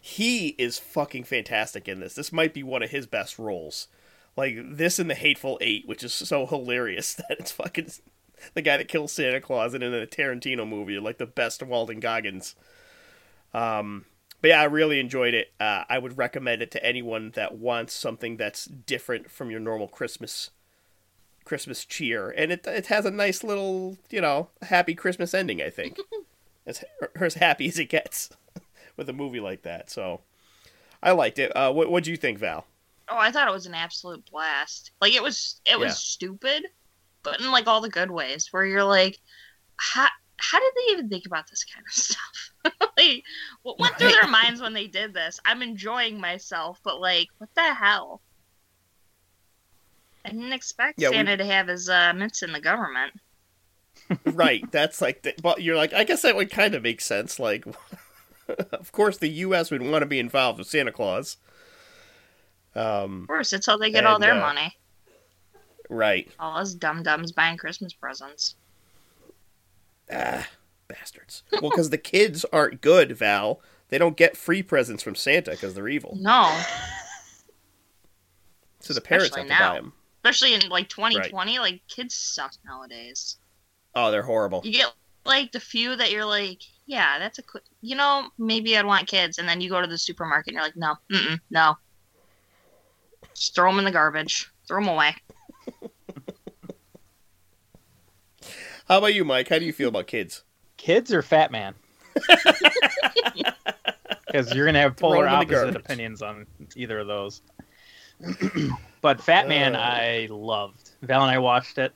he 0.00 0.48
is 0.58 0.78
fucking 0.78 1.24
fantastic 1.24 1.88
in 1.88 2.00
this. 2.00 2.14
This 2.14 2.32
might 2.32 2.54
be 2.54 2.62
one 2.62 2.82
of 2.82 2.90
his 2.90 3.06
best 3.06 3.38
roles. 3.38 3.88
Like 4.36 4.56
this 4.62 4.98
and 4.98 5.10
the 5.10 5.14
Hateful 5.14 5.58
Eight, 5.60 5.86
which 5.86 6.04
is 6.04 6.12
so 6.12 6.46
hilarious 6.46 7.14
that 7.28 7.36
it's 7.38 7.52
fucking 7.52 7.90
the 8.54 8.62
guy 8.62 8.76
that 8.76 8.88
kills 8.88 9.12
Santa 9.12 9.40
Claus 9.40 9.74
and 9.74 9.82
in 9.82 9.94
a 9.94 10.06
Tarantino 10.06 10.68
movie, 10.68 10.98
like 10.98 11.18
the 11.18 11.26
best 11.26 11.60
of 11.60 11.68
Walton 11.68 11.98
Goggins. 11.98 12.54
Um, 13.52 14.04
but 14.44 14.48
yeah, 14.50 14.60
I 14.60 14.64
really 14.64 15.00
enjoyed 15.00 15.32
it. 15.32 15.54
Uh, 15.58 15.84
I 15.88 15.96
would 15.98 16.18
recommend 16.18 16.60
it 16.60 16.70
to 16.72 16.84
anyone 16.84 17.30
that 17.30 17.54
wants 17.56 17.94
something 17.94 18.36
that's 18.36 18.66
different 18.66 19.30
from 19.30 19.50
your 19.50 19.58
normal 19.58 19.88
Christmas 19.88 20.50
Christmas 21.46 21.86
cheer, 21.86 22.28
and 22.28 22.52
it 22.52 22.66
it 22.66 22.88
has 22.88 23.06
a 23.06 23.10
nice 23.10 23.42
little 23.42 23.96
you 24.10 24.20
know 24.20 24.50
happy 24.60 24.94
Christmas 24.94 25.32
ending. 25.32 25.62
I 25.62 25.70
think 25.70 25.98
as 26.66 26.84
as 27.18 27.36
happy 27.36 27.68
as 27.68 27.78
it 27.78 27.86
gets 27.86 28.28
with 28.98 29.08
a 29.08 29.14
movie 29.14 29.40
like 29.40 29.62
that. 29.62 29.88
So 29.88 30.20
I 31.02 31.12
liked 31.12 31.38
it. 31.38 31.50
Uh, 31.56 31.72
what 31.72 31.90
what 31.90 32.04
do 32.04 32.10
you 32.10 32.16
think, 32.18 32.38
Val? 32.38 32.66
Oh, 33.08 33.16
I 33.16 33.30
thought 33.30 33.48
it 33.48 33.54
was 33.54 33.64
an 33.64 33.72
absolute 33.72 34.30
blast. 34.30 34.90
Like 35.00 35.14
it 35.14 35.22
was, 35.22 35.58
it 35.64 35.78
was 35.78 35.88
Yeah. 35.88 35.94
stupid, 35.94 36.66
but 37.22 37.40
in 37.40 37.50
like 37.50 37.66
all 37.66 37.80
the 37.80 37.88
good 37.88 38.10
ways. 38.10 38.48
Where 38.50 38.66
you're 38.66 38.84
like, 38.84 39.16
how 39.76 40.08
how 40.50 40.58
did 40.60 40.72
they 40.76 40.92
even 40.92 41.08
think 41.08 41.26
about 41.26 41.48
this 41.50 41.64
kind 41.64 41.84
of 41.86 41.92
stuff? 41.94 42.50
like, 42.96 43.22
what 43.62 43.78
went 43.78 43.96
through 43.98 44.10
their 44.10 44.28
minds 44.28 44.60
when 44.60 44.72
they 44.72 44.86
did 44.86 45.12
this? 45.14 45.40
I'm 45.44 45.62
enjoying 45.62 46.20
myself, 46.20 46.80
but 46.84 47.00
like, 47.00 47.28
what 47.38 47.50
the 47.54 47.74
hell? 47.74 48.20
I 50.24 50.30
didn't 50.30 50.52
expect 50.52 51.00
Yeah, 51.00 51.10
we- 51.10 51.16
Santa 51.16 51.36
to 51.36 51.44
have 51.44 51.68
his 51.68 51.88
uh, 51.88 52.12
mitts 52.14 52.42
in 52.42 52.52
the 52.52 52.60
government. 52.60 53.12
right, 54.26 54.70
that's 54.72 55.00
like, 55.00 55.22
the, 55.22 55.34
but 55.42 55.62
you're 55.62 55.76
like, 55.76 55.92
I 55.92 56.04
guess 56.04 56.22
that 56.22 56.36
would 56.36 56.50
kind 56.50 56.74
of 56.74 56.82
make 56.82 57.00
sense. 57.00 57.38
Like, 57.38 57.64
of 58.72 58.92
course, 58.92 59.18
the 59.18 59.28
U.S. 59.28 59.70
would 59.70 59.82
want 59.82 60.02
to 60.02 60.06
be 60.06 60.18
involved 60.18 60.58
with 60.58 60.68
Santa 60.68 60.92
Claus. 60.92 61.36
Um, 62.74 63.22
Of 63.22 63.28
course, 63.28 63.52
it's 63.52 63.66
how 63.66 63.76
they 63.76 63.90
get 63.90 64.04
all 64.04 64.18
their 64.18 64.34
uh, 64.34 64.40
money. 64.40 64.74
right. 65.88 66.30
All 66.38 66.56
us 66.58 66.74
dum 66.74 67.02
dums 67.02 67.32
buying 67.32 67.56
Christmas 67.56 67.92
presents. 67.92 68.56
Ah, 70.12 70.48
bastards. 70.88 71.42
Well, 71.52 71.70
because 71.70 71.90
the 71.90 71.98
kids 71.98 72.44
aren't 72.52 72.80
good, 72.80 73.16
Val. 73.16 73.60
They 73.88 73.98
don't 73.98 74.16
get 74.16 74.36
free 74.36 74.62
presents 74.62 75.02
from 75.02 75.14
Santa 75.14 75.52
because 75.52 75.74
they're 75.74 75.88
evil. 75.88 76.16
No, 76.20 76.50
So 78.80 78.92
the 78.92 79.00
parents 79.00 79.28
Especially 79.30 79.48
have 79.50 79.58
to 79.58 79.64
now. 79.64 79.70
buy 79.72 79.76
them. 79.80 79.92
Especially 80.24 80.54
in 80.54 80.68
like 80.70 80.88
2020, 80.88 81.58
like 81.58 81.82
kids 81.88 82.14
suck 82.14 82.52
nowadays. 82.66 83.36
Oh, 83.94 84.10
they're 84.10 84.22
horrible. 84.22 84.62
You 84.64 84.72
get 84.72 84.92
like 85.24 85.52
the 85.52 85.60
few 85.60 85.96
that 85.96 86.10
you're 86.10 86.24
like, 86.24 86.60
yeah, 86.86 87.18
that's 87.18 87.38
a, 87.38 87.42
qu- 87.42 87.60
you 87.80 87.96
know, 87.96 88.28
maybe 88.38 88.76
I'd 88.76 88.84
want 88.86 89.06
kids, 89.06 89.38
and 89.38 89.48
then 89.48 89.60
you 89.60 89.70
go 89.70 89.80
to 89.80 89.86
the 89.86 89.96
supermarket 89.98 90.48
and 90.48 90.54
you're 90.54 90.64
like, 90.64 90.76
no, 90.76 90.96
mm-mm, 91.10 91.40
no, 91.50 91.76
just 93.34 93.54
throw 93.54 93.70
them 93.70 93.78
in 93.78 93.84
the 93.86 93.90
garbage, 93.90 94.50
throw 94.68 94.80
them 94.80 94.88
away. 94.88 95.14
How 98.88 98.98
about 98.98 99.14
you, 99.14 99.24
Mike? 99.24 99.48
How 99.48 99.58
do 99.58 99.64
you 99.64 99.72
feel 99.72 99.88
about 99.88 100.06
kids? 100.06 100.42
Kids 100.76 101.12
or 101.12 101.22
Fat 101.22 101.50
Man? 101.50 101.74
Because 104.26 104.52
you're 104.52 104.66
gonna 104.66 104.80
have 104.80 104.96
Throw 104.96 105.10
polar 105.10 105.28
'em 105.28 105.42
in 105.42 105.48
the 105.48 105.56
opposite 105.56 105.76
opinions 105.76 106.20
on 106.20 106.44
either 106.74 106.98
of 106.98 107.06
those. 107.06 107.40
but 109.00 109.20
Fat 109.20 109.46
Man, 109.46 109.76
Uh. 109.76 109.78
I 109.78 110.26
loved. 110.28 110.90
Val 111.02 111.22
and 111.22 111.30
I 111.30 111.38
watched 111.38 111.78
it, 111.78 111.92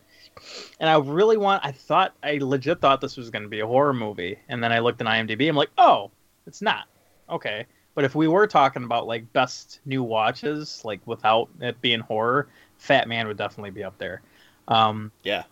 and 0.79 0.89
I 0.89 0.97
really 0.99 1.37
want. 1.37 1.67
I 1.67 1.73
thought 1.73 2.15
I 2.23 2.39
legit 2.41 2.81
thought 2.81 3.01
this 3.01 3.17
was 3.17 3.31
gonna 3.31 3.49
be 3.49 3.59
a 3.59 3.67
horror 3.67 3.93
movie, 3.93 4.39
and 4.49 4.63
then 4.63 4.71
I 4.71 4.79
looked 4.79 5.01
at 5.01 5.09
IMDb. 5.09 5.49
I'm 5.49 5.57
like, 5.57 5.71
oh, 5.79 6.13
it's 6.47 6.63
not. 6.63 6.85
Okay, 7.29 7.67
but 7.97 8.05
if 8.05 8.15
we 8.15 8.29
were 8.29 8.47
talking 8.47 8.85
about 8.85 9.09
like 9.09 9.33
best 9.33 9.81
new 9.85 10.05
watches, 10.05 10.85
like 10.85 11.01
without 11.07 11.49
it 11.61 11.81
being 11.81 11.99
horror, 12.01 12.47
Fat 12.77 13.09
Man 13.09 13.27
would 13.27 13.37
definitely 13.37 13.71
be 13.71 13.83
up 13.83 13.99
there. 13.99 14.23
Um, 14.69 15.11
Yeah. 15.25 15.43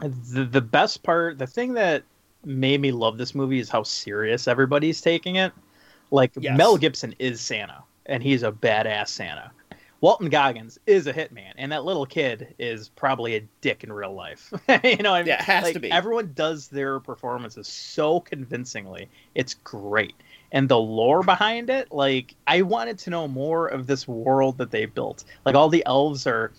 The 0.00 0.44
the 0.44 0.60
best 0.60 1.02
part, 1.02 1.38
the 1.38 1.46
thing 1.46 1.74
that 1.74 2.02
made 2.44 2.80
me 2.80 2.92
love 2.92 3.18
this 3.18 3.34
movie 3.34 3.58
is 3.58 3.68
how 3.68 3.82
serious 3.82 4.46
everybody's 4.48 5.00
taking 5.00 5.36
it. 5.36 5.52
Like 6.10 6.32
Yes. 6.38 6.56
Mel 6.56 6.76
Gibson 6.76 7.14
is 7.18 7.40
Santa, 7.40 7.82
and 8.06 8.22
he's 8.22 8.42
a 8.42 8.52
badass 8.52 9.08
Santa. 9.08 9.50
Walton 10.02 10.28
Goggins 10.28 10.78
is 10.86 11.06
a 11.06 11.12
hitman, 11.12 11.52
and 11.56 11.72
that 11.72 11.84
little 11.84 12.04
kid 12.04 12.54
is 12.58 12.90
probably 12.90 13.36
a 13.36 13.48
dick 13.62 13.82
in 13.82 13.92
real 13.92 14.12
life. 14.12 14.52
you 14.84 14.98
know, 14.98 15.12
what 15.12 15.16
I 15.16 15.20
mean? 15.20 15.28
Yeah, 15.28 15.40
it 15.40 15.40
has 15.40 15.64
Like, 15.64 15.72
to 15.74 15.80
be. 15.80 15.90
Everyone 15.90 16.32
does 16.34 16.68
their 16.68 17.00
performances 17.00 17.66
so 17.66 18.20
convincingly. 18.20 19.08
It's 19.34 19.54
great. 19.54 20.14
And 20.52 20.68
the 20.68 20.78
lore 20.78 21.22
behind 21.22 21.70
it, 21.70 21.90
like 21.90 22.34
I 22.46 22.62
wanted 22.62 22.98
to 23.00 23.10
know 23.10 23.26
more 23.26 23.66
of 23.66 23.86
this 23.86 24.06
world 24.06 24.58
that 24.58 24.70
they 24.70 24.86
built. 24.86 25.24
Like 25.44 25.54
all 25.54 25.68
the 25.68 25.84
elves 25.86 26.26
are 26.26 26.52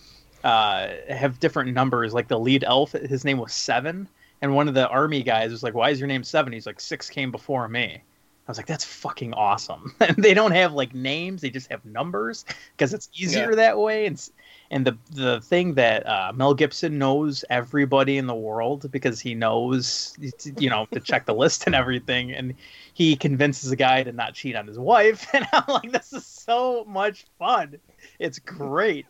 uh, 0.44 0.88
have 1.08 1.40
different 1.40 1.72
numbers. 1.74 2.12
Like 2.14 2.28
the 2.28 2.38
lead 2.38 2.64
elf, 2.64 2.92
his 2.92 3.24
name 3.24 3.38
was 3.38 3.52
Seven, 3.52 4.08
and 4.42 4.54
one 4.54 4.68
of 4.68 4.74
the 4.74 4.88
army 4.88 5.22
guys 5.22 5.50
was 5.50 5.62
like, 5.62 5.74
"Why 5.74 5.90
is 5.90 5.98
your 6.00 6.08
name 6.08 6.24
Seven? 6.24 6.52
He's 6.52 6.66
like, 6.66 6.80
six 6.80 7.10
came 7.10 7.30
before 7.30 7.68
me." 7.68 8.02
I 8.46 8.50
was 8.50 8.56
like, 8.56 8.66
"That's 8.66 8.84
fucking 8.84 9.34
awesome." 9.34 9.94
and 10.00 10.16
they 10.16 10.32
don't 10.34 10.52
have 10.52 10.72
like 10.72 10.94
names; 10.94 11.42
they 11.42 11.50
just 11.50 11.70
have 11.70 11.84
numbers 11.84 12.44
because 12.76 12.94
it's 12.94 13.08
easier 13.14 13.50
Yeah. 13.50 13.56
that 13.56 13.78
way. 13.78 14.06
And 14.06 14.30
and 14.70 14.86
the 14.86 14.96
the 15.10 15.40
thing 15.42 15.74
that 15.74 16.06
uh, 16.06 16.32
Mel 16.34 16.54
Gibson 16.54 16.98
knows 16.98 17.44
everybody 17.50 18.16
in 18.16 18.26
the 18.26 18.34
world 18.34 18.90
because 18.90 19.20
he 19.20 19.34
knows 19.34 20.16
you 20.58 20.70
know 20.70 20.86
to 20.92 21.00
check 21.00 21.26
the 21.26 21.34
list 21.42 21.64
and 21.66 21.74
everything, 21.74 22.32
and 22.32 22.54
he 22.94 23.16
convinces 23.16 23.70
a 23.70 23.76
guy 23.76 24.02
to 24.02 24.12
not 24.12 24.34
cheat 24.34 24.56
on 24.56 24.66
his 24.66 24.78
wife. 24.78 25.26
And 25.34 25.46
I'm 25.52 25.64
like, 25.68 25.92
"This 25.92 26.12
is 26.12 26.24
so 26.26 26.84
much 26.86 27.26
fun! 27.38 27.76
It's 28.18 28.38
great." 28.38 29.04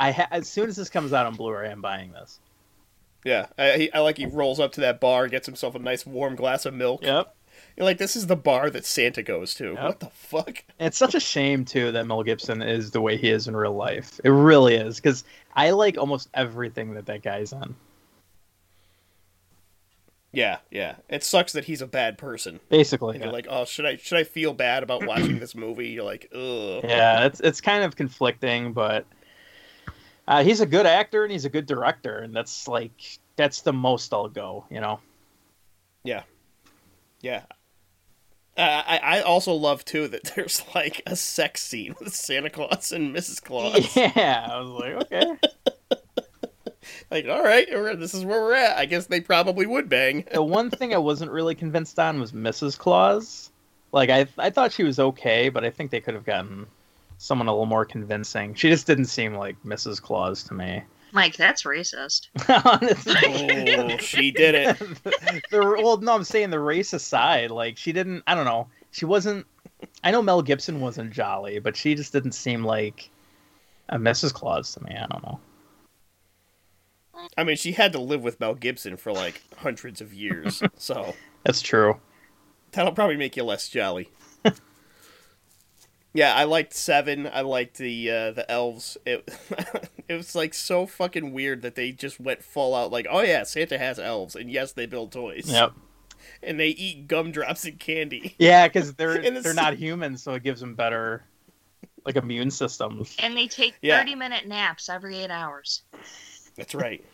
I 0.00 0.12
ha- 0.12 0.28
as 0.30 0.48
soon 0.48 0.68
as 0.68 0.76
this 0.76 0.88
comes 0.88 1.12
out 1.12 1.26
on 1.26 1.34
Blu-ray, 1.34 1.70
I'm 1.70 1.82
buying 1.82 2.12
this. 2.12 2.40
Yeah, 3.24 3.46
I, 3.58 3.72
he, 3.72 3.92
I 3.92 4.00
like 4.00 4.16
he 4.16 4.24
rolls 4.24 4.58
up 4.58 4.72
to 4.72 4.80
that 4.80 4.98
bar, 4.98 5.28
gets 5.28 5.46
himself 5.46 5.74
a 5.74 5.78
nice 5.78 6.06
warm 6.06 6.36
glass 6.36 6.64
of 6.64 6.72
milk. 6.72 7.02
Yep. 7.02 7.34
You're 7.76 7.84
like, 7.84 7.98
this 7.98 8.16
is 8.16 8.26
the 8.26 8.36
bar 8.36 8.70
that 8.70 8.86
Santa 8.86 9.22
goes 9.22 9.54
to. 9.54 9.72
Yep. 9.74 9.82
What 9.82 10.00
the 10.00 10.06
fuck? 10.06 10.64
And 10.78 10.86
it's 10.86 10.96
such 10.96 11.14
a 11.14 11.20
shame 11.20 11.66
too 11.66 11.92
that 11.92 12.06
Mel 12.06 12.22
Gibson 12.22 12.62
is 12.62 12.90
the 12.92 13.00
way 13.02 13.18
he 13.18 13.28
is 13.28 13.46
in 13.46 13.54
real 13.54 13.74
life. 13.74 14.18
It 14.24 14.30
really 14.30 14.74
is 14.74 14.96
because 14.96 15.24
I 15.54 15.70
like 15.72 15.98
almost 15.98 16.30
everything 16.32 16.94
that 16.94 17.06
that 17.06 17.22
guy's 17.22 17.52
on. 17.52 17.76
Yeah, 20.32 20.58
yeah. 20.70 20.94
It 21.08 21.24
sucks 21.24 21.52
that 21.52 21.64
he's 21.64 21.82
a 21.82 21.86
bad 21.86 22.16
person. 22.16 22.60
Basically, 22.70 23.18
yeah. 23.18 23.24
you're 23.24 23.32
like, 23.32 23.48
oh, 23.50 23.66
should 23.66 23.84
I 23.84 23.96
should 23.96 24.16
I 24.16 24.24
feel 24.24 24.54
bad 24.54 24.82
about 24.82 25.04
watching 25.04 25.40
this 25.40 25.54
movie? 25.54 25.88
You're 25.88 26.04
like, 26.04 26.30
ugh. 26.32 26.84
yeah, 26.84 27.26
it's 27.26 27.40
it's 27.40 27.60
kind 27.60 27.84
of 27.84 27.96
conflicting, 27.96 28.72
but 28.72 29.04
uh, 30.30 30.44
he's 30.44 30.60
a 30.60 30.66
good 30.66 30.86
actor 30.86 31.24
and 31.24 31.32
he's 31.32 31.44
a 31.44 31.50
good 31.50 31.66
director, 31.66 32.18
and 32.18 32.34
that's 32.34 32.68
like 32.68 33.18
that's 33.34 33.62
the 33.62 33.72
most 33.72 34.14
I'll 34.14 34.28
go. 34.28 34.64
You 34.70 34.80
know. 34.80 35.00
Yeah. 36.04 36.22
Yeah. 37.20 37.42
Uh, 38.56 38.82
I 38.86 38.98
I 38.98 39.20
also 39.22 39.52
love 39.52 39.84
too 39.84 40.06
that 40.06 40.22
there's 40.36 40.62
like 40.72 41.02
a 41.04 41.16
sex 41.16 41.62
scene 41.62 41.96
with 41.98 42.14
Santa 42.14 42.48
Claus 42.48 42.92
and 42.92 43.14
Mrs. 43.14 43.42
Claus. 43.42 43.96
Yeah, 43.96 44.48
I 44.48 44.60
was 44.60 44.70
like, 44.70 45.12
okay. 45.12 45.36
Like, 47.10 47.26
all 47.26 47.42
right, 47.42 47.66
this 47.98 48.14
is 48.14 48.24
where 48.24 48.40
we're 48.40 48.54
at. 48.54 48.78
I 48.78 48.86
guess 48.86 49.06
they 49.06 49.20
probably 49.20 49.66
would 49.66 49.88
bang. 49.88 50.24
the 50.32 50.42
one 50.42 50.70
thing 50.70 50.94
I 50.94 50.98
wasn't 50.98 51.32
really 51.32 51.56
convinced 51.56 51.98
on 51.98 52.20
was 52.20 52.30
Mrs. 52.32 52.78
Claus. 52.78 53.50
Like 53.90 54.10
I 54.10 54.26
I 54.38 54.50
thought 54.50 54.72
she 54.72 54.84
was 54.84 55.00
okay, 55.00 55.48
but 55.48 55.64
I 55.64 55.70
think 55.70 55.90
they 55.90 56.00
could 56.00 56.14
have 56.14 56.24
gotten 56.24 56.66
someone 57.20 57.48
a 57.48 57.52
little 57.52 57.66
more 57.66 57.84
convincing. 57.84 58.54
She 58.54 58.70
just 58.70 58.86
didn't 58.86 59.04
seem 59.04 59.34
like 59.34 59.62
Mrs. 59.62 60.00
Claus 60.00 60.42
to 60.44 60.54
me. 60.54 60.82
Mike, 61.12 61.36
that's 61.36 61.64
racist. 61.64 62.28
Honestly. 62.64 63.76
Oh, 63.76 63.96
she 63.98 64.30
did 64.30 64.54
it. 64.54 64.78
the, 65.50 65.76
well, 65.82 65.98
no, 65.98 66.14
I'm 66.14 66.24
saying 66.24 66.48
the 66.48 66.58
race 66.58 66.94
aside, 66.94 67.50
like 67.50 67.76
she 67.76 67.92
didn't. 67.92 68.22
I 68.26 68.34
don't 68.34 68.46
know. 68.46 68.68
She 68.92 69.04
wasn't. 69.04 69.46
I 70.02 70.10
know 70.10 70.22
Mel 70.22 70.40
Gibson 70.40 70.80
wasn't 70.80 71.12
jolly, 71.12 71.58
but 71.58 71.76
she 71.76 71.94
just 71.94 72.12
didn't 72.12 72.32
seem 72.32 72.64
like 72.64 73.10
a 73.90 73.98
Mrs. 73.98 74.32
Claus 74.32 74.72
to 74.74 74.84
me. 74.84 74.96
I 74.96 75.06
don't 75.06 75.22
know. 75.22 75.40
I 77.36 77.44
mean, 77.44 77.56
she 77.56 77.72
had 77.72 77.92
to 77.92 78.00
live 78.00 78.22
with 78.22 78.40
Mel 78.40 78.54
Gibson 78.54 78.96
for 78.96 79.12
like 79.12 79.42
hundreds 79.58 80.00
of 80.00 80.14
years, 80.14 80.62
so 80.78 81.14
That's 81.44 81.60
true. 81.60 82.00
that'll 82.72 82.92
probably 82.92 83.16
make 83.16 83.36
you 83.36 83.44
less 83.44 83.68
jolly. 83.68 84.08
Yeah, 86.12 86.34
I 86.34 86.44
liked 86.44 86.74
Seven. 86.74 87.26
I 87.26 87.42
liked 87.42 87.78
the 87.78 88.10
uh, 88.10 88.30
the 88.32 88.50
elves. 88.50 88.96
It 89.06 89.28
it 90.08 90.14
was 90.14 90.34
like 90.34 90.54
so 90.54 90.86
fucking 90.86 91.32
weird 91.32 91.62
that 91.62 91.74
they 91.74 91.92
just 91.92 92.18
went 92.20 92.42
full 92.42 92.74
out 92.74 92.90
like, 92.90 93.06
oh 93.10 93.20
yeah, 93.22 93.44
Santa 93.44 93.78
has 93.78 93.98
elves, 93.98 94.34
and 94.34 94.50
yes, 94.50 94.72
they 94.72 94.86
build 94.86 95.12
toys. 95.12 95.50
Yep. 95.50 95.72
And 96.42 96.58
they 96.58 96.68
eat 96.68 97.06
gumdrops 97.06 97.64
and 97.64 97.78
candy. 97.78 98.34
Yeah, 98.38 98.66
because 98.66 98.94
they're 98.94 99.16
And 99.24 99.36
they're 99.36 99.54
not 99.54 99.74
human, 99.74 100.16
so 100.16 100.34
it 100.34 100.42
gives 100.42 100.60
them 100.60 100.74
better 100.74 101.22
like 102.04 102.16
immune 102.16 102.50
systems. 102.50 103.14
And 103.18 103.36
they 103.36 103.46
take 103.46 103.74
Yeah. 103.82 103.98
30 103.98 104.14
minute 104.14 104.46
naps 104.46 104.88
every 104.88 105.18
eight 105.18 105.30
hours. 105.30 105.82
That's 106.56 106.74
right. 106.74 107.04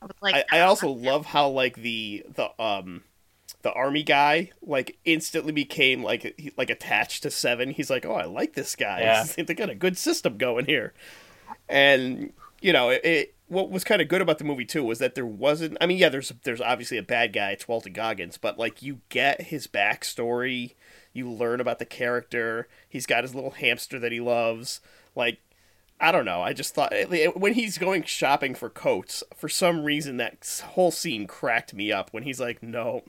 I 0.00 0.06
like, 0.20 0.46
I, 0.52 0.58
I 0.58 0.60
also 0.62 0.90
love 0.90 1.26
how 1.26 1.48
like 1.48 1.74
the 1.76 2.24
the 2.34 2.62
um 2.62 3.02
the 3.62 3.72
army 3.72 4.02
guy 4.02 4.50
like 4.62 4.98
instantly 5.04 5.52
became 5.52 6.02
like 6.02 6.34
he- 6.38 6.52
like 6.56 6.70
attached 6.70 7.22
to 7.24 7.30
Seven. 7.30 7.70
He's 7.70 7.90
like, 7.90 8.06
oh, 8.06 8.14
I 8.14 8.24
like 8.24 8.54
this 8.54 8.76
guy. 8.76 9.00
Yeah. 9.00 9.24
they 9.44 9.54
got 9.54 9.70
a 9.70 9.74
good 9.74 9.98
system 9.98 10.38
going 10.38 10.66
here. 10.66 10.92
And 11.68 12.32
you 12.60 12.72
know, 12.72 12.90
it, 12.90 13.04
it 13.04 13.34
what 13.48 13.70
was 13.70 13.84
kind 13.84 14.02
of 14.02 14.08
good 14.08 14.20
about 14.20 14.38
the 14.38 14.44
movie 14.44 14.64
too 14.64 14.84
was 14.84 14.98
that 14.98 15.14
there 15.14 15.26
wasn't. 15.26 15.76
I 15.80 15.86
mean, 15.86 15.98
yeah, 15.98 16.08
there's 16.08 16.32
there's 16.44 16.60
obviously 16.60 16.98
a 16.98 17.02
bad 17.02 17.32
guy, 17.32 17.50
it's 17.50 17.66
Walton 17.66 17.92
Goggins, 17.92 18.38
but 18.38 18.58
like 18.58 18.82
you 18.82 19.00
get 19.08 19.42
his 19.42 19.66
backstory. 19.66 20.74
You 21.12 21.28
learn 21.28 21.60
about 21.60 21.78
the 21.78 21.84
character. 21.86 22.68
He's 22.88 23.06
got 23.06 23.24
his 23.24 23.34
little 23.34 23.50
hamster 23.50 23.98
that 23.98 24.12
he 24.12 24.20
loves. 24.20 24.80
Like 25.16 25.38
I 26.00 26.12
don't 26.12 26.24
know. 26.24 26.42
I 26.42 26.52
just 26.52 26.74
thought 26.74 26.92
when 27.34 27.54
he's 27.54 27.76
going 27.76 28.04
shopping 28.04 28.54
for 28.54 28.70
coats, 28.70 29.24
for 29.34 29.48
some 29.48 29.82
reason 29.82 30.18
that 30.18 30.62
whole 30.68 30.92
scene 30.92 31.26
cracked 31.26 31.74
me 31.74 31.90
up 31.90 32.12
when 32.12 32.22
he's 32.22 32.38
like, 32.38 32.62
"No, 32.62 33.02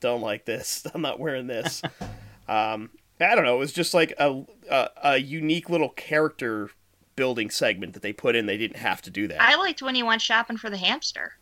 don't 0.00 0.20
like 0.20 0.44
this. 0.44 0.86
I'm 0.94 1.02
not 1.02 1.18
wearing 1.20 1.46
this." 1.46 1.82
um, 2.48 2.90
I 3.20 3.34
don't 3.34 3.44
know. 3.44 3.56
It 3.56 3.60
was 3.60 3.72
just 3.72 3.94
like 3.94 4.12
a, 4.18 4.42
a 4.70 4.88
a 5.02 5.16
unique 5.18 5.70
little 5.70 5.88
character 5.90 6.70
building 7.16 7.48
segment 7.50 7.94
that 7.94 8.02
they 8.02 8.12
put 8.12 8.36
in. 8.36 8.44
They 8.46 8.58
didn't 8.58 8.76
have 8.76 9.00
to 9.02 9.10
do 9.10 9.26
that. 9.28 9.40
I 9.40 9.56
liked 9.56 9.80
when 9.82 9.94
he 9.94 10.02
went 10.02 10.20
shopping 10.20 10.58
for 10.58 10.68
the 10.68 10.76
hamster. 10.76 11.32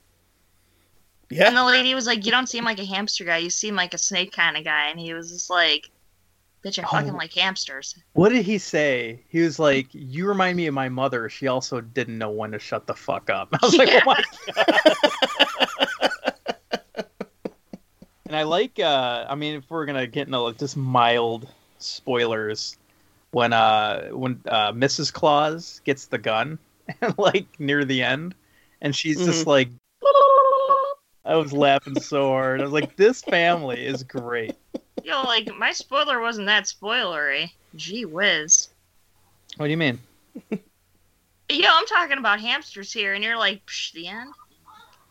Yeah. 1.31 1.49
And 1.49 1.57
the 1.57 1.65
lady 1.65 1.95
was 1.95 2.07
like, 2.07 2.25
You 2.25 2.31
don't 2.31 2.49
seem 2.49 2.65
like 2.65 2.79
a 2.79 2.85
hamster 2.85 3.25
guy. 3.25 3.39
You 3.39 3.51
seem 3.51 3.75
like 3.75 3.93
a 3.95 3.99
snake 3.99 4.31
kind 4.33 4.57
of 4.57 4.63
guy. 4.65 4.89
And 4.89 5.01
he 5.01 5.15
was 5.15 5.31
just 5.33 5.51
like, 5.51 5.91
Bitch, 6.65 6.79
I 6.79 6.83
fucking 6.89 7.11
Oh. 7.15 7.17
like 7.17 7.33
hamsters. 7.33 7.97
What 8.13 8.29
did 8.29 8.45
he 8.45 8.57
say? 8.59 9.21
He 9.29 9.41
was 9.41 9.59
like, 9.59 9.89
"You 9.93 10.27
remind 10.27 10.57
me 10.57 10.67
of 10.67 10.73
my 10.75 10.89
mother. 10.89 11.29
She 11.29 11.47
also 11.47 11.81
didn't 11.83 12.17
know 12.17 12.31
when 12.31 12.53
to 12.53 12.59
shut 12.59 12.87
the 12.87 12.95
fuck 12.95 13.29
up." 13.31 13.49
I 13.63 13.67
was 13.67 13.77
like, 13.77 13.89
Yeah. 13.91 14.01
"Oh 14.07 14.15
my 14.15 14.25
god!" 14.55 15.44
And 18.35 18.41
I 18.41 18.43
like. 18.43 18.81
uh 18.81 19.27
I 19.29 19.37
mean, 19.37 19.55
if 19.55 19.71
we're 19.71 19.87
gonna 19.87 20.09
get 20.09 20.27
into 20.27 20.41
like 20.41 20.59
just 20.59 20.77
mild 20.77 21.49
spoilers, 21.79 22.77
when 23.31 23.53
uh 23.53 24.09
when 24.09 24.41
uh 24.47 24.73
Mrs. 24.73 25.13
Claus 25.13 25.81
gets 25.85 26.07
the 26.07 26.19
gun, 26.19 26.59
like 27.17 27.47
near 27.61 27.85
the 27.85 28.03
end, 28.03 28.35
and 28.81 28.95
she's 28.95 29.25
just 29.25 29.47
like, 29.47 29.69
I 31.25 31.37
was 31.37 31.53
laughing 31.53 32.01
so 32.01 32.31
hard. 32.31 32.61
I 32.61 32.65
was 32.65 32.73
like, 32.73 32.97
"This 32.97 33.23
family 33.23 33.87
is 33.87 34.03
great." 34.03 34.57
Yo, 35.05 35.23
like, 35.23 35.55
my 35.57 35.71
spoiler 35.71 36.21
wasn't 36.21 36.47
that 36.47 36.65
spoilery. 36.65 37.53
Gee 37.77 38.05
whiz. 38.05 38.69
What 39.59 39.67
do 39.67 39.71
you 39.71 39.77
mean? 39.77 40.01
Yo, 40.51 41.69
I'm 41.71 41.87
talking 41.87 42.19
about 42.19 42.41
hamsters 42.41 42.93
here, 42.93 43.15
and 43.15 43.23
you're 43.23 43.39
like, 43.39 43.65
Psh, 43.67 43.93
the 43.93 44.09
end. 44.09 44.35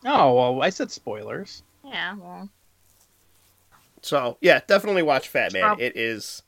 Oh 0.04 0.34
well, 0.34 0.62
I 0.62 0.72
said 0.72 0.92
spoilers. 0.92 1.64
Yeah, 1.86 2.16
well, 2.16 2.50
So 4.04 4.38
yeah, 4.42 4.62
definitely 4.68 5.02
watch 5.02 5.28
Fat 5.28 5.54
Man. 5.54 5.64
Prob- 5.64 5.80
It 5.80 5.98
is, 5.98 6.44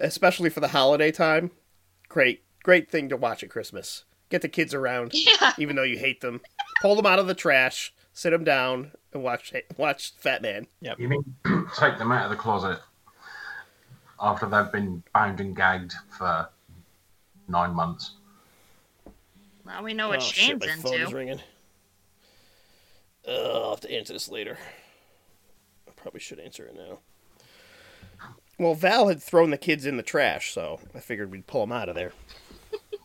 especially 0.00 0.50
for 0.50 0.60
the 0.60 0.68
holiday 0.68 1.10
time, 1.10 1.50
great 2.08 2.44
great 2.62 2.90
thing 2.90 3.08
to 3.08 3.16
watch 3.16 3.42
at 3.42 3.50
Christmas. 3.50 4.04
Get 4.28 4.42
the 4.42 4.48
kids 4.48 4.74
around, 4.74 5.12
yeah. 5.14 5.52
even 5.58 5.74
though 5.76 5.82
you 5.82 5.98
hate 5.98 6.20
them. 6.20 6.40
Pull 6.82 6.96
them 6.96 7.06
out 7.06 7.18
of 7.18 7.26
the 7.26 7.34
trash, 7.34 7.94
sit 8.12 8.30
them 8.30 8.44
down, 8.44 8.92
and 9.12 9.22
watch 9.22 9.52
watch 9.76 10.12
Fat 10.18 10.42
Man. 10.42 10.66
You 10.80 11.08
mean 11.08 11.24
take 11.78 11.98
them 11.98 12.12
out 12.12 12.24
of 12.24 12.30
the 12.30 12.36
closet 12.36 12.78
after 14.20 14.46
they've 14.46 14.70
been 14.70 15.02
bound 15.14 15.40
and 15.40 15.56
gagged 15.56 15.94
for 16.10 16.48
nine 17.48 17.72
months? 17.72 18.12
Now 19.64 19.82
we 19.82 19.94
know 19.94 20.08
what 20.08 20.18
oh, 20.18 20.20
shit, 20.20 20.60
Shane's 20.60 20.84
my 20.84 20.90
phone 20.90 21.00
is 21.00 21.12
ringing. 21.12 21.40
Uh, 23.26 23.62
I'll 23.62 23.70
have 23.70 23.80
to 23.80 23.90
answer 23.90 24.12
this 24.12 24.28
later. 24.28 24.58
I 26.04 26.06
probably 26.06 26.20
should 26.20 26.38
answer 26.38 26.66
it 26.66 26.74
now. 26.76 26.98
Well, 28.58 28.74
Val 28.74 29.08
had 29.08 29.22
thrown 29.22 29.50
the 29.50 29.56
kids 29.58 29.86
in 29.86 29.96
the 29.96 30.02
trash, 30.02 30.52
so 30.52 30.78
I 30.94 31.00
figured 31.00 31.30
we'd 31.30 31.46
pull 31.46 31.62
them 31.62 31.72
out 31.72 31.88
of 31.88 31.94
there. 31.94 32.12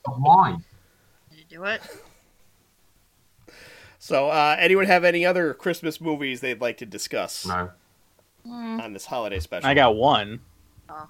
Why? 0.06 0.58
Did 1.30 1.40
you 1.40 1.46
do 1.58 1.64
it? 1.64 1.82
So, 4.00 4.28
uh, 4.30 4.56
anyone 4.60 4.86
have 4.86 5.04
any 5.06 5.26
other 5.26 5.54
Christmas 5.54 6.02
movies 6.02 6.42
they'd 6.42 6.60
like 6.62 6.78
to 6.78 6.86
discuss 6.86 7.46
No. 7.46 7.72
Hmm. 8.46 8.80
on 8.82 8.94
this 8.94 9.06
holiday 9.06 9.40
special? 9.40 9.68
I 9.70 9.74
got 9.74 9.96
one. 9.96 10.40
All 10.90 11.08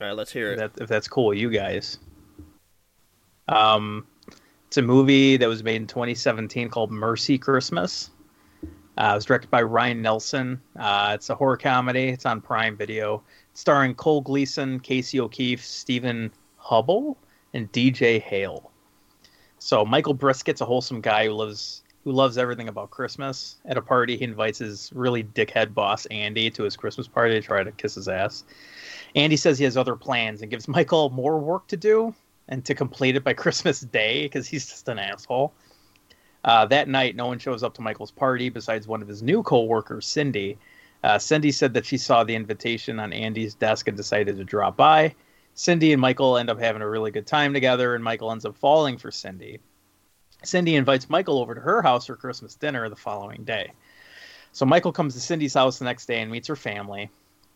right, 0.00 0.12
let's 0.12 0.32
hear 0.32 0.52
If, 0.52 0.60
it. 0.60 0.74
that, 0.74 0.82
if 0.82 0.88
that's 0.88 1.08
cool 1.08 1.26
with 1.26 1.38
you 1.38 1.50
guys. 1.50 1.98
Um, 3.48 4.06
it's 4.66 4.76
a 4.78 4.82
movie 4.82 5.36
that 5.36 5.48
was 5.48 5.62
made 5.62 5.76
in 5.76 5.86
2017 5.86 6.68
called 6.70 6.90
Mercy 6.90 7.38
Christmas. 7.38 8.10
Uh, 8.98 9.10
it 9.12 9.14
was 9.16 9.24
directed 9.26 9.50
by 9.50 9.62
Ryan 9.62 10.00
Nelson. 10.00 10.60
Uh, 10.78 11.12
it's 11.14 11.28
a 11.28 11.34
horror 11.34 11.56
comedy. 11.56 12.08
It's 12.08 12.24
on 12.24 12.40
Prime 12.40 12.76
Video. 12.76 13.22
It's 13.50 13.60
starring 13.60 13.94
Cole 13.94 14.22
Gleason, 14.22 14.80
Casey 14.80 15.20
O'Keefe, 15.20 15.62
Stephen 15.62 16.32
Hubble, 16.56 17.18
and 17.52 17.70
DJ 17.72 18.20
Hale. 18.20 18.70
So 19.58 19.84
Michael 19.84 20.14
Brisket's 20.14 20.60
a 20.60 20.64
wholesome 20.64 21.00
guy 21.00 21.26
who 21.26 21.32
lives 21.32 21.82
who 22.04 22.12
loves 22.12 22.38
everything 22.38 22.68
about 22.68 22.90
Christmas. 22.90 23.56
At 23.64 23.76
a 23.76 23.82
party, 23.82 24.16
he 24.16 24.22
invites 24.22 24.60
his 24.60 24.92
really 24.94 25.24
dickhead 25.24 25.74
boss 25.74 26.06
Andy 26.06 26.50
to 26.52 26.62
his 26.62 26.76
Christmas 26.76 27.08
party 27.08 27.34
to 27.34 27.40
try 27.40 27.64
to 27.64 27.72
kiss 27.72 27.96
his 27.96 28.06
ass. 28.06 28.44
Andy 29.16 29.36
says 29.36 29.58
he 29.58 29.64
has 29.64 29.76
other 29.76 29.96
plans 29.96 30.40
and 30.40 30.48
gives 30.48 30.68
Michael 30.68 31.10
more 31.10 31.40
work 31.40 31.66
to 31.66 31.76
do 31.76 32.14
and 32.48 32.64
to 32.64 32.76
complete 32.76 33.16
it 33.16 33.24
by 33.24 33.32
Christmas 33.34 33.80
Day 33.80 34.22
because 34.22 34.46
he's 34.46 34.68
just 34.68 34.88
an 34.88 35.00
asshole. 35.00 35.52
Uh, 36.46 36.64
that 36.64 36.88
night, 36.88 37.16
no 37.16 37.26
one 37.26 37.40
shows 37.40 37.64
up 37.64 37.74
to 37.74 37.82
Michael's 37.82 38.12
party 38.12 38.48
besides 38.48 38.86
one 38.86 39.02
of 39.02 39.08
his 39.08 39.20
new 39.22 39.42
co-workers, 39.42 40.06
Cindy. 40.06 40.56
Uh, 41.02 41.18
Cindy 41.18 41.50
said 41.50 41.74
that 41.74 41.84
she 41.84 41.98
saw 41.98 42.22
the 42.22 42.36
invitation 42.36 43.00
on 43.00 43.12
Andy's 43.12 43.54
desk 43.54 43.88
and 43.88 43.96
decided 43.96 44.36
to 44.36 44.44
drop 44.44 44.76
by. 44.76 45.14
Cindy 45.54 45.92
and 45.92 46.00
Michael 46.00 46.38
end 46.38 46.48
up 46.48 46.60
having 46.60 46.82
a 46.82 46.88
really 46.88 47.10
good 47.10 47.26
time 47.26 47.52
together, 47.52 47.94
and 47.94 48.04
Michael 48.04 48.30
ends 48.30 48.44
up 48.44 48.56
falling 48.56 48.96
for 48.96 49.10
Cindy. 49.10 49.58
Cindy 50.44 50.76
invites 50.76 51.10
Michael 51.10 51.38
over 51.40 51.54
to 51.54 51.60
her 51.60 51.82
house 51.82 52.06
for 52.06 52.14
Christmas 52.14 52.54
dinner 52.54 52.88
the 52.88 52.96
following 52.96 53.42
day. 53.42 53.72
So 54.52 54.64
Michael 54.64 54.92
comes 54.92 55.14
to 55.14 55.20
Cindy's 55.20 55.54
house 55.54 55.78
the 55.78 55.84
next 55.84 56.06
day 56.06 56.20
and 56.20 56.30
meets 56.30 56.48
her 56.48 56.56
family. 56.56 57.10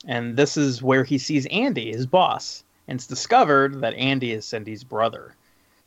And 0.06 0.36
this 0.36 0.56
is 0.56 0.82
where 0.82 1.04
he 1.04 1.18
sees 1.18 1.46
Andy, 1.46 1.92
his 1.92 2.06
boss, 2.06 2.64
and 2.88 2.96
it's 2.96 3.06
discovered 3.06 3.82
that 3.82 3.94
Andy 3.94 4.32
is 4.32 4.44
Cindy's 4.46 4.82
brother. 4.82 5.34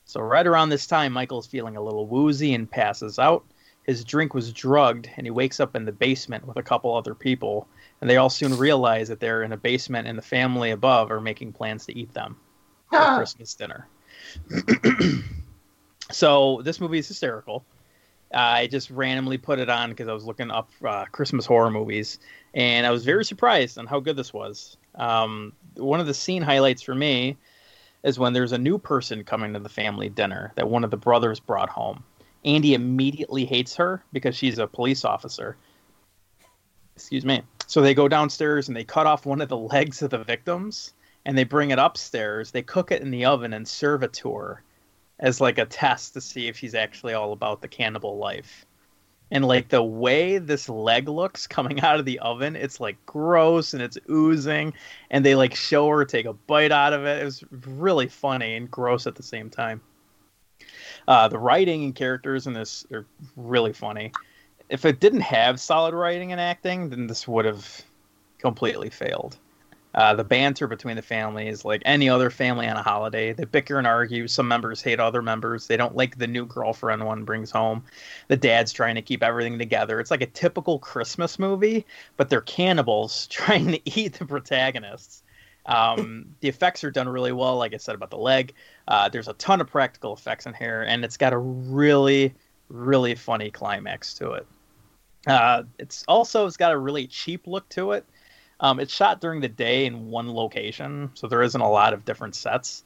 So 0.05 0.21
right 0.21 0.45
around 0.45 0.69
this 0.69 0.85
time, 0.87 1.13
Michael's 1.13 1.47
feeling 1.47 1.75
a 1.75 1.81
little 1.81 2.07
woozy 2.07 2.53
and 2.53 2.69
passes 2.69 3.19
out. 3.19 3.43
His 3.83 4.03
drink 4.03 4.33
was 4.33 4.53
drugged, 4.53 5.09
and 5.17 5.25
he 5.25 5.31
wakes 5.31 5.59
up 5.59 5.75
in 5.75 5.85
the 5.85 5.91
basement 5.91 6.47
with 6.47 6.57
a 6.57 6.63
couple 6.63 6.95
other 6.95 7.15
people. 7.15 7.67
And 7.99 8.09
they 8.09 8.17
all 8.17 8.29
soon 8.29 8.57
realize 8.57 9.07
that 9.09 9.19
they're 9.19 9.43
in 9.43 9.51
a 9.51 9.57
basement, 9.57 10.07
and 10.07 10.17
the 10.17 10.21
family 10.23 10.71
above 10.71 11.11
are 11.11 11.21
making 11.21 11.53
plans 11.53 11.85
to 11.87 11.97
eat 11.97 12.13
them 12.13 12.37
for 12.89 12.97
Ah. 12.97 13.17
Christmas 13.17 13.53
dinner. 13.55 13.87
so 16.11 16.61
this 16.63 16.79
movie 16.79 16.99
is 16.99 17.07
hysterical. 17.07 17.65
I 18.33 18.67
just 18.67 18.89
randomly 18.89 19.37
put 19.37 19.59
it 19.59 19.69
on 19.69 19.89
because 19.89 20.07
I 20.07 20.13
was 20.13 20.25
looking 20.25 20.49
up 20.49 20.71
uh, 20.83 21.05
Christmas 21.05 21.45
horror 21.45 21.69
movies, 21.69 22.19
and 22.53 22.85
I 22.85 22.91
was 22.91 23.05
very 23.05 23.23
surprised 23.25 23.77
on 23.77 23.85
how 23.85 23.99
good 23.99 24.15
this 24.15 24.33
was. 24.33 24.77
Um, 24.95 25.53
one 25.75 25.99
of 25.99 26.07
the 26.07 26.13
scene 26.13 26.41
highlights 26.41 26.81
for 26.81 26.95
me 26.95 27.37
is 28.03 28.19
when 28.19 28.33
there's 28.33 28.51
a 28.51 28.57
new 28.57 28.77
person 28.77 29.23
coming 29.23 29.53
to 29.53 29.59
the 29.59 29.69
family 29.69 30.09
dinner 30.09 30.51
that 30.55 30.69
one 30.69 30.83
of 30.83 30.91
the 30.91 30.97
brothers 30.97 31.39
brought 31.39 31.69
home. 31.69 32.03
Andy 32.45 32.73
immediately 32.73 33.45
hates 33.45 33.75
her 33.75 34.03
because 34.11 34.35
she's 34.35 34.59
a 34.59 34.67
police 34.67 35.05
officer. 35.05 35.55
Excuse 36.95 37.25
me. 37.25 37.41
So 37.67 37.81
they 37.81 37.93
go 37.93 38.07
downstairs 38.07 38.67
and 38.67 38.75
they 38.75 38.83
cut 38.83 39.07
off 39.07 39.25
one 39.25 39.41
of 39.41 39.49
the 39.49 39.57
legs 39.57 40.01
of 40.01 40.09
the 40.09 40.23
victims 40.23 40.93
and 41.25 41.37
they 41.37 41.45
bring 41.45 41.71
it 41.71 41.79
upstairs. 41.79 42.51
They 42.51 42.61
cook 42.61 42.91
it 42.91 43.01
in 43.01 43.11
the 43.11 43.25
oven 43.25 43.53
and 43.53 43.67
serve 43.67 44.03
it 44.03 44.13
to 44.13 44.35
her 44.35 44.63
as 45.19 45.39
like 45.39 45.57
a 45.57 45.65
test 45.65 46.13
to 46.13 46.21
see 46.21 46.47
if 46.47 46.57
she's 46.57 46.75
actually 46.75 47.13
all 47.13 47.31
about 47.31 47.61
the 47.61 47.67
cannibal 47.67 48.17
life. 48.17 48.65
And 49.33 49.43
like 49.43 49.69
the 49.69 49.83
way 49.83 50.37
this 50.37 50.69
leg 50.69 51.09
looks 51.09 51.47
coming 51.47 51.81
out 51.81 51.99
of 51.99 52.05
the 52.05 52.19
oven, 52.19 52.55
it's 52.55 52.79
like 52.79 53.03
gross 53.07 53.73
and 53.73 53.81
it's 53.81 53.97
oozing. 54.09 54.73
And 55.09 55.25
they 55.25 55.33
like 55.33 55.55
show 55.55 55.89
her 55.89 56.05
take 56.05 56.27
a 56.27 56.33
bite 56.33 56.71
out 56.71 56.93
of 56.93 57.03
it. 57.05 57.21
It 57.21 57.25
was 57.25 57.43
really 57.51 58.07
funny 58.07 58.55
and 58.55 58.69
gross 58.69 59.07
at 59.07 59.15
the 59.15 59.23
same 59.23 59.49
time. 59.49 59.81
Uh, 61.07 61.27
the 61.27 61.39
writing 61.39 61.83
and 61.83 61.95
characters 61.95 62.45
in 62.45 62.53
this 62.53 62.85
are 62.91 63.07
really 63.35 63.73
funny. 63.73 64.11
If 64.69 64.85
it 64.85 64.99
didn't 64.99 65.21
have 65.21 65.59
solid 65.59 65.95
writing 65.95 66.31
and 66.31 66.39
acting, 66.39 66.91
then 66.91 67.07
this 67.07 67.27
would 67.27 67.45
have 67.45 67.81
completely 68.37 68.91
failed. 68.91 69.37
Uh, 69.95 70.15
the 70.15 70.23
banter 70.23 70.65
between 70.67 70.95
the 70.95 71.01
families, 71.03 71.63
like 71.63 71.81
any 71.85 72.09
other 72.09 72.31
family 72.31 72.67
on 72.67 72.75
a 72.75 72.81
holiday. 72.81 73.31
They 73.31 73.45
bicker 73.45 73.77
and 73.77 73.85
argue. 73.85 74.27
Some 74.27 74.47
members 74.47 74.81
hate 74.81 74.99
other 74.99 75.21
members. 75.21 75.67
They 75.67 75.77
don't 75.77 75.95
like 75.95 76.17
the 76.17 76.25
new 76.25 76.45
girlfriend 76.45 77.05
one 77.05 77.25
brings 77.25 77.51
home. 77.51 77.83
The 78.27 78.37
dad's 78.37 78.73
trying 78.73 78.95
to 78.95 79.03
keep 79.03 79.21
everything 79.21 79.59
together. 79.59 79.99
It's 79.99 80.09
like 80.09 80.23
a 80.23 80.27
typical 80.27 80.79
Christmas 80.79 81.37
movie, 81.37 81.85
but 82.17 82.29
they're 82.29 82.41
cannibals 82.41 83.27
trying 83.31 83.71
to 83.71 83.99
eat 83.99 84.13
the 84.13 84.25
protagonists. 84.25 85.21
Um, 85.67 86.25
the 86.39 86.49
effects 86.49 86.83
are 86.83 86.91
done 86.91 87.07
really 87.07 87.31
well, 87.31 87.57
like 87.57 87.75
I 87.75 87.77
said 87.77 87.93
about 87.93 88.09
the 88.09 88.17
leg. 88.17 88.53
Uh, 88.87 89.09
there's 89.09 89.27
a 89.27 89.33
ton 89.33 89.61
of 89.61 89.67
practical 89.67 90.13
effects 90.13 90.47
in 90.47 90.55
here, 90.55 90.81
and 90.81 91.05
it's 91.05 91.17
got 91.17 91.33
a 91.33 91.37
really, 91.37 92.33
really 92.69 93.13
funny 93.13 93.51
climax 93.51 94.15
to 94.15 94.31
it. 94.31 94.47
Uh, 95.27 95.63
it's 95.77 96.03
also 96.07 96.47
it's 96.47 96.57
got 96.57 96.71
a 96.71 96.77
really 96.77 97.07
cheap 97.07 97.47
look 97.47 97.67
to 97.69 97.91
it. 97.91 98.05
Um, 98.59 98.79
it's 98.79 98.93
shot 98.93 99.19
during 99.21 99.41
the 99.41 99.49
day 99.49 99.85
in 99.85 100.07
one 100.07 100.33
location, 100.33 101.11
so 101.15 101.27
there 101.27 101.41
isn't 101.41 101.59
a 101.59 101.69
lot 101.69 101.93
of 101.93 102.05
different 102.05 102.35
sets. 102.35 102.83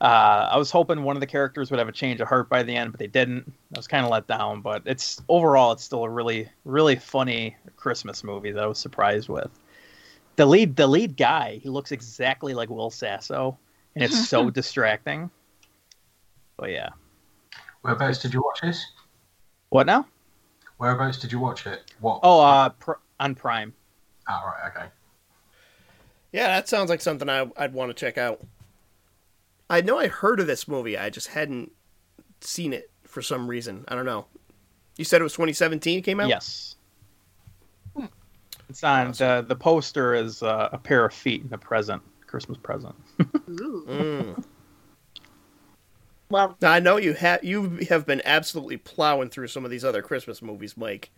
Uh, 0.00 0.48
I 0.52 0.58
was 0.58 0.70
hoping 0.70 1.02
one 1.02 1.16
of 1.16 1.20
the 1.20 1.26
characters 1.26 1.70
would 1.70 1.78
have 1.78 1.88
a 1.88 1.92
change 1.92 2.20
of 2.20 2.28
heart 2.28 2.48
by 2.48 2.62
the 2.62 2.76
end, 2.76 2.92
but 2.92 2.98
they 2.98 3.06
didn't. 3.06 3.50
I 3.74 3.78
was 3.78 3.88
kind 3.88 4.04
of 4.04 4.10
let 4.10 4.26
down, 4.26 4.60
but 4.60 4.82
it's 4.84 5.22
overall 5.28 5.72
it's 5.72 5.84
still 5.84 6.04
a 6.04 6.10
really, 6.10 6.48
really 6.64 6.96
funny 6.96 7.56
Christmas 7.76 8.22
movie 8.22 8.52
that 8.52 8.62
I 8.62 8.66
was 8.66 8.78
surprised 8.78 9.28
with. 9.28 9.50
The 10.36 10.44
lead, 10.44 10.76
the 10.76 10.86
lead 10.86 11.16
guy, 11.16 11.60
he 11.62 11.70
looks 11.70 11.92
exactly 11.92 12.52
like 12.52 12.68
Will 12.68 12.90
Sasso, 12.90 13.58
and 13.94 14.04
it's 14.04 14.28
so 14.28 14.50
distracting. 14.50 15.30
But 16.58 16.70
yeah, 16.70 16.90
Whereabouts 17.82 18.18
did 18.18 18.34
you 18.34 18.42
watch 18.42 18.60
this? 18.62 18.84
what 19.70 19.86
now? 19.86 20.06
Whereabouts 20.78 21.18
did 21.18 21.32
you 21.32 21.38
watch 21.38 21.66
it? 21.66 21.90
What? 22.00 22.20
Oh, 22.22 22.40
uh, 22.40 22.68
pr- 22.70 22.92
on 23.18 23.34
Prime. 23.34 23.72
Ah, 24.28 24.42
right, 24.42 24.70
okay. 24.70 24.86
Yeah, 26.36 26.48
that 26.48 26.68
sounds 26.68 26.90
like 26.90 27.00
something 27.00 27.30
I, 27.30 27.50
I'd 27.56 27.72
want 27.72 27.88
to 27.88 27.94
check 27.94 28.18
out. 28.18 28.44
I 29.70 29.80
know 29.80 29.98
I 29.98 30.08
heard 30.08 30.38
of 30.38 30.46
this 30.46 30.68
movie. 30.68 30.98
I 30.98 31.08
just 31.08 31.28
hadn't 31.28 31.72
seen 32.42 32.74
it 32.74 32.90
for 33.04 33.22
some 33.22 33.48
reason. 33.48 33.86
I 33.88 33.94
don't 33.94 34.04
know. 34.04 34.26
You 34.98 35.06
said 35.06 35.22
it 35.22 35.24
was 35.24 35.32
2017 35.32 36.00
it 36.00 36.02
came 36.02 36.20
out? 36.20 36.28
Yes. 36.28 36.76
It's 38.68 38.84
on 38.84 39.12
the 39.12 39.46
the 39.48 39.56
poster 39.56 40.12
is 40.14 40.42
uh, 40.42 40.68
a 40.72 40.76
pair 40.76 41.06
of 41.06 41.14
feet 41.14 41.42
in 41.42 41.54
a 41.54 41.58
present, 41.58 42.02
Christmas 42.26 42.58
present. 42.58 42.94
Mm. 43.46 44.44
Well, 46.28 46.56
Now, 46.60 46.72
I 46.72 46.80
know 46.80 46.96
you 46.98 47.14
have 47.14 47.44
you 47.44 47.78
have 47.88 48.04
been 48.04 48.20
absolutely 48.26 48.76
plowing 48.76 49.30
through 49.30 49.46
some 49.46 49.64
of 49.64 49.70
these 49.70 49.84
other 49.86 50.02
Christmas 50.02 50.42
movies, 50.42 50.76
Mike. 50.76 51.10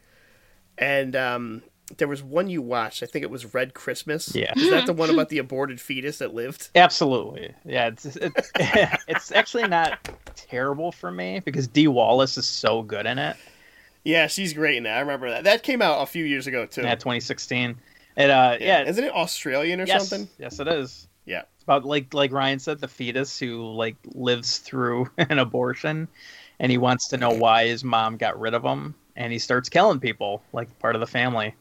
And 0.76 1.16
um, 1.16 1.62
there 1.96 2.08
was 2.08 2.22
one 2.22 2.48
you 2.48 2.60
watched. 2.60 3.02
I 3.02 3.06
think 3.06 3.22
it 3.22 3.30
was 3.30 3.54
Red 3.54 3.74
Christmas. 3.74 4.34
Yeah. 4.34 4.52
Is 4.56 4.70
that 4.70 4.86
the 4.86 4.92
one 4.92 5.10
about 5.10 5.30
the 5.30 5.38
aborted 5.38 5.80
fetus 5.80 6.18
that 6.18 6.34
lived? 6.34 6.68
Absolutely, 6.74 7.54
yeah. 7.64 7.88
It's 7.88 8.04
it's, 8.04 8.52
it's 9.08 9.32
actually 9.32 9.68
not 9.68 10.08
terrible 10.34 10.92
for 10.92 11.10
me 11.10 11.40
because 11.40 11.66
Dee 11.66 11.88
Wallace 11.88 12.36
is 12.36 12.46
so 12.46 12.82
good 12.82 13.06
in 13.06 13.18
it. 13.18 13.36
Yeah, 14.04 14.26
she's 14.26 14.52
great 14.52 14.76
in 14.76 14.84
that. 14.84 14.96
I 14.96 15.00
remember 15.00 15.30
that. 15.30 15.44
That 15.44 15.62
came 15.62 15.82
out 15.82 16.02
a 16.02 16.06
few 16.06 16.24
years 16.24 16.46
ago 16.46 16.66
too. 16.66 16.82
Yeah, 16.82 16.94
2016. 16.94 17.76
It 18.16 18.30
uh 18.30 18.56
yeah, 18.60 18.84
Isn't 18.84 19.04
it 19.04 19.12
Australian 19.14 19.80
or 19.80 19.86
yes, 19.86 20.08
something? 20.08 20.28
yes 20.38 20.60
it 20.60 20.68
is. 20.68 21.06
Yeah. 21.24 21.42
It's 21.54 21.62
about 21.64 21.84
like 21.84 22.12
like 22.14 22.32
Ryan 22.32 22.58
said, 22.58 22.80
the 22.80 22.88
fetus 22.88 23.38
who 23.38 23.62
like 23.72 23.96
lives 24.14 24.58
through 24.58 25.10
an 25.18 25.38
abortion, 25.38 26.08
and 26.58 26.70
he 26.70 26.78
wants 26.78 27.08
to 27.08 27.16
know 27.16 27.30
why 27.30 27.66
his 27.66 27.84
mom 27.84 28.16
got 28.16 28.38
rid 28.38 28.54
of 28.54 28.62
him, 28.64 28.94
and 29.16 29.32
he 29.32 29.38
starts 29.38 29.68
killing 29.68 30.00
people 30.00 30.42
like 30.52 30.78
part 30.78 30.94
of 30.94 31.00
the 31.00 31.06
family. 31.06 31.54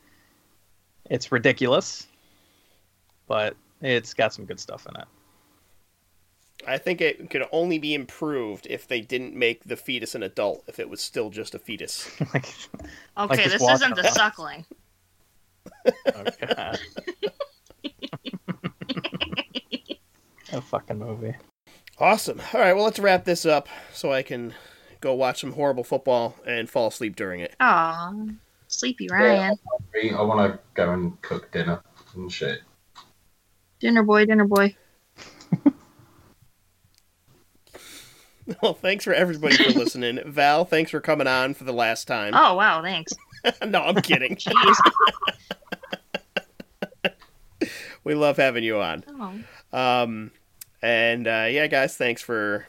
It's 1.10 1.32
ridiculous, 1.32 2.08
but 3.28 3.56
it's 3.82 4.14
got 4.14 4.34
some 4.34 4.46
good 4.46 4.60
stuff 4.60 4.86
in 4.88 5.00
it. 5.02 5.08
I 6.68 6.78
think 6.78 7.02
it 7.02 7.30
could 7.30 7.44
only 7.52 7.78
be 7.78 7.94
improved 7.94 8.66
if 8.70 8.88
they 8.88 9.00
didn't 9.00 9.36
make 9.36 9.64
the 9.64 9.76
fetus 9.78 10.16
an 10.16 10.24
adult. 10.24 10.64
If 10.68 10.80
it 10.80 10.90
was 10.90 11.02
still 11.02 11.30
just 11.30 11.54
a 11.56 11.60
fetus. 11.60 12.10
like, 12.34 12.54
Okay, 13.18 13.44
just 13.44 13.60
this 13.60 13.70
isn't 13.82 13.96
the 13.96 14.10
suckling. 14.10 14.66
oh 16.16 16.24
god, 16.56 16.80
a 20.54 20.62
fucking 20.62 20.98
movie. 20.98 21.36
Awesome. 22.00 22.42
All 22.54 22.60
right, 22.60 22.74
well, 22.74 22.84
let's 22.86 23.00
wrap 23.00 23.26
this 23.26 23.46
up 23.46 23.68
so 23.94 24.12
I 24.12 24.22
can 24.24 24.54
go 25.02 25.14
watch 25.14 25.42
some 25.42 25.54
horrible 25.54 25.84
football 25.84 26.36
and 26.46 26.70
fall 26.70 26.88
asleep 26.88 27.16
during 27.16 27.40
it. 27.40 27.56
Aw, 27.60 28.14
sleepy 28.68 29.08
Ryan. 29.10 29.56
I 29.96 30.22
want 30.22 30.54
to 30.54 30.60
go 30.74 30.92
and 30.92 31.22
cook 31.22 31.52
dinner 31.52 31.82
and 32.16 32.32
shit. 32.32 32.62
Dinner 33.80 34.04
boy, 34.04 34.26
dinner 34.26 34.46
boy. 34.46 34.76
Well, 38.62 38.74
thanks 38.74 39.04
for 39.04 39.14
everybody 39.14 39.56
for 39.58 39.70
listening. 39.80 40.20
Val, 40.26 40.64
thanks 40.66 40.92
for 40.92 41.02
coming 41.02 41.28
on 41.28 41.54
for 41.54 41.66
the 41.66 41.74
last 41.74 42.08
time. 42.08 42.34
Oh 42.36 42.56
wow, 42.56 42.82
thanks. 42.82 43.14
no, 43.66 43.84
I'm 43.84 43.96
kidding. 44.02 44.36
Jeez. 44.38 44.78
We 48.04 48.16
love 48.16 48.38
having 48.38 48.64
you 48.64 48.80
on. 48.80 49.04
Oh. 49.74 49.78
Um, 49.78 50.32
and 50.82 51.28
uh, 51.28 51.48
yeah, 51.50 51.68
guys, 51.68 51.98
thanks 51.98 52.22
for 52.22 52.66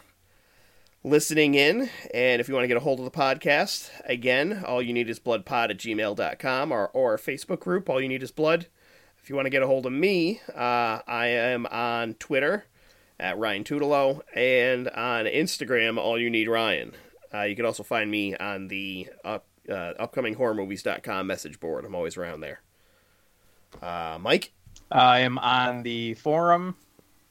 listening 1.09 1.55
in. 1.55 1.89
And 2.13 2.41
if 2.41 2.49
you 2.49 2.55
want 2.55 2.65
to 2.65 2.69
get 2.69 2.77
a 2.77 2.81
hold 2.81 2.99
of 2.99 3.05
the 3.05 3.11
podcast, 3.11 3.91
again, 4.05 4.65
all 4.67 4.83
you 4.83 4.93
need 4.93 5.09
is 5.09 5.19
bloodpod 5.19 5.71
at 5.71 5.79
gmail.com 5.79 6.73
or, 6.73 6.89
or 6.89 7.13
our 7.13 7.19
Facebook 7.19 7.61
group, 7.61 7.89
all 7.89 8.01
you 8.01 8.09
need 8.09 8.23
is 8.23 8.31
blood. 8.31 8.67
If 9.23 9.29
you 9.29 9.37
want 9.37 9.47
to 9.47 9.51
get 9.51 9.63
a 9.63 9.67
hold 9.67 9.87
of 9.87 9.93
me, 9.93 10.41
uh, 10.55 11.01
I 11.07 11.27
am 11.27 11.67
on 11.67 12.15
Twitter 12.15 12.65
at 13.21 13.39
Ryan 13.39 13.65
Tutelo 13.65 14.21
and 14.35 14.89
on 14.89 15.25
Instagram, 15.27 15.99
all 15.99 16.19
you 16.19 16.31
need 16.31 16.49
Ryan. 16.49 16.93
Uh, 17.33 17.43
you 17.43 17.57
can 17.57 17.67
also 17.67 17.83
find 17.83 18.11
me 18.11 18.37
on 18.37 18.69
the 18.69 19.09
up, 19.25 19.47
uh, 19.69 19.93
upcominghorrormovies.com 20.01 21.27
message 21.27 21.61
board. 21.61 21.85
I'm 21.85 21.95
always 21.95 22.17
around 22.17 22.41
there. 22.41 22.61
Uh, 23.83 24.19
Mike? 24.21 24.53
I 24.91 25.21
am 25.21 25.37
on 25.39 25.83
the 25.83 26.15
forum. 26.15 26.77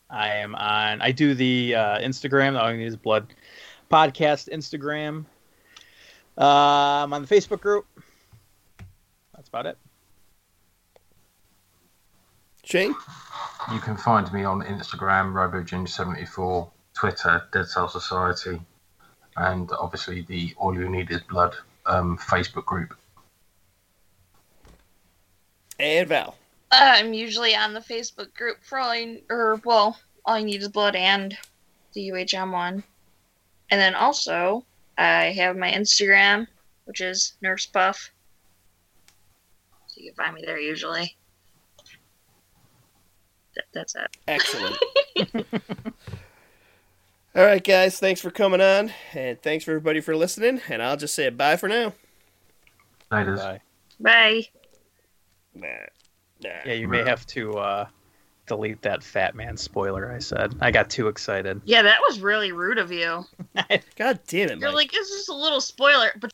I 0.10 0.36
am 0.36 0.56
on. 0.56 1.02
I 1.02 1.12
do 1.12 1.34
the 1.34 1.76
uh, 1.76 2.00
Instagram. 2.00 2.60
All 2.60 2.72
you 2.72 2.78
need 2.78 2.86
is 2.86 2.96
blood 2.96 3.34
podcast 3.90 4.50
Instagram. 4.50 5.26
Uh, 6.38 7.04
I'm 7.04 7.14
on 7.14 7.24
the 7.24 7.28
Facebook 7.28 7.62
group. 7.62 7.86
That's 9.36 9.48
about 9.48 9.66
it. 9.66 9.78
Shane? 12.64 12.94
You 13.72 13.80
can 13.80 13.96
find 13.96 14.32
me 14.34 14.44
on 14.44 14.62
Instagram, 14.62 15.32
RoboGin74, 15.34 16.70
Twitter, 16.94 17.44
Dead 17.54 17.68
Cell 17.68 17.88
Society, 17.88 18.60
and 19.38 19.72
obviously 19.80 20.24
the 20.24 20.54
All 20.58 20.78
You 20.78 20.90
Need 20.90 21.10
Is 21.12 21.22
Blood 21.22 21.56
um, 21.86 22.18
Facebook 22.18 22.66
group. 22.66 22.94
And 25.80 26.08
Val. 26.10 26.36
I'm 26.72 27.14
usually 27.14 27.56
on 27.56 27.74
the 27.74 27.80
Facebook 27.80 28.34
group 28.34 28.58
for 28.62 28.80
all 28.80 28.96
you, 28.96 29.22
or 29.30 29.62
well, 29.64 29.98
all 30.26 30.38
you 30.38 30.46
need 30.46 30.62
is 30.62 30.68
blood 30.68 30.96
and 30.96 31.38
the 31.94 32.10
UHM 32.10 32.52
one. 32.52 32.84
And 33.70 33.80
then 33.80 33.96
also, 33.96 34.66
I 34.98 35.26
have 35.26 35.58
my 35.58 35.72
Instagram, 35.72 36.48
which 36.86 37.02
is 37.02 37.34
Nurse 37.42 37.66
Puff. 37.66 38.12
So 39.88 40.02
you 40.02 40.12
can 40.12 40.26
find 40.26 40.36
me 40.36 40.44
there 40.46 40.60
usually. 40.60 41.16
That, 43.56 43.66
that's 43.74 43.96
it. 43.96 44.18
Excellent. 44.28 44.78
All 47.36 47.46
right, 47.46 47.64
guys. 47.64 48.00
Thanks 48.00 48.22
for 48.22 48.32
coming 48.32 48.62
on, 48.62 48.92
and 49.14 49.40
thanks 49.42 49.64
for 49.66 49.72
everybody 49.72 50.02
for 50.02 50.16
listening. 50.16 50.62
And 50.70 50.82
I'll 50.82 50.98
just 50.98 51.14
say 51.14 51.30
bye 51.30 51.58
for 51.58 51.68
now. 51.68 51.94
Laters. 53.12 53.38
Bye. 53.38 53.62
Bye. 54.00 54.44
Nah, 55.54 55.68
nah. 56.44 56.50
Yeah, 56.66 56.74
you 56.74 56.88
may 56.88 57.04
have 57.04 57.26
to 57.28 57.54
uh, 57.58 57.88
delete 58.48 58.82
that 58.82 59.04
Fat 59.04 59.36
Man 59.36 59.56
spoiler. 59.58 60.12
I 60.12 60.20
said 60.20 60.56
I 60.62 60.72
got 60.72 60.90
too 60.90 61.08
excited. 61.08 61.62
Yeah, 61.66 61.84
that 61.84 62.00
was 62.08 62.20
really 62.20 62.52
rude 62.52 62.78
of 62.80 62.92
you. 62.92 63.26
God 63.96 64.20
damn 64.28 64.50
it, 64.50 64.60
You're 64.60 64.70
Mike. 64.70 64.76
like, 64.76 64.90
it's 64.94 65.10
just 65.10 65.30
a 65.30 65.36
little 65.36 65.62
spoiler, 65.62 66.12
but 66.20 66.34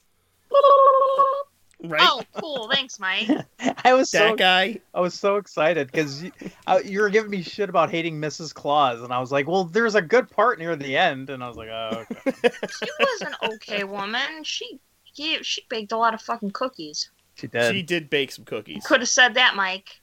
right? 1.83 2.01
oh, 2.03 2.23
cool, 2.35 2.69
thanks, 2.71 2.99
Mike. 2.99 3.29
I 3.83 3.93
was 3.93 4.09
that 4.11 4.29
so 4.29 4.35
guy. 4.35 4.79
I 4.93 5.01
was 5.01 5.13
so 5.13 5.35
excited 5.37 5.87
because 5.87 6.23
you, 6.23 6.31
uh, 6.67 6.79
you 6.83 7.01
were 7.01 7.09
giving 7.09 7.31
me 7.31 7.41
shit 7.41 7.69
about 7.69 7.89
hating 7.91 8.19
Mrs. 8.19 8.53
Claus, 8.53 9.01
and 9.01 9.11
I 9.11 9.19
was 9.19 9.31
like, 9.31 9.47
"Well, 9.47 9.65
there's 9.65 9.95
a 9.95 10.01
good 10.01 10.29
part 10.29 10.59
near 10.59 10.75
the 10.75 10.95
end," 10.97 11.29
and 11.29 11.43
I 11.43 11.47
was 11.47 11.57
like, 11.57 11.69
"Oh, 11.69 12.05
okay." 12.11 12.31
She 12.69 12.89
was 12.99 13.21
an 13.21 13.35
okay 13.53 13.83
woman. 13.83 14.43
She 14.43 14.79
gave, 15.15 15.45
she 15.45 15.63
baked 15.69 15.91
a 15.91 15.97
lot 15.97 16.13
of 16.13 16.21
fucking 16.21 16.51
cookies. 16.51 17.09
she 17.35 17.47
did." 17.47 17.73
She 17.73 17.81
did 17.83 18.09
bake 18.09 18.31
some 18.31 18.45
cookies. 18.45 18.85
Could 18.85 19.01
have 19.01 19.09
said 19.09 19.33
that, 19.35 19.55
Mike. 19.55 19.99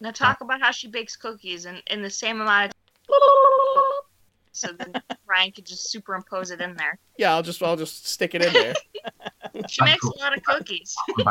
Now 0.00 0.10
talk 0.10 0.40
about 0.40 0.60
how 0.60 0.70
she 0.70 0.88
bakes 0.88 1.16
cookies 1.16 1.66
in, 1.66 1.80
in 1.88 2.02
the 2.02 2.10
same 2.10 2.40
amount 2.40 2.72
of 2.72 2.72
so 4.52 4.68
then 4.72 5.02
Ryan 5.26 5.52
could 5.52 5.66
just 5.66 5.90
superimpose 5.90 6.50
it 6.50 6.60
in 6.60 6.74
there. 6.76 6.98
Yeah, 7.18 7.34
I'll 7.34 7.42
just 7.42 7.62
I'll 7.62 7.76
just 7.76 8.06
stick 8.06 8.34
it 8.34 8.44
in 8.44 8.52
there. 8.52 8.74
She 9.68 9.82
makes 9.82 10.04
a 10.04 10.18
lot 10.18 10.36
of 10.36 10.42
cookies. 10.44 10.94
Bake 11.16 11.26